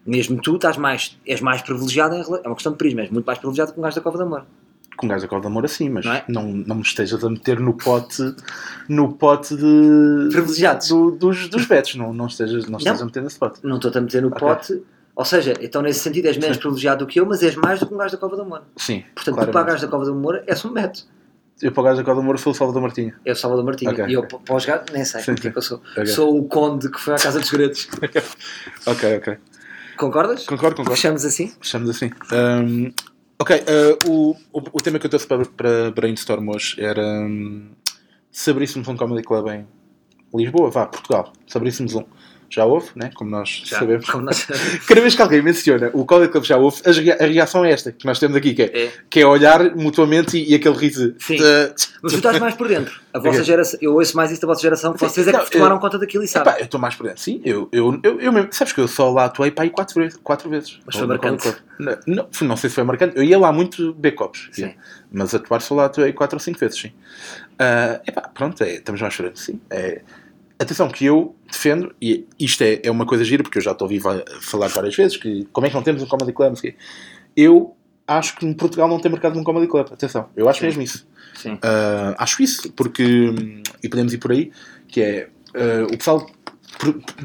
Mesmo 0.06 0.40
tu 0.42 0.56
estás 0.56 0.78
mais, 0.78 1.18
és 1.26 1.42
mais 1.42 1.62
privilegiado, 1.62 2.16
em 2.16 2.22
é 2.22 2.48
uma 2.48 2.54
questão 2.56 2.72
de 2.72 2.78
prisma, 2.78 3.02
és 3.02 3.10
muito 3.10 3.26
mais 3.26 3.40
privilegiado 3.40 3.74
que 3.74 3.80
um 3.80 3.84
gajo 3.84 3.96
da 3.96 4.02
Cova 4.02 4.18
da 4.18 4.26
Moura. 4.26 4.46
Com 4.98 5.08
gás 5.10 5.22
da 5.22 5.28
Cova 5.28 5.42
de 5.42 5.48
Amor 5.48 5.66
assim, 5.66 5.90
mas 5.90 6.06
Não 6.06 6.14
não, 6.30 6.42
é? 6.42 6.64
não, 6.68 6.76
me 6.78 6.82
estejas 6.84 7.22
a 7.24 7.30
meter 7.30 7.60
no 7.60 7.74
pote 7.74 8.34
no 8.88 9.12
pote 9.14 9.54
de 9.56 10.30
Privilegiados. 10.32 10.88
do- 10.88 11.12
dos, 11.12 11.50
dos 11.50 11.66
betos, 11.66 11.96
não, 11.96 12.14
não 12.14 12.28
estejas, 12.28 12.66
não 12.68 12.78
estejas 12.78 13.00
Não. 13.00 13.04
a 13.04 13.06
meter 13.08 13.24
nesse 13.24 13.38
pote. 13.38 13.60
Não 13.64 13.76
estou-te 13.76 13.98
a 13.98 14.02
meter 14.02 14.22
no 14.22 14.30
Ok. 14.30 14.40
pote. 14.40 14.82
Ou 15.16 15.26
seja, 15.26 15.54
então 15.60 15.82
nesse 15.82 16.00
sentido 16.00 16.28
és 16.28 16.38
menos 16.38 16.56
Sim. 16.56 16.62
privilegiado 16.62 17.04
do 17.06 17.10
que 17.10 17.20
eu, 17.20 17.26
mas 17.26 17.42
és 17.44 17.56
mais 17.56 17.80
do 17.80 17.88
que 17.88 17.94
um 17.94 17.98
gajo 17.98 18.14
da 18.14 18.18
Cova 18.18 18.38
da 18.38 18.44
Moura. 18.46 18.64
Sim. 18.78 19.04
Portanto, 19.16 19.34
tu 19.36 19.36
claramente. 19.36 19.52
para 19.54 19.62
o 19.62 19.66
gajo 19.66 19.82
da 19.86 19.88
Cova 19.92 20.06
da 20.06 20.12
Moura 20.14 20.44
és 20.48 20.64
um 20.66 20.72
método. 20.72 21.00
Eu 21.62 21.72
para 21.72 21.82
o 21.82 21.84
gás 21.84 21.98
da 21.98 22.04
Cova 22.04 22.20
de 22.20 22.24
Amor 22.26 22.40
sou 22.40 22.52
o 22.52 22.56
Salvador 22.56 22.82
Martinho. 22.82 23.14
É 23.26 23.32
o 23.32 23.36
Salvador 23.36 23.66
Martinho. 23.66 23.92
Ok. 23.92 24.06
E 24.08 24.14
eu 24.14 24.24
para 24.28 24.56
os 24.56 24.66
gajos, 24.66 24.86
nem 24.94 25.04
sei 25.04 25.22
Sim, 25.22 25.32
o 25.32 25.36
que 25.36 25.42
é 25.42 25.44
sim. 25.44 25.52
que 25.52 25.58
eu 25.58 25.62
sou. 25.62 25.82
Ok. 25.92 26.06
Sou 26.08 26.38
o 26.40 26.44
conde 26.46 26.90
que 26.90 27.00
foi 27.00 27.14
à 27.16 27.18
Casa 27.18 27.40
dos 27.40 27.50
Segredos. 27.50 27.88
Ok, 28.86 29.18
ok. 29.18 29.38
Concordas? 29.98 30.46
Concordo, 30.46 30.78
concordo. 30.78 30.96
Fechamos 30.96 31.26
assim? 31.26 31.54
Fechamos 31.62 31.90
assim. 31.90 32.10
Hum, 32.32 32.92
ok, 33.40 33.58
uh, 33.58 34.10
o, 34.10 34.32
o, 34.54 34.64
o 34.74 34.82
tema 34.82 35.00
que 35.00 35.06
eu 35.06 35.10
trouxe 35.10 35.28
para, 35.28 35.46
para 35.46 35.92
Brainstorm 35.92 36.50
hoje 36.50 36.82
era 36.82 37.02
hum, 37.02 37.70
se 38.32 38.52
abríssemos 38.52 38.88
um 38.88 38.98
comedy 38.98 39.24
club 39.24 39.48
em 39.48 39.66
Lisboa, 40.34 40.70
vá, 40.70 40.86
Portugal, 40.86 41.32
se 41.48 41.58
abríssemos 41.58 41.96
um. 41.96 42.04
Já 42.50 42.66
houve, 42.66 42.88
né? 42.96 43.10
como 43.16 43.30
nós 43.32 43.64
Já. 43.66 43.80
sabemos. 43.80 44.06
Como 44.10 44.24
nós- 44.24 44.46
Cada 44.88 45.02
vez 45.02 45.16
que 45.16 45.22
alguém 45.22 45.42
menciona 45.42 45.90
o 45.94 46.06
Comedy 46.06 46.32
Club 46.32 46.44
já 46.46 46.58
houve, 46.58 46.82
a 46.86 46.92
rea- 46.92 47.18
a 47.20 47.26
reação 47.26 47.66
é 47.66 47.72
esta 47.72 47.92
que 47.92 48.06
nós 48.06 48.20
temos 48.20 48.36
aqui, 48.38 48.54
que 48.54 48.62
é, 48.64 48.86
É. 48.86 48.92
que 49.10 49.20
é 49.20 49.26
olhar 49.26 49.76
mutuamente 49.76 50.38
e, 50.38 50.52
e 50.52 50.56
aquele 50.56 50.76
riso. 50.76 51.16
Sim. 51.20 51.38
de- 51.38 51.44
Mas 52.02 52.14
tu 52.14 52.18
estás 52.18 52.40
mais 52.40 52.56
por 52.56 52.68
dentro. 52.68 53.00
A 53.14 53.20
vossa 53.20 53.30
Ok. 53.38 53.44
geração, 53.44 53.80
eu 53.82 53.94
ouço 53.96 54.16
mais 54.16 54.32
isso 54.32 54.42
da 54.42 54.48
vossa 54.48 54.62
geração, 54.62 54.94
que 54.94 55.00
vocês 55.00 55.28
é 55.28 55.32
que 55.32 55.38
não, 55.38 55.46
tomaram 55.46 55.76
eu- 55.76 55.80
conta 55.82 55.98
daquilo 55.98 56.24
e 56.24 56.28
sabem. 56.28 56.54
Eu 56.60 56.66
estou 56.66 56.80
mais 56.80 56.96
por 56.96 57.04
dentro. 57.08 57.22
Sim, 57.22 57.42
eu, 57.46 57.68
eu, 57.72 58.00
eu, 58.04 58.20
eu 58.22 58.32
mesmo. 58.32 58.50
Sabes 58.52 58.74
que 58.74 58.80
eu 58.82 58.88
só 58.88 59.10
lá 59.12 59.26
atuei 59.26 59.52
para 59.52 59.64
aí 59.64 59.70
quatro 59.70 60.00
vezes. 60.02 60.18
Quatro 60.24 60.50
vezes 60.50 60.80
Mas 60.86 60.96
foi 60.96 61.08
marcante. 61.08 61.54
Não, 61.80 61.98
não, 62.08 62.28
não 62.42 62.58
sei 62.58 62.70
se 62.70 62.76
foi 62.76 62.84
marcante. 62.84 63.16
Eu 63.18 63.24
ia 63.24 63.38
lá 63.40 63.52
muito 63.52 63.94
ia. 63.94 64.76
Mas 65.12 65.34
atuar 65.34 65.62
só 65.62 65.76
lá 65.76 65.86
atuei 65.86 66.12
quatro 66.14 66.36
ou 66.36 66.40
cinco 66.40 66.60
vezes, 66.60 66.80
sim. 66.80 66.92
Ah, 67.58 68.02
epá, 68.06 68.22
pronto, 68.34 68.62
é, 68.64 68.76
estamos 68.76 69.02
mais 69.02 69.16
por 69.16 69.24
dentro, 69.24 69.42
sim. 69.42 69.60
É, 69.70 70.02
atenção, 70.60 70.90
que 70.90 71.06
eu 71.06 71.36
defendo, 71.52 71.94
e 72.02 72.26
isto 72.40 72.62
é, 72.64 72.80
é 72.84 72.92
uma 72.92 73.06
coisa 73.06 73.24
gira, 73.24 73.44
porque 73.44 73.58
eu 73.58 73.62
já 73.62 73.74
te 73.74 73.82
ouvi 73.84 74.00
va- 74.00 74.24
falar 74.42 74.68
várias 74.68 74.96
vezes, 74.96 75.18
que 75.18 75.46
como 75.52 75.68
é 75.68 75.70
que 75.70 75.76
não 75.76 75.84
temos 75.84 76.02
um 76.02 76.06
comedy 76.08 76.32
club. 76.34 76.56
Eu 77.36 77.76
acho 78.08 78.36
que 78.38 78.46
em 78.46 78.54
Portugal 78.54 78.88
não 78.88 79.00
tem 79.00 79.12
mercado 79.12 79.36
num 79.36 79.44
comedy 79.44 79.68
club. 79.68 79.88
Atenção, 79.92 80.30
eu 80.36 80.48
acho 80.48 80.60
Sim. 80.60 80.66
mesmo 80.68 80.82
isso. 80.82 81.08
Uh, 81.46 82.16
acho 82.18 82.42
isso, 82.42 82.72
porque. 82.72 83.04
hum, 83.04 83.62
E 83.84 83.90
podemos 83.90 84.14
ir 84.14 84.18
por 84.18 84.32
aí, 84.32 84.52
que 84.88 85.02
é. 85.02 85.30
uh, 85.56 85.94
o 85.94 85.98
pessoal 85.98 86.26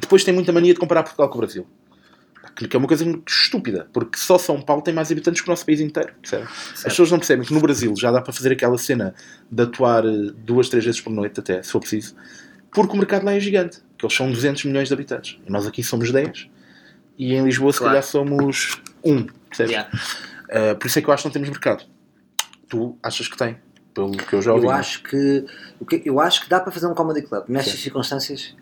depois 0.00 0.24
tem 0.24 0.34
muita 0.34 0.52
mania 0.52 0.72
de 0.74 0.80
comparar 0.80 1.02
Portugal 1.02 1.28
com 1.28 1.38
o 1.38 1.40
Brasil. 1.40 1.66
Que 2.56 2.76
é 2.76 2.78
uma 2.78 2.88
coisa 2.88 3.06
estúpida, 3.26 3.88
porque 3.92 4.18
só 4.18 4.36
São 4.36 4.60
Paulo 4.60 4.82
tem 4.82 4.92
mais 4.92 5.10
habitantes 5.10 5.40
que 5.40 5.48
o 5.48 5.50
nosso 5.50 5.64
país 5.64 5.80
inteiro. 5.80 6.12
As 6.74 6.82
pessoas 6.82 7.10
não 7.10 7.18
percebem 7.18 7.46
que 7.46 7.54
no 7.54 7.60
Brasil 7.60 7.94
já 7.96 8.10
dá 8.10 8.20
para 8.20 8.32
fazer 8.34 8.52
aquela 8.52 8.76
cena 8.76 9.14
de 9.50 9.62
atuar 9.62 10.04
uh, 10.04 10.32
duas, 10.32 10.68
três 10.68 10.84
vezes 10.84 11.00
por 11.00 11.10
noite, 11.10 11.40
até, 11.40 11.62
se 11.62 11.70
for 11.70 11.80
preciso, 11.80 12.14
porque 12.72 12.94
o 12.94 12.96
mercado 12.96 13.24
lá 13.24 13.34
é 13.34 13.40
gigante. 13.40 13.78
Que 13.98 14.06
eles 14.06 14.16
são 14.16 14.30
200 14.30 14.64
milhões 14.64 14.88
de 14.88 14.94
habitantes. 14.94 15.38
E 15.46 15.50
nós 15.50 15.66
aqui 15.66 15.82
somos 15.82 16.10
10. 16.10 16.48
E 17.18 17.34
em 17.34 17.44
Lisboa, 17.44 17.72
se 17.72 17.78
Claro. 17.78 17.92
calhar, 17.92 18.02
somos 18.02 18.80
1. 19.04 19.26
Percebes? 19.48 19.72
Yeah. 19.72 19.90
Uh, 20.48 20.76
por 20.76 20.86
isso 20.86 20.98
é 20.98 21.02
que 21.02 21.08
eu 21.08 21.14
acho 21.14 21.22
que 21.22 21.28
não 21.28 21.32
temos 21.32 21.48
mercado. 21.48 21.84
Tu 22.68 22.96
achas 23.02 23.28
que 23.28 23.36
tem? 23.36 23.58
Pelo 23.92 24.12
que 24.12 24.32
eu 24.32 24.40
já 24.40 24.52
ouvi. 24.52 24.66
Eu 24.66 24.72
é? 24.72 24.74
acho 24.76 25.02
que 25.02 25.44
eu 26.04 26.20
acho 26.20 26.42
que 26.44 26.48
dá 26.48 26.60
para 26.60 26.70
fazer 26.72 26.86
um 26.86 26.94
comedy 26.94 27.22
club 27.22 27.44
nestas 27.48 27.74
Sim. 27.74 27.80
circunstâncias 27.80 28.54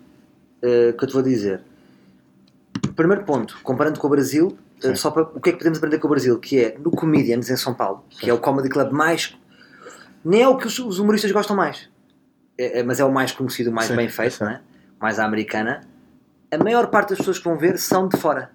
eh, 0.61 0.93
que 0.97 1.03
eu 1.03 1.07
te 1.07 1.13
vou 1.13 1.21
dizer. 1.21 1.61
Primeiro 2.95 3.23
ponto, 3.23 3.59
comparando 3.61 3.99
com 3.99 4.07
o 4.07 4.09
Brasil, 4.09 4.57
Sim. 4.79 4.95
só 4.95 5.11
para 5.11 5.23
o 5.23 5.39
que 5.39 5.49
é 5.49 5.51
que 5.51 5.59
podemos 5.59 5.77
aprender 5.77 5.99
com 5.99 6.07
o 6.07 6.09
Brasil, 6.09 6.39
que 6.39 6.59
é 6.59 6.77
no 6.77 6.91
Comedians 6.91 7.49
em 7.49 7.55
São 7.55 7.73
Paulo, 7.73 8.03
que 8.09 8.29
é 8.29 8.33
o 8.33 8.39
comedy 8.39 8.69
club 8.69 8.91
mais 8.91 9.37
nem 10.23 10.41
é 10.41 10.47
o 10.47 10.57
que 10.57 10.67
os, 10.67 10.77
os 10.79 10.99
humoristas 10.99 11.31
gostam 11.31 11.55
mais, 11.55 11.89
É- 12.59 12.79
é- 12.79 12.83
mas 12.83 12.99
é 12.99 13.05
o 13.05 13.11
mais 13.11 13.31
conhecido, 13.31 13.69
o 13.69 13.73
mais 13.73 13.87
Sim, 13.87 13.95
bem 13.95 14.09
feito, 14.09 14.33
sim. 14.35 14.43
é? 14.43 14.59
mais 14.99 15.17
à 15.17 15.23
americana. 15.25 15.81
A 16.51 16.57
maior 16.57 16.87
parte 16.87 17.09
das 17.09 17.19
pessoas 17.19 17.37
que 17.37 17.45
vão 17.45 17.57
ver 17.57 17.77
são 17.79 18.07
de 18.09 18.17
fora, 18.17 18.51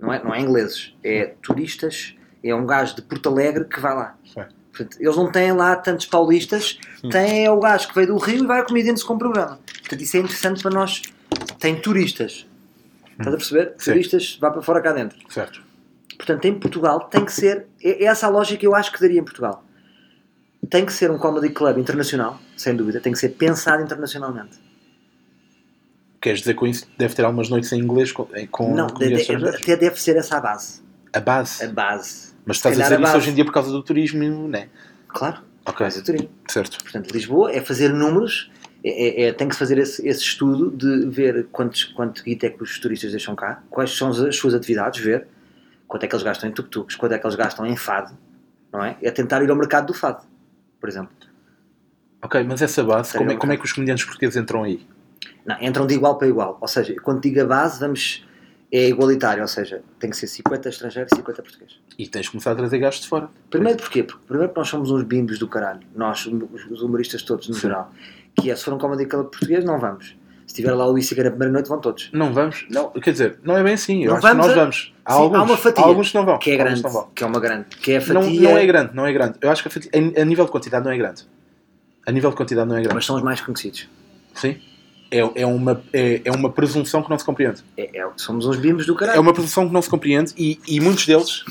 não 0.00 0.12
é, 0.12 0.22
não 0.22 0.34
é 0.34 0.40
ingleses, 0.40 0.92
é 1.04 1.34
turistas, 1.40 2.16
é 2.42 2.52
um 2.52 2.66
gajo 2.66 2.96
de 2.96 3.02
Porto 3.02 3.28
Alegre 3.28 3.64
que 3.66 3.78
vai 3.78 3.94
lá. 3.94 4.18
Sim. 4.24 4.42
Portanto, 4.72 4.96
eles 5.00 5.16
não 5.16 5.30
têm 5.30 5.52
lá 5.52 5.76
tantos 5.76 6.06
paulistas, 6.06 6.78
têm 7.10 7.44
é 7.44 7.50
o 7.50 7.60
gajo 7.60 7.88
que 7.88 7.94
veio 7.94 8.06
do 8.08 8.16
Rio 8.16 8.42
e 8.42 8.46
vai 8.46 8.60
a 8.60 8.64
comediantes 8.64 9.04
com 9.04 9.16
programa. 9.16 9.60
Portanto, 9.80 10.00
isso 10.00 10.16
é 10.16 10.20
interessante 10.20 10.62
para 10.62 10.72
nós. 10.72 11.02
Tem 11.60 11.78
turistas. 11.78 12.46
Estás 13.10 13.28
a 13.28 13.36
perceber? 13.36 13.74
Turistas, 13.76 14.38
vá 14.40 14.50
para 14.50 14.62
fora 14.62 14.80
cá 14.80 14.92
dentro. 14.92 15.18
Certo. 15.28 15.62
Portanto, 16.16 16.44
em 16.46 16.58
Portugal 16.58 17.00
tem 17.00 17.24
que 17.24 17.32
ser. 17.32 17.66
É 17.82 18.02
é 18.02 18.06
essa 18.06 18.26
a 18.26 18.30
lógica 18.30 18.58
que 18.58 18.66
eu 18.66 18.74
acho 18.74 18.90
que 18.90 19.00
daria 19.00 19.20
em 19.20 19.24
Portugal. 19.24 19.62
Tem 20.72 20.86
que 20.86 20.92
ser 20.92 21.10
um 21.10 21.18
comedy 21.18 21.50
club 21.50 21.76
internacional, 21.76 22.40
sem 22.56 22.74
dúvida. 22.74 22.98
Tem 22.98 23.12
que 23.12 23.18
ser 23.18 23.28
pensado 23.28 23.82
internacionalmente. 23.82 24.58
Queres 26.18 26.38
dizer 26.40 26.54
com 26.54 26.66
isso 26.66 26.86
que 26.86 26.92
deve 26.96 27.14
ter 27.14 27.24
algumas 27.26 27.50
noites 27.50 27.70
em 27.72 27.78
inglês 27.78 28.10
com, 28.10 28.26
com 28.50 28.74
não, 28.74 28.86
de- 28.86 29.08
de- 29.22 29.48
até 29.48 29.76
deve 29.76 30.00
ser 30.00 30.16
essa 30.16 30.38
a 30.38 30.40
base. 30.40 30.80
A 31.12 31.20
base. 31.20 31.62
A 31.62 31.68
base. 31.68 32.32
Mas 32.46 32.56
estás 32.56 32.80
a 32.80 32.82
dizer 32.84 32.96
a 32.98 33.02
isso 33.02 33.16
hoje 33.18 33.30
em 33.30 33.34
dia 33.34 33.44
por 33.44 33.52
causa 33.52 33.70
do 33.70 33.82
turismo, 33.82 34.48
né? 34.48 34.68
Claro. 35.08 35.42
Ok, 35.66 35.84
Mas 35.84 35.98
é 35.98 36.00
turismo. 36.02 36.30
certo. 36.48 36.82
Portanto, 36.82 37.12
Lisboa 37.12 37.52
é 37.52 37.60
fazer 37.60 37.90
números, 37.92 38.50
É, 38.84 38.88
é- 38.90 39.28
é- 39.28 39.32
tem 39.32 39.46
que 39.46 39.54
se 39.54 39.60
fazer 39.60 39.78
esse, 39.78 40.04
esse 40.08 40.22
estudo 40.22 40.68
de 40.68 41.06
ver 41.08 41.46
quantos, 41.52 41.84
quanto 41.84 42.20
guita 42.24 42.46
é 42.46 42.50
que 42.50 42.60
os 42.64 42.80
turistas 42.80 43.12
deixam 43.12 43.36
cá, 43.36 43.62
quais 43.70 43.96
são 43.96 44.08
as, 44.10 44.18
as 44.18 44.34
suas 44.34 44.54
atividades, 44.54 45.00
ver 45.00 45.28
quanto 45.86 46.02
é 46.02 46.08
que 46.08 46.14
eles 46.16 46.24
gastam 46.24 46.48
em 46.50 46.52
tuk-tuks, 46.52 46.96
quanto 46.96 47.12
é 47.12 47.18
que 47.20 47.24
eles 47.24 47.36
gastam 47.36 47.64
em 47.64 47.76
fado, 47.76 48.12
não 48.72 48.82
é? 48.84 48.96
É 49.00 49.12
tentar 49.12 49.40
ir 49.44 49.50
ao 49.50 49.54
mercado 49.56 49.86
do 49.86 49.94
fado, 49.94 50.24
por 50.82 50.88
exemplo. 50.88 51.14
Ok, 52.20 52.42
mas 52.42 52.60
essa 52.60 52.82
base, 52.82 53.16
como 53.16 53.30
é, 53.30 53.36
como 53.36 53.52
é 53.52 53.56
que 53.56 53.64
os 53.64 53.72
comediantes 53.72 54.04
portugueses 54.04 54.36
entram 54.36 54.64
aí? 54.64 54.84
Não, 55.46 55.56
entram 55.60 55.86
de 55.86 55.94
igual 55.94 56.18
para 56.18 56.26
igual. 56.26 56.58
Ou 56.60 56.66
seja, 56.66 56.96
quando 57.00 57.20
digo 57.20 57.40
a 57.40 57.44
base, 57.44 57.78
vamos, 57.78 58.26
é 58.70 58.88
igualitário, 58.88 59.42
ou 59.42 59.48
seja, 59.48 59.80
tem 60.00 60.10
que 60.10 60.16
ser 60.16 60.26
50 60.26 60.68
estrangeiros 60.68 61.12
e 61.12 61.16
50 61.16 61.40
portugueses. 61.42 61.78
E 61.96 62.08
tens 62.08 62.24
de 62.24 62.32
começar 62.32 62.50
a 62.50 62.54
trazer 62.56 62.78
gajos 62.78 63.00
de 63.02 63.08
fora. 63.08 63.30
Primeiro 63.48 63.78
porquê? 63.78 64.02
Porque 64.02 64.26
primeiro 64.26 64.52
nós 64.56 64.68
somos 64.68 64.90
uns 64.90 65.04
bimbos 65.04 65.38
do 65.38 65.46
caralho, 65.46 65.82
nós, 65.94 66.26
os 66.26 66.66
os 66.68 66.82
humoristas 66.82 67.22
todos 67.22 67.48
no 67.48 67.54
Sim. 67.54 67.60
geral. 67.60 67.92
Que 68.34 68.50
é, 68.50 68.56
se 68.56 68.64
for 68.64 68.74
um 68.74 68.78
comedy 68.78 69.06
club 69.06 69.30
português, 69.30 69.64
não 69.64 69.78
vamos. 69.78 70.16
Se 70.52 70.56
tiver 70.56 70.74
lá 70.74 70.86
o 70.86 70.90
Luís 70.90 71.06
Siqueira 71.06 71.30
na 71.30 71.34
primeira 71.34 71.50
noite, 71.54 71.66
vão 71.70 71.80
todos. 71.80 72.10
Não 72.12 72.30
vamos? 72.34 72.66
Não, 72.68 72.90
quer 72.90 73.12
dizer, 73.12 73.38
não 73.42 73.56
é 73.56 73.62
bem 73.62 73.72
assim. 73.72 74.02
Eu 74.04 74.10
Não 74.10 74.16
acho 74.18 74.20
que 74.26 74.28
vamos 74.34 74.46
nós 74.46 74.54
a- 74.58 74.60
vamos. 74.60 74.92
Há, 75.02 75.12
Sim, 75.12 75.18
há 75.18 75.22
alguns, 75.22 75.40
uma 75.48 75.56
fatia 75.56 75.82
há 75.82 75.86
alguns 75.86 76.08
que 76.10 76.14
não 76.14 76.24
vão. 76.26 76.38
Que 76.38 76.50
é 76.50 76.54
Há 76.54 76.56
grande, 76.58 76.82
que 76.82 76.90
que 77.14 77.24
é 77.24 77.26
uma 77.26 77.40
grande. 77.40 77.64
Que 77.80 77.92
é 77.92 77.96
a 77.96 78.00
Não, 78.12 78.22
fatia, 78.22 78.40
não 78.50 78.58
é 78.58 78.66
grande, 78.66 78.90
não 78.94 79.06
é 79.06 79.12
grande. 79.14 79.34
Eu 79.40 79.50
acho 79.50 79.62
que 79.62 79.68
a, 79.68 79.70
fatia, 79.70 79.90
a 79.94 80.24
nível 80.26 80.44
de 80.44 80.50
quantidade 80.50 80.84
não 80.84 80.92
é 80.92 80.96
grande. 80.98 81.22
A 82.06 82.12
nível 82.12 82.28
de 82.28 82.36
quantidade 82.36 82.68
não 82.68 82.76
é 82.76 82.80
grande. 82.82 82.94
mas 82.94 83.06
são 83.06 83.16
os 83.16 83.22
mais 83.22 83.40
conhecidos. 83.40 83.88
Sim. 84.34 84.56
É, 85.10 85.20
é, 85.42 85.46
uma, 85.46 85.82
é, 85.90 86.20
é 86.22 86.30
uma 86.30 86.50
presunção 86.52 87.02
que 87.02 87.08
não 87.08 87.18
se 87.18 87.24
compreende. 87.24 87.62
É, 87.74 87.98
é- 87.98 88.06
somos 88.18 88.44
uns 88.44 88.56
bimbos 88.58 88.84
do 88.84 88.94
caralho. 88.94 89.16
É 89.16 89.20
uma 89.20 89.32
presunção 89.32 89.66
que 89.66 89.72
não 89.72 89.80
se 89.80 89.88
compreende 89.88 90.34
e, 90.36 90.58
e 90.68 90.80
muitos 90.80 91.06
deles, 91.06 91.44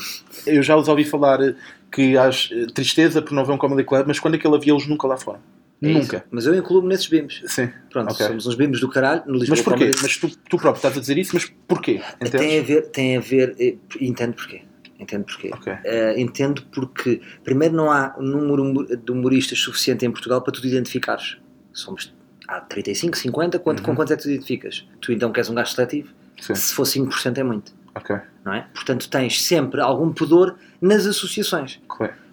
eu 0.46 0.62
já 0.62 0.76
os 0.76 0.86
ouvi 0.86 1.04
falar 1.04 1.40
eh, 1.42 1.56
que 1.90 2.16
às 2.16 2.50
eh, 2.52 2.66
tristeza 2.72 3.20
por 3.20 3.32
não 3.32 3.44
ver 3.44 3.50
um 3.52 3.58
comedy 3.58 3.82
club, 3.82 4.04
mas 4.06 4.20
quando 4.20 4.34
aquele 4.36 4.54
havia 4.54 4.72
eles 4.72 4.86
nunca 4.86 5.08
lá 5.08 5.16
foram. 5.16 5.40
É 5.82 5.90
isso. 5.90 6.00
nunca. 6.00 6.24
Mas 6.30 6.46
eu 6.46 6.54
incluo-me 6.54 6.88
nesses 6.88 7.06
bimbos. 7.08 7.42
Sim. 7.46 7.68
Pronto, 7.90 8.12
Ok. 8.12 8.26
somos 8.26 8.46
uns 8.46 8.54
bimbos 8.54 8.80
do 8.80 8.88
caralho 8.88 9.22
no 9.26 9.34
Lisboa 9.38 9.48
Mas 9.56 9.62
porquê? 9.62 9.90
Mas 10.00 10.16
tu, 10.16 10.28
tu 10.48 10.56
próprio 10.56 10.78
estás 10.78 10.96
a 10.96 11.00
dizer 11.00 11.18
isso, 11.18 11.30
mas 11.34 11.44
porquê? 11.66 12.00
Entendes? 12.20 12.30
Tem 12.40 12.58
a 12.58 12.62
ver, 12.62 12.82
tem 12.90 13.16
a 13.16 13.20
ver, 13.20 13.56
eh, 13.58 13.74
entendo 14.00 14.34
porquê. 14.34 14.62
Entendo 14.98 15.24
porquê. 15.24 15.50
Ok. 15.52 15.72
Eh, 15.84 16.20
entendo 16.20 16.62
porque, 16.72 17.20
primeiro, 17.42 17.74
não 17.74 17.90
há 17.90 18.14
um 18.18 18.22
número 18.22 18.96
de 18.96 19.10
humoristas 19.12 19.58
suficiente 19.58 20.06
em 20.06 20.10
Portugal 20.10 20.40
para 20.42 20.52
tu 20.52 20.60
te 20.60 20.68
identificares. 20.68 21.38
Somos, 21.72 22.14
há 22.46 22.60
35, 22.60 23.16
50, 23.18 23.58
quanto, 23.58 23.80
Uhum. 23.80 23.86
com 23.86 23.96
quantos 23.96 24.12
é 24.12 24.16
que 24.16 24.22
tu 24.22 24.26
te 24.28 24.34
identificas? 24.34 24.86
Tu 25.00 25.12
então 25.12 25.32
queres 25.32 25.50
um 25.50 25.54
gajo 25.54 25.72
seletivo? 25.74 26.12
Sim. 26.40 26.54
Se 26.54 26.72
for 26.74 26.84
5% 26.86 27.38
é 27.38 27.42
muito, 27.42 27.72
Ok. 27.94 28.16
não 28.44 28.54
é? 28.54 28.66
Portanto, 28.72 29.08
tens 29.08 29.42
sempre 29.44 29.80
algum 29.80 30.12
pudor 30.12 30.56
nas 30.80 31.06
associações. 31.06 31.80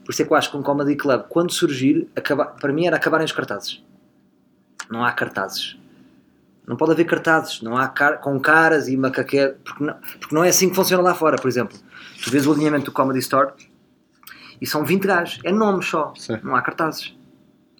Por 0.09 0.13
isso 0.13 0.23
é 0.23 0.25
que 0.25 0.33
eu 0.33 0.37
acho 0.37 0.49
que 0.49 0.57
um 0.57 0.63
comedy 0.63 0.95
club, 0.95 1.25
quando 1.29 1.53
surgir, 1.53 2.09
acaba, 2.15 2.45
para 2.45 2.73
mim 2.73 2.87
era 2.87 2.95
acabarem 2.95 3.23
os 3.23 3.31
cartazes. 3.31 3.79
Não 4.89 5.05
há 5.05 5.11
cartazes. 5.11 5.77
Não 6.65 6.75
pode 6.75 6.93
haver 6.93 7.05
cartazes. 7.05 7.61
Não 7.61 7.77
há 7.77 7.87
car 7.87 8.19
com 8.19 8.39
caras 8.39 8.87
e 8.87 8.97
macaquete. 8.97 9.59
Porque 9.63 9.83
não, 9.83 9.93
porque 10.19 10.33
não 10.33 10.43
é 10.43 10.49
assim 10.49 10.67
que 10.67 10.75
funciona 10.75 11.03
lá 11.03 11.13
fora, 11.13 11.37
por 11.37 11.47
exemplo. 11.47 11.77
Tu 12.23 12.31
vês 12.31 12.47
o 12.47 12.51
alinhamento 12.51 12.85
do 12.85 12.91
Comedy 12.91 13.19
Store 13.19 13.53
e 14.59 14.65
são 14.65 14.83
20 14.83 15.05
gajos. 15.05 15.39
É 15.43 15.51
nomes 15.51 15.85
só. 15.85 16.11
Sim. 16.17 16.39
Não 16.41 16.55
há 16.55 16.61
cartazes. 16.63 17.15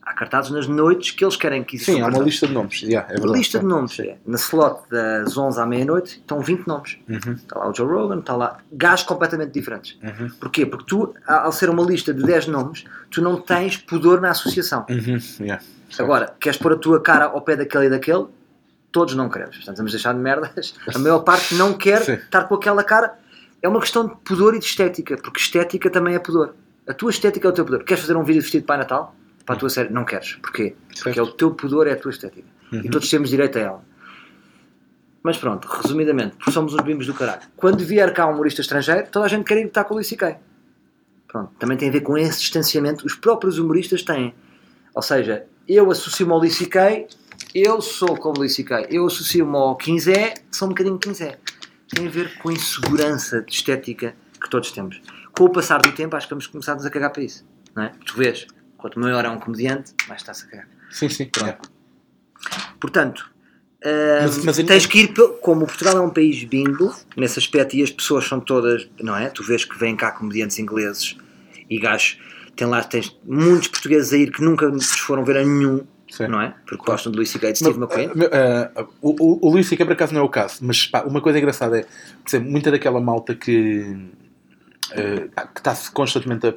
Há 0.09 0.13
cartazes 0.15 0.49
nas 0.49 0.65
noites 0.67 1.11
que 1.11 1.23
eles 1.23 1.35
querem 1.35 1.63
que 1.63 1.75
existam 1.75 1.93
Sim, 1.93 2.01
há 2.01 2.07
uma 2.07 2.17
lista 2.23 2.47
de 2.47 2.53
nomes. 2.53 2.81
Yeah, 2.81 3.07
é 3.09 3.11
Uma 3.13 3.19
verdade. 3.19 3.37
lista 3.37 3.59
de 3.59 3.65
nomes. 3.65 3.99
é. 3.99 4.17
Na 4.25 4.37
slot 4.37 4.81
das 4.89 5.37
11 5.37 5.61
à 5.61 5.65
meia-noite 5.67 6.13
estão 6.17 6.41
20 6.41 6.65
nomes. 6.65 6.97
Uhum, 7.07 7.33
Está 7.33 7.59
lá 7.59 7.69
o 7.69 7.73
Joe 7.75 7.87
Rogan, 7.87 8.17
está 8.19 8.35
lá 8.35 8.57
gajos 8.71 9.05
completamente 9.05 9.51
diferentes. 9.51 9.99
uhum, 10.01 10.29
Porquê? 10.39 10.65
Porque 10.65 10.85
tu, 10.87 11.13
a- 11.27 11.41
ao 11.43 11.51
ser 11.51 11.69
uma 11.69 11.83
lista 11.83 12.11
de 12.11 12.23
10 12.23 12.47
nomes, 12.47 12.85
tu 13.11 13.21
não 13.21 13.39
tens 13.39 13.77
pudor 13.77 14.19
na 14.19 14.31
associação. 14.31 14.83
uhum, 14.89 15.19
yeah. 15.39 15.63
Agora, 15.99 16.33
queres 16.39 16.57
pôr 16.57 16.73
a 16.73 16.75
tua 16.75 16.99
cara 16.99 17.25
ao 17.25 17.41
pé 17.41 17.55
daquele 17.55 17.85
e 17.85 17.89
daquele? 17.91 18.25
Todos 18.91 19.13
não 19.13 19.29
queremos. 19.29 19.57
Portanto, 19.57 19.77
vamos 19.77 19.91
deixar 19.91 20.13
de 20.13 20.19
merdas. 20.19 20.73
A 20.95 20.97
maior 20.97 21.19
parte 21.19 21.53
não 21.53 21.73
quer 21.73 22.01
Sim. 22.01 22.13
estar 22.13 22.45
com 22.45 22.55
aquela 22.55 22.83
cara. 22.83 23.13
É 23.61 23.69
uma 23.69 23.79
questão 23.79 24.07
de 24.07 24.15
pudor 24.25 24.55
e 24.55 24.59
de 24.59 24.65
estética, 24.65 25.17
porque 25.21 25.39
estética 25.39 25.87
também 25.91 26.15
é 26.15 26.19
pudor. 26.19 26.55
A 26.87 26.93
tua 26.95 27.11
estética 27.11 27.47
é 27.47 27.51
o 27.51 27.53
teu 27.53 27.63
pudor. 27.63 27.83
Queres 27.83 28.01
fazer 28.01 28.17
um 28.17 28.23
vídeo 28.23 28.41
vestido 28.41 28.61
de 28.61 28.65
Pai 28.67 28.77
Natal? 28.79 29.13
Para 29.49 29.55
a 29.55 29.59
tua 29.61 29.69
série? 29.71 29.91
Não 29.91 30.05
queres. 30.05 30.33
Porquê? 30.33 30.75
Porque 31.01 31.17
é 31.17 31.23
o 31.23 31.25
teu 31.25 31.49
pudor, 31.49 31.87
é 31.87 31.93
a 31.93 31.95
tua 31.95 32.11
estética. 32.11 32.47
Uhum. 32.71 32.81
E 32.85 32.89
todos 32.91 33.09
temos 33.09 33.31
direito 33.31 33.57
a 33.57 33.61
ela. 33.61 33.85
Mas 35.23 35.39
pronto, 35.39 35.67
resumidamente, 35.67 36.35
porque 36.35 36.51
somos 36.51 36.75
uns 36.75 36.81
bimbos 36.81 37.07
do 37.07 37.15
caralho. 37.15 37.41
Quando 37.57 37.83
vier 37.83 38.13
cá 38.13 38.27
um 38.27 38.33
humorista 38.33 38.61
estrangeiro, 38.61 39.07
toda 39.11 39.25
a 39.25 39.27
gente 39.27 39.45
quer 39.45 39.57
ir 39.57 39.65
estar 39.65 39.85
com 39.85 39.95
o 39.95 39.97
Luís. 39.97 40.15
Pronto, 41.27 41.51
também 41.57 41.75
tem 41.79 41.89
a 41.89 41.91
ver 41.91 42.01
com 42.01 42.15
esse 42.15 42.41
distanciamento. 42.41 43.03
Os 43.07 43.15
próprios 43.15 43.57
humoristas 43.57 44.03
têm. 44.03 44.35
Ou 44.93 45.01
seja, 45.01 45.47
eu 45.67 45.89
associo-me 45.89 46.31
ao 46.31 46.37
Luís 46.37 46.59
eu 47.55 47.81
sou 47.81 48.15
como 48.17 48.37
Luís 48.37 48.55
eu 48.87 49.07
associo-me 49.07 49.55
ao 49.55 49.75
15 49.75 50.13
sou 50.51 50.67
um 50.67 50.69
bocadinho 50.69 50.99
15 50.99 51.37
Tem 51.89 52.05
a 52.05 52.09
ver 52.11 52.37
com 52.37 52.49
a 52.49 52.53
insegurança 52.53 53.41
de 53.41 53.51
estética 53.51 54.13
que 54.39 54.47
todos 54.47 54.71
temos. 54.71 55.01
Com 55.35 55.45
o 55.45 55.49
passar 55.49 55.81
do 55.81 55.91
tempo, 55.91 56.15
acho 56.15 56.27
que 56.27 56.35
vamos 56.35 56.45
começar-nos 56.45 56.85
a 56.85 56.89
cagar 56.91 57.09
para 57.11 57.23
isso. 57.23 57.43
Não 57.75 57.81
é? 57.85 57.91
Tu 58.05 58.15
vês, 58.15 58.45
quanto 58.79 58.99
maior 58.99 59.23
é 59.25 59.29
um 59.29 59.37
comediante, 59.39 59.93
mais 60.07 60.21
está-se 60.21 60.45
a 60.45 60.49
cagar. 60.49 60.67
Sim, 60.89 61.07
sim. 61.09 61.29
yeah. 61.37 61.59
Portanto, 62.79 63.29
Mas- 64.23 64.43
mas- 64.43 64.57
tens 64.57 64.85
que 64.85 64.99
ir, 65.01 65.13
como 65.41 65.65
Portugal 65.65 65.97
é 65.97 66.01
um 66.01 66.09
país 66.09 66.43
bingo, 66.43 66.93
nesse 67.15 67.39
aspecto, 67.39 67.75
e 67.75 67.83
as 67.83 67.91
pessoas 67.91 68.25
são 68.27 68.39
todas, 68.39 68.89
não 69.01 69.15
é? 69.15 69.29
Tu 69.29 69.43
vês 69.43 69.63
que 69.65 69.77
vêm 69.77 69.95
cá 69.95 70.11
comediantes 70.11 70.57
ingleses 70.59 71.15
e 71.69 71.79
gajos, 71.79 72.17
tem 72.55 72.67
lá, 72.67 72.83
tens 72.83 73.15
muitos 73.25 73.67
portugueses 73.69 74.11
a 74.11 74.17
ir 74.17 74.31
que 74.31 74.41
nunca 74.41 74.67
nos 74.69 74.89
foram 74.99 75.23
ver 75.23 75.37
a 75.37 75.43
nenhum, 75.45 75.85
Sim. 76.09 76.27
não 76.27 76.41
é? 76.41 76.53
Porque 76.67 76.83
gostam 76.83 77.11
de 77.11 77.17
Luís 77.17 77.29
C.K. 77.29 77.49
e 77.49 77.53
de 77.53 77.59
Steve 77.59 77.79
Mas, 77.79 77.95
McQueen. 77.97 78.27
ah, 78.33 78.71
ah, 78.75 78.85
o, 79.01 79.09
o, 79.11 79.47
o 79.47 79.51
Luís 79.51 79.67
C.K. 79.67 79.85
por 79.85 79.93
acaso 79.93 80.13
não 80.13 80.21
é 80.21 80.23
o 80.23 80.29
caso, 80.29 80.57
mas 80.61 80.85
pá, 80.87 81.03
uma 81.03 81.21
coisa 81.21 81.37
engraçada 81.37 81.79
é, 81.79 81.83
por 81.83 82.29
exemplo, 82.29 82.51
muita 82.51 82.71
daquela 82.71 82.99
malta 82.99 83.33
que 83.35 83.95
pá, 85.35 85.45
que 85.47 85.59
está-se 85.59 85.89
constantemente 85.91 86.47
a 86.47 86.53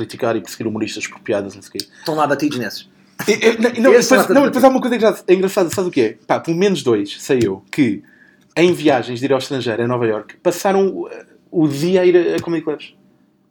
criticar 0.00 0.36
e 0.36 0.40
perseguir 0.40 0.66
humoristas 0.66 1.06
por 1.06 1.18
piadas, 1.20 1.54
não 1.54 1.62
sei 1.62 1.68
o 1.68 1.72
quê. 1.72 1.78
Estão 1.98 2.14
lá 2.14 2.26
batidos 2.26 2.58
nesses. 2.58 2.88
E- 3.26 3.32
e- 3.32 3.58
não, 3.80 3.90
não, 3.90 3.94
Esse 3.94 4.10
depois, 4.10 4.28
não, 4.28 4.44
depois 4.44 4.62
há 4.62 4.68
uma 4.68 4.80
coisa 4.80 4.94
engraçada, 4.96 5.32
engraçada, 5.32 5.70
sabe 5.70 5.88
o 5.88 5.90
que 5.90 6.00
é? 6.02 6.18
Pá, 6.26 6.38
pelo 6.38 6.56
menos 6.56 6.82
dois, 6.82 7.16
sei 7.20 7.40
eu, 7.42 7.64
que 7.72 8.02
em 8.54 8.72
viagens 8.72 9.18
de 9.20 9.24
ir 9.24 9.32
ao 9.32 9.38
estrangeiro, 9.38 9.82
em 9.82 9.86
Nova 9.86 10.06
York, 10.06 10.36
passaram 10.42 10.86
o, 10.86 11.08
o 11.50 11.66
dia 11.68 12.02
a 12.02 12.04
ir 12.04 12.34
a, 12.34 12.36
a 12.36 12.40
comedy 12.40 12.62
clubs. 12.62 12.94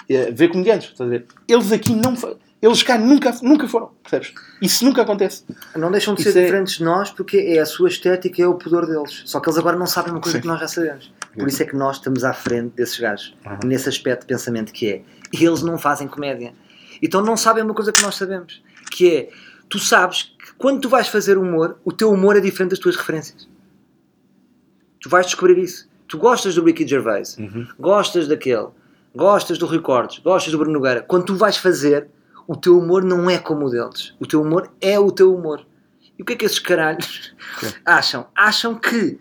A 0.09 0.31
ver 0.31 0.49
comediantes, 0.49 0.89
estás 0.91 1.07
a 1.09 1.11
ver? 1.11 1.25
Eles 1.47 1.71
aqui 1.71 1.93
não. 1.95 2.15
Eles 2.61 2.81
cá 2.83 2.97
nunca, 2.97 3.35
nunca 3.41 3.67
foram, 3.67 3.91
percebes? 4.03 4.33
Isso 4.61 4.85
nunca 4.85 5.01
acontece. 5.01 5.43
Não 5.75 5.91
deixam 5.91 6.13
de 6.15 6.21
Isso 6.21 6.31
ser 6.31 6.39
é- 6.39 6.43
diferentes 6.45 6.77
de 6.77 6.83
nós 6.83 7.09
porque 7.11 7.37
é 7.37 7.59
a 7.59 7.65
sua 7.65 7.89
estética, 7.89 8.41
é 8.41 8.47
o 8.47 8.53
pudor 8.55 8.85
deles. 8.87 9.23
Só 9.25 9.39
que 9.39 9.47
eles 9.49 9.57
agora 9.57 9.77
não 9.77 9.85
sabem 9.87 10.11
uma 10.11 10.21
coisa 10.21 10.37
Sim. 10.37 10.41
que 10.41 10.47
nós 10.47 10.59
já 10.59 10.67
sabemos. 10.67 11.11
Por 11.38 11.47
isso 11.47 11.61
é 11.61 11.65
que 11.65 11.75
nós 11.75 11.97
estamos 11.97 12.23
à 12.23 12.33
frente 12.33 12.73
desses 12.75 12.99
gajos. 12.99 13.36
Uhum. 13.45 13.67
Nesse 13.67 13.89
aspecto 13.89 14.21
de 14.21 14.27
pensamento 14.27 14.71
que 14.71 14.89
é, 14.89 15.01
eles 15.33 15.61
não 15.61 15.77
fazem 15.77 16.07
comédia. 16.07 16.53
Então 17.01 17.21
não 17.21 17.36
sabem 17.36 17.63
uma 17.63 17.73
coisa 17.73 17.91
que 17.91 18.01
nós 18.01 18.15
sabemos. 18.15 18.63
Que 18.91 19.15
é, 19.15 19.29
tu 19.69 19.77
sabes 19.79 20.23
que 20.23 20.53
quando 20.57 20.81
tu 20.81 20.89
vais 20.89 21.07
fazer 21.07 21.38
humor, 21.38 21.77
o 21.83 21.91
teu 21.91 22.11
humor 22.11 22.36
é 22.38 22.39
diferente 22.39 22.69
das 22.71 22.79
tuas 22.79 22.95
referências. 22.95 23.47
Tu 25.01 25.09
vais 25.09 25.25
descobrir 25.25 25.57
isso. 25.57 25.88
Tu 26.07 26.17
gostas 26.17 26.55
do 26.55 26.63
Ricky 26.63 26.88
Gervais, 26.88 27.38
Uhum. 27.38 27.67
gostas 27.79 28.27
daquele, 28.27 28.67
gostas 29.15 29.57
do 29.57 29.65
Rui 29.65 29.79
Cortes, 29.81 30.19
gostas 30.19 30.51
do 30.51 30.57
Bruno 30.57 30.73
Nogueira. 30.73 31.01
Quando 31.01 31.25
tu 31.25 31.36
vais 31.36 31.57
fazer, 31.57 32.07
o 32.47 32.55
teu 32.55 32.77
humor 32.77 33.03
não 33.03 33.29
é 33.29 33.38
como 33.39 33.65
o 33.65 33.69
deles. 33.69 34.13
O 34.19 34.25
teu 34.25 34.41
humor 34.41 34.71
é 34.79 34.99
o 34.99 35.11
teu 35.11 35.33
humor. 35.36 35.65
E 36.17 36.21
o 36.21 36.25
que 36.25 36.33
é 36.33 36.36
que 36.36 36.45
esses 36.45 36.59
caralhos 36.59 37.36
acham? 37.83 38.27
Acham 38.36 38.75
que 38.75 39.19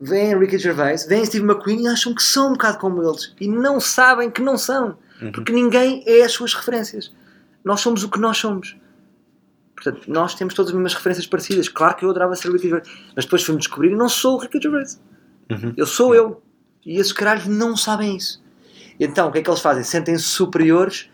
vêm 0.00 0.38
Ricky 0.38 0.58
Gervais, 0.58 1.06
vêm 1.06 1.24
Steve 1.24 1.44
McQueen 1.44 1.84
e 1.84 1.88
acham 1.88 2.14
que 2.14 2.22
são 2.22 2.48
um 2.48 2.52
bocado 2.52 2.78
como 2.78 3.02
eles. 3.02 3.34
E 3.40 3.48
não 3.48 3.80
sabem 3.80 4.30
que 4.30 4.42
não 4.42 4.56
são. 4.56 4.98
Uhum. 5.20 5.32
Porque 5.32 5.52
ninguém 5.52 6.02
é 6.06 6.22
as 6.22 6.32
suas 6.32 6.54
referências. 6.54 7.12
Nós 7.64 7.80
somos 7.80 8.04
o 8.04 8.10
que 8.10 8.20
nós 8.20 8.36
somos. 8.36 8.76
Portanto, 9.74 10.10
nós 10.10 10.34
temos 10.34 10.54
todas 10.54 10.70
as 10.70 10.74
mesmas 10.74 10.94
referências 10.94 11.26
parecidas. 11.26 11.68
Claro 11.68 11.96
que 11.96 12.04
eu 12.04 12.10
adorava 12.10 12.34
ser 12.34 12.48
o 12.48 12.52
Ricky 12.52 12.68
Gervais. 12.68 12.88
Mas 13.14 13.24
depois 13.24 13.42
fui-me 13.42 13.58
descobrir 13.58 13.92
e 13.92 13.96
não 13.96 14.08
sou 14.08 14.36
o 14.36 14.38
Ricky 14.38 14.60
Gervais. 14.60 15.00
Uhum. 15.50 15.74
Eu 15.76 15.86
sou 15.86 16.14
eu. 16.14 16.42
E 16.84 16.98
esses 16.98 17.12
caralhos 17.12 17.46
não 17.46 17.76
sabem 17.76 18.16
isso. 18.16 18.42
Então, 18.98 19.28
o 19.28 19.32
que 19.32 19.38
é 19.38 19.42
que 19.42 19.50
eles 19.50 19.60
fazem? 19.60 19.82
Sentem-se 19.82 20.24
superiores 20.24 21.10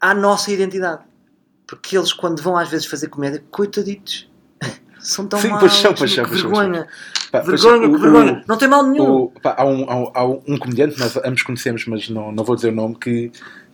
à 0.00 0.14
nossa 0.14 0.50
identidade. 0.50 1.04
Porque 1.66 1.96
eles, 1.96 2.12
quando 2.12 2.42
vão 2.42 2.56
às 2.56 2.68
vezes 2.68 2.86
fazer 2.86 3.08
comédia, 3.08 3.44
coitaditos, 3.50 4.28
são 5.00 5.26
tão 5.26 5.38
Sim, 5.40 5.48
maus. 5.48 5.60
pois 5.60 5.82
pois 5.98 6.14
que 6.14 6.20
pois 6.22 6.40
vergonha. 6.42 6.86
Pá, 7.30 7.40
pois, 7.40 7.62
vergonha, 7.62 7.86
o- 7.88 7.90
que 7.90 7.96
o- 7.96 8.00
vergonha. 8.00 8.44
não 8.48 8.56
tem 8.56 8.68
mal 8.68 8.86
nenhum. 8.86 9.10
O- 9.10 9.28
pá, 9.42 9.54
há, 9.58 9.64
um, 9.64 9.84
há, 9.90 9.96
um, 9.96 10.10
há 10.14 10.24
um 10.26 10.58
comediante, 10.58 10.98
nós 10.98 11.16
ambos 11.18 11.42
conhecemos, 11.42 11.84
mas 11.86 12.08
não, 12.08 12.32
não 12.32 12.44
vou 12.44 12.56
dizer 12.56 12.68
o 12.68 12.74
nome, 12.74 12.96
que, 12.96 13.30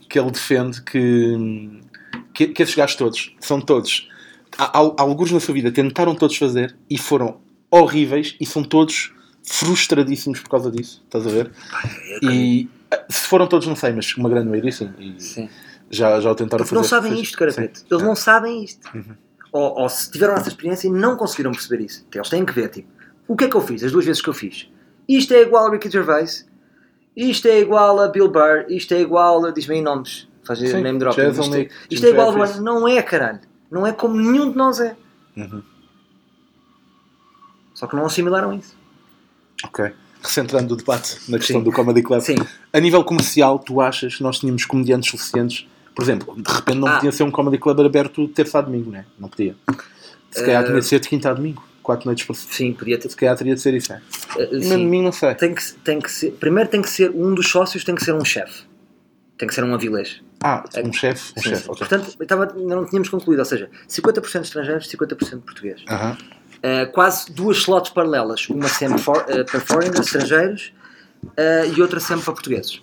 que 0.08 0.18
ele 0.18 0.30
defende 0.30 0.82
que, 0.82 1.80
que, 2.32 2.48
que 2.48 2.62
esses 2.62 2.74
gajos 2.74 2.96
todos, 2.96 3.34
são 3.40 3.60
todos, 3.60 4.08
há, 4.58 4.64
há, 4.78 4.92
alguns 5.02 5.30
na 5.30 5.40
sua 5.40 5.54
vida 5.54 5.70
tentaram 5.70 6.14
todos 6.14 6.36
fazer 6.36 6.76
e 6.90 6.98
foram 6.98 7.40
horríveis 7.70 8.36
e 8.40 8.46
são 8.46 8.62
todos 8.62 9.12
frustradíssimos 9.42 10.40
por 10.40 10.48
causa 10.48 10.70
disso, 10.70 11.02
estás 11.04 11.26
a 11.26 11.30
ver? 11.30 11.50
E 12.22 12.68
ah, 12.90 13.04
se 13.08 13.26
foram 13.28 13.46
todos, 13.46 13.66
não 13.66 13.76
sei, 13.76 13.92
mas 13.92 14.16
uma 14.16 14.28
grande 14.28 14.48
maioria 14.48 14.72
sim. 14.72 14.90
E 14.98 15.20
Sim. 15.20 15.48
já, 15.90 16.20
já 16.20 16.30
o 16.30 16.34
tentaram 16.34 16.64
Porque 16.64 16.74
não 16.74 16.82
fazer. 16.82 16.96
sabem 16.96 17.12
Fez- 17.12 17.22
isto, 17.24 17.38
cara 17.38 17.50
sim. 17.50 17.56
preto. 17.56 17.84
Eles 17.90 18.02
É. 18.02 18.06
não 18.06 18.14
sabem 18.16 18.64
isto. 18.64 18.88
Uhum. 18.94 19.14
Ou, 19.54 19.82
ou 19.82 19.88
se 19.88 20.10
tiveram 20.10 20.34
essa 20.34 20.48
experiência 20.48 20.88
e 20.88 20.90
não 20.90 21.16
conseguiram 21.16 21.52
perceber 21.52 21.84
isso. 21.84 22.04
Então, 22.08 22.20
eles 22.20 22.28
têm 22.28 22.44
que 22.44 22.52
ver, 22.52 22.68
tipo, 22.70 22.88
o 23.28 23.36
que 23.36 23.44
é 23.44 23.48
que 23.48 23.56
eu 23.56 23.60
fiz, 23.60 23.84
as 23.84 23.92
duas 23.92 24.04
vezes 24.04 24.20
que 24.20 24.28
eu 24.28 24.34
fiz? 24.34 24.68
Isto 25.08 25.32
é 25.32 25.42
igual 25.42 25.68
a 25.68 25.70
Ricky 25.70 25.88
Gervais, 25.88 26.44
isto 27.16 27.46
é 27.46 27.60
igual 27.60 28.00
a 28.00 28.08
Bill 28.08 28.28
Burr, 28.28 28.66
isto 28.68 28.92
é 28.92 29.00
igual 29.00 29.46
a. 29.46 29.52
Diz-me 29.52 29.76
aí 29.76 29.80
nomes, 29.80 30.28
faz 30.44 30.58
Sim, 30.58 30.82
name 30.82 30.98
dropping. 30.98 31.20
Isto, 31.20 31.34
Jeselnik, 31.42 31.74
isto 31.88 32.02
Jim 32.02 32.06
é 32.08 32.10
igual 32.10 32.42
a. 32.42 32.60
Não 32.60 32.88
é, 32.88 33.00
caralho. 33.00 33.40
Não 33.70 33.86
é 33.86 33.92
como 33.92 34.16
nenhum 34.16 34.50
de 34.50 34.56
nós 34.56 34.80
é. 34.80 34.96
Uhum. 35.36 35.62
Só 37.74 37.86
que 37.86 37.94
não 37.94 38.06
assimilaram 38.06 38.52
isso. 38.52 38.76
Ok. 39.62 39.92
Recentrando 40.20 40.74
o 40.74 40.76
debate 40.76 41.30
na 41.30 41.38
questão 41.38 41.58
Sim. 41.58 41.64
do 41.64 41.70
Comedy 41.70 42.02
Club. 42.02 42.20
Sim. 42.20 42.36
A 42.72 42.80
nível 42.80 43.04
comercial, 43.04 43.58
tu 43.58 43.80
achas 43.80 44.16
que 44.16 44.22
nós 44.22 44.40
tínhamos 44.40 44.64
comediantes 44.64 45.10
suficientes? 45.10 45.66
Por 45.94 46.02
exemplo, 46.02 46.34
de 46.36 46.52
repente 46.52 46.78
não 46.78 46.88
Ah. 46.88 46.94
podia 46.96 47.12
ser 47.12 47.22
um 47.22 47.30
Comedy 47.30 47.58
Club 47.58 47.80
aberto 47.80 48.26
terça 48.28 48.58
a 48.58 48.62
domingo, 48.62 48.90
né? 48.90 49.04
Não 49.18 49.28
podia. 49.28 49.54
Se 50.30 50.44
calhar 50.44 50.62
Eh, 50.62 50.66
tinha 50.66 50.80
de 50.80 50.86
ser 50.86 51.00
de 51.00 51.08
quinta 51.08 51.30
a 51.30 51.34
domingo. 51.34 51.62
Quatro 51.82 52.06
noites 52.06 52.24
por 52.24 52.34
Sim, 52.34 52.72
podia 52.72 52.98
ter. 52.98 53.08
Se 53.10 53.16
calhar 53.16 53.36
teria 53.36 53.54
de 53.54 53.60
ser 53.60 53.74
isso, 53.74 53.92
é? 53.92 54.00
eh, 54.38 54.48
sim. 54.60 54.68
no 54.70 54.78
domingo 54.78 55.04
não 55.04 55.12
sei. 55.12 55.34
Tem 55.34 55.54
que, 55.54 55.72
tem 55.84 56.00
que 56.00 56.10
ser. 56.10 56.32
Primeiro 56.32 56.68
tem 56.70 56.80
que 56.82 56.88
ser. 56.88 57.10
Um 57.10 57.34
dos 57.34 57.48
sócios 57.48 57.84
tem 57.84 57.94
que 57.94 58.02
ser 58.02 58.12
um 58.14 58.24
chefe. 58.24 58.62
Tem 59.38 59.46
que 59.46 59.54
ser 59.54 59.62
um 59.64 59.74
avilés. 59.74 60.20
Ah, 60.42 60.64
um 60.84 60.92
chefe? 60.92 61.32
Um 61.36 61.42
Sim, 61.42 61.48
chefe, 61.50 61.62
sim. 61.62 61.70
ok. 61.70 61.78
Portanto, 61.86 62.16
estava, 62.20 62.46
não 62.56 62.84
tínhamos 62.86 63.08
concluído. 63.08 63.40
Ou 63.40 63.44
seja, 63.44 63.68
50% 63.88 64.42
estrangeiros, 64.44 64.88
50% 64.88 65.40
português. 65.42 65.82
Aham. 65.88 66.16
Uh, 66.62 66.90
quase 66.92 67.30
duas 67.32 67.58
slots 67.58 67.90
paralelas. 67.90 68.48
Uma 68.48 68.68
sempre 68.68 68.98
for, 68.98 69.18
uh, 69.18 69.44
para 69.44 69.60
foreigners, 69.60 70.06
estrangeiros, 70.06 70.72
uh, 71.24 71.74
e 71.76 71.80
outra 71.82 72.00
sempre 72.00 72.24
para 72.24 72.32
portugueses. 72.34 72.80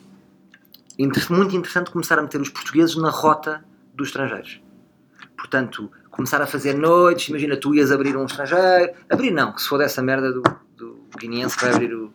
Muito 1.29 1.55
interessante 1.55 1.91
começar 1.91 2.19
a 2.19 2.21
meter 2.21 2.39
os 2.41 2.49
portugueses 2.49 2.95
na 2.95 3.09
rota 3.09 3.63
dos 3.93 4.09
estrangeiros. 4.09 4.61
Portanto, 5.37 5.91
começar 6.09 6.41
a 6.41 6.45
fazer 6.45 6.73
noites, 6.75 7.29
imagina, 7.29 7.57
tu 7.57 7.73
ias 7.73 7.91
abrir 7.91 8.15
um 8.15 8.25
estrangeiro, 8.25 8.93
abrir 9.09 9.31
não, 9.31 9.51
que 9.53 9.61
se 9.61 9.67
for 9.67 9.77
dessa 9.77 10.01
merda 10.01 10.31
do, 10.31 10.43
do 10.77 10.99
guineense 11.17 11.57
que 11.57 11.65
vai 11.65 11.73
abrir 11.73 11.93
o, 11.93 12.13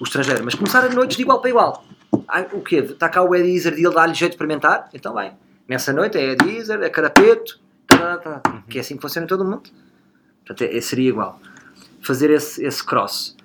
o 0.00 0.04
estrangeiro, 0.04 0.44
mas 0.44 0.54
começar 0.54 0.84
a 0.84 0.88
noites 0.88 1.16
de 1.16 1.22
igual 1.22 1.40
para 1.40 1.50
igual. 1.50 1.84
Ai, 2.28 2.48
o 2.52 2.62
quê? 2.62 2.76
Está 2.76 3.08
cá 3.08 3.22
o 3.22 3.34
Ed 3.34 3.48
Izzard 3.48 3.80
e 3.80 3.84
ele 3.84 3.94
dá-lhe 3.94 4.14
jeito 4.14 4.30
de 4.30 4.36
experimentar? 4.36 4.88
Então 4.94 5.12
vai. 5.12 5.34
Nessa 5.68 5.92
noite 5.92 6.16
é 6.16 6.32
Ed 6.32 6.44
Izzard, 6.48 6.84
é 6.84 6.88
Carapeto, 6.88 7.60
tá, 7.86 8.16
tá, 8.18 8.38
tá, 8.38 8.62
que 8.68 8.78
é 8.78 8.80
assim 8.80 8.96
que 8.96 9.02
funciona 9.02 9.24
em 9.24 9.28
todo 9.28 9.42
o 9.42 9.44
mundo. 9.44 9.68
Portanto, 10.44 10.62
é, 10.62 10.76
é- 10.76 10.80
seria 10.80 11.08
igual. 11.08 11.40
Fazer 12.02 12.30
esse, 12.30 12.64
esse 12.64 12.84
cross. 12.84 13.36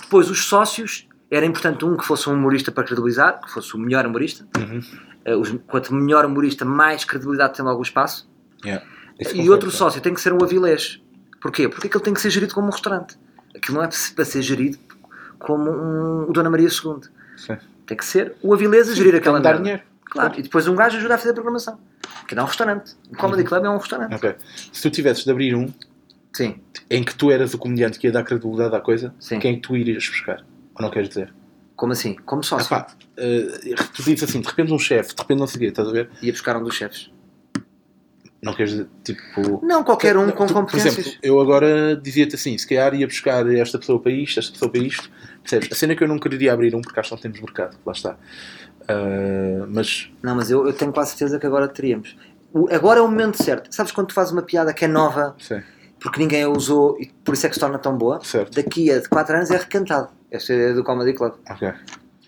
Depois, 0.00 0.28
os 0.28 0.44
sócios, 0.44 1.08
era 1.34 1.46
importante 1.46 1.84
um 1.84 1.96
que 1.96 2.04
fosse 2.04 2.28
um 2.28 2.34
humorista 2.34 2.70
para 2.70 2.84
credibilizar, 2.84 3.40
que 3.40 3.50
fosse 3.50 3.74
o 3.74 3.78
melhor 3.78 4.04
humorista. 4.06 4.46
Uhum. 4.58 4.80
Eh, 5.24 5.34
os- 5.36 5.54
quanto 5.66 5.94
melhor 5.94 6.24
humorista, 6.26 6.64
mais 6.64 7.04
credibilidade 7.04 7.54
tem 7.54 7.64
logo 7.64 7.78
o 7.78 7.82
espaço. 7.82 8.28
Yeah. 8.64 8.84
E 9.34 9.48
outro 9.50 9.68
é. 9.68 9.72
sócio 9.72 10.00
tem 10.00 10.12
que 10.14 10.20
ser 10.20 10.32
um 10.32 10.42
avilés. 10.42 11.00
Porquê? 11.40 11.68
Porque 11.68 11.86
aquilo 11.86 12.02
tem 12.02 12.12
que 12.14 12.20
ser 12.20 12.30
gerido 12.30 12.54
como 12.54 12.68
um 12.68 12.70
restaurante. 12.70 13.16
Aquilo 13.54 13.78
não 13.78 13.84
é 13.84 13.88
para 14.14 14.24
ser 14.24 14.42
gerido 14.42 14.78
como 15.38 15.70
um, 15.70 16.28
o 16.28 16.32
Dona 16.32 16.50
Maria 16.50 16.68
II. 16.68 17.00
Sim. 17.36 17.56
Tem 17.86 17.96
que 17.96 18.04
ser 18.04 18.34
o 18.42 18.52
avilés 18.54 18.88
a 18.88 18.94
gerir 18.94 19.14
aquela 19.14 19.40
Tem 19.40 19.42
que 19.42 19.44
dar 19.44 19.50
merda. 19.50 19.62
dinheiro. 19.64 19.82
Claro. 20.04 20.34
E 20.38 20.42
depois 20.42 20.68
um 20.68 20.74
gajo 20.76 20.98
ajuda 20.98 21.14
a 21.14 21.18
fazer 21.18 21.30
a 21.30 21.34
programação. 21.34 21.78
Que 22.28 22.38
é 22.38 22.42
um 22.42 22.44
restaurante. 22.46 22.94
O 23.10 23.16
Comedy 23.16 23.44
Club 23.44 23.64
é 23.64 23.70
um 23.70 23.76
restaurante. 23.78 24.14
Ok. 24.14 24.34
Se 24.72 24.82
tu 24.82 24.90
tivesses 24.90 25.24
de 25.24 25.30
abrir 25.30 25.54
um 25.54 25.72
Sim. 26.32 26.60
em 26.90 27.02
que 27.02 27.14
tu 27.14 27.30
eras 27.30 27.54
o 27.54 27.58
comediante 27.58 27.98
que 27.98 28.06
ia 28.06 28.12
dar 28.12 28.22
credibilidade 28.22 28.74
à 28.74 28.80
coisa, 28.80 29.14
Sim. 29.18 29.38
quem 29.38 29.52
é 29.52 29.54
que 29.56 29.60
tu 29.62 29.76
irias 29.76 30.06
buscar? 30.08 30.44
Ou 30.74 30.82
não 30.82 30.90
queres 30.90 31.08
dizer? 31.08 31.32
Como 31.76 31.92
assim? 31.92 32.14
Como 32.14 32.42
sócio. 32.42 32.66
Epá, 32.66 32.86
eh, 33.16 33.74
tu 33.94 34.02
dizes 34.02 34.22
assim, 34.24 34.40
de 34.40 34.46
repente 34.48 34.72
um 34.72 34.78
chefe, 34.78 35.14
de 35.14 35.20
repente 35.22 35.38
não 35.38 35.46
sei 35.46 35.56
o 35.56 35.60
quê, 35.60 35.66
estás 35.66 35.88
a 35.88 35.92
ver? 35.92 36.10
Ia 36.22 36.32
buscar 36.32 36.56
um 36.56 36.62
dos 36.62 36.74
chefes. 36.74 37.10
Não 38.42 38.52
queres 38.54 38.72
dizer, 38.72 38.88
tipo... 39.04 39.64
Não, 39.64 39.84
qualquer 39.84 40.16
um 40.16 40.28
com 40.32 40.46
tu- 40.46 40.52
Por 40.52 40.60
competências. 40.62 40.98
exemplo, 40.98 41.18
eu 41.22 41.40
agora 41.40 41.96
dizia-te 41.96 42.34
assim, 42.34 42.58
se 42.58 42.66
calhar 42.66 42.92
ia 42.94 43.06
buscar 43.06 43.46
esta 43.54 43.78
pessoa 43.78 44.00
para 44.00 44.10
isto, 44.10 44.40
esta 44.40 44.52
pessoa 44.52 44.68
para 44.70 44.80
isto, 44.80 45.08
percebes? 45.42 45.68
A 45.70 45.74
cena 45.76 45.92
é 45.92 45.96
que 45.96 46.02
eu 46.02 46.08
não 46.08 46.18
queria 46.18 46.52
abrir 46.52 46.74
um 46.74 46.80
porque 46.82 46.98
acho 46.98 47.10
que 47.10 47.14
não 47.14 47.22
temos 47.22 47.40
mercado, 47.40 47.76
lá 47.86 47.92
está. 47.92 48.16
Ah, 48.88 49.66
mas, 49.68 50.10
Não, 50.22 50.34
mas 50.34 50.50
eu, 50.50 50.66
eu 50.66 50.72
tenho 50.72 50.92
quase 50.92 51.10
certeza 51.10 51.38
que 51.38 51.46
agora 51.46 51.68
teríamos. 51.68 52.16
O- 52.52 52.68
agora 52.74 52.98
é 52.98 53.02
o 53.02 53.08
momento 53.08 53.40
certo. 53.42 53.72
Sabes 53.74 53.92
quando 53.92 54.08
tu 54.08 54.14
fazes 54.14 54.32
uma 54.32 54.42
piada 54.42 54.74
que 54.74 54.84
é 54.84 54.88
nova 54.88 55.36
sim, 55.38 55.62
porque 56.02 56.20
ninguém 56.20 56.42
a 56.42 56.48
usou 56.48 56.96
e 57.00 57.06
por 57.24 57.34
isso 57.34 57.46
é 57.46 57.48
que 57.48 57.54
se 57.54 57.60
torna 57.60 57.78
tão 57.78 57.96
boa? 57.96 58.20
certo, 58.24 58.54
Daqui 58.54 58.90
a 58.90 59.00
4 59.08 59.36
anos 59.36 59.50
é 59.50 59.56
recantado. 59.56 60.08
Esta 60.30 60.52
é 60.52 60.72
do 60.72 60.82
Comedy 60.82 61.12
Club. 61.12 61.34
ok. 61.48 61.72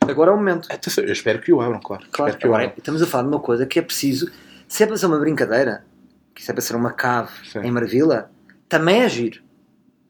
Agora 0.06 0.30
é 0.30 0.34
o 0.34 0.36
momento. 0.36 0.68
Atenção, 0.70 1.02
Eu 1.04 1.12
espero 1.12 1.40
que 1.40 1.50
o 1.52 1.60
abram, 1.62 1.80
claro. 1.80 2.04
Claro, 2.12 2.36
agora 2.42 2.64
abram. 2.64 2.74
é- 2.76 2.78
estamos 2.78 3.00
a 3.02 3.06
falar 3.06 3.22
de 3.24 3.28
uma 3.30 3.40
coisa 3.40 3.64
que 3.64 3.78
é 3.78 3.82
preciso. 3.82 4.30
Se 4.68 4.82
é 4.82 4.86
para 4.86 4.96
ser 4.98 5.06
uma 5.06 5.18
brincadeira, 5.18 5.84
que 6.34 6.42
se 6.44 6.50
é 6.50 6.54
para 6.54 6.60
ser 6.62 6.76
uma 6.76 6.92
cave 6.92 7.30
Sim. 7.50 7.60
em 7.60 7.70
Marvila, 7.70 8.30
também 8.68 9.02
é 9.02 9.08
giro. 9.08 9.42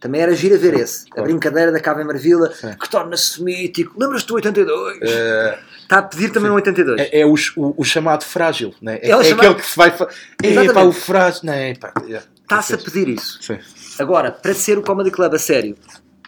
Também 0.00 0.20
era 0.20 0.34
giro 0.34 0.54
a 0.56 0.58
ver 0.58 0.74
esse. 0.74 1.06
A 1.12 1.14
Claro. 1.14 1.30
brincadeira 1.30 1.70
da 1.72 1.78
cave 1.80 2.02
em 2.02 2.04
Marvila, 2.06 2.52
Sim. 2.52 2.72
que 2.78 2.90
torna-se 2.90 3.42
mítico. 3.42 3.94
Lembras-te 3.98 4.26
do 4.28 4.34
82? 4.34 4.98
Eh, 5.00 5.58
Está 5.82 5.98
a 5.98 6.02
pedir 6.02 6.30
também 6.30 6.50
um 6.50 6.54
82. 6.54 7.00
é 7.00 7.20
é 7.20 7.24
o, 7.26 7.34
o- 7.56 7.74
o 7.78 7.84
chamado 7.84 8.24
frágil, 8.24 8.74
né? 8.82 8.98
é, 9.00 9.10
É 9.10 9.12
é 9.12 9.22
chamado- 9.24 9.40
aquele 9.46 9.54
que 9.54 9.66
se 9.66 9.76
vai. 9.76 9.90
Fa... 9.92 10.08
É 10.42 10.72
pá, 10.72 10.82
o 10.82 10.92
frágil. 10.92 11.40
Não, 11.44 11.52
é 11.52 11.74
pá. 11.74 11.92
yeah. 12.04 12.26
Está-se 12.44 12.74
a 12.74 12.78
pedir 12.78 13.08
isso. 13.08 13.42
Sim. 13.42 13.58
Agora, 13.98 14.30
para 14.30 14.54
ser 14.54 14.78
o 14.78 14.82
Comedy 14.82 15.10
Club 15.10 15.34
a 15.34 15.38
sério, 15.38 15.76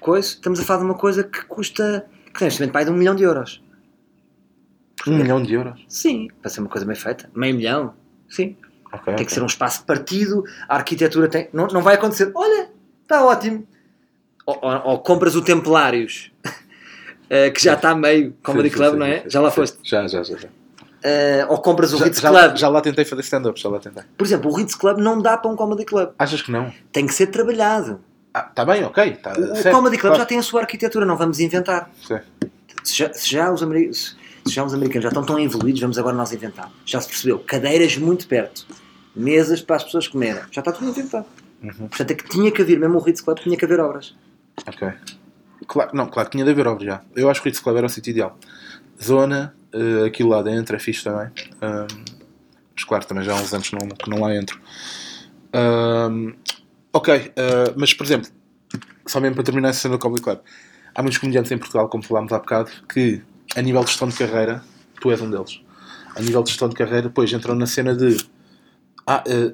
coisa, 0.00 0.28
estamos 0.28 0.58
a 0.58 0.64
falar 0.64 0.80
de 0.80 0.84
uma 0.86 0.94
coisa 0.94 1.22
que 1.22 1.44
custa, 1.44 2.06
que 2.34 2.42
momento 2.44 2.72
vai 2.72 2.84
de 2.84 2.90
um 2.90 2.94
milhão 2.94 3.14
de 3.14 3.22
euros. 3.22 3.62
Um 5.06 5.16
milhão 5.18 5.42
de 5.42 5.52
euros. 5.54 5.84
Sim, 5.88 6.28
para 6.40 6.50
ser 6.50 6.60
uma 6.60 6.68
coisa 6.70 6.86
bem 6.86 6.96
feita. 6.96 7.30
Meio 7.34 7.54
milhão. 7.54 7.94
Sim. 8.28 8.56
Ok, 8.86 9.04
Tem 9.04 9.14
ok. 9.14 9.26
que 9.26 9.32
ser 9.32 9.42
um 9.42 9.46
espaço 9.46 9.84
partido, 9.84 10.42
a 10.68 10.76
arquitetura 10.76 11.28
tem. 11.28 11.48
Não, 11.52 11.66
não 11.68 11.82
vai 11.82 11.94
acontecer. 11.96 12.32
Olha, 12.34 12.70
está 13.02 13.24
ótimo. 13.24 13.66
Ou, 14.46 14.58
ou- 14.62 14.82
ou 14.92 14.98
compras 15.00 15.36
o 15.36 15.42
Templários, 15.42 16.32
eh, 17.28 17.50
que 17.50 17.62
já 17.62 17.74
está 17.74 17.94
meio 17.94 18.32
Comedy 18.42 18.68
Sim, 18.70 18.74
sim, 18.74 18.78
Club, 18.80 18.92
sim, 18.94 18.98
não 18.98 19.06
é? 19.06 19.24
Já 19.28 19.40
lá 19.40 19.50
foste. 19.50 19.78
Já, 19.84 20.06
já, 20.08 20.22
já. 20.22 20.36
já. 20.38 20.48
Eh, 21.03 21.47
ou 21.49 21.59
compras 21.61 21.92
o 21.92 21.99
Já, 21.99 22.05
Ritz 22.07 22.20
já, 22.20 22.30
Club. 22.30 22.57
já 22.57 22.68
lá 22.68 22.80
tentei 22.80 23.05
fazer 23.05 23.22
stand-up, 23.22 23.61
já 23.61 23.68
lá 23.68 23.78
tentei. 23.78 24.03
Por 24.16 24.24
exemplo, 24.26 24.51
o 24.51 24.55
Ritz 24.55 24.74
Club 24.74 24.99
não 24.99 25.20
dá 25.20 25.36
para 25.36 25.51
um 25.51 25.57
Comedy 25.57 25.84
Club. 25.84 26.11
Achas 26.18 26.42
que 26.42 26.51
não? 26.51 26.72
Tem 26.90 27.07
que 27.07 27.12
ser 27.14 27.26
trabalhado. 27.28 28.01
Ah, 28.34 28.42
tá 28.42 28.64
bem, 28.64 28.82
ok. 28.84 29.12
Tá, 29.16 29.32
O, 29.36 29.53
o 29.53 29.57
certo, 29.57 29.74
Comedy 29.76 29.97
Club 29.99 30.11
claro. 30.12 30.18
já 30.22 30.26
tem 30.26 30.38
a 30.38 30.42
sua 30.42 30.61
arquitetura, 30.62 31.05
não 31.07 31.16
vamos 31.16 31.38
inventar. 31.40 31.90
Se 32.82 32.94
já, 32.97 33.12
se 33.12 33.30
já 33.30 33.51
os 33.53 33.62
americanos, 33.62 34.16
se 34.47 34.53
já 34.55 34.64
os 34.64 34.72
americanos 34.74 35.03
já 35.05 35.09
estão 35.09 35.24
tão 35.24 35.38
evoluídos, 35.38 35.80
vamos 35.80 35.99
agora 35.99 36.14
nós 36.16 36.32
inventar. 36.32 36.70
Já 36.84 37.01
se 37.01 37.09
percebeu, 37.09 37.38
cadeiras 37.40 37.97
muito 37.97 38.26
perto, 38.28 38.66
mesas 39.14 39.61
para 39.61 39.76
as 39.76 39.84
pessoas 39.84 40.07
comerem, 40.07 40.42
já 40.53 40.61
está 40.61 40.70
tudo 40.70 40.88
inventado. 40.90 41.26
Uhum. 41.62 41.88
Portanto, 41.88 42.11
é 42.11 42.14
que 42.14 42.28
tinha 42.28 42.53
que 42.53 42.62
haver, 42.62 42.78
mesmo 42.78 42.99
o 42.99 43.01
Ritz 43.01 43.20
Club, 43.22 43.38
tinha 43.38 43.57
que 43.57 43.64
haver 43.64 43.80
obras. 43.80 44.14
Ok. 44.66 44.88
Claro, 45.66 45.90
não, 45.94 46.07
claro, 46.07 46.28
tinha 46.28 46.44
de 46.44 46.51
haver 46.51 46.66
obra 46.66 46.84
já. 46.84 47.01
Eu 47.16 47.28
acho 47.30 47.40
que 47.42 47.49
o 47.49 47.51
Ritz 47.51 47.61
Club 47.61 47.76
era 47.78 47.86
o 47.86 47.90
sítio 47.90 48.11
ideal. 48.11 48.38
Zona, 49.03 49.55
eh, 49.72 50.06
aquilo 50.06 50.30
lá 50.30 50.42
dentro 50.42 50.76
é 50.76 50.78
fixe 50.78 51.04
também. 51.04 51.30
Ahm, 51.60 51.86
mas 52.74 52.84
claro, 52.84 53.06
também 53.06 53.24
já 53.24 53.32
há 53.32 53.40
uns 53.40 53.52
anos 53.52 53.68
que 53.68 53.76
não, 53.76 53.88
que 53.88 54.10
não 54.10 54.20
lá 54.20 54.34
entro. 54.34 54.60
Ahm, 55.52 56.34
ok, 56.92 57.32
eh, 57.36 57.74
mas 57.76 57.94
por 57.94 58.04
exemplo, 58.04 58.30
só 59.06 59.20
mesmo 59.20 59.34
para 59.34 59.44
terminar 59.44 59.70
essa 59.70 59.80
cena 59.80 59.96
do 59.96 60.00
Comedy 60.00 60.22
Club, 60.22 60.40
há 60.94 61.02
muitos 61.02 61.18
comediantes 61.18 61.52
em 61.52 61.58
Portugal, 61.58 61.88
como 61.88 62.02
falámos 62.02 62.32
há 62.32 62.38
bocado, 62.38 62.70
que 62.88 63.22
a 63.54 63.62
nível 63.62 63.82
de 63.82 63.90
gestão 63.90 64.08
de 64.08 64.16
carreira, 64.16 64.62
tu 65.00 65.10
és 65.10 65.20
um 65.20 65.30
deles. 65.30 65.60
A 66.14 66.20
nível 66.20 66.42
de 66.42 66.50
gestão 66.50 66.68
de 66.68 66.74
carreira, 66.74 67.02
depois 67.02 67.32
entram 67.32 67.54
na 67.54 67.66
cena 67.66 67.94
de 67.94 68.16
ah, 69.06 69.22
eh, 69.26 69.52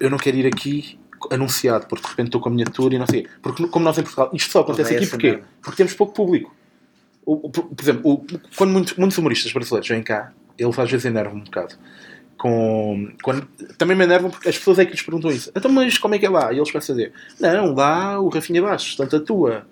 eu 0.00 0.10
não 0.10 0.18
quero 0.18 0.36
ir 0.36 0.46
aqui 0.46 0.98
anunciado, 1.30 1.86
porque 1.86 2.02
de 2.02 2.10
repente 2.10 2.26
estou 2.26 2.40
com 2.40 2.48
a 2.48 2.52
minha 2.52 2.66
tour 2.66 2.92
e 2.92 2.98
não 2.98 3.06
sei. 3.06 3.26
Porque, 3.40 3.66
como 3.68 3.84
nós 3.84 3.96
em 3.96 4.02
Portugal, 4.02 4.30
isto 4.32 4.50
só 4.50 4.60
acontece 4.60 4.90
Odeio 4.90 5.00
aqui 5.00 5.10
porquê? 5.10 5.30
merda. 5.30 5.48
Porque 5.60 5.76
temos 5.76 5.94
pouco 5.94 6.12
público. 6.12 6.54
O- 7.24 7.46
o- 7.46 7.50
por, 7.50 7.66
exemplo, 7.82 8.10
o- 8.12 8.26
quando 8.56 8.70
muitos, 8.72 8.94
muitos 8.96 9.16
humoristas 9.18 9.52
brasileiros 9.52 9.88
vêm 9.88 10.02
cá, 10.02 10.32
eles 10.58 10.78
às 10.78 10.90
vezes 10.90 11.06
enervam 11.06 11.36
um 11.36 11.44
bocado. 11.44 11.74
Com, 12.36 13.12
quando, 13.22 13.46
também 13.78 13.96
me 13.96 14.02
enervam 14.04 14.28
porque 14.30 14.48
as 14.48 14.58
pessoas 14.58 14.78
é 14.80 14.84
que 14.84 14.90
lhes 14.92 15.02
perguntam 15.02 15.30
isso. 15.30 15.52
Então, 15.54 15.70
mas 15.70 15.96
como 15.98 16.14
é 16.14 16.18
que 16.18 16.26
é 16.26 16.30
lá? 16.30 16.52
E 16.52 16.56
eles 16.56 16.70
começam 16.72 16.94
a 16.94 16.98
dizer: 16.98 17.12
Não, 17.38 17.72
lá 17.74 18.18
o 18.20 18.28
Rafinha 18.28 18.60
Baixos, 18.60 18.96
tanto 18.96 19.14
atua 19.16 19.64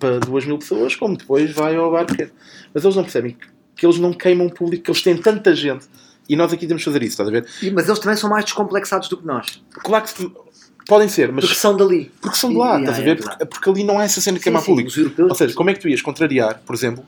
para 0.00 0.18
duas 0.18 0.44
mil 0.44 0.58
pessoas, 0.58 0.96
como 0.96 1.16
depois 1.16 1.52
vai 1.52 1.76
ao 1.76 1.92
bar 1.92 2.04
pequeno. 2.04 2.32
Mas 2.74 2.82
eles 2.82 2.96
não 2.96 3.04
percebem 3.04 3.32
que, 3.32 3.46
que 3.76 3.86
eles 3.86 3.98
não 4.00 4.12
queimam 4.12 4.48
o 4.48 4.52
público, 4.52 4.82
que 4.84 4.90
eles 4.90 5.00
têm 5.02 5.16
tanta 5.16 5.54
gente. 5.54 5.86
E 6.28 6.34
nós 6.34 6.52
aqui 6.52 6.66
temos 6.66 6.80
de 6.82 6.84
fazer 6.86 7.02
isso, 7.02 7.12
estás 7.12 7.28
a 7.28 7.32
ver? 7.32 7.46
Mas 7.72 7.86
eles 7.88 7.98
também 8.00 8.16
são 8.16 8.28
mais 8.28 8.44
descomplexados 8.44 9.08
do 9.08 9.16
que 9.18 9.26
nós. 9.26 9.62
Claro 9.70 10.04
que 10.04 10.32
podem 10.86 11.08
ser, 11.08 11.32
mas 11.32 11.44
Porque 11.44 11.58
são 11.58 11.76
dali. 11.76 12.10
porque 12.20 12.36
são 12.36 12.50
de 12.50 12.56
lá, 12.56 12.76
E- 12.78 12.80
estás 12.80 12.98
a 12.98 13.00
é 13.00 13.04
ver? 13.04 13.14
verdade. 13.16 13.36
Porque, 13.38 13.46
porque 13.46 13.70
ali 13.70 13.84
não 13.84 13.98
há 13.98 14.04
essa 14.04 14.20
cena 14.20 14.38
de 14.38 14.44
queimar 14.44 14.62
sim, 14.62 14.66
público. 14.74 14.90
Ou 15.28 15.34
seja, 15.34 15.54
como 15.54 15.70
é 15.70 15.74
que 15.74 15.80
tu 15.80 15.88
ias 15.88 16.02
contrariar, 16.02 16.60
por 16.66 16.74
exemplo, 16.74 17.04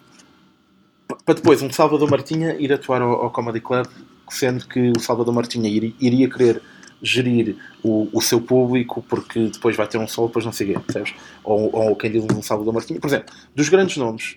para 1.25 1.35
depois 1.35 1.61
um 1.63 1.71
Salvador 1.71 2.11
Martinha 2.11 2.55
ir 2.59 2.73
atuar 2.73 3.03
ao, 3.03 3.13
ao 3.25 3.31
Comedy 3.31 3.61
Club, 3.61 3.87
sendo 4.31 4.67
que 4.67 4.93
o 4.97 5.01
Salvador 5.01 5.35
Martinha 5.35 5.69
iri- 5.69 5.95
iria 6.01 6.29
querer 6.29 6.63
gerir 7.03 7.57
o, 7.83 8.09
o 8.13 8.21
seu 8.23 8.41
público 8.41 9.05
porque 9.09 9.49
depois 9.49 9.77
vai 9.77 9.87
ter 9.87 9.99
um 9.99 10.09
solo, 10.09 10.29
depois 10.29 10.45
não 10.45 10.53
sei 10.53 10.71
o 10.71 10.75
quê, 10.75 10.81
percebes? 10.81 11.15
Ou, 11.43 11.71
ou 11.75 11.97
quem 11.97 12.11
diz 12.11 12.25
um 12.35 12.41
Salvador 12.41 12.73
Martinha. 12.73 12.99
Por 12.99 13.09
exemplo, 13.09 13.35
dos 13.55 13.69
grandes 13.69 13.97
nomes, 13.99 14.37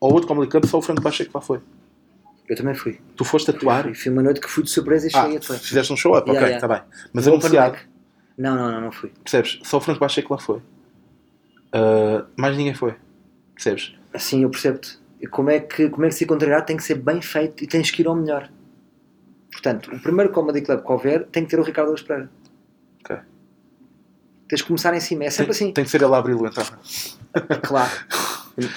ao 0.00 0.12
outro 0.12 0.26
Comedy 0.28 0.50
Club, 0.50 0.66
só 0.66 0.78
o 0.78 0.82
Franco 0.82 1.00
Pacheco 1.02 1.30
lá 1.34 1.40
foi. 1.40 1.60
Eu 2.46 2.56
também 2.56 2.74
fui. 2.74 2.98
Tu 3.16 3.24
foste 3.24 3.50
atuar 3.50 3.84
Fui, 3.84 3.94
fui 3.94 4.12
uma 4.12 4.22
noite 4.22 4.38
que 4.38 4.48
fui 4.50 4.62
de 4.62 4.68
surpresa 4.70 5.06
e 5.06 5.10
Ah, 5.14 5.22
cheguei 5.22 5.36
a 5.36 5.38
atuar. 5.38 5.58
fizeste 5.58 5.92
um 5.92 5.96
show 5.96 6.12
up, 6.14 6.28
Yeah, 6.28 6.32
ok, 6.46 6.46
yeah. 6.52 6.56
está 6.56 6.68
bem. 6.68 6.82
Mas 7.14 7.26
Um 7.26 7.30
anunciado. 7.32 7.78
Não, 8.36 8.54
não, 8.56 8.72
não, 8.72 8.80
não 8.82 8.92
fui. 8.92 9.12
Percebes? 9.22 9.60
Só 9.62 9.76
o 9.78 9.80
Franco 9.80 10.00
Baixo 10.00 10.20
é 10.20 10.22
que 10.22 10.32
lá 10.32 10.38
foi. 10.38 10.60
Ah, 11.72 12.24
mais 12.36 12.56
ninguém 12.56 12.74
foi. 12.74 12.94
Percebes? 13.54 13.94
Assim, 14.12 14.42
eu 14.42 14.50
percebo-te. 14.50 14.98
E 15.20 15.26
Como 15.26 15.50
é, 15.50 15.60
que, 15.60 15.88
como 15.88 16.04
é 16.04 16.08
que 16.08 16.14
se 16.14 16.24
encontrar 16.24 16.62
tem 16.62 16.76
que 16.76 16.82
ser 16.82 16.96
bem 16.96 17.20
feito 17.22 17.64
e 17.64 17.66
tens 17.66 17.90
que 17.90 18.02
ir 18.02 18.06
ao 18.06 18.14
melhor. 18.16 18.50
Portanto, 19.50 19.90
o 19.94 20.00
primeiro 20.00 20.32
Comedy 20.32 20.62
Club 20.62 20.84
que 20.84 20.92
houver 20.92 21.26
tem 21.26 21.44
que 21.44 21.50
ter 21.50 21.58
o 21.58 21.62
Ricardo 21.62 21.90
Luz 21.90 22.02
Pereira. 22.02 22.28
Ok. 23.00 23.16
Tens 24.48 24.62
que 24.62 24.66
começar 24.68 24.92
em 24.94 25.00
cima, 25.00 25.24
é 25.24 25.30
sempre 25.30 25.52
assim. 25.52 25.72
Tem 25.72 25.84
que 25.84 25.90
ser 25.90 26.02
ele 26.02 26.12
a 26.14 26.18
abri-lo 26.18 26.46
então. 26.46 26.64
Claro. 27.62 27.90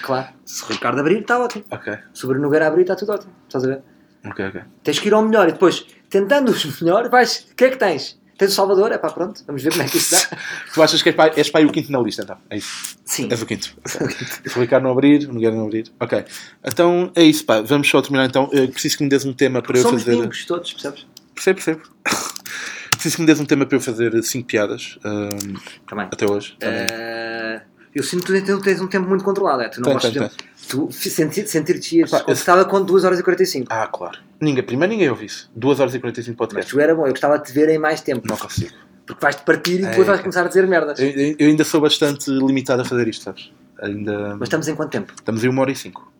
Claro. 0.02 0.28
Se 0.44 0.64
o 0.64 0.68
Ricardo 0.68 1.00
abrir, 1.00 1.22
está 1.22 1.38
ótimo. 1.40 1.64
Ok, 1.70 1.96
Se 2.12 2.26
o 2.26 2.28
Bruno 2.28 2.44
Nogueira 2.44 2.68
abrir, 2.68 2.82
está 2.82 2.96
tudo 2.96 3.12
ótimo. 3.12 3.32
Estás 3.48 3.64
a 3.64 3.68
ver? 3.68 3.82
ok, 4.26 4.48
ok. 4.48 4.62
Tens 4.84 5.00
que 5.00 5.08
ir 5.10 5.14
ao 5.14 5.22
melhor 5.22 5.48
e 5.48 5.52
depois, 5.52 5.86
tentando 6.10 6.52
o 6.52 6.56
melhor, 6.84 7.10
vais. 7.10 7.48
O 7.52 7.56
que 7.56 7.66
é 7.66 7.70
que 7.70 7.78
tens? 7.78 8.20
Tens 8.38 8.52
o 8.52 8.56
Salvador? 8.56 8.92
É 8.92 8.98
pá, 8.98 9.10
pronto, 9.10 9.44
vamos 9.48 9.64
ver 9.64 9.72
como 9.72 9.84
é 9.84 9.88
que 9.88 9.98
isso 9.98 10.12
dá. 10.12 10.38
Tu 10.74 10.84
achas 10.84 11.02
que 11.02 11.10
és 11.10 11.16
para, 11.16 11.34
és 11.36 11.50
aí 11.54 11.66
o 11.66 11.72
quinto 11.72 11.92
na 11.92 12.00
lista 12.00 12.22
então? 12.22 12.38
É 12.50 12.58
isso. 12.58 12.96
Sim. 13.04 13.28
És 13.32 13.42
o 13.42 13.46
quinto. 13.46 13.74
Ok. 14.00 14.16
Se 14.52 14.58
o 14.58 14.62
Ricardo 14.62 14.84
não 14.84 14.92
abrir, 14.92 15.28
o 15.28 15.34
Miguel 15.34 15.54
não 15.54 15.66
abrir. 15.66 15.92
Ok. 16.00 16.24
Então 16.64 17.12
é 17.16 17.24
isso, 17.24 17.44
pá. 17.46 17.62
Vamos 17.62 17.90
só 17.90 18.02
terminar 18.02 18.26
então. 18.26 18.50
Eu 18.52 18.68
preciso 18.70 18.98
que 18.98 19.04
me 19.04 19.10
des 19.10 19.26
um 19.26 19.34
tema 19.34 19.62
para 19.62 19.78
eu 19.78 19.82
Somos 19.82 20.04
fazer. 20.04 20.18
mimos 20.18 20.46
todos, 20.46 20.72
percebes? 20.74 21.08
Percebo, 21.34 21.56
percebo. 21.56 21.82
preciso 22.92 23.16
que 23.16 23.22
me 23.22 23.28
des 23.28 23.40
um 23.40 23.46
tema 23.46 23.66
para 23.66 23.78
eu 23.78 23.82
fazer 23.82 24.24
5 24.24 24.48
piadas 24.48 25.00
ahm, 25.04 25.56
Também. 25.88 26.06
até 26.06 26.30
hoje. 26.30 26.56
Também. 26.60 26.86
Eh, 26.90 27.62
eu 27.96 28.04
sinto 28.04 28.32
que 28.32 28.42
tu 28.42 28.62
tens 28.62 28.80
um 28.80 28.88
tempo 28.88 29.08
muito 29.10 29.24
controlado. 29.24 29.64
É? 29.64 29.70
Tu 29.70 29.82
não 29.82 29.86
Tem, 29.86 29.94
gostas 29.94 30.14
tem, 30.14 30.22
de. 30.28 30.36
Tu 30.68 30.92
sentir- 30.92 31.48
sentir-te 31.48 31.98
ias 32.00 32.12
Epá, 32.12 32.26
eu- 32.28 32.66
com 32.66 32.84
2 32.84 33.04
horas 33.04 33.20
e 33.20 33.24
45. 33.24 33.68
Ah, 33.70 33.88
claro. 33.88 34.20
Ninguém, 34.42 34.64
primeiro 34.64 34.92
ninguém 34.92 35.10
ouve 35.10 35.26
isso. 35.26 35.50
2 35.56 35.80
horas 35.80 35.96
e 35.96 36.00
45 36.00 36.36
Mas 36.40 36.48
podcast. 36.50 36.72
tu 36.72 36.80
era 36.80 36.94
bom, 36.94 37.06
eu 37.06 37.12
gostava 37.12 37.38
de 37.40 37.46
te 37.46 37.54
ver 37.54 37.70
em 37.70 37.78
mais 37.78 38.02
tempo. 38.02 38.28
Não 38.28 38.36
consigo. 38.38 38.74
Porque 39.06 39.22
vais-te 39.22 39.44
partir 39.44 39.80
e 39.80 39.86
É, 39.86 39.90
depois 39.90 40.06
vais 40.06 40.20
é. 40.20 40.22
começar 40.22 40.44
a 40.44 40.48
dizer 40.48 40.68
merdas. 40.68 41.00
Eu, 41.00 41.08
eu- 41.10 41.48
ainda 41.48 41.64
sou 41.64 41.80
bastante 41.80 42.30
limitado 42.30 42.82
a 42.82 42.86
fazer 42.86 43.08
isto, 43.08 43.24
sabes? 43.24 43.52
Ainda. 43.82 44.36
Mas 44.36 44.48
estamos 44.48 44.68
em 44.68 44.76
quanto 44.76 44.92
tempo? 44.92 45.14
Estamos 45.16 45.44
em 45.44 45.48
uma 45.48 45.62
hora 45.62 45.72
e 45.72 45.76
cinco. 45.76 46.12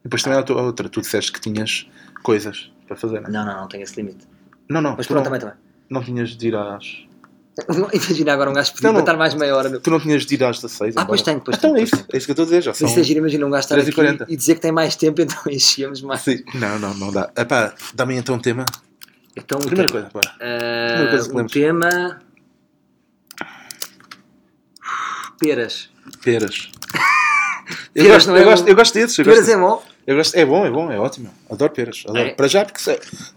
E 0.00 0.04
depois 0.04 0.22
também 0.22 0.38
há 0.38 0.42
a 0.42 0.62
outra. 0.62 0.88
Tu 0.88 1.00
disseste 1.02 1.30
que 1.32 1.40
tinhas 1.40 1.86
coisas 2.22 2.72
para 2.86 2.96
fazer, 2.96 3.20
não 3.20 3.28
é? 3.28 3.32
Não, 3.32 3.44
não, 3.44 3.60
não 3.60 3.68
tenho 3.68 3.82
esse 3.82 3.94
limite. 3.96 4.26
Não, 4.68 4.80
não. 4.80 4.94
Mas 4.96 5.06
pronto, 5.06 5.18
não, 5.18 5.24
também, 5.24 5.40
também. 5.40 5.54
não 5.90 6.02
tinhas 6.02 6.30
de 6.30 6.48
ir 6.48 6.54
às. 6.56 7.04
Imagina 7.92 8.32
agora 8.32 8.50
um 8.50 8.52
gajo 8.54 8.72
não. 8.82 8.98
estar 9.00 9.16
mais 9.16 9.34
meia 9.34 9.54
hora. 9.56 9.78
Tu 9.80 9.90
não 9.90 10.00
tinhas 10.00 10.24
de 10.24 10.34
ir 10.34 10.44
às 10.44 10.56
16. 10.60 10.80
Ah, 10.80 10.90
embora? 10.90 11.06
pois 11.08 11.22
tenho, 11.22 11.40
pois 11.40 11.56
Então 11.56 11.70
tenho, 11.74 11.80
é 11.80 11.84
isso. 11.84 12.06
É 12.12 12.16
isso 12.16 12.26
que 12.26 12.30
eu 12.30 12.32
estou 12.34 12.42
a 12.44 12.46
dizer. 12.46 12.62
Já 12.62 12.74
são. 12.74 12.88
Isso 12.88 13.00
é 13.00 13.02
giro, 13.02 13.18
imagina 13.20 13.46
um 13.46 13.50
gajo 13.50 13.60
estar 13.64 13.74
3 13.74 13.86
e 13.86 13.90
aqui 13.90 13.94
40. 13.96 14.26
e 14.28 14.36
dizer 14.36 14.54
que 14.54 14.60
tem 14.60 14.72
mais 14.72 14.96
tempo, 14.96 15.20
então 15.22 15.38
enchíamos 15.48 16.00
mais. 16.02 16.20
Sim. 16.22 16.42
Não, 16.54 16.78
não, 16.78 16.94
não 16.94 17.12
dá. 17.12 17.30
Epá, 17.36 17.74
dá-me 17.94 18.16
então 18.16 18.36
um 18.36 18.38
tema. 18.38 18.64
Então, 19.36 19.58
o 19.58 19.64
Primeira 19.66 19.90
tema, 19.90 20.10
coisa, 20.10 20.28
pá. 20.28 20.36
eh, 20.40 20.88
primeira 20.88 21.10
coisa 21.10 21.28
que 21.28 21.34
o 21.34 21.36
lembres. 21.38 21.52
tema. 21.52 22.20
Peras. 25.38 25.88
Peras. 26.22 26.70
Eu, 27.94 28.04
Peras 28.04 28.08
gosto, 28.24 28.26
não 28.28 28.36
eu, 28.36 28.42
é 28.42 28.44
gosto, 28.44 28.62
bom? 28.64 28.68
eu 28.70 28.76
gosto 28.76 28.94
desses. 28.94 29.18
Eu 29.18 29.24
Peras 29.24 29.40
gosto, 29.40 29.50
é 29.52 29.56
bom? 29.60 29.82
Eu 30.06 30.16
gosto, 30.16 30.34
é 30.34 30.44
bom, 30.44 30.64
é 30.66 30.70
bom, 30.70 30.90
é 30.90 30.98
ótimo. 30.98 31.30
Adoro 31.48 31.72
peras. 31.72 32.02
Adoro. 32.08 32.18
É? 32.28 32.34
Para 32.34 32.48
já, 32.48 32.64
porque 32.64 32.80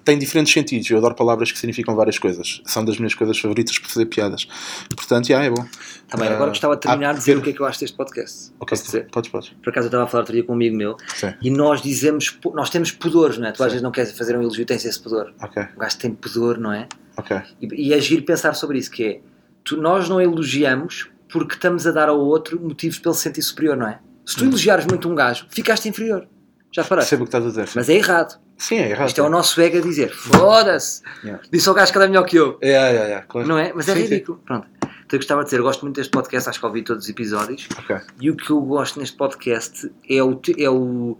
tem 0.03 0.17
diferentes 0.17 0.51
sentidos. 0.53 0.89
Eu 0.89 0.97
adoro 0.97 1.13
palavras 1.15 1.51
que 1.51 1.57
significam 1.59 1.95
várias 1.95 2.17
coisas. 2.17 2.61
São 2.65 2.83
das 2.83 2.97
minhas 2.97 3.13
coisas 3.13 3.37
favoritas 3.37 3.77
para 3.77 3.89
fazer 3.89 4.05
piadas. 4.07 4.47
Portanto, 4.95 5.27
já 5.27 5.43
é 5.43 5.49
bom. 5.49 5.65
Tá 6.07 6.17
bem, 6.17 6.27
agora 6.27 6.45
Ah, 6.45 6.47
gostava 6.49 6.75
de 6.75 6.81
terminar 6.81 7.13
de 7.13 7.19
dizer 7.19 7.37
o 7.37 7.41
que 7.41 7.49
é 7.49 7.53
que 7.53 7.59
eu 7.59 7.65
acho 7.65 7.79
deste 7.79 7.95
podcast. 7.97 8.51
Ok, 8.59 8.77
dizer? 8.77 9.07
podes, 9.11 9.29
podes. 9.31 9.49
Por 9.63 9.69
acaso 9.69 9.85
eu 9.85 9.89
estava 9.89 10.03
a 10.03 10.07
falar 10.07 10.21
outro 10.21 10.33
dia 10.33 10.43
com 10.43 10.51
um 10.53 10.55
amigo 10.55 10.75
meu 10.75 10.95
Sim. 11.15 11.33
e 11.41 11.49
nós 11.49 11.81
dizemos, 11.81 12.37
nós 12.53 12.69
temos 12.69 12.91
pudores, 12.91 13.37
não 13.37 13.47
é? 13.47 13.51
Tu 13.51 13.61
às 13.63 13.67
Sim. 13.67 13.69
vezes 13.71 13.81
não 13.83 13.91
queres 13.91 14.11
fazer 14.17 14.37
um 14.37 14.41
elogio, 14.41 14.65
tens 14.65 14.85
esse 14.85 14.99
pudor. 14.99 15.33
Ok, 15.41 15.63
O 15.75 15.79
gajo 15.79 15.97
tem 15.97 16.11
pudor, 16.11 16.57
não 16.57 16.71
é? 16.73 16.87
ok. 17.17 17.37
E, 17.61 17.87
e 17.89 17.93
é 17.93 17.99
giro 17.99 18.23
pensar 18.23 18.53
sobre 18.53 18.77
isso, 18.77 18.89
que 18.91 19.03
é, 19.03 19.19
tu, 19.63 19.77
nós 19.77 20.07
não 20.09 20.19
elogiamos 20.21 21.09
porque 21.29 21.55
estamos 21.55 21.87
a 21.87 21.91
dar 21.91 22.09
ao 22.09 22.19
outro 22.19 22.59
motivos 22.61 22.99
para 22.99 23.09
ele 23.09 23.17
se 23.17 23.23
sentir 23.23 23.41
superior, 23.41 23.75
não 23.75 23.87
é? 23.87 23.99
Se 24.25 24.35
tu 24.37 24.45
elogiares 24.45 24.85
muito 24.85 25.09
um 25.09 25.15
gajo, 25.15 25.45
ficaste 25.49 25.89
inferior. 25.89 26.27
Já 26.73 26.83
paraste? 26.83 27.09
Percebo 27.09 27.23
o 27.23 27.25
que 27.25 27.29
estás 27.29 27.45
a 27.45 27.49
dizer. 27.49 27.69
Mas 27.75 27.87
é 27.89 27.93
errado. 27.93 28.39
Sim, 28.57 28.75
é 28.77 28.89
errado. 28.89 29.07
Isto 29.07 29.21
é 29.21 29.23
o 29.23 29.29
nosso 29.29 29.61
ego 29.61 29.77
a 29.77 29.81
dizer, 29.81 30.09
foda-se, 30.11 31.01
Yeah. 31.23 31.43
disse 31.51 31.69
ao 31.69 31.75
gajo 31.75 31.91
que 31.91 31.97
é 31.99 32.07
melhor 32.07 32.23
que 32.25 32.35
eu. 32.37 32.57
É, 32.61 32.71
é, 32.71 32.95
é, 32.95 33.11
é, 33.11 33.21
claro. 33.21 33.47
Não 33.47 33.57
é? 33.57 33.71
Mas 33.73 33.87
é 33.87 33.93
Sim, 33.93 33.99
sim. 33.99 34.07
ridículo. 34.07 34.41
Pronto. 34.45 34.67
Então 34.81 34.91
eu 35.11 35.19
gostava 35.19 35.41
de 35.41 35.45
dizer, 35.45 35.59
eu 35.59 35.63
gosto 35.63 35.81
muito 35.83 35.95
deste 35.97 36.11
podcast, 36.11 36.49
acho 36.49 36.59
que 36.59 36.65
ouvi 36.65 36.81
todos 36.81 37.03
os 37.03 37.09
episódios. 37.09 37.67
Ok. 37.77 37.95
E 38.19 38.31
o 38.31 38.35
que 38.35 38.49
eu 38.49 38.59
gosto 38.61 38.99
neste 38.99 39.15
podcast 39.15 39.91
é 40.09 40.23
o, 40.23 40.39
é 40.57 40.69
o 40.69 41.17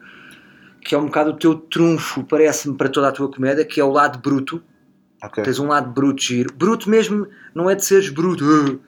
que 0.82 0.96
é 0.96 0.98
um 0.98 1.06
bocado 1.06 1.30
o 1.32 1.34
teu 1.34 1.56
trunfo, 1.56 2.24
parece-me, 2.24 2.76
para 2.76 2.90
toda 2.90 3.10
a 3.10 3.12
tua 3.12 3.30
comédia, 3.32 3.64
que 3.64 3.80
é 3.80 3.84
o 3.84 3.92
lado 3.92 4.18
bruto. 4.20 4.64
Ok. 5.22 5.44
Tens 5.44 5.60
um 5.60 5.68
lado 5.68 5.92
bruto 5.92 6.22
giro. 6.24 6.54
Bruto 6.54 6.90
mesmo, 6.90 7.28
não 7.54 7.70
é 7.70 7.76
de 7.76 7.86
seres 7.86 8.10
bruto. 8.10 8.82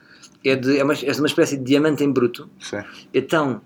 É 0.44 0.56
de, 0.56 0.78
é 0.80 0.84
uma, 0.84 0.94
de 0.96 1.10
uma 1.20 1.28
espécie 1.28 1.58
de 1.58 1.64
diamante 1.64 2.04
em 2.04 2.12
bruto. 2.12 2.50
Sim. 2.60 2.84
Então, 3.14 3.62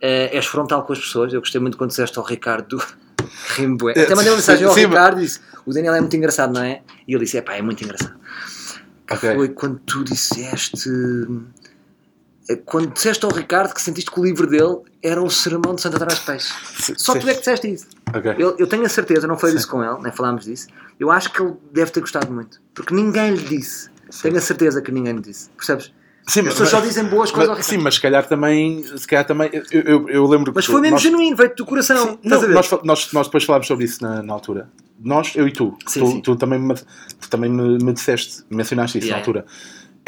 eh, 0.00 0.30
és 0.36 0.46
frontal 0.46 0.84
com 0.84 0.92
as 0.92 0.98
pessoas. 0.98 1.32
Eu 1.32 1.40
gostei 1.40 1.60
muito 1.60 1.76
quando 1.76 1.90
disseste 1.90 2.18
ao 2.18 2.24
Ricardo 2.24 2.82
Rimbo. 3.56 3.88
É, 3.90 3.92
Até 4.02 4.14
mandei 4.14 4.30
uma 4.30 4.36
mensagem 4.36 4.66
ao 4.66 4.74
sim, 4.74 4.86
Ricardo 4.86 5.18
e 5.20 5.24
disse: 5.24 5.40
O 5.66 5.72
Daniel 5.72 5.94
é 5.94 6.00
muito 6.00 6.16
engraçado, 6.16 6.52
não 6.54 6.62
é? 6.62 6.82
E 7.06 7.14
ele 7.14 7.24
disse: 7.24 7.36
É 7.36 7.42
pá, 7.42 7.54
é 7.54 7.62
muito 7.62 7.82
engraçado. 7.84 8.14
Que 9.06 9.14
Ok. 9.14 9.34
foi 9.34 9.48
quando 9.50 9.78
tu 9.80 10.04
disseste. 10.04 10.88
eh, 12.48 12.56
Quando 12.64 12.92
disseste 12.92 13.24
ao 13.24 13.30
Ricardo 13.32 13.74
que 13.74 13.80
sentiste 13.82 14.10
que 14.10 14.20
o 14.20 14.24
livro 14.24 14.46
dele 14.46 14.78
era 15.02 15.22
o 15.22 15.30
sermão 15.30 15.74
de 15.74 15.80
Santo 15.80 15.96
António 15.96 16.16
Peixe. 16.24 16.52
Só 16.96 17.14
tu 17.18 17.28
é 17.28 17.32
que 17.34 17.38
disseste 17.40 17.72
isso. 17.72 17.86
Ok. 18.14 18.34
Eu, 18.38 18.56
eu 18.58 18.66
tenho 18.66 18.84
a 18.84 18.88
certeza, 18.88 19.26
não 19.26 19.36
falei 19.38 19.54
disso 19.54 19.68
com 19.68 19.82
ele, 19.84 20.00
nem 20.02 20.12
falámos 20.12 20.44
disso. 20.44 20.68
Eu 20.98 21.10
acho 21.10 21.32
que 21.32 21.42
ele 21.42 21.54
deve 21.72 21.90
ter 21.90 22.00
gostado 22.00 22.32
muito. 22.32 22.60
Porque 22.74 22.94
ninguém 22.94 23.32
lhe 23.34 23.42
disse. 23.44 23.90
Sim. 24.10 24.22
Tenho 24.22 24.38
a 24.38 24.40
certeza 24.40 24.80
que 24.82 24.90
ninguém 24.90 25.14
lhe 25.14 25.20
disse. 25.22 25.50
Percebes? 25.50 25.92
Sim, 26.28 26.40
As 26.40 26.48
pessoas 26.48 26.68
só 26.68 26.80
dizem 26.80 27.04
boas 27.04 27.30
coisas 27.30 27.48
ao 27.48 27.56
mas, 27.56 27.64
sim, 27.64 27.78
mas 27.78 27.94
se 27.94 28.02
calhar 28.02 28.26
também, 28.26 28.84
se 28.84 29.06
calhar 29.06 29.24
também, 29.24 29.48
eu, 29.72 29.82
eu, 29.82 30.08
eu 30.10 30.26
lembro 30.26 30.52
Mas 30.54 30.66
que 30.66 30.72
foi 30.72 30.82
mesmo 30.82 30.96
nós, 30.96 31.02
genuíno, 31.02 31.34
veio 31.34 31.56
do 31.56 31.64
coração. 31.64 31.96
Sim, 31.96 32.18
não, 32.22 32.48
nós, 32.50 32.70
nós, 32.84 33.12
nós 33.14 33.26
depois 33.28 33.44
falámos 33.44 33.66
sobre 33.66 33.86
isso 33.86 34.02
na, 34.02 34.22
na 34.22 34.34
altura. 34.34 34.68
Nós, 35.00 35.34
eu 35.34 35.48
e 35.48 35.52
tu. 35.52 35.74
Sim, 35.86 36.00
tu, 36.00 36.06
sim. 36.06 36.20
tu 36.20 36.36
também, 36.36 36.58
me, 36.58 36.74
tu 36.74 37.30
também 37.30 37.50
me, 37.50 37.82
me 37.82 37.92
disseste, 37.94 38.44
mencionaste 38.50 38.98
isso 38.98 39.06
Yeah, 39.06 39.16
na 39.16 39.20
altura. 39.22 39.46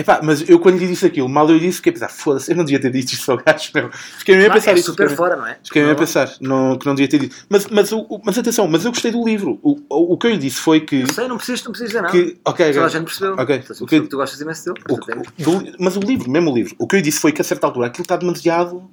Epá, 0.00 0.20
mas 0.22 0.48
eu 0.48 0.58
quando 0.58 0.78
lhe 0.78 0.86
disse 0.88 1.04
aquilo, 1.04 1.28
mal 1.28 1.48
eu 1.50 1.58
disse, 1.58 1.76
fiquei 1.76 1.90
a 1.90 1.92
pensar, 1.94 2.08
foda-se, 2.08 2.50
eu 2.50 2.56
não 2.56 2.64
devia 2.64 2.80
ter 2.80 2.90
dito 2.90 3.12
isto 3.12 3.30
ao 3.30 3.36
gajo. 3.38 3.70
Meu. 3.74 3.90
Fiquei 3.92 4.34
mesmo 4.36 4.50
a 4.50 4.54
pensar 4.54 4.70
é 4.70 4.74
isso. 4.74 4.84
super 4.90 5.10
fora, 5.10 5.36
não 5.36 5.46
é? 5.46 5.58
Fiquei 5.62 5.82
mesmo 5.82 5.94
a 5.94 5.98
pensar 5.98 6.32
não, 6.40 6.78
que 6.78 6.86
não 6.86 6.94
devia 6.94 7.08
ter 7.08 7.18
dito. 7.18 7.36
Mas, 7.48 7.66
mas, 7.66 7.92
o, 7.92 8.20
mas 8.24 8.38
atenção, 8.38 8.66
mas 8.66 8.84
eu 8.84 8.90
gostei 8.92 9.10
do 9.12 9.22
livro. 9.24 9.58
O, 9.62 9.72
o, 9.88 10.14
o 10.14 10.18
que 10.18 10.26
eu 10.26 10.30
lhe 10.30 10.38
disse 10.38 10.56
foi 10.60 10.80
que. 10.80 11.00
Não 11.02 11.12
sei, 11.12 11.28
não 11.28 11.36
precisas, 11.36 11.62
não 11.64 11.72
precisas 11.72 11.90
dizer 11.92 12.02
nada. 12.02 12.12
que 12.12 12.38
ok, 12.44 12.72
Toda 12.72 12.86
a 12.86 12.88
gente 12.88 13.04
percebeu. 13.04 13.34
Ok, 13.34 13.62
o 13.80 13.86
que- 13.86 14.00
que 14.00 14.08
tu 14.08 14.16
gostas 14.16 14.40
imenso 14.40 14.64
dele. 14.72 14.84
O- 14.88 15.52
é- 15.60 15.72
mas 15.78 15.96
o 15.96 16.00
livro, 16.00 16.30
mesmo 16.30 16.50
o 16.50 16.54
livro, 16.54 16.74
o 16.78 16.86
que 16.86 16.96
eu 16.96 16.98
lhe 16.98 17.04
disse 17.04 17.20
foi 17.20 17.32
que 17.32 17.40
a 17.40 17.44
certa 17.44 17.66
altura 17.66 17.88
aquilo 17.88 18.02
está 18.04 18.16
demasiado. 18.16 18.90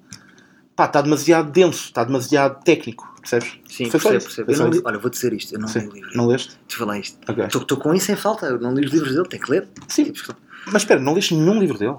Pá, 0.76 0.86
está 0.86 1.02
demasiado 1.02 1.50
denso, 1.52 1.86
está 1.86 2.04
demasiado 2.04 2.64
técnico, 2.64 3.12
percebes? 3.20 3.54
Sim, 3.68 3.90
Foi 3.90 4.00
só 4.00 4.10
percebo, 4.10 4.18
isso, 4.18 4.28
percebo. 4.28 4.46
foi 4.46 4.54
Eu 4.54 4.58
só 4.58 4.64
não 4.66 4.72
li-. 4.72 4.82
Olha, 4.86 5.00
vou 5.00 5.10
dizer 5.10 5.34
isto, 5.34 5.56
eu 5.56 5.60
não 5.60 5.68
Sim. 5.68 5.80
li 5.80 5.88
o 5.88 5.94
livro. 5.94 6.10
Não 6.14 6.28
leste? 6.28 6.56
Te 6.68 6.76
falei 6.76 7.02
isto. 7.02 7.18
Estou 7.48 7.78
com 7.80 7.96
isso 7.96 8.12
em 8.12 8.16
falta, 8.16 8.46
eu 8.46 8.60
não 8.60 8.76
li 8.76 8.86
os 8.86 8.92
livros 8.92 9.16
dele, 9.16 9.28
tenho 9.28 9.42
que 9.42 9.50
ler. 9.52 9.68
Sim. 9.88 10.12
Tipo, 10.12 10.36
Mas 10.72 10.82
espera, 10.84 11.00
não 11.00 11.14
leste 11.14 11.34
nenhum 11.36 11.60
livro 11.60 11.78
dele? 11.78 11.96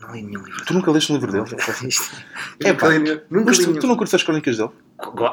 Não 0.00 0.12
li 0.12 0.22
nenhum 0.22 0.42
livro 0.42 0.64
Tu 0.64 0.74
nunca 0.74 0.90
leste 0.90 1.12
um 1.12 1.14
livro 1.16 1.30
dele? 1.30 1.44
É 2.60 2.72
pá, 2.74 2.88
nunca 2.90 3.22
mas 3.46 3.58
tu, 3.58 3.72
tu 3.78 3.86
não 3.86 3.96
curtes 3.96 4.14
as 4.14 4.22
crónicas 4.22 4.56
dele? 4.56 4.70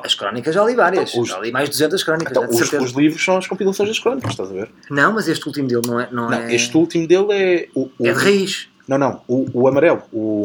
As 0.03 0.14
crónicas 0.15 0.53
já 0.56 0.64
li 0.64 0.76
várias. 0.76 1.10
Então, 1.10 1.22
os- 1.23 1.30
Já 1.30 1.39
li 1.39 1.51
mais 1.51 1.65
de 1.69 1.72
200 1.76 2.03
crónicas, 2.03 2.31
Então, 2.31 2.49
os, 2.49 2.73
os 2.73 2.91
livros 2.91 3.23
são 3.23 3.38
as 3.38 3.47
compilações 3.47 3.89
das 3.89 3.99
crónicas, 3.99 4.31
estás 4.31 4.49
a 4.49 4.53
ver? 4.53 4.72
Não, 4.89 5.14
mas 5.14 5.27
este 5.27 5.45
último 5.47 5.68
dele 5.68 5.81
não 5.88 5.99
é. 5.99 6.10
Não, 6.11 6.30
Não, 6.30 6.38
é... 6.38 6.53
este 6.53 6.76
último 6.77 7.07
dele 7.07 7.27
é. 7.31 7.69
O, 7.76 7.89
o- 7.99 8.07
é 8.07 8.14
de 8.14 8.19
raiz. 8.19 8.69
Não, 8.88 8.97
não, 8.97 9.22
o, 9.27 9.45
o 9.53 9.68
amarelo. 9.68 10.01
O, 10.11 10.43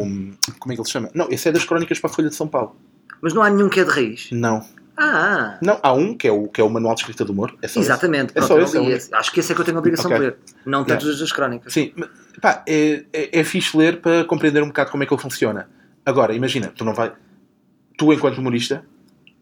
como 0.59 0.71
é 0.71 0.75
que 0.75 0.81
ele 0.81 0.85
se 0.85 0.91
chama? 0.91 1.09
Não, 1.13 1.27
esse 1.31 1.47
é 1.49 1.51
das 1.51 1.65
crónicas 1.65 1.99
para 1.99 2.09
a 2.09 2.13
Folha 2.13 2.29
de 2.29 2.35
São 2.35 2.47
Paulo. 2.47 2.75
Mas 3.21 3.33
não 3.33 3.41
há 3.41 3.49
nenhum 3.49 3.69
que 3.69 3.79
é 3.79 3.83
de 3.83 3.89
raiz. 3.89 4.27
Não. 4.31 4.63
Ah, 4.97 5.57
Não, 5.61 5.79
há 5.83 5.91
um 5.93 6.15
que 6.15 6.27
é 6.27 6.31
o, 6.31 6.47
que 6.47 6.61
é 6.61 6.63
o 6.63 6.69
Manual 6.69 6.95
de 6.95 7.01
Escrita 7.01 7.25
do 7.25 7.31
Humor. 7.33 7.55
É 7.61 7.67
só 7.67 7.79
esse. 7.79 7.89
exatamente. 7.89 8.31
É 8.31 8.33
Pronto, 8.35 8.47
só 8.47 8.59
esse, 8.59 8.77
é 8.77 8.79
o 8.79 8.89
esse. 8.89 9.13
Acho 9.13 9.31
que 9.31 9.39
esse 9.39 9.51
é 9.51 9.55
que 9.55 9.61
eu 9.61 9.65
tenho 9.65 9.77
a 9.77 9.79
obrigação 9.79 10.05
Ok. 10.05 10.17
de 10.17 10.25
ler. 10.25 10.37
Não 10.65 10.83
tanto 10.85 11.07
as 11.07 11.19
das 11.19 11.31
crónicas. 11.31 11.73
Sim, 11.73 11.91
pá, 12.41 12.63
é, 12.67 13.03
é, 13.11 13.39
é 13.39 13.43
fixe 13.43 13.75
ler 13.77 13.99
para 14.01 14.23
compreender 14.25 14.63
um 14.63 14.67
bocado 14.67 14.91
como 14.91 15.03
é 15.03 15.05
que 15.05 15.13
ele 15.13 15.21
funciona. 15.21 15.69
Agora, 16.05 16.33
imagina, 16.33 16.71
tu 16.75 16.85
não 16.85 16.93
vai. 16.93 17.11
Tu, 17.97 18.13
enquanto 18.13 18.37
humorista, 18.37 18.85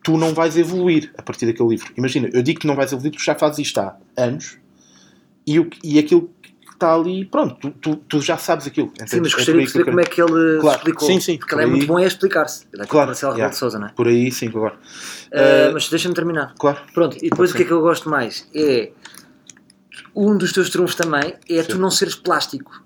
tu 0.03 0.17
não 0.17 0.33
vais 0.33 0.57
evoluir 0.57 1.11
a 1.17 1.21
partir 1.21 1.45
daquele 1.45 1.69
livro. 1.69 1.91
Imagina, 1.97 2.29
eu 2.33 2.41
digo 2.41 2.59
que 2.59 2.67
não 2.67 2.75
vais 2.75 2.91
evoluir 2.91 3.11
porque 3.11 3.25
já 3.25 3.35
fazes 3.35 3.59
isto 3.59 3.79
há 3.79 3.95
anos 4.17 4.57
e, 5.45 5.59
o, 5.59 5.69
e 5.83 5.99
aquilo 5.99 6.29
está 6.83 6.93
ali, 6.93 7.25
pronto, 7.25 7.55
tu, 7.55 7.71
tu, 7.71 7.95
tu 7.95 8.21
já 8.21 8.37
sabes 8.37 8.67
aquilo. 8.67 8.91
Sim, 9.05 9.19
mas? 9.21 9.31
É 9.31 9.35
gostaria 9.35 9.53
de 9.53 9.57
perceber 9.59 9.85
como 9.85 9.99
é 10.01 10.03
que 10.03 10.21
ele 10.21 10.59
Claro, 10.59 10.77
explicou. 10.77 11.07
sim, 11.07 11.19
sim, 11.19 11.37
Porque 11.37 11.55
ele 11.55 11.63
é 11.63 11.65
muito 11.65 11.85
bom 11.87 11.99
em 11.99 12.05
explicar-se. 12.05 12.65
Ele 12.73 12.83
é 12.83 12.85
Claro, 12.85 13.07
Marcelo 13.07 13.33
yeah. 13.33 13.51
de 13.51 13.57
Souza, 13.57 13.79
não 13.79 13.87
é? 13.87 13.91
Por 13.91 14.07
aí, 14.07 14.31
sim, 14.31 14.47
agora. 14.47 14.75
Ah, 15.33 15.37
Eh, 15.39 15.71
mas 15.73 15.89
deixa-me 15.89 16.13
terminar. 16.13 16.53
Claro. 16.59 16.79
Pronto, 16.93 17.17
e 17.17 17.29
depois 17.29 17.51
o 17.51 17.55
que 17.55 17.63
é 17.63 17.65
que 17.65 17.71
eu 17.71 17.81
gosto 17.81 18.09
mais? 18.09 18.47
É. 18.55 18.91
Um 20.15 20.37
dos 20.37 20.51
teus 20.51 20.69
trunfos 20.69 20.95
também 20.95 21.35
é 21.49 21.63
tu 21.63 21.73
Sim. 21.73 21.79
não 21.79 21.89
seres 21.89 22.15
plástico. 22.15 22.83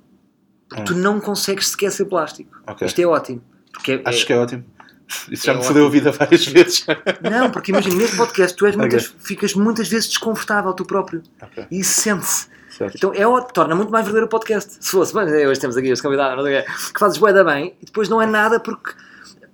Porque 0.69 0.81
Hum. 0.81 0.85
tu 0.85 0.95
não 0.95 1.19
consegues 1.19 1.67
sequer 1.69 1.91
ser 1.91 2.05
plástico. 2.05 2.57
Ok. 2.67 2.87
Isto 2.87 2.99
é 3.01 3.05
ótimo. 3.05 3.41
Porque 3.71 3.91
é, 3.93 4.01
Acho 4.05 4.25
que 4.25 4.33
é 4.33 4.37
ótimo. 4.37 4.63
Isso 5.31 5.45
já 5.45 5.53
É 5.53 5.57
me 5.57 5.63
fodeu 5.63 5.87
a 5.87 5.89
vida 5.89 6.11
várias 6.11 6.45
vezes. 6.47 6.85
Não, 7.21 7.49
porque 7.51 7.71
imagina, 7.71 7.95
neste 7.95 8.17
podcast 8.17 8.55
tu 8.57 8.65
és 8.65 8.75
Ok. 8.75 8.81
muitas, 8.89 9.13
ficas 9.19 9.53
muitas 9.53 9.87
vezes 9.87 10.07
desconfortável 10.09 10.73
tu 10.73 10.85
próprio. 10.85 11.23
Ok, 11.41 11.65
E 11.71 11.79
isso 11.79 12.01
sente-se. 12.01 12.47
Certo. 12.77 12.95
Então 12.95 13.13
é 13.13 13.25
ótimo, 13.25 13.53
torna 13.53 13.75
muito 13.75 13.91
mais 13.91 14.05
verdadeiro 14.05 14.27
o 14.27 14.29
podcast. 14.29 14.77
Se 14.79 14.91
fosse, 14.91 15.13
mas 15.13 15.31
é, 15.31 15.47
hoje 15.47 15.59
temos 15.59 15.75
aqui 15.75 15.89
este 15.89 16.03
convidado, 16.03 16.35
não 16.35 16.43
sei 16.43 16.59
o 16.59 16.63
quê, 16.63 16.71
que 16.93 16.99
fazes 16.99 17.17
bué 17.17 17.33
da 17.33 17.43
bem 17.43 17.75
e 17.81 17.85
depois 17.85 18.07
não 18.07 18.21
é 18.21 18.25
nada 18.25 18.59
porque 18.59 18.93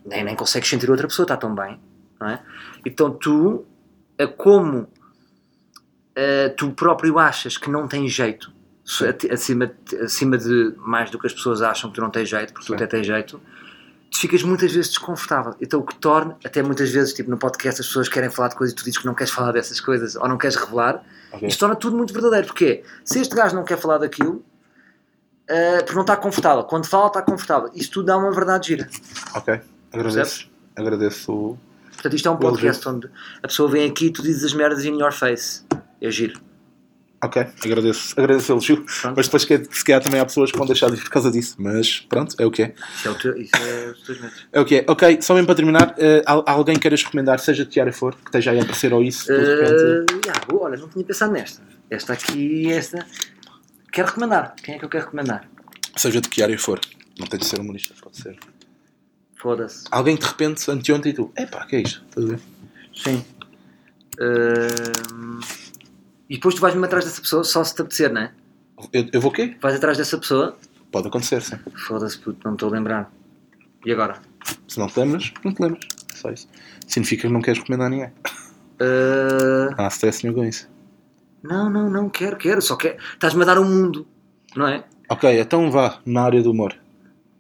nem, 0.06 0.24
nem 0.24 0.36
consegues 0.36 0.70
sentir 0.70 0.90
outra 0.90 1.08
pessoa, 1.08 1.24
está 1.24 1.38
tão 1.38 1.56
bem, 1.56 1.80
não 2.20 2.30
é? 2.30 2.42
Então 2.86 3.12
tu, 3.12 3.66
eh, 4.18 4.28
como 4.28 4.88
eh, 6.16 6.50
tu 6.50 6.72
próprio 6.72 7.18
achas 7.18 7.58
que 7.58 7.70
não 7.70 7.88
tem 7.88 8.08
jeito, 8.08 8.52
acima, 9.32 9.72
acima 10.04 10.38
de 10.38 10.74
mais 10.78 11.10
do 11.10 11.18
que 11.18 11.26
as 11.26 11.34
pessoas 11.34 11.62
acham 11.62 11.90
que 11.90 11.96
tu 11.96 12.02
não 12.02 12.10
tens 12.10 12.28
jeito, 12.28 12.54
porque 12.54 12.66
tu 12.66 12.70
Sim. 12.70 12.76
até 12.76 12.88
tens 12.88 13.08
jeito, 13.08 13.40
tu 14.12 14.20
ficas 14.20 14.44
muitas 14.44 14.72
vezes 14.72 14.90
desconfortável. 14.90 15.56
Então 15.62 15.80
o 15.80 15.84
que 15.84 15.96
torna, 15.96 16.38
até 16.46 16.62
muitas 16.62 16.92
vezes, 16.92 17.14
tipo 17.14 17.30
no 17.30 17.38
podcast, 17.38 17.82
as 17.82 17.88
pessoas 17.88 18.10
querem 18.10 18.30
falar 18.30 18.50
de 18.50 18.56
coisas 18.56 18.74
e 18.74 18.76
tu 18.76 18.84
dizes 18.84 19.00
que 19.00 19.06
não 19.06 19.16
queres 19.16 19.32
falar 19.32 19.54
dessas 19.54 19.80
coisas 19.80 20.16
ou 20.16 20.28
não 20.28 20.38
queres 20.38 20.56
revelar, 20.56 21.04
Ok. 21.34 21.48
isto 21.48 21.60
torna 21.60 21.76
tudo 21.76 21.98
muito 21.98 22.14
verdadeiro. 22.14 22.48
Porque 22.48 22.84
se 23.04 23.20
este 23.20 23.36
gajo 23.36 23.56
não 23.56 23.64
quer 23.64 23.78
falar 23.78 23.98
daquilo, 23.98 24.44
eh, 25.48 25.78
porque 25.80 25.96
não 25.96 26.02
está 26.02 26.16
confortável. 26.16 26.64
Quando 26.64 26.86
fala, 26.86 27.08
está 27.08 27.22
confortável. 27.22 27.70
Isto 27.74 27.96
tudo 27.96 28.06
dá 28.06 28.18
uma 28.18 28.32
verdade 28.32 28.68
gira. 28.68 28.90
Ok, 29.36 29.60
agradeço. 29.92 30.50
Agradeço. 30.76 31.58
Portanto, 31.92 32.16
isto 32.16 32.28
é 32.28 32.32
um 32.32 32.38
podcast 32.38 32.90
onde 32.90 33.10
a 33.42 33.48
pessoa 33.48 33.70
vem 33.70 33.90
aqui 33.90 34.08
e 34.08 34.12
tu 34.12 34.22
dizes 34.22 34.44
as 34.44 34.54
merdas 34.54 34.84
in 34.86 35.00
your 35.00 35.12
face. 35.12 35.64
É 36.02 36.10
giro. 36.12 36.40
Ok, 37.24 37.42
agradeço. 37.64 38.20
Agradeço 38.20 38.52
o 38.52 38.56
elogio. 38.56 38.86
Pronto. 39.02 39.14
Mas 39.16 39.28
depois, 39.28 39.44
se 39.44 39.84
calhar, 39.86 40.02
também 40.04 40.20
há 40.20 40.26
pessoas 40.26 40.52
que 40.52 40.58
vão 40.58 40.68
deixar 40.68 40.90
de 40.92 40.98
ir 40.98 41.02
por 41.04 41.10
causa 41.10 41.32
disso. 41.32 41.56
Mas 41.58 42.02
pronto, 42.02 42.36
é 42.38 42.46
o 42.46 42.52
que 42.52 42.64
é. 42.64 42.74
Isso 42.98 43.08
é, 43.08 43.12
o 43.12 43.16
teu, 43.16 43.38
isso 43.38 43.52
é 43.56 43.92
os 43.92 44.02
teus 44.02 44.22
medos. 44.22 44.48
É 44.52 44.60
o 44.60 44.66
que 44.66 44.76
é. 44.76 44.86
Ok, 44.88 45.20
só 45.22 45.34
mesmo 45.34 45.46
para 45.48 45.56
terminar, 45.56 45.96
al- 46.26 46.44
alguém 46.48 46.78
queiras 46.78 47.02
recomendar, 47.04 47.40
seja 47.40 47.64
de 47.64 47.70
que 47.72 47.80
área 47.80 47.94
for, 47.94 48.14
que 48.16 48.26
esteja 48.26 48.52
aí 48.52 48.60
a 48.60 48.64
aparecer 48.64 48.94
ou 48.94 49.02
isso, 49.02 49.32
repente. 49.38 50.28
Eh, 50.28 50.32
boa, 50.48 50.64
olha, 50.66 50.78
não 50.78 50.90
tinha 50.90 51.06
pensado 51.06 51.32
nesta. 51.32 51.62
Esta 51.90 52.14
aqui 52.14 52.38
e 52.68 52.72
esta. 52.72 53.06
Quero 53.92 54.08
recomendar. 54.10 54.56
Quem 54.62 54.76
é 54.76 54.80
que 54.80 54.86
eu 54.86 54.90
quero 54.90 55.06
recomendar? 55.06 55.48
Seja 55.96 56.20
de 56.20 56.28
que 56.28 56.42
área 56.44 56.58
for. 56.60 56.80
Não 57.18 57.28
tem 57.28 57.40
de 57.40 57.46
ser 57.46 57.60
humorista, 57.60 57.94
pode 58.02 58.18
ser. 58.18 58.36
Foda-se. 59.36 59.86
Alguém 59.92 60.16
de 60.16 60.26
repente, 60.26 60.70
anteontem, 60.72 61.12
e 61.12 61.16
tu, 61.16 61.32
epá, 61.38 61.66
que 61.66 61.76
é 61.76 61.82
isto? 61.82 62.04
Estás 62.10 62.26
a 62.26 62.30
ver? 62.30 62.40
Sim. 62.96 63.26
Ehm, 64.20 65.40
E 66.34 66.38
depois 66.38 66.56
tu 66.56 66.62
vais 66.62 66.74
mesmo 66.74 66.86
atrás 66.86 67.06
dessa 67.06 67.22
pessoa 67.22 67.44
só 67.44 67.64
se 67.64 67.76
te 67.76 67.82
apetecer, 67.82 68.12
não 68.12 68.22
é? 68.22 68.32
Eu, 68.92 69.08
eu 69.14 69.22
vou 69.22 69.30
o 69.30 69.34
quê? 69.34 69.56
Vais 69.62 69.76
atrás 69.76 70.00
dessa 70.00 70.18
pessoa. 70.18 70.58
Pode 70.92 71.08
acontecer, 71.08 71.42
sim. 71.44 71.58
Foda-se, 71.88 72.18
puto, 72.18 72.40
não 72.44 72.52
me 72.54 72.56
estou 72.56 72.70
a 72.70 72.72
lembrar. 72.72 73.12
E 73.86 73.92
agora? 73.92 74.20
Se 74.68 74.80
não 74.80 74.88
te 74.88 75.00
lembras, 75.00 75.32
não 75.46 75.54
te 75.54 75.62
lembras. 75.62 75.84
Só 76.16 76.32
isso. 76.32 76.48
Significa 76.88 77.28
que 77.28 77.34
não 77.34 77.40
queres 77.42 77.60
recomendar 77.60 77.86
a 77.88 77.90
ninguém. 77.92 78.12
Eh, 78.80 79.70
Ah, 79.78 79.88
stress 79.90 80.24
nenhum 80.24 80.36
com 80.36 80.44
isso. 80.44 80.68
Não, 81.44 81.70
não, 81.70 81.88
não 81.90 82.10
quero, 82.10 82.36
quero. 82.36 82.62
Só 82.64 82.76
quero. 82.78 82.98
Estás-me 83.14 83.44
a 83.44 83.46
dar 83.46 83.60
um 83.60 83.66
mundo, 83.66 84.08
não 84.56 84.68
é? 84.68 84.84
Ok, 85.10 85.40
então 85.40 85.70
vá, 85.70 86.00
na 86.06 86.24
área 86.24 86.42
do 86.42 86.50
humor. 86.52 86.76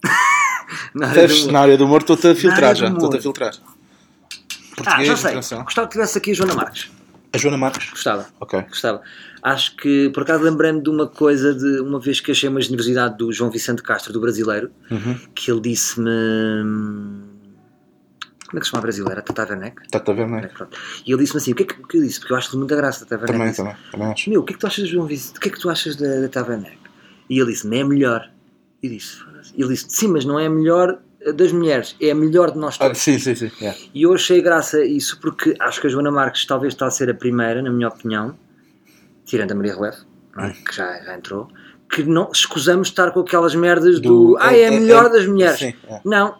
Na 0.94 1.08
área 1.10 1.28
do- 1.28 1.52
Na 1.52 1.60
área 1.62 1.78
do 1.78 1.86
humor 1.86 2.02
estou-te 2.02 2.28
a 2.28 2.36
filtrar 2.36 2.76
já. 2.76 2.88
humor. 2.88 2.98
Estou-te 2.98 3.18
a 3.18 3.22
filtrar. 3.22 3.54
Ah, 3.60 4.76
Português, 4.76 5.08
já 5.20 5.42
sei. 5.42 5.58
Gostava 5.64 5.88
que 5.88 5.94
tivesse 5.94 6.18
aqui 6.18 6.32
a 6.32 6.34
Joana 6.36 6.54
Marques. 6.54 6.92
A 7.34 7.38
Joana 7.38 7.58
Marques. 7.58 7.90
Gostava. 7.90 8.28
Ok. 8.40 8.62
Gostava. 8.70 9.02
Acho 9.42 9.76
que, 9.76 10.10
por 10.14 10.22
acaso, 10.24 10.44
lembrei-me 10.44 10.82
de 10.82 10.90
uma 10.90 11.08
coisa 11.08 11.54
de 11.54 11.80
uma 11.82 12.00
vez 12.00 12.20
que 12.20 12.32
achei 12.32 12.48
uma 12.48 12.62
generosidade 12.62 13.18
do 13.18 13.32
João 13.34 13.50
Vicente 13.50 13.82
Castro, 13.82 14.14
do 14.14 14.22
brasileiro, 14.22 14.72
Uhum. 14.92 15.18
que 15.34 15.52
ele 15.52 15.60
disse-me. 15.62 16.08
Como 18.48 18.58
é 18.58 18.60
que 18.60 18.66
se 18.66 18.70
chama 18.72 18.80
a 18.80 18.82
brasileira? 18.84 19.22
Tata 19.24 19.48
Werneck? 19.52 19.82
Está-te 19.84 20.12
a 20.12 20.14
ver, 20.14 20.28
não 20.28 20.38
é? 20.38 20.50
E 21.08 21.12
ele 21.12 21.22
disse-me 21.24 21.38
assim: 21.42 21.52
o 21.54 21.56
que 21.56 21.64
é 21.64 21.66
que, 21.66 21.98
eu 21.98 22.02
disse? 22.04 22.20
Porque 22.20 22.34
eu 22.34 22.38
acho-lhe 22.38 22.58
muita 22.60 22.76
graça, 22.76 23.04
Tata 23.04 23.16
Werneck. 23.26 23.34
Também, 23.34 23.50
Disse, 23.50 23.64
também. 23.64 23.76
Também 23.92 24.08
acho. 24.12 24.30
Meu, 24.30 24.42
o 24.42 24.44
que 24.44 24.54
é 24.54 24.56
que 24.56 24.60
tu 24.60 24.68
achas 24.68 24.84
do 24.84 24.90
João 24.92 25.08
Vicente? 25.08 25.38
O 25.38 25.40
que 25.40 25.50
é 25.50 25.52
que 25.52 25.60
tu 25.60 25.70
achas 25.72 25.96
da, 25.96 26.20
da 26.22 26.30
Tata 26.30 26.52
Werneck? 26.52 26.78
E 27.30 27.40
ele 27.40 27.52
disse-me: 27.52 27.80
é 27.80 27.84
melhor. 27.84 28.30
E 28.84 28.90
disse. 28.90 29.18
E 29.56 29.62
ele 29.62 29.70
disse: 29.74 29.88
sim, 29.90 30.08
mas 30.08 30.24
não 30.24 30.40
é 30.40 30.48
melhor 30.48 31.00
das 31.32 31.52
mulheres, 31.52 31.96
é 32.02 32.12
a 32.12 32.16
melhor 32.16 32.52
de 32.52 32.58
nós 32.58 32.76
Ah, 32.80 32.86
todos. 32.86 32.98
sim, 33.00 33.18
sim, 33.20 33.34
sim. 33.36 33.52
yeah. 33.62 33.78
E 33.94 34.02
eu 34.04 34.14
achei 34.14 34.42
graça 34.42 34.78
a 34.78 34.86
isso 34.86 35.20
porque 35.22 35.56
acho 35.60 35.80
que 35.80 35.88
a 35.88 35.90
Joana 35.90 36.12
Marques 36.12 36.46
talvez 36.46 36.74
está 36.74 36.88
a 36.88 36.92
ser 36.92 37.10
a 37.10 37.14
primeira, 37.14 37.62
na 37.62 37.70
minha 37.72 37.88
opinião, 37.88 38.36
tirando 39.26 39.52
a 39.52 39.56
Maria 39.56 39.76
Rueff, 39.76 40.00
é? 40.38 40.50
Que 40.50 40.76
já, 40.76 41.00
já 41.04 41.16
entrou, 41.16 41.48
que 41.90 42.04
não 42.04 42.30
escusamos 42.32 42.88
estar 42.90 43.12
com 43.12 43.20
aquelas 43.22 43.56
merdas 43.56 44.00
do, 44.00 44.36
ah, 44.40 44.54
é 44.56 44.66
a 44.68 44.74
é- 44.74 44.80
melhor 44.80 45.06
é- 45.06 45.10
das 45.10 45.26
mulheres. 45.28 45.60
Sim, 45.60 45.74
é. 45.88 46.02
Não, 46.04 46.36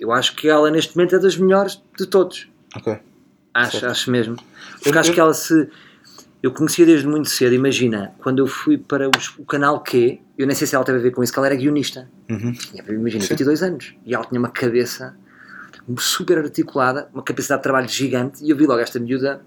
eu 0.00 0.12
acho 0.12 0.34
que 0.36 0.48
ela 0.48 0.70
neste 0.70 0.96
momento 0.96 1.16
é 1.16 1.18
das 1.18 1.36
melhores 1.36 1.82
de 1.98 2.06
todos. 2.06 2.48
Ok. 2.74 2.98
Acho, 3.52 3.72
Certo. 3.80 3.90
acho 3.90 4.10
mesmo. 4.10 4.36
Porque 4.82 4.96
Eu- 4.96 5.00
acho 5.00 5.10
eu- 5.10 5.14
que 5.14 5.20
ela 5.20 5.34
se. 5.34 5.68
Eu 6.42 6.52
conhecia 6.52 6.86
desde 6.86 7.06
muito 7.06 7.28
cedo, 7.28 7.54
imagina, 7.54 8.12
quando 8.18 8.38
eu 8.38 8.46
fui 8.46 8.76
para 8.78 9.08
os- 9.08 9.34
o 9.38 9.44
canal 9.44 9.80
Q, 9.82 10.20
eu 10.38 10.46
nem 10.46 10.54
sei 10.54 10.66
se 10.66 10.74
ela 10.76 10.84
teve 10.84 10.98
a 10.98 11.00
ver 11.02 11.10
com 11.10 11.22
isso, 11.22 11.32
que 11.32 11.38
ela 11.38 11.46
era 11.48 11.56
guionista. 11.56 12.08
Uhum. 12.30 12.52
Tinha, 12.52 12.84
imagina, 12.88 13.22
Sim. 13.24 13.30
22 13.30 13.62
anos. 13.62 13.94
E 14.04 14.14
ela 14.14 14.24
tinha 14.24 14.38
uma 14.38 14.50
cabeça 14.50 15.16
super 15.98 16.38
articulada, 16.38 17.08
uma 17.12 17.22
capacidade 17.22 17.60
de 17.60 17.62
trabalho 17.62 17.88
gigante. 17.88 18.44
E 18.44 18.50
eu 18.50 18.56
vi 18.56 18.66
logo 18.66 18.80
esta 18.80 18.98
miúda 19.00 19.40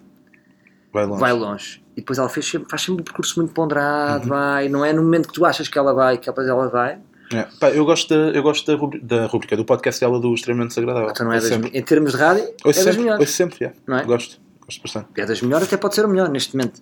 Vai 0.92 1.06
longe. 1.06 1.20
vai 1.20 1.34
longe. 1.34 1.84
E 1.96 2.02
depois 2.02 2.18
ela 2.18 2.30
fez 2.30 2.50
faz 2.68 2.82
sempre 2.82 3.02
um 3.02 3.06
percurso 3.06 3.40
muito 3.40 3.54
ponderado, 3.54 4.24
Uhum. 4.24 4.30
vai. 4.30 4.68
Não 4.70 4.84
é 4.84 4.92
no 4.92 5.02
momento 5.04 5.28
que 5.28 5.34
tu 5.34 5.46
achas 5.46 5.68
que 5.68 5.78
ela 5.78 5.94
vai, 5.94 6.18
que 6.18 6.26
depois 6.26 6.48
ela 6.48 6.68
vai. 6.68 6.98
É. 7.32 7.46
Pá, 7.60 7.70
eu 7.70 7.86
gosto, 7.86 8.10
da, 8.10 8.32
eu 8.32 8.42
gosto 8.42 8.66
da, 8.66 8.76
rubri- 8.76 9.00
da 9.00 9.28
rubrica, 9.28 9.56
do 9.56 9.64
podcast 9.64 10.02
dela 10.02 10.20
do 10.20 10.34
Extremamente 10.34 10.70
Desagradável. 10.70 11.10
Então 11.12 11.26
não 11.28 11.34
é 11.34 11.36
das, 11.40 11.48
sempre. 11.48 11.70
em 11.78 11.84
termos 11.84 12.12
de 12.14 12.18
rádio, 12.18 12.44
é 12.44 12.48
Ouço 12.48 12.64
das 12.66 12.76
sempre, 12.78 13.00
melhores. 13.02 13.20
ouço 13.22 13.34
sempre, 13.34 13.58
yeah. 13.62 13.80
Não 13.86 13.98
é? 14.00 14.04
Gosto. 14.04 14.42
Gosto 14.70 14.84
bastante. 14.84 15.08
É 15.18 15.26
das 15.26 15.42
melhores, 15.42 15.66
até 15.68 15.78
pode 15.78 15.96
ser 15.96 16.06
a 16.06 16.08
melhor 16.08 16.30
neste 16.30 16.56
momento. 16.56 16.80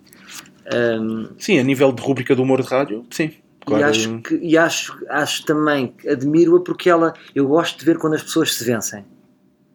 Ahm, 0.70 1.28
Sim, 1.38 1.58
a 1.58 1.62
nível 1.62 1.90
de 1.90 2.02
rubrica 2.02 2.36
do 2.36 2.42
humor 2.42 2.60
de 2.60 2.68
rádio, 2.68 3.06
sim. 3.10 3.24
E, 3.24 3.40
Claro. 3.64 3.84
acho, 3.86 4.18
que, 4.20 4.34
e 4.36 4.56
acho, 4.58 4.98
acho 5.08 5.44
também, 5.44 5.88
que 5.88 6.08
admiro-a 6.08 6.60
porque 6.60 6.88
ela, 6.90 7.14
eu 7.34 7.46
gosto 7.46 7.78
de 7.78 7.84
ver 7.84 7.98
quando 7.98 8.14
as 8.14 8.22
pessoas 8.22 8.54
se 8.54 8.64
vencem, 8.64 9.04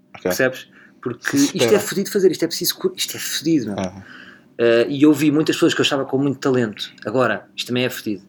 Ok. 0.09 0.23
percebes? 0.23 0.67
Porque 1.01 1.35
isto 1.37 1.73
é 1.73 1.79
fodido 1.79 2.11
fazer, 2.11 2.31
isto 2.31 2.43
é 2.45 2.47
preciso, 2.47 2.91
isto 2.95 3.17
é 3.17 3.19
fodido. 3.19 3.73
Ah, 3.77 4.03
Uh, 4.53 4.85
e 4.87 5.01
eu 5.01 5.11
vi 5.11 5.31
muitas 5.31 5.55
pessoas 5.55 5.73
que 5.73 5.81
eu 5.81 5.83
achava 5.83 6.05
com 6.05 6.15
muito 6.15 6.37
talento, 6.37 6.93
agora, 7.03 7.49
isto 7.55 7.69
também 7.69 7.85
é 7.85 7.89
fedido, 7.89 8.21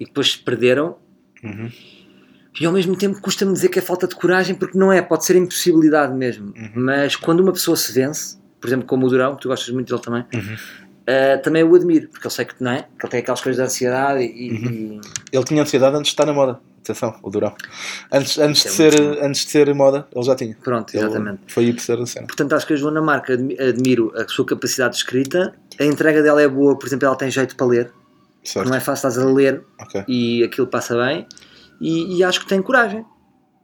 e 0.00 0.06
depois 0.06 0.32
se 0.32 0.38
perderam, 0.38 0.96
uhum. 1.44 1.70
e 2.58 2.64
ao 2.64 2.72
mesmo 2.72 2.96
tempo 2.96 3.20
custa-me 3.20 3.52
dizer 3.52 3.68
que 3.68 3.78
é 3.78 3.82
falta 3.82 4.08
de 4.08 4.14
coragem, 4.14 4.54
porque 4.54 4.76
não 4.76 4.90
é, 4.90 5.02
pode 5.02 5.26
ser 5.26 5.36
impossibilidade 5.36 6.14
mesmo. 6.14 6.54
Uhum. 6.56 6.70
Mas 6.76 7.14
quando 7.14 7.40
uma 7.40 7.52
pessoa 7.52 7.76
se 7.76 7.92
vence, 7.92 8.38
por 8.60 8.66
exemplo, 8.68 8.86
como 8.86 9.06
o 9.06 9.08
Durão, 9.10 9.34
que 9.36 9.42
tu 9.42 9.48
gostas 9.48 9.68
muito 9.72 9.88
dele 9.88 10.02
também, 10.02 10.24
Uhum. 10.34 10.54
uh, 10.54 11.42
também 11.42 11.62
o 11.64 11.74
admiro, 11.74 12.08
porque 12.08 12.26
eu 12.26 12.30
sei 12.30 12.44
que 12.44 12.54
não 12.60 12.70
é, 12.72 12.82
que 12.98 13.04
ele 13.04 13.10
tem 13.10 13.20
aquelas 13.20 13.40
coisas 13.40 13.56
de 13.60 13.66
ansiedade 13.66 14.22
e. 14.24 14.50
Uhum. 14.50 15.00
e- 15.02 15.36
Ele 15.36 15.44
tinha 15.44 15.62
ansiedade 15.62 15.94
antes 15.96 16.08
de 16.08 16.12
estar 16.14 16.26
na 16.26 16.32
moda. 16.32 16.58
Atenção, 16.82 17.18
o 17.20 17.30
Durão. 17.30 17.52
Antes, 18.12 18.38
antes, 18.38 18.62
de, 18.62 18.68
Isso 18.68 18.82
é 18.82 18.90
ser, 18.92 19.02
muito 19.02 19.24
antes 19.24 19.44
de 19.44 19.50
ser 19.50 19.74
moda, 19.74 20.06
ele 20.14 20.24
já 20.24 20.36
tinha. 20.36 20.56
pronto, 20.62 20.94
Ele 20.94 21.04
exatamente. 21.04 21.40
Foi 21.48 21.64
hipster 21.64 21.98
da 21.98 22.06
cena. 22.06 22.26
Portanto, 22.28 22.52
acho 22.54 22.64
que 22.64 22.74
a 22.74 22.76
Joana 22.76 23.02
Marca 23.02 23.32
admi- 23.32 23.58
admiro 23.60 24.12
a 24.16 24.26
sua 24.28 24.46
capacidade 24.46 24.92
de 24.92 24.98
escrita, 24.98 25.52
a 25.80 25.84
entrega 25.84 26.22
dela 26.22 26.40
é 26.40 26.46
boa, 26.46 26.78
por 26.78 26.86
exemplo, 26.86 27.04
ela 27.06 27.16
tem 27.16 27.28
jeito 27.28 27.56
para 27.56 27.66
ler, 27.66 27.90
Certo. 28.44 28.68
não 28.68 28.76
é 28.76 28.78
fácil 28.78 29.08
estás 29.08 29.18
a 29.18 29.28
ler 29.28 29.64
Ok. 29.80 30.04
e 30.06 30.44
aquilo 30.44 30.68
passa 30.68 30.94
bem 30.96 31.26
e, 31.80 32.18
e 32.18 32.22
acho 32.22 32.38
que 32.38 32.46
tem 32.46 32.62
coragem. 32.62 33.04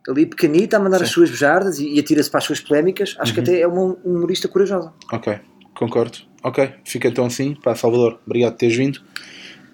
Ali 0.08 0.26
pequenita 0.26 0.76
a 0.76 0.80
mandar 0.80 0.98
Sim. 0.98 1.04
as 1.04 1.10
suas 1.10 1.30
bujardas 1.30 1.78
e, 1.78 1.88
e 1.94 2.00
atira-se 2.00 2.30
para 2.30 2.38
as 2.38 2.44
suas 2.44 2.60
polémicas, 2.60 3.14
acho 3.18 3.32
que 3.32 3.38
Uhum. 3.40 3.44
até 3.44 3.60
é 3.60 3.66
uma 3.66 3.96
humorista 4.04 4.48
corajosa. 4.48 4.92
Ok. 5.12 5.38
Concordo. 5.74 6.18
Ok. 6.42 6.72
Fica 6.84 7.08
então 7.08 7.24
assim. 7.26 7.54
Pá, 7.54 7.74
Salvador, 7.76 8.18
obrigado 8.26 8.52
por 8.52 8.58
teres 8.58 8.76
vindo. 8.76 9.00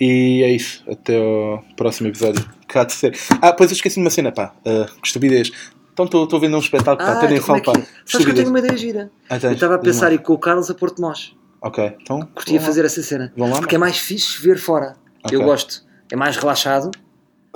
E 0.00 0.42
é 0.44 0.50
isso. 0.52 0.84
Até 0.90 1.16
ao 1.18 1.64
próximo 1.76 2.08
episódio. 2.08 2.44
Cá 2.68 2.84
de 2.84 2.92
ser. 2.92 3.16
Ah, 3.40 3.52
pois 3.52 3.70
eu 3.70 3.74
esqueci 3.74 3.96
de 3.96 4.02
uma 4.02 4.10
cena, 4.10 4.30
pá. 4.30 4.54
Ah, 4.66 4.86
que 5.00 5.06
estupidez. 5.06 5.50
Então 5.92 6.04
estou 6.04 6.38
vendo 6.38 6.56
um 6.56 6.60
espetáculo, 6.60 6.98
pá. 7.08 7.14
Até 7.14 7.26
nem 7.28 7.36
então 7.38 7.46
como 7.46 7.64
falo, 7.64 7.78
é 7.78 7.80
pá. 7.80 7.86
que- 8.04 8.10
Sabes 8.12 8.24
que 8.26 8.30
eu 8.32 8.36
tenho 8.36 8.48
uma 8.50 8.58
ideia 8.60 8.76
gira. 8.76 9.10
Ah, 9.28 9.38
Eu 9.42 9.52
estava 9.52 9.74
a 9.74 9.78
pensar 9.78 10.12
ir 10.12 10.18
com 10.18 10.34
o 10.34 10.38
Carlos 10.38 10.70
a 10.70 10.74
Porto 10.74 11.00
Mós. 11.02 11.34
Ok. 11.60 11.92
Então. 12.00 12.20
Curtia 12.34 12.60
lá. 12.60 12.66
fazer 12.66 12.84
essa 12.84 13.02
cena. 13.02 13.32
Vão 13.36 13.50
lá, 13.50 13.58
Porque 13.58 13.74
é 13.74 13.78
mais 13.78 13.98
fixe 13.98 14.40
ver 14.40 14.58
fora. 14.58 14.94
Eu 15.32 15.40
Ok. 15.40 15.44
gosto. 15.48 15.82
É 16.12 16.14
mais 16.16 16.36
relaxado, 16.36 16.90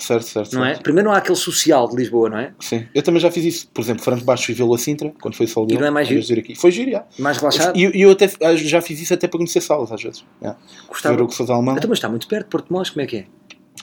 Certo, 0.02 0.24
certo. 0.26 0.54
não 0.54 0.64
é? 0.64 0.70
certo. 0.70 0.82
Primeiro 0.82 1.08
não 1.08 1.14
há 1.14 1.18
aquele 1.18 1.36
social 1.38 1.88
de 1.88 1.96
Lisboa, 1.96 2.28
não 2.30 2.38
é? 2.38 2.52
Sim. 2.60 2.86
Eu 2.94 3.02
também 3.02 3.20
já 3.20 3.30
fiz 3.30 3.44
isso. 3.44 3.68
Por 3.72 3.80
exemplo, 3.82 4.02
Franco 4.02 4.24
Baixo 4.24 4.50
e 4.50 4.54
Vila 4.54 4.76
Sintra, 4.78 5.12
quando 5.20 5.34
foi 5.36 5.46
só 5.46 5.64
dele. 5.64 5.80
não 5.80 5.86
é 5.86 5.90
mais 5.90 6.10
ir 6.10 6.38
aqui. 6.38 6.54
Foi 6.54 6.70
giro, 6.72 6.90
já. 6.90 7.04
Mais 7.18 7.36
relaxado. 7.38 7.76
E 7.78 7.98
e 7.98 8.02
eu 8.02 8.10
até 8.10 8.28
ah, 8.42 8.54
já 8.56 8.80
fiz 8.82 9.00
isso 9.00 9.14
até 9.14 9.28
para 9.28 9.38
conhecer 9.38 9.60
salas, 9.60 9.92
às 9.92 10.02
vezes. 10.02 10.24
Yeah. 10.40 10.58
Gostava. 10.88 11.16
Ver 11.16 11.22
o 11.22 11.28
que 11.28 11.34
sou 11.34 11.46
alemão. 11.52 11.76
Então, 11.76 11.88
mas 11.88 11.98
está 11.98 12.08
muito 12.08 12.26
perto 12.26 12.44
de 12.46 12.50
Porto 12.50 12.72
Mós, 12.72 12.90
como 12.90 13.02
é 13.02 13.06
que 13.06 13.16
é? 13.18 13.24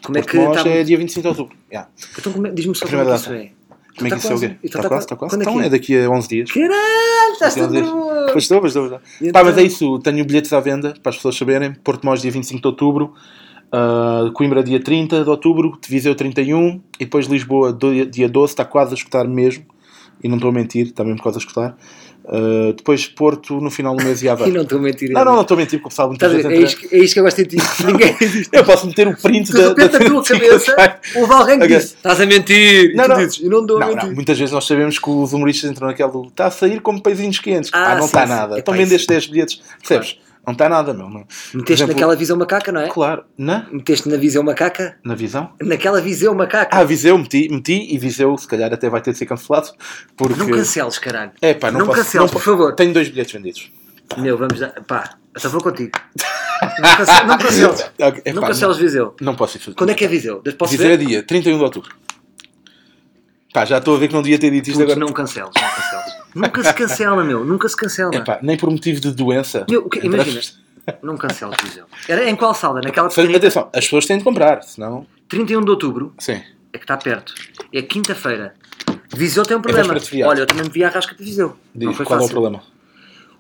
Como 0.04 0.18
é 0.18 0.22
Porto 0.22 0.32
que 0.32 0.38
Mós 0.38 0.58
está 0.58 0.70
é 0.70 0.74
muito- 0.74 0.88
dia 0.88 0.98
25 0.98 1.22
de 1.22 1.28
outubro. 1.30 1.58
Yeah. 1.72 1.90
Então, 2.18 2.46
é- 2.46 2.52
diz-me 2.52 2.76
só 2.76 2.86
como 2.86 3.02
é 3.02 3.06
que 3.06 3.12
isso 3.16 3.34
é. 3.34 3.52
Como 3.98 4.08
é 4.08 4.12
que 4.12 4.16
Está 4.16 4.18
isso 4.18 4.28
é 4.28 4.36
o 4.36 4.40
quê? 4.40 4.48
quase. 4.48 4.60
Então 4.64 4.64
Está 4.64 4.80
está 4.80 4.90
quase, 4.90 5.06
está 5.06 5.16
quase. 5.16 5.36
é 5.36 5.40
Então 5.40 5.62
é? 5.62 5.66
é 5.66 5.70
daqui 5.70 5.98
a 5.98 6.10
11 6.10 6.28
dias. 6.30 6.52
Caralho, 6.52 7.34
estás 7.34 7.56
Daqui 7.56 7.60
a 7.60 7.68
todo 7.68 7.76
11 7.78 7.82
dias. 7.82 7.94
nervoso. 7.94 8.32
Pois 8.32 8.44
estou, 8.44 8.60
pois 8.62 8.76
estou. 8.76 9.02
E 9.22 9.32
Pá, 9.32 9.44
mas 9.44 9.58
é 9.58 9.62
então? 9.62 9.66
isso, 9.66 10.00
tenho 10.00 10.26
bilhetes 10.26 10.54
à 10.54 10.60
venda 10.60 10.94
para 11.02 11.10
as 11.10 11.16
pessoas 11.18 11.36
saberem. 11.36 11.74
Porto 11.74 12.06
Mós 12.06 12.22
dia 12.22 12.32
25 12.32 12.62
de 12.62 12.68
outubro, 12.68 13.14
ah, 13.72 14.30
Coimbra 14.34 14.64
dia 14.64 14.80
30 14.80 15.24
de 15.24 15.30
outubro, 15.30 15.78
Viseu 15.88 16.16
31 16.16 16.82
e 17.00 17.06
depois 17.06 17.26
Lisboa 17.28 17.72
do- 17.74 18.06
dia 18.06 18.28
12, 18.30 18.52
está 18.54 18.66
quase 18.66 18.92
a 18.92 18.96
escutar 18.96 19.28
mesmo. 19.28 19.64
E 20.22 20.28
não 20.28 20.36
estou 20.36 20.50
a 20.50 20.54
mentir, 20.54 20.92
também 20.92 21.16
por 21.16 21.24
causa 21.24 21.40
de 21.40 21.46
escutar. 21.46 21.78
Uh, 22.26 22.74
depois 22.74 23.08
Porto 23.08 23.60
no 23.62 23.72
final 23.72 23.96
do 23.96 24.04
mês 24.04 24.22
e 24.22 24.26
E 24.28 24.30
Aveiro. 24.30 24.54
não 24.54 24.62
estou 24.64 24.78
a 24.78 24.82
mentir. 24.82 25.10
Não, 25.12 25.24
não, 25.26 25.34
não 25.36 25.42
estou 25.42 25.56
a 25.56 25.60
mentir, 25.62 25.80
porque 25.80 25.88
o 25.88 25.90
pessoal 25.90 26.10
muitas 26.10 26.30
a 26.30 26.36
vezes 26.36 26.46
É 26.46 26.54
entra... 26.54 26.66
isto, 26.68 26.82
que- 26.90 26.96
é 26.96 27.00
isto 27.00 27.14
que 27.14 27.20
eu 27.20 27.24
gosto 27.24 27.38
de 27.38 27.46
ti. 27.46 27.58
Ninguém. 27.86 28.16
Eu 28.52 28.66
posso 28.66 28.86
meter 28.86 29.08
o 29.08 29.16
print 29.18 29.46
De 29.48 29.54
da, 29.54 29.70
repente, 29.70 29.92
da- 29.94 30.00
na 30.00 30.06
tua 30.10 30.24
cabeça, 30.26 31.00
houve 31.16 31.34
alguém 31.34 31.58
que 31.60 31.66
Ok. 31.66 31.78
disse: 31.78 31.96
Estás 31.96 32.20
a 32.22 32.26
mentir. 32.26 32.94
Não, 32.96 33.04
e 33.06 33.08
tu 33.08 33.10
não. 33.14 33.18
dizes: 33.18 33.42
Eu 33.42 33.50
não 33.50 33.62
estou 33.62 33.82
a 33.82 33.86
mentir. 33.88 34.04
não, 34.10 34.14
muitas 34.16 34.38
vezes 34.38 34.52
nós 34.54 34.68
sabemos 34.68 35.00
que 35.00 35.10
os 35.10 35.32
humoristas 35.34 35.72
entram 35.72 35.88
naquele 35.88 36.28
está 36.28 36.48
a 36.48 36.52
sair 36.52 36.82
como 36.82 37.02
peizinhos 37.02 37.40
quentes. 37.40 37.72
Ah, 37.74 37.86
Pá, 37.86 37.96
não 37.96 38.06
está 38.06 38.26
nada. 38.26 38.60
Então 38.60 38.76
isso- 38.76 38.84
vendeste 38.84 39.08
10 39.08 39.28
bilhetes. 39.28 39.62
Percebes? 39.80 40.18
Não 40.50 40.54
está 40.54 40.68
nada, 40.68 40.96
meu. 40.96 41.08
Não. 41.08 41.28
Meteste 41.54 41.74
exemplo, 41.74 41.94
naquela 41.94 42.16
visão 42.16 42.36
macaca, 42.36 42.72
não 42.72 42.82
é? 42.82 42.88
Claro. 42.88 43.24
Na? 43.38 43.68
Meteste 43.72 44.10
na 44.10 44.18
visão 44.18 44.42
macaca? 44.42 44.98
Na 45.06 45.14
visão? 45.14 45.54
Naquela 45.62 46.02
visão 46.02 46.34
macaca. 46.34 46.76
Ah, 46.76 46.84
Viseu 46.84 47.16
meti, 47.20 47.48
meti 47.52 47.94
e 47.94 48.00
Viseu 48.00 48.36
se 48.36 48.48
calhar 48.48 48.74
até 48.74 48.90
vai 48.90 49.00
ter 49.00 49.12
de 49.12 49.20
ser 49.20 49.28
cancelado. 49.28 49.70
Porque... 50.18 50.40
Não 50.40 50.50
canceles, 50.50 50.98
caralho. 50.98 51.34
É 51.40 51.54
pá, 51.54 51.70
não, 51.70 51.82
Não 51.82 51.86
posso. 51.86 52.00
canceles, 52.00 52.26
não 52.26 52.34
por 52.34 52.42
favor. 52.42 52.74
Tenho 52.74 52.92
dois 52.92 53.08
bilhetes 53.10 53.32
vendidos. 53.32 53.72
Meu, 54.18 54.36
vamos 54.40 54.60
dar. 54.60 54.72
Pá, 54.88 55.18
eu 55.44 55.50
vou 55.52 55.62
contigo. 55.62 55.92
Não 56.80 56.98
canceles. 56.98 57.28
Não 57.28 57.38
canceles. 57.38 57.92
Ok, 58.00 58.22
epá, 58.26 58.34
Não 58.34 58.48
canceles 58.48 58.78
Viseu. 58.78 59.16
Não 59.22 59.36
posso 59.36 59.58
ir 59.58 59.60
fazer. 59.60 59.76
Quando 59.78 59.92
é 59.92 59.94
que 59.94 60.04
é 60.04 60.08
Viseu? 60.08 60.42
Posso 60.58 60.72
Viseu 60.72 60.88
é 60.92 60.98
ver? 60.98 61.06
dia 61.06 61.22
31 61.22 61.58
de 61.60 61.64
outubro. 61.64 61.92
Pá, 63.54 63.66
já 63.66 63.80
estou 63.80 63.96
a 63.96 64.00
ver 64.00 64.08
que 64.08 64.14
não 64.14 64.22
devia 64.22 64.38
ter 64.38 64.52
dito 64.52 64.68
isto 64.70 64.78
Putz, 64.80 64.92
agora. 64.92 65.00
não 65.06 65.14
canceles, 65.14 65.50
não 65.56 65.70
canceles. 65.70 66.20
Nunca 66.36 66.64
se 66.64 66.74
cancela, 66.74 67.24
meu. 67.24 67.44
Nunca 67.44 67.68
se 67.70 67.76
cancela. 67.76 68.16
Epá, 68.16 68.40
nem 68.44 68.56
por 68.58 68.70
motivo 68.70 69.00
de 69.00 69.12
doença. 69.12 69.66
Imagina. 70.04 70.42
Não 71.04 71.18
canceles 71.18 71.56
Viseu. 71.64 71.86
Era 72.08 72.30
em 72.30 72.36
qual 72.36 72.54
sala? 72.54 72.82
Naquela 72.82 73.10
pequenita? 73.10 73.38
Atenção, 73.38 73.70
as 73.74 73.84
pessoas 73.86 74.06
têm 74.06 74.18
de 74.18 74.24
comprar, 74.24 74.64
senão. 74.64 75.06
31 75.28 75.64
de 75.64 75.70
outubro 75.70 76.14
Sim. 76.20 76.42
é 76.74 76.78
que 76.78 76.84
está 76.84 76.98
perto. 76.98 77.34
É 77.74 77.82
quinta-feira. 77.82 78.56
Viseu 79.16 79.44
tem 79.44 79.58
um 79.58 79.62
problema. 79.62 79.84
véspera 79.94 80.00
de 80.00 80.10
feriado. 80.10 80.32
Olha, 80.32 80.40
eu 80.42 80.46
também 80.48 80.64
me 80.64 80.70
vi 80.70 80.84
à 80.84 80.90
rasca 80.90 81.16
de 81.16 81.24
Viseu. 81.24 81.56
Não 81.76 81.90
Diz, 81.90 81.98
foi 81.98 82.06
qual 82.06 82.18
é 82.18 82.22
o 82.22 82.24
fácil. 82.26 82.34
problema? 82.42 82.64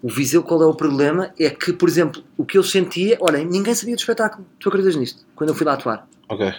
O 0.01 0.09
Viseu, 0.09 0.43
qual 0.43 0.61
é 0.63 0.65
o 0.65 0.73
problema? 0.73 1.31
É 1.39 1.49
que, 1.49 1.73
por 1.73 1.89
exemplo, 1.89 2.23
o 2.37 2.45
que 2.45 2.57
eu 2.57 2.63
sentia. 2.63 3.17
Olha, 3.19 3.43
ninguém 3.43 3.73
sabia 3.75 3.95
do 3.95 3.99
espetáculo. 3.99 4.45
Tu 4.59 4.69
acreditas 4.69 4.95
nisto? 4.95 5.25
Quando 5.35 5.49
eu 5.49 5.55
fui 5.55 5.65
lá 5.65 5.73
atuar. 5.73 6.07
Ok, 6.27 6.51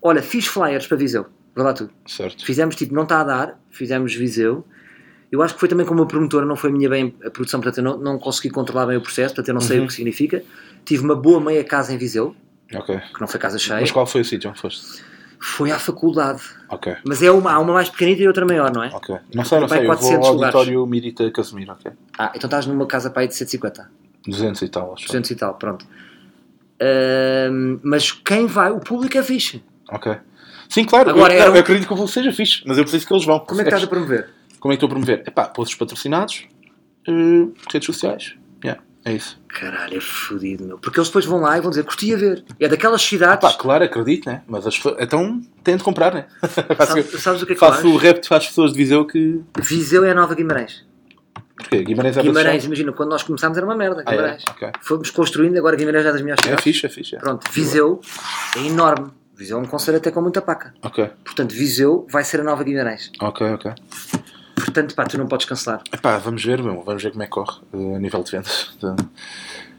Olha, 0.00 0.22
fiz 0.22 0.46
flyers 0.46 0.86
para 0.86 0.96
Viseu. 0.96 1.26
Vê 1.56 1.62
lá 1.62 1.72
tu. 1.72 1.90
certo. 2.06 2.44
Fizemos 2.44 2.76
tipo, 2.76 2.94
não 2.94 3.02
está 3.04 3.20
a 3.20 3.24
dar. 3.24 3.60
Fizemos 3.70 4.14
Viseu. 4.14 4.64
Eu 5.30 5.42
acho 5.42 5.54
que 5.54 5.60
foi 5.60 5.68
também 5.68 5.84
como 5.84 6.02
a 6.02 6.06
promotora, 6.06 6.46
não 6.46 6.56
foi 6.56 6.72
minha 6.72 6.88
bem 6.88 7.14
a 7.24 7.30
produção, 7.30 7.60
portanto 7.60 7.78
eu 7.78 7.84
não, 7.84 7.98
não 7.98 8.18
consegui 8.18 8.48
controlar 8.48 8.86
bem 8.86 8.96
o 8.96 9.00
processo, 9.02 9.34
portanto 9.34 9.48
eu 9.48 9.54
não 9.54 9.60
sei 9.60 9.78
Uhum. 9.78 9.84
o 9.84 9.86
que 9.88 9.92
significa. 9.92 10.42
Tive 10.86 11.04
uma 11.04 11.14
boa 11.14 11.38
meia 11.38 11.62
casa 11.62 11.92
em 11.92 11.98
Viseu, 11.98 12.34
Ok. 12.74 12.98
que 13.14 13.20
não 13.20 13.28
foi 13.28 13.38
casa 13.38 13.58
cheia. 13.58 13.80
Mas 13.80 13.90
qual 13.90 14.06
foi 14.06 14.22
o 14.22 14.24
sítio 14.24 14.48
onde 14.48 14.58
foste? 14.58 15.02
Foi 15.40 15.70
à 15.70 15.78
faculdade. 15.78 16.40
Ok, 16.70 16.96
Mas 17.06 17.22
é 17.22 17.30
uma, 17.30 17.52
há 17.52 17.58
uma 17.58 17.74
mais 17.74 17.90
pequenita 17.90 18.22
e 18.22 18.26
outra 18.26 18.46
maior, 18.46 18.72
não 18.72 18.82
é? 18.82 18.88
ok. 18.88 19.16
Não 19.34 19.44
sei, 19.44 19.60
não 19.60 19.68
sei. 19.68 19.78
Eu 19.80 19.86
vou 19.86 19.96
400 19.96 20.26
ao 20.26 20.32
lugares. 20.34 20.54
auditório 20.54 20.86
Mirita 20.86 21.30
Casimiro, 21.30 21.72
ok. 21.72 21.92
Ah, 22.18 22.32
então 22.34 22.48
estás 22.48 22.64
numa 22.66 22.86
casa 22.86 23.10
para 23.10 23.22
aí 23.22 23.28
de 23.28 23.34
150. 23.34 23.88
200 24.26 24.62
e 24.62 24.68
tal, 24.68 24.94
acho. 24.94 25.06
200 25.06 25.30
e 25.30 25.36
tal, 25.36 25.54
pronto. 25.54 25.86
Ahm, 26.80 27.78
mas 27.82 28.12
quem 28.12 28.46
vai, 28.46 28.70
o 28.70 28.80
público 28.80 29.16
é 29.18 29.22
fixe. 29.22 29.62
Ok. 29.90 30.16
Sim, 30.68 30.84
claro. 30.84 31.10
Agora, 31.10 31.34
eu, 31.34 31.44
não, 31.46 31.52
um- 31.52 31.54
eu 31.56 31.60
acredito 31.60 31.86
que 31.86 31.92
o 31.92 31.96
voo 31.96 32.08
seja 32.08 32.32
fixe, 32.32 32.62
mas 32.66 32.76
eu 32.78 32.84
preciso 32.84 33.06
que 33.06 33.12
eles 33.12 33.24
vão. 33.24 33.38
Como 33.40 33.60
é 33.60 33.64
que 33.64 33.68
estás 33.70 33.82
a 33.84 33.86
promover? 33.86 34.28
Como 34.60 34.72
é 34.72 34.76
que 34.76 34.84
estou 34.84 34.86
a 34.86 34.90
promover? 34.90 35.22
Epá, 35.26 35.44
posts 35.46 35.76
patrocinados, 35.78 36.44
eh, 37.06 37.12
redes 37.72 37.86
sociais. 37.86 38.34
Yeah, 38.64 38.82
é 39.04 39.12
isso. 39.14 39.40
Caralho, 39.48 39.96
é 39.96 40.00
fodido, 40.00 40.66
meu. 40.66 40.78
Porque 40.78 40.98
eles 40.98 41.08
depois 41.08 41.24
vão 41.24 41.40
lá 41.40 41.56
e 41.56 41.60
vão 41.60 41.70
dizer, 41.70 41.84
curti 41.84 42.12
a 42.12 42.16
ver. 42.18 42.44
É 42.60 42.68
daquelas 42.68 43.00
cidades. 43.02 43.40
Pá, 43.50 43.56
claro, 43.56 43.84
acredito, 43.84 44.26
né? 44.28 44.42
Mas 44.46 44.66
as. 44.66 44.78
Então 44.98 45.40
têm 45.64 45.76
de 45.76 45.82
comprar, 45.84 46.12
né? 46.12 46.26
Sabes, 46.86 47.06
sabes 47.22 47.42
o 47.42 47.46
que 47.46 47.52
é 47.52 47.54
que 47.54 47.60
faço 47.60 47.88
o 47.88 47.96
repto 47.96 48.34
às 48.34 48.46
pessoas 48.46 48.72
de 48.72 48.78
Viseu 48.78 49.06
que. 49.06 49.40
Viseu 49.60 50.04
é 50.04 50.10
a 50.10 50.14
nova 50.14 50.34
Guimarães. 50.34 50.84
Porquê? 51.56 51.82
Guimarães 51.82 52.16
é 52.16 52.22
Guimarães, 52.22 52.42
Guimarães. 52.44 52.64
imagina, 52.66 52.92
quando 52.92 53.08
nós 53.10 53.22
começámos 53.22 53.56
era 53.56 53.66
uma 53.66 53.74
merda. 53.76 54.02
Ah, 54.06 54.12
é? 54.12 54.16
Guimarães. 54.16 54.44
Ok. 54.50 54.68
Fomos 54.80 55.10
construindo, 55.10 55.56
agora 55.56 55.76
Guimarães 55.76 56.06
é 56.06 56.12
das 56.12 56.22
minhas 56.22 56.38
É 56.40 56.42
cidades. 56.44 56.62
fixe, 56.64 56.86
é 56.86 56.88
fixe. 56.88 57.16
é. 57.16 57.18
Pronto, 57.18 57.50
Viseu 57.50 58.00
é 58.56 58.60
enorme. 58.66 59.10
Viseu 59.38 59.56
é 59.56 59.60
um 59.62 59.64
conselho 59.64 59.98
até 59.98 60.10
com 60.10 60.20
muita 60.20 60.42
paca. 60.42 60.74
Ok, 60.82 61.08
Portanto, 61.24 61.52
Viseu 61.54 62.06
vai 62.10 62.24
ser 62.24 62.40
a 62.40 62.44
nova 62.44 62.64
Guimarães. 62.64 63.10
ok, 63.20 63.46
ok. 63.52 63.72
Portanto, 64.56 64.94
pá, 64.96 65.04
tu 65.04 65.16
não 65.16 65.28
podes 65.28 65.46
cancelar. 65.46 65.80
Epá, 65.92 66.18
vamos 66.18 66.44
ver, 66.44 66.60
meu, 66.62 66.82
vamos 66.82 67.02
ver 67.02 67.10
como 67.12 67.22
é 67.22 67.26
que 67.26 67.30
corre 67.32 67.60
eh, 67.72 67.94
a 67.94 67.98
nível 68.00 68.22
de 68.24 68.30
vendas. 68.32 68.76
De- 68.80 69.06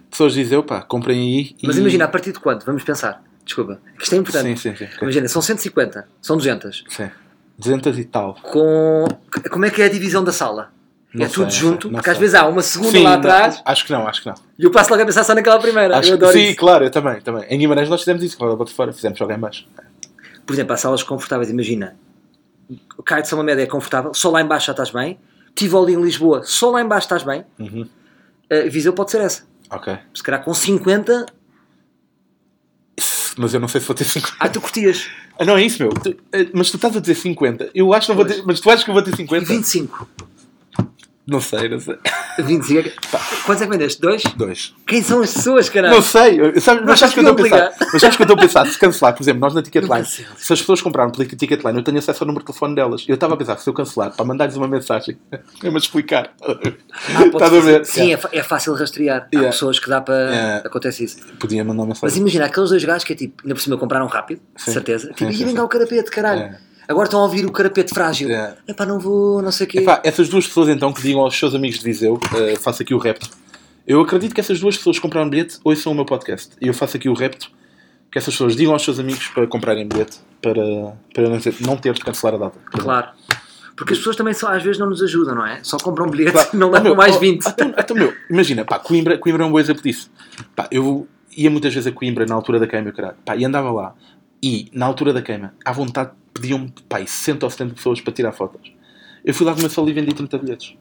Pessoas 0.10 0.34
dizem, 0.34 0.62
pá, 0.64 0.82
comprem 0.82 1.20
aí. 1.20 1.56
e- 1.62 1.68
Mas 1.68 1.78
imagina, 1.78 2.06
a 2.06 2.08
partir 2.08 2.32
de 2.32 2.40
quanto? 2.40 2.66
Vamos 2.66 2.84
pensar. 2.84 3.22
Desculpa. 3.44 3.80
Isto 4.02 4.16
é 4.16 4.18
importante. 4.18 4.48
Sim, 4.48 4.56
sim, 4.56 4.76
sim. 4.78 4.86
ok. 4.86 4.98
Imagina, 5.02 5.28
são 5.28 5.42
150, 5.42 6.08
são 6.22 6.38
200. 6.38 6.86
Sim. 6.88 7.10
200 7.58 8.00
e 8.00 8.06
tal. 8.06 8.36
Com... 8.36 9.06
Como 9.52 9.66
é 9.66 9.70
que 9.70 9.82
é 9.82 9.86
a 9.86 9.90
divisão 9.90 10.24
da 10.24 10.32
sala? 10.32 10.72
Não 11.14 11.26
é 11.26 11.28
sei, 11.28 11.34
tudo 11.36 11.44
não 11.46 11.50
junto, 11.52 11.82
sei, 11.84 11.92
não 11.92 11.98
porque 11.98 12.10
às 12.12 12.16
sei. 12.18 12.22
vezes 12.22 12.36
há 12.36 12.48
uma 12.48 12.62
segunda 12.62 12.92
Sim, 12.92 13.04
lá 13.04 13.10
não, 13.12 13.18
atrás 13.18 13.62
acho 13.66 13.86
que 13.86 13.92
não, 13.92 14.08
acho 14.08 14.22
que 14.22 14.28
não. 14.28 14.36
e 14.60 14.64
eu 14.64 14.72
passo 14.72 14.92
logo 14.92 15.02
a 15.02 15.06
pensar 15.06 15.24
só 15.24 15.34
naquela 15.34 15.60
primeira. 15.60 15.98
Acho 15.98 16.10
eu 16.14 16.18
que- 16.18 16.24
adoro 16.24 16.38
sim, 16.38 16.46
isso. 16.50 16.56
claro, 16.58 16.84
eu 16.86 16.92
também, 16.92 17.20
também. 17.22 17.46
Em 17.50 17.58
Guimarães 17.58 17.90
nós 17.90 18.02
fizemos 18.02 18.22
isso, 18.24 18.38
fora 18.38 18.64
de 18.64 18.74
fora, 18.74 18.94
fizemos 18.94 19.18
jogar 19.18 19.36
em 19.36 19.40
baixo. 19.40 19.66
Por 20.46 20.54
exemplo, 20.54 20.74
há 20.74 20.78
salas 20.78 21.02
confortáveis, 21.04 21.50
imagina. 21.50 21.96
Cai 23.06 23.22
de 23.24 23.28
São 23.28 23.42
Média 23.42 23.64
é 23.64 23.66
confortável, 23.66 24.14
só 24.14 24.30
lá 24.30 24.42
em 24.42 24.46
baixo 24.46 24.68
já 24.68 24.72
estás 24.74 24.92
bem. 24.92 25.20
Tivoli 25.56 25.94
em 25.94 26.02
Lisboa, 26.02 26.44
só 26.44 26.70
lá 26.70 26.82
em 26.82 26.88
baixo 26.88 27.06
estás 27.06 27.24
bem. 27.24 27.44
Uhum. 27.58 27.82
Uh, 28.52 28.70
Viseu 28.70 28.94
pode 28.94 29.10
ser 29.12 29.22
essa. 29.22 29.44
Ok. 29.72 29.98
Se 30.14 30.22
calhar 30.24 30.44
com 30.44 30.54
50, 30.54 31.26
Mas 33.38 33.54
eu 33.54 33.60
não 33.60 33.68
sei 33.68 33.80
se 33.82 33.88
vou 33.88 33.96
ter 33.96 34.04
50. 34.04 34.36
ah, 34.40 34.50
tu 34.50 34.60
curtias. 34.62 35.10
Ah, 35.40 35.46
não 35.46 35.58
é 35.58 35.64
isso, 35.64 35.82
meu. 35.82 35.92
Tu- 35.94 36.16
eh, 36.34 36.50
mas 36.54 36.70
tu 36.70 36.76
estás 36.76 36.96
a 36.96 37.00
dizer 37.00 37.16
50. 37.16 37.70
Eu 37.74 37.94
acho 37.94 38.08
que 38.08 38.12
não 38.14 38.18
vou 38.18 38.26
ter. 38.26 38.44
Mas 38.46 38.60
tu 38.60 38.70
achas 38.70 38.84
que 38.84 38.90
eu 38.90 38.94
vou 38.94 39.02
ter 39.04 39.16
50? 39.16 39.46
25. 39.46 40.08
Não 41.30 41.40
sei, 41.42 41.70
não 41.70 41.80
sei. 41.80 41.96
25. 42.40 42.90
Quantos 43.46 43.62
é 43.62 43.66
que 43.66 43.72
vendeste? 43.72 44.02
Dois? 44.02 44.24
Dois. 44.36 44.74
Quem 44.88 45.02
são 45.02 45.22
as 45.22 45.34
pessoas, 45.34 45.70
caralho? 45.70 45.94
Não 45.96 46.02
sei, 46.02 46.60
sabe, 46.60 46.82
mas 46.82 46.90
Mas 46.90 47.00
sabes 47.00 47.14
que 47.14 47.20
eu 47.20 47.24
estou 47.30 47.34
a 47.34 47.50
pensar? 47.50 47.72
Mas 47.94 48.02
sabes 48.02 48.16
que 48.18 48.22
eu 48.22 48.26
estou 48.26 48.38
a 48.38 48.40
pensar? 48.42 48.66
Se 48.68 48.80
cancelar, 48.80 49.14
por 49.14 49.24
exemplo, 49.24 49.42
nós 49.42 49.54
na 49.54 49.62
Ticketline, 49.62 50.06
se 50.06 50.26
as 50.54 50.60
pessoas 50.60 50.82
compraram 50.82 51.12
pela 51.12 51.26
Ticketline, 51.26 51.78
eu 51.78 51.84
tenho 51.84 51.98
acesso 51.98 52.24
ao 52.24 52.28
número 52.28 52.44
de 52.44 52.48
telefone 52.52 52.76
delas. 52.76 53.06
Eu 53.08 53.16
estava 53.16 53.34
a 53.34 53.38
pensar, 53.38 53.58
se 53.58 53.70
eu 53.70 53.74
cancelar, 53.74 54.12
para 54.16 54.26
mandar-lhes 54.26 54.56
uma 54.56 54.68
mensagem, 54.68 55.18
é-me 55.64 55.78
explicar. 55.78 56.32
Ah, 56.42 57.26
Estás 57.26 57.54
a 57.54 57.60
ver? 57.60 57.86
Sim, 57.86 58.14
é, 58.14 58.20
é 58.32 58.44
fácil 58.44 58.74
rastrear. 58.74 59.24
Há 59.24 59.30
Yeah. 59.40 59.52
pessoas 59.52 59.80
que 59.80 59.90
dá 59.90 60.02
para. 60.02 60.16
Yeah. 60.32 60.68
Acontece 60.68 61.04
isso. 61.04 61.18
Podia 61.40 61.64
mandar 61.64 61.84
uma 61.84 61.90
Mas 61.90 62.02
mensagem. 62.02 62.22
imagina, 62.22 62.46
aqueles 62.46 62.70
dois 62.70 62.84
gajos 62.84 63.04
que 63.04 63.14
é 63.14 63.16
tipo, 63.16 63.42
ainda 63.44 63.56
por 63.56 63.62
cima 63.62 63.78
compraram 63.78 64.08
rápido, 64.08 64.42
Sim. 64.58 64.72
certeza. 64.74 65.08
Tipo, 65.10 65.20
Sim, 65.20 65.30
e 65.30 65.34
sim, 65.34 65.40
vem 65.40 65.50
sim. 65.50 65.56
cá 65.56 65.64
o 65.64 65.68
carapete, 65.68 66.10
caralho. 66.12 66.56
Agora 66.90 67.06
estão 67.06 67.20
a 67.20 67.24
ouvir 67.24 67.46
o 67.46 67.52
carapete 67.52 67.94
frágil. 67.94 68.32
É. 68.32 68.56
Epá, 68.68 68.84
não 68.84 69.00
vou, 69.00 69.42
não 69.44 69.52
sei 69.52 69.68
o 69.68 69.70
quê. 69.70 69.78
Epá, 69.80 70.02
essas 70.04 70.28
duas 70.28 70.48
pessoas 70.48 70.70
então 70.70 70.92
que 70.92 71.02
digam 71.04 71.22
aos 71.22 71.38
seus 71.38 71.54
amigos 71.54 71.78
de 71.78 71.86
Viseu, 71.86 72.20
eh, 72.36 72.56
faço 72.56 72.82
aqui 72.82 72.96
o 72.96 72.98
repto. 72.98 73.30
Eu 73.86 74.02
acredito 74.02 74.34
que 74.34 74.42
essas 74.42 74.60
duas 74.60 74.76
pessoas 74.76 74.98
compraram 74.98 75.30
bilhete 75.30 75.60
ouçam 75.64 75.92
o 75.92 75.96
meu 75.96 76.04
podcast. 76.06 76.50
E 76.60 76.68
eu 76.68 76.74
faço 76.74 76.98
aqui 76.98 77.08
o 77.08 77.14
repto 77.14 77.52
que 78.12 78.18
essas 78.18 78.34
pessoas 78.34 78.56
digam 78.56 78.74
aos 78.74 78.84
seus 78.84 78.98
amigos 79.00 79.28
para 79.28 79.46
comprarem 79.46 79.88
bilhete 79.88 80.18
para, 80.42 80.64
para 81.14 81.30
não, 81.30 81.40
ter, 81.40 81.56
não 81.62 81.78
ter 81.78 81.94
de 81.94 82.02
cancelar 82.02 82.34
a 82.34 82.38
data. 82.40 82.60
Claro. 82.72 83.10
Porque 83.78 83.94
as 83.94 84.00
pessoas 84.00 84.16
também 84.16 84.34
só, 84.34 84.48
às 84.52 84.64
vezes 84.64 84.80
não 84.80 84.90
nos 84.90 85.02
ajudam, 85.04 85.36
não 85.36 85.46
é? 85.46 85.60
Só 85.64 85.78
compram 85.78 86.08
um 86.08 86.10
bilhete 86.10 86.32
Claro. 86.32 86.50
e 86.54 86.58
não 86.58 86.68
Ah, 86.70 86.72
levam 86.72 86.84
meu, 86.86 86.96
mais 86.96 87.16
oh, 87.16 87.20
20. 87.20 87.46
Então, 87.46 87.74
então, 87.78 87.96
meu, 87.96 88.14
imagina, 88.30 88.66
pá, 88.66 88.80
Coimbra, 88.80 89.16
Coimbra 89.20 89.44
é 89.44 89.46
um 89.46 89.52
bom 89.52 89.60
exemplo 89.60 89.84
disso. 89.84 90.10
Pá, 90.56 90.68
eu 90.72 91.08
ia 91.38 91.50
muitas 91.52 91.72
vezes 91.74 91.88
a 91.88 91.92
Coimbra 91.92 92.26
na 92.26 92.34
altura 92.36 92.60
da 92.60 92.68
queima, 92.68 92.92
caralho, 92.92 93.16
pá, 93.24 93.36
e 93.38 93.46
andava 93.46 93.72
lá. 93.72 93.94
E 94.42 94.70
na 94.74 94.86
altura 94.88 95.14
da 95.14 95.22
queima, 95.22 95.54
à 95.64 95.72
vontade, 95.72 96.12
pediam-me 96.40 96.72
pá, 96.88 97.00
60 97.06 97.46
ou 97.46 97.50
70 97.50 97.74
pessoas 97.76 98.02
para 98.02 98.14
tirar 98.14 98.32
fotos. 98.32 98.72
Eu 99.24 99.34
fui 99.34 99.46
lá 99.46 99.54
de 99.54 99.62
uma 99.62 99.70
sala 99.70 99.90
e 99.90 99.94
vendi 99.94 100.14
30 100.14 100.38
bilhetes. 100.38 100.74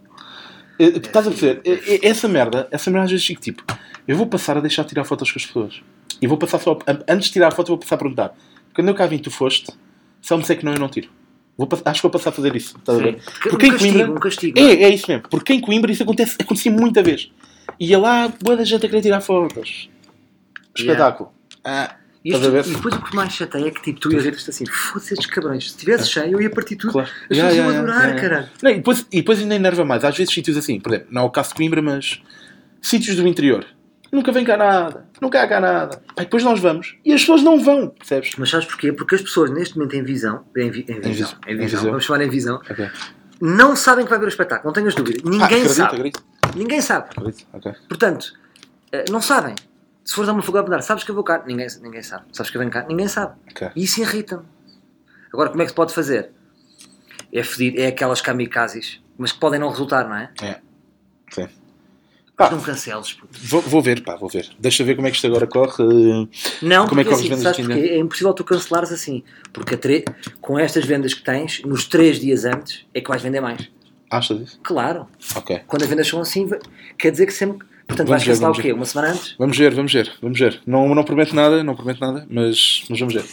Eh, 0.78 0.85
Estás 0.97 1.26
a 1.26 1.30
perceber? 1.30 1.60
Eh, 1.64 1.80
eh, 1.86 2.09
Essa 2.09 2.28
merda, 2.28 2.68
essa 2.70 2.90
merda 2.90 3.06
às 3.06 3.10
vezes 3.10 3.26
fico 3.26 3.40
tipo, 3.40 3.62
eu 4.06 4.16
vou 4.16 4.26
passar 4.26 4.56
a 4.56 4.60
deixar 4.60 4.82
de 4.82 4.90
tirar 4.90 5.05
fotos 5.05 5.30
com 5.32 5.39
as 5.39 5.47
pessoas. 5.47 5.82
E 6.22 6.26
vou 6.26 6.36
passar 6.39 6.59
só, 6.60 6.78
a- 6.86 7.12
antes 7.12 7.26
de 7.28 7.32
tirar 7.35 7.48
a 7.48 7.51
foto, 7.51 7.68
vou 7.68 7.78
passar 7.78 7.97
a 7.97 7.98
perguntar: 7.98 8.35
quando 8.74 8.89
eu 8.89 8.94
cá 8.94 9.06
vim, 9.06 9.18
tu 9.18 9.30
foste, 9.30 9.72
só 10.20 10.36
me 10.36 10.44
sei 10.44 10.56
que 10.56 10.64
não, 10.64 10.72
eu 10.72 10.78
não 10.78 10.89
tiro. 10.89 11.09
Vou, 11.56 11.68
acho 11.85 11.94
que 12.01 12.02
vou 12.02 12.10
passar 12.10 12.30
a 12.30 12.32
fazer 12.32 12.55
isso. 12.55 12.76
Estás 12.78 12.98
a 12.98 13.02
ver? 13.02 13.20
Porque 13.51 13.66
um 13.66 13.68
em 13.68 13.72
castigo, 13.72 13.94
Coimbra- 13.98 14.12
um 14.12 14.20
castigo. 14.20 14.59
É, 14.59 14.62
é 14.85 14.89
isso 14.94 15.06
mesmo. 15.09 15.28
Porque 15.28 15.52
em 15.52 15.60
Coimbra 15.60 15.90
isso 15.90 16.02
acontece, 16.05 16.36
acontecia 16.40 16.70
muita 16.70 17.02
vez. 17.02 17.32
Ia 17.80 17.98
lá, 17.98 18.32
boa 18.43 18.56
da 18.56 18.64
gente 18.64 18.86
a 18.86 18.89
querer 18.89 19.02
tirar 19.02 19.20
fotos. 19.20 19.90
Espetáculo. 20.76 21.32
Ah, 21.64 21.97
E, 22.24 22.32
isto- 22.32 22.46
e 22.70 22.74
depois 22.74 22.94
o 22.94 23.02
que 23.02 23.14
mais 23.14 23.32
chateia 23.32 23.68
é 23.68 23.70
que 23.70 23.80
tipo, 23.80 24.00
tu 24.00 24.12
ias 24.12 24.24
ver 24.24 24.34
isto 24.34 24.50
assim, 24.50 24.66
foda-se 24.66 25.14
estes 25.14 25.30
cabrões, 25.30 25.70
se 25.70 25.76
tivesse 25.78 26.08
cheio 26.10 26.32
eu 26.32 26.42
ia 26.42 26.50
partir 26.50 26.76
tudo. 26.76 26.92
Claro. 26.92 27.08
As 27.08 27.28
pessoas 27.28 27.54
ya, 27.54 27.62
iam 27.62 27.68
adorar, 27.78 28.08
ya. 28.10 28.14
caralho. 28.20 28.48
Não, 28.62 28.70
e, 28.70 28.74
depois, 28.74 29.06
e 29.12 29.16
depois 29.18 29.38
ainda 29.38 29.54
enerva 29.54 29.84
mais. 29.84 30.04
Às 30.04 30.16
vezes 30.16 30.34
sítios 30.34 30.56
assim, 30.56 30.80
por 30.80 30.92
exemplo, 30.92 31.08
não 31.12 31.22
é 31.22 31.24
o 31.24 31.30
caso 31.30 31.50
de 31.50 31.54
Coimbra, 31.54 31.80
mas 31.80 32.20
sítios 32.82 33.16
do 33.16 33.26
interior. 33.26 33.64
Nunca 34.10 34.32
vem 34.32 34.42
cá 34.44 34.56
nada. 34.56 35.06
Nunca 35.20 35.42
há 35.42 35.46
cá 35.46 35.60
nada. 35.60 36.02
E 36.16 36.20
depois 36.22 36.42
nós 36.42 36.58
vamos. 36.58 36.96
E 37.04 37.12
as 37.12 37.20
pessoas 37.20 37.42
não 37.42 37.62
vão. 37.62 37.88
Percebes? 37.90 38.32
Mas 38.38 38.48
sabes 38.50 38.66
porquê? 38.66 38.90
Porque 38.92 39.14
as 39.14 39.22
pessoas 39.22 39.50
neste 39.50 39.76
momento 39.76 39.94
em 39.96 40.02
visão, 40.02 40.44
em, 40.56 40.70
vi- 40.70 40.86
em 40.88 41.00
visão, 41.00 41.28
vis- 41.28 41.36
em 41.46 41.52
em 41.52 41.56
visão, 41.58 41.66
visão. 41.78 41.90
vamos 41.90 42.04
chamar 42.04 42.22
em 42.24 42.28
visão, 42.30 42.56
Ok. 42.70 42.88
não 43.40 43.76
sabem 43.76 44.04
que 44.04 44.10
vai 44.10 44.18
ver 44.18 44.24
o 44.24 44.28
espetáculo, 44.28 44.66
não 44.66 44.72
tenhas 44.72 44.94
dúvida. 44.94 45.20
Ninguém 45.24 45.42
Ah, 45.42 45.44
acredito, 45.46 45.68
sabe. 45.74 45.94
Acredito, 45.94 46.24
Ninguém 46.56 46.80
sabe. 46.80 47.06
acredito. 47.10 47.46
Ok. 47.52 47.72
Portanto, 47.86 48.32
eh, 48.92 49.04
não 49.10 49.20
sabem. 49.20 49.54
Se 50.09 50.14
fores 50.14 50.30
a 50.30 50.32
uma 50.32 50.40
faculdade 50.40 50.70
mudar, 50.70 50.80
sabes 50.80 51.05
que 51.05 51.10
eu 51.10 51.14
vou 51.14 51.22
cá? 51.22 51.44
Ninguém, 51.47 51.66
ninguém 51.82 52.02
sabe. 52.02 52.24
Sabes 52.32 52.51
que 52.51 52.56
eu 52.56 52.60
venho 52.60 52.70
cá? 52.72 52.82
Ninguém 52.89 53.06
sabe. 53.09 53.35
Ok. 53.51 53.68
E 53.76 53.85
isso 53.85 54.01
irrita-me. 54.01 54.43
Agora, 55.30 55.51
como 55.51 55.60
é 55.60 55.66
que 55.66 55.70
se 55.70 55.74
pode 55.74 55.93
fazer? 55.93 56.30
é 57.30 57.43
fedido, 57.43 57.78
é 57.78 57.89
aquelas 57.89 58.22
kamikazes, 58.22 59.02
mas 59.18 59.32
que 59.32 59.39
podem 59.39 59.60
não 59.60 59.68
resultar, 59.68 60.09
não 60.09 60.16
é? 60.16 60.30
É. 60.40 60.60
Sim. 61.30 61.47
Mas 62.39 62.51
não 62.52 62.60
canceles, 62.62 63.12
puto. 63.12 63.39
Vou, 63.39 63.60
vou 63.60 63.82
ver, 63.82 64.02
pá, 64.02 64.16
vou 64.16 64.30
ver. 64.30 64.48
Deixa 64.59 64.82
ver 64.82 64.94
como 64.94 65.06
é 65.09 65.10
que 65.10 65.16
isto 65.16 65.26
agora 65.26 65.47
corre. 65.47 65.82
eh, 65.85 66.26
Não, 66.62 66.89
Como 66.89 67.02
é 67.02 67.05
que 67.05 67.10
porque 67.10 67.14
as 67.14 67.18
assim, 67.20 67.28
vendas 67.28 67.43
sabes 67.56 67.66
porquê? 67.66 67.89
É 67.90 67.98
impossível 67.98 68.32
tu 68.32 68.44
cancelares 68.44 68.90
assim. 68.93 69.22
Porque 69.52 69.76
tre- 69.76 70.06
com 70.40 70.59
estas 70.59 70.86
vendas 70.86 71.12
que 71.12 71.22
tens, 71.22 71.60
nos 71.64 71.85
três 71.86 72.18
dias 72.18 72.47
antes, 72.47 72.86
é 72.94 73.01
que 73.02 73.09
vais 73.10 73.20
vender 73.20 73.43
mais. 73.43 73.68
Achas 74.10 74.40
isso? 74.40 74.60
Claro. 74.62 75.06
Ok. 75.36 75.60
Quando 75.66 75.82
as 75.82 75.89
vendas 75.90 76.09
são 76.09 76.22
assim, 76.22 76.48
quer 76.97 77.10
dizer 77.10 77.26
que 77.26 77.32
sempre. 77.35 77.66
Portanto, 77.89 78.09
Vamos 78.09 78.10
vais 78.10 78.23
ver, 78.24 78.31
cancelar 78.32 78.52
o 78.52 78.62
quê? 78.62 78.73
Uma 78.73 78.85
semana 78.85 79.12
antes? 79.15 79.35
Vamos 79.39 79.56
ver, 79.59 79.74
vamos 79.74 79.93
ver, 79.93 80.12
vamos 80.23 80.39
ver. 80.39 80.60
Não, 80.66 80.94
não 80.94 81.02
prometo 81.05 81.35
nada, 81.35 81.65
não 81.65 81.74
prometo 81.74 82.01
nada, 82.01 82.27
mas, 82.31 82.85
mas 82.89 83.01
vamos 83.01 83.15
ver. 83.15 83.24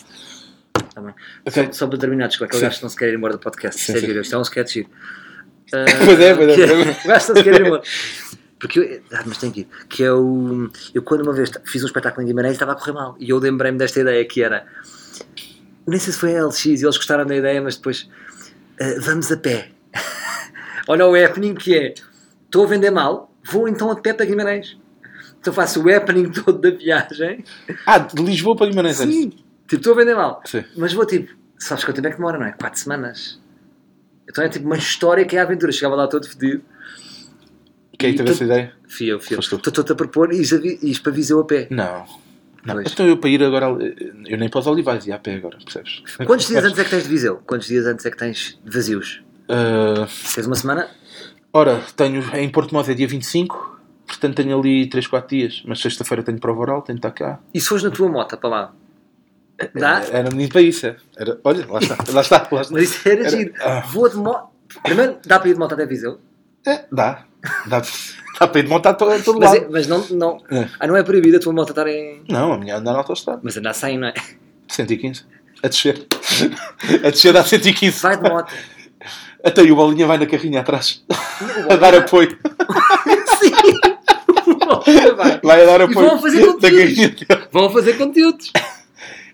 Tá 0.93 1.01
bem. 1.01 1.13
Ok. 1.45 1.65
Só, 1.65 1.71
só 1.73 1.87
para 1.87 1.99
terminar, 1.99 2.27
desculpa, 2.27 2.49
aquele 2.49 2.61
gajo 2.63 2.77
que 2.77 2.83
não 2.83 2.89
se 2.89 2.95
quer 2.97 3.09
ir 3.09 3.15
embora 3.15 3.33
do 3.33 3.39
podcast. 3.39 3.79
Sim, 3.81 3.93
Isto 3.93 4.05
é 4.05 4.13
sim. 4.13 4.19
isto 4.21 4.35
é 4.35 4.37
um 4.37 4.41
sketch 4.41 4.73
giro. 4.73 4.89
Ah, 5.73 5.83
Pois 6.05 6.19
é, 6.19 6.35
pois 6.35 6.47
é, 6.49 6.55
que 6.55 6.67
pois 6.67 6.69
é. 6.69 6.91
O 6.91 7.07
gajo 7.07 7.27
não 7.27 7.35
se 7.35 7.43
quer 7.43 7.55
ir 7.55 7.65
embora. 7.65 7.81
Porque 8.59 8.79
eu, 8.79 9.01
ah, 9.11 9.23
mas 9.25 9.37
tem 9.39 9.51
que 9.51 9.61
ir. 9.61 9.67
Que 9.89 10.03
é 10.03 10.13
o. 10.13 10.69
Eu, 10.93 11.01
quando 11.01 11.21
uma 11.21 11.33
vez 11.33 11.51
fiz 11.65 11.83
um 11.83 11.87
espetáculo 11.87 12.23
em 12.23 12.27
Guimarães, 12.27 12.53
estava 12.53 12.71
a 12.71 12.75
correr 12.75 12.93
mal. 12.93 13.15
E 13.19 13.29
eu 13.31 13.39
lembrei-me 13.39 13.77
desta 13.77 13.99
ideia 13.99 14.23
que 14.25 14.41
era. 14.43 14.65
Nem 15.87 15.99
sei 15.99 16.13
se 16.13 16.19
foi 16.19 16.37
a 16.37 16.45
LX 16.45 16.65
e 16.65 16.69
eles 16.73 16.97
gostaram 16.97 17.25
da 17.25 17.35
ideia, 17.35 17.59
mas 17.61 17.75
depois. 17.77 18.07
ah, 18.79 18.95
vamos 19.01 19.31
a 19.31 19.37
pé. 19.37 19.69
Olha 20.87 21.07
o 21.07 21.15
happening 21.15 21.55
que 21.55 21.75
é. 21.75 21.93
Estou 22.45 22.63
a 22.63 22.67
vender 22.67 22.91
mal, 22.91 23.34
vou 23.45 23.67
então 23.67 23.89
a 23.91 23.95
pé 23.95 24.13
para 24.13 24.25
Guimarães. 24.25 24.77
Então 25.39 25.53
faço 25.53 25.83
o 25.83 25.93
happening 25.95 26.31
todo 26.31 26.59
da 26.59 26.71
viagem. 26.75 27.43
Ah, 27.85 27.99
de 27.99 28.21
Lisboa 28.21 28.55
para 28.55 28.67
Guimarães. 28.67 28.99
é 28.99 29.05
Sim. 29.05 29.29
Tipo, 29.29 29.75
estou 29.75 29.93
a 29.93 29.95
vender 29.97 30.15
mal. 30.15 30.41
Sim. 30.45 30.63
Mas 30.75 30.93
vou 30.93 31.05
tipo, 31.05 31.33
sabes 31.57 31.83
quanto 31.83 31.95
tempo 31.97 32.07
é 32.07 32.11
que 32.11 32.17
demora, 32.17 32.37
não 32.37 32.45
é? 32.45 32.51
4 32.51 32.79
semanas. 32.79 33.39
Então 34.27 34.43
é 34.43 34.49
tipo 34.49 34.65
uma 34.65 34.77
história 34.77 35.23
que 35.25 35.35
é 35.35 35.39
a 35.39 35.43
aventura. 35.43 35.71
Chegava 35.71 35.95
lá 35.95 36.07
todo 36.07 36.27
fedido. 36.27 36.63
Quem 37.97 38.11
é 38.11 38.13
teve 38.17 38.31
essa 38.31 38.43
ideia? 38.43 38.73
Fui 38.87 39.07
eu, 39.07 39.19
fui 39.19 39.33
eu. 39.33 39.37
Foste 39.37 39.57
tu. 39.57 39.69
Estou-te 39.69 39.91
a 39.91 39.95
propor 39.95 40.33
e 40.33 40.41
isto 40.41 41.03
para 41.03 41.11
Viseu 41.11 41.39
a 41.39 41.45
pé. 41.45 41.67
Não. 41.69 42.05
Não. 42.65 42.81
Então 42.81 43.07
eu 43.07 43.17
para 43.17 43.29
ir 43.29 43.43
agora. 43.43 43.67
Eu 44.25 44.37
nem 44.37 44.49
os 44.53 44.67
Olivais, 44.67 45.05
ia 45.05 45.15
a 45.15 45.19
pé 45.19 45.35
agora, 45.35 45.57
percebes? 45.57 46.01
Quantos 46.25 46.47
dias 46.47 46.65
antes 46.65 46.79
é 46.79 46.83
que 46.83 46.89
tens 46.89 47.03
de 47.03 47.09
Viseu? 47.09 47.39
Quantos 47.45 47.67
dias 47.67 47.85
antes 47.85 48.05
é 48.05 48.09
que 48.11 48.17
tens 48.17 48.59
de 48.63 48.71
vazios? 48.71 49.23
Ah, 49.47 50.07
Tens 50.33 50.47
uma 50.47 50.55
semana? 50.55 50.89
Ora, 51.55 51.81
tenho 51.95 52.21
em 52.35 52.49
Porto 52.49 52.73
Mós 52.73 52.87
é 52.89 52.93
dia 52.93 53.07
25, 53.07 53.79
portanto 54.05 54.35
tenho 54.35 54.59
ali 54.59 54.87
3, 54.87 55.07
4 55.07 55.29
dias. 55.37 55.63
Mas 55.65 55.79
sexta-feira 55.79 56.21
tenho 56.23 56.39
prova 56.39 56.59
oral, 56.61 56.81
tenho 56.81 56.97
de 56.99 56.99
estar 57.07 57.11
cá. 57.11 57.39
E 57.53 57.59
se 57.61 57.67
fores 57.67 57.83
na 57.83 57.89
tua 57.91 58.09
moto 58.09 58.37
para 58.37 58.49
lá? 58.49 58.73
Dá? 59.73 60.03
Era 60.11 60.29
menino 60.31 60.49
para 60.49 60.61
isso, 60.61 60.85
é. 60.85 60.97
Era, 61.17 61.39
olha, 61.43 61.65
lá 61.67 61.79
está, 61.79 61.95
lá 62.11 62.21
está. 62.21 62.47
Lá 62.51 62.61
está. 62.61 62.73
Mas 62.73 62.83
isso 62.83 63.07
era, 63.07 63.21
Era- 63.21 63.29
giro. 63.29 63.53
Ah. 63.61 63.79
Vou 63.91 64.09
de 64.09 64.17
moto. 64.17 64.49
Primeiro, 64.83 65.17
dá 65.25 65.39
para 65.39 65.49
ir 65.49 65.53
de 65.53 65.59
moto 65.59 65.73
até 65.73 65.85
Viseu. 65.85 66.19
É, 66.67 66.83
dá. 66.91 67.23
Dá, 67.67 67.81
dá 68.39 68.47
para 68.47 68.59
ir 68.59 68.63
de 68.63 68.69
montar 68.69 68.95
todo, 68.95 69.23
todo 69.23 69.39
Mas, 69.39 69.51
lado. 69.51 69.63
é- 69.65 69.69
mas 69.69 69.87
não, 69.87 70.05
não. 70.09 70.37
É. 70.51 70.67
Ah, 70.79 70.87
não 70.87 70.95
é 70.97 71.03
proibido 71.03 71.37
a 71.37 71.39
tua 71.39 71.53
moto 71.53 71.69
estar 71.69 71.87
em. 71.87 72.21
Não, 72.29 72.51
a 72.51 72.57
minha 72.57 72.75
anda 72.77 72.91
na 72.91 72.97
autostrada. 72.97 73.39
Mas 73.43 73.55
andar 73.55 73.73
sem, 73.73 73.97
não 73.97 74.07
é? 74.09 74.13
115. 74.67 75.23
A 75.63 75.67
descer. 75.69 76.05
A 77.05 77.09
descer 77.09 77.31
dá 77.31 77.43
115. 77.43 78.01
Vai 78.01 78.17
de 78.17 78.29
moto. 78.29 78.53
Até 79.45 79.61
aí 79.61 79.71
o 79.71 79.75
Bolinha 79.75 80.07
vai 80.07 80.17
na 80.17 80.25
carrinha 80.25 80.61
atrás. 80.61 81.03
A 81.69 81.75
dar 81.75 81.93
apoio. 81.95 82.37
Sim. 83.39 83.51
Vai. 85.15 85.39
Vai 85.43 85.61
a 85.63 85.65
dar 85.65 85.81
E 85.81 85.83
apoio. 85.83 86.09
vão 86.09 86.21
fazer 86.21 86.45
conteúdos. 86.45 87.15
Vão 87.51 87.69
fazer 87.69 87.93
conteúdos. 87.93 88.51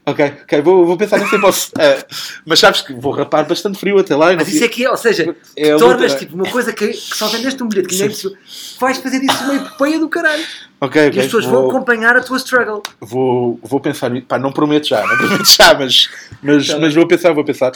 Ok, 0.04 0.34
ok, 0.44 0.62
vou, 0.62 0.84
vou 0.86 0.98
pensar 0.98 1.20
nisso 1.20 1.36
em 1.36 1.40
posso. 1.42 1.72
Eh, 1.78 2.04
mas 2.44 2.60
sabes 2.60 2.82
que 2.82 2.92
vou 2.92 3.12
rapar 3.14 3.46
bastante 3.46 3.78
frio 3.78 4.00
até 4.00 4.16
lá. 4.16 4.34
e 4.34 4.36
Mas 4.36 4.48
isso 4.48 4.58
é 4.58 4.60
sei- 4.62 4.70
que 4.70 4.84
é, 4.86 4.90
ou 4.90 4.98
seja, 4.98 5.36
É 5.56 5.76
tornas 5.76 6.14
luta. 6.14 6.26
tipo 6.26 6.34
uma 6.36 6.50
coisa 6.50 6.74
que, 6.74 6.88
que 6.88 6.94
só 7.16 7.28
vendeste 7.28 7.62
um 7.62 7.68
bilhete, 7.70 7.88
que 7.90 7.94
ninguém 7.94 8.10
percebeu. 8.10 8.36
Vais 8.80 8.98
fazer 8.98 9.20
disso 9.20 9.44
uma 9.44 9.56
epopeia 9.56 10.00
do 10.00 10.10
caralho. 10.10 10.44
Ok, 10.82 11.04
E 11.04 11.08
ok. 11.10 11.20
as 11.20 11.26
pessoas 11.28 11.46
vou, 11.46 11.62
vão 11.62 11.70
acompanhar 11.70 12.18
a 12.18 12.22
tua 12.22 12.38
struggle. 12.38 12.82
vou, 13.00 13.60
vou 13.62 13.80
pensar 13.80 14.10
nisso. 14.10 14.26
Pá, 14.26 14.40
não 14.40 14.52
prometo 14.52 14.88
já, 14.88 15.06
não 15.06 15.16
prometo 15.18 15.46
já, 15.56 15.74
mas, 15.76 16.10
mas, 16.42 16.68
Tá 16.68 16.80
mas 16.80 16.96
vou 16.96 17.08
pensar, 17.08 17.32
vou 17.34 17.46
pensar. 17.46 17.72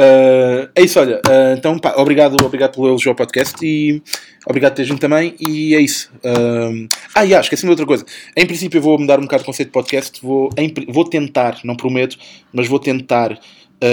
Eh, 0.00 0.68
é 0.76 0.82
isso, 0.82 1.00
olha. 1.00 1.20
eh, 1.28 1.54
então, 1.58 1.76
pá, 1.76 1.94
obrigado, 1.96 2.36
obrigado 2.44 2.74
pelo 2.74 2.86
elogio 2.86 3.10
ao 3.10 3.16
podcast 3.16 3.56
e 3.66 4.00
obrigado 4.46 4.72
por 4.72 4.76
teres 4.76 4.88
vindo 4.88 5.00
também. 5.00 5.34
E 5.40 5.74
é 5.74 5.80
isso. 5.80 6.10
Eh, 6.22 6.86
ah, 7.14 7.26
e 7.26 7.34
ah, 7.34 7.40
esqueci-me 7.40 7.68
de 7.68 7.72
outra 7.72 7.86
coisa. 7.86 8.06
Em 8.36 8.46
princípio, 8.46 8.78
eu 8.78 8.82
vou 8.82 8.98
mudar 8.98 9.18
um 9.18 9.22
bocado 9.22 9.42
o 9.42 9.46
conceito 9.46 9.70
de 9.70 9.72
podcast. 9.72 10.20
Vou, 10.22 10.50
em 10.56 10.72
vou 10.88 11.04
tentar, 11.04 11.58
não 11.64 11.74
prometo, 11.74 12.16
mas 12.52 12.68
vou 12.68 12.78
tentar 12.78 13.38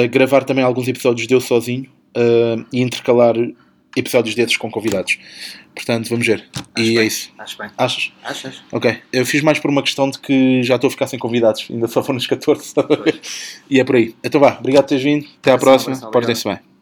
gravar 0.09 0.43
também 0.43 0.63
alguns 0.63 0.87
episódios 0.87 1.27
de 1.27 1.35
eu 1.35 1.39
sozinho 1.39 1.85
e 2.73 2.81
intercalar 2.81 3.35
episódios 3.95 4.35
desses 4.35 4.57
com 4.57 4.69
convidados. 4.69 5.17
Portanto, 5.73 6.09
vamos 6.09 6.25
ver. 6.25 6.47
e 6.77 6.91
é 6.91 6.99
bem. 6.99 7.07
isso. 7.07 7.31
Acho 7.37 7.57
bem. 7.57 7.69
Achas? 7.77 8.13
Achas? 8.23 8.63
Ok, 8.71 8.97
eu 9.11 9.25
fiz 9.25 9.41
mais 9.41 9.59
por 9.59 9.69
uma 9.69 9.83
questão 9.83 10.09
de 10.09 10.19
que 10.19 10.63
já 10.63 10.75
estou 10.75 10.87
a 10.87 10.91
ficar 10.91 11.07
sem 11.07 11.19
convidados, 11.19 11.67
ainda 11.69 11.87
só 11.87 12.01
foram 12.01 12.15
nos 12.15 12.27
14, 12.27 12.73
e 13.69 13.79
é 13.79 13.83
por 13.83 13.95
aí. 13.95 14.15
Então 14.23 14.39
vá, 14.39 14.57
obrigado 14.59 14.83
por 14.83 14.89
teres 14.89 15.03
vindo, 15.03 15.27
até 15.39 15.51
à 15.51 15.57
próxima, 15.57 15.95
portem-se 16.11 16.47
bem. 16.47 16.74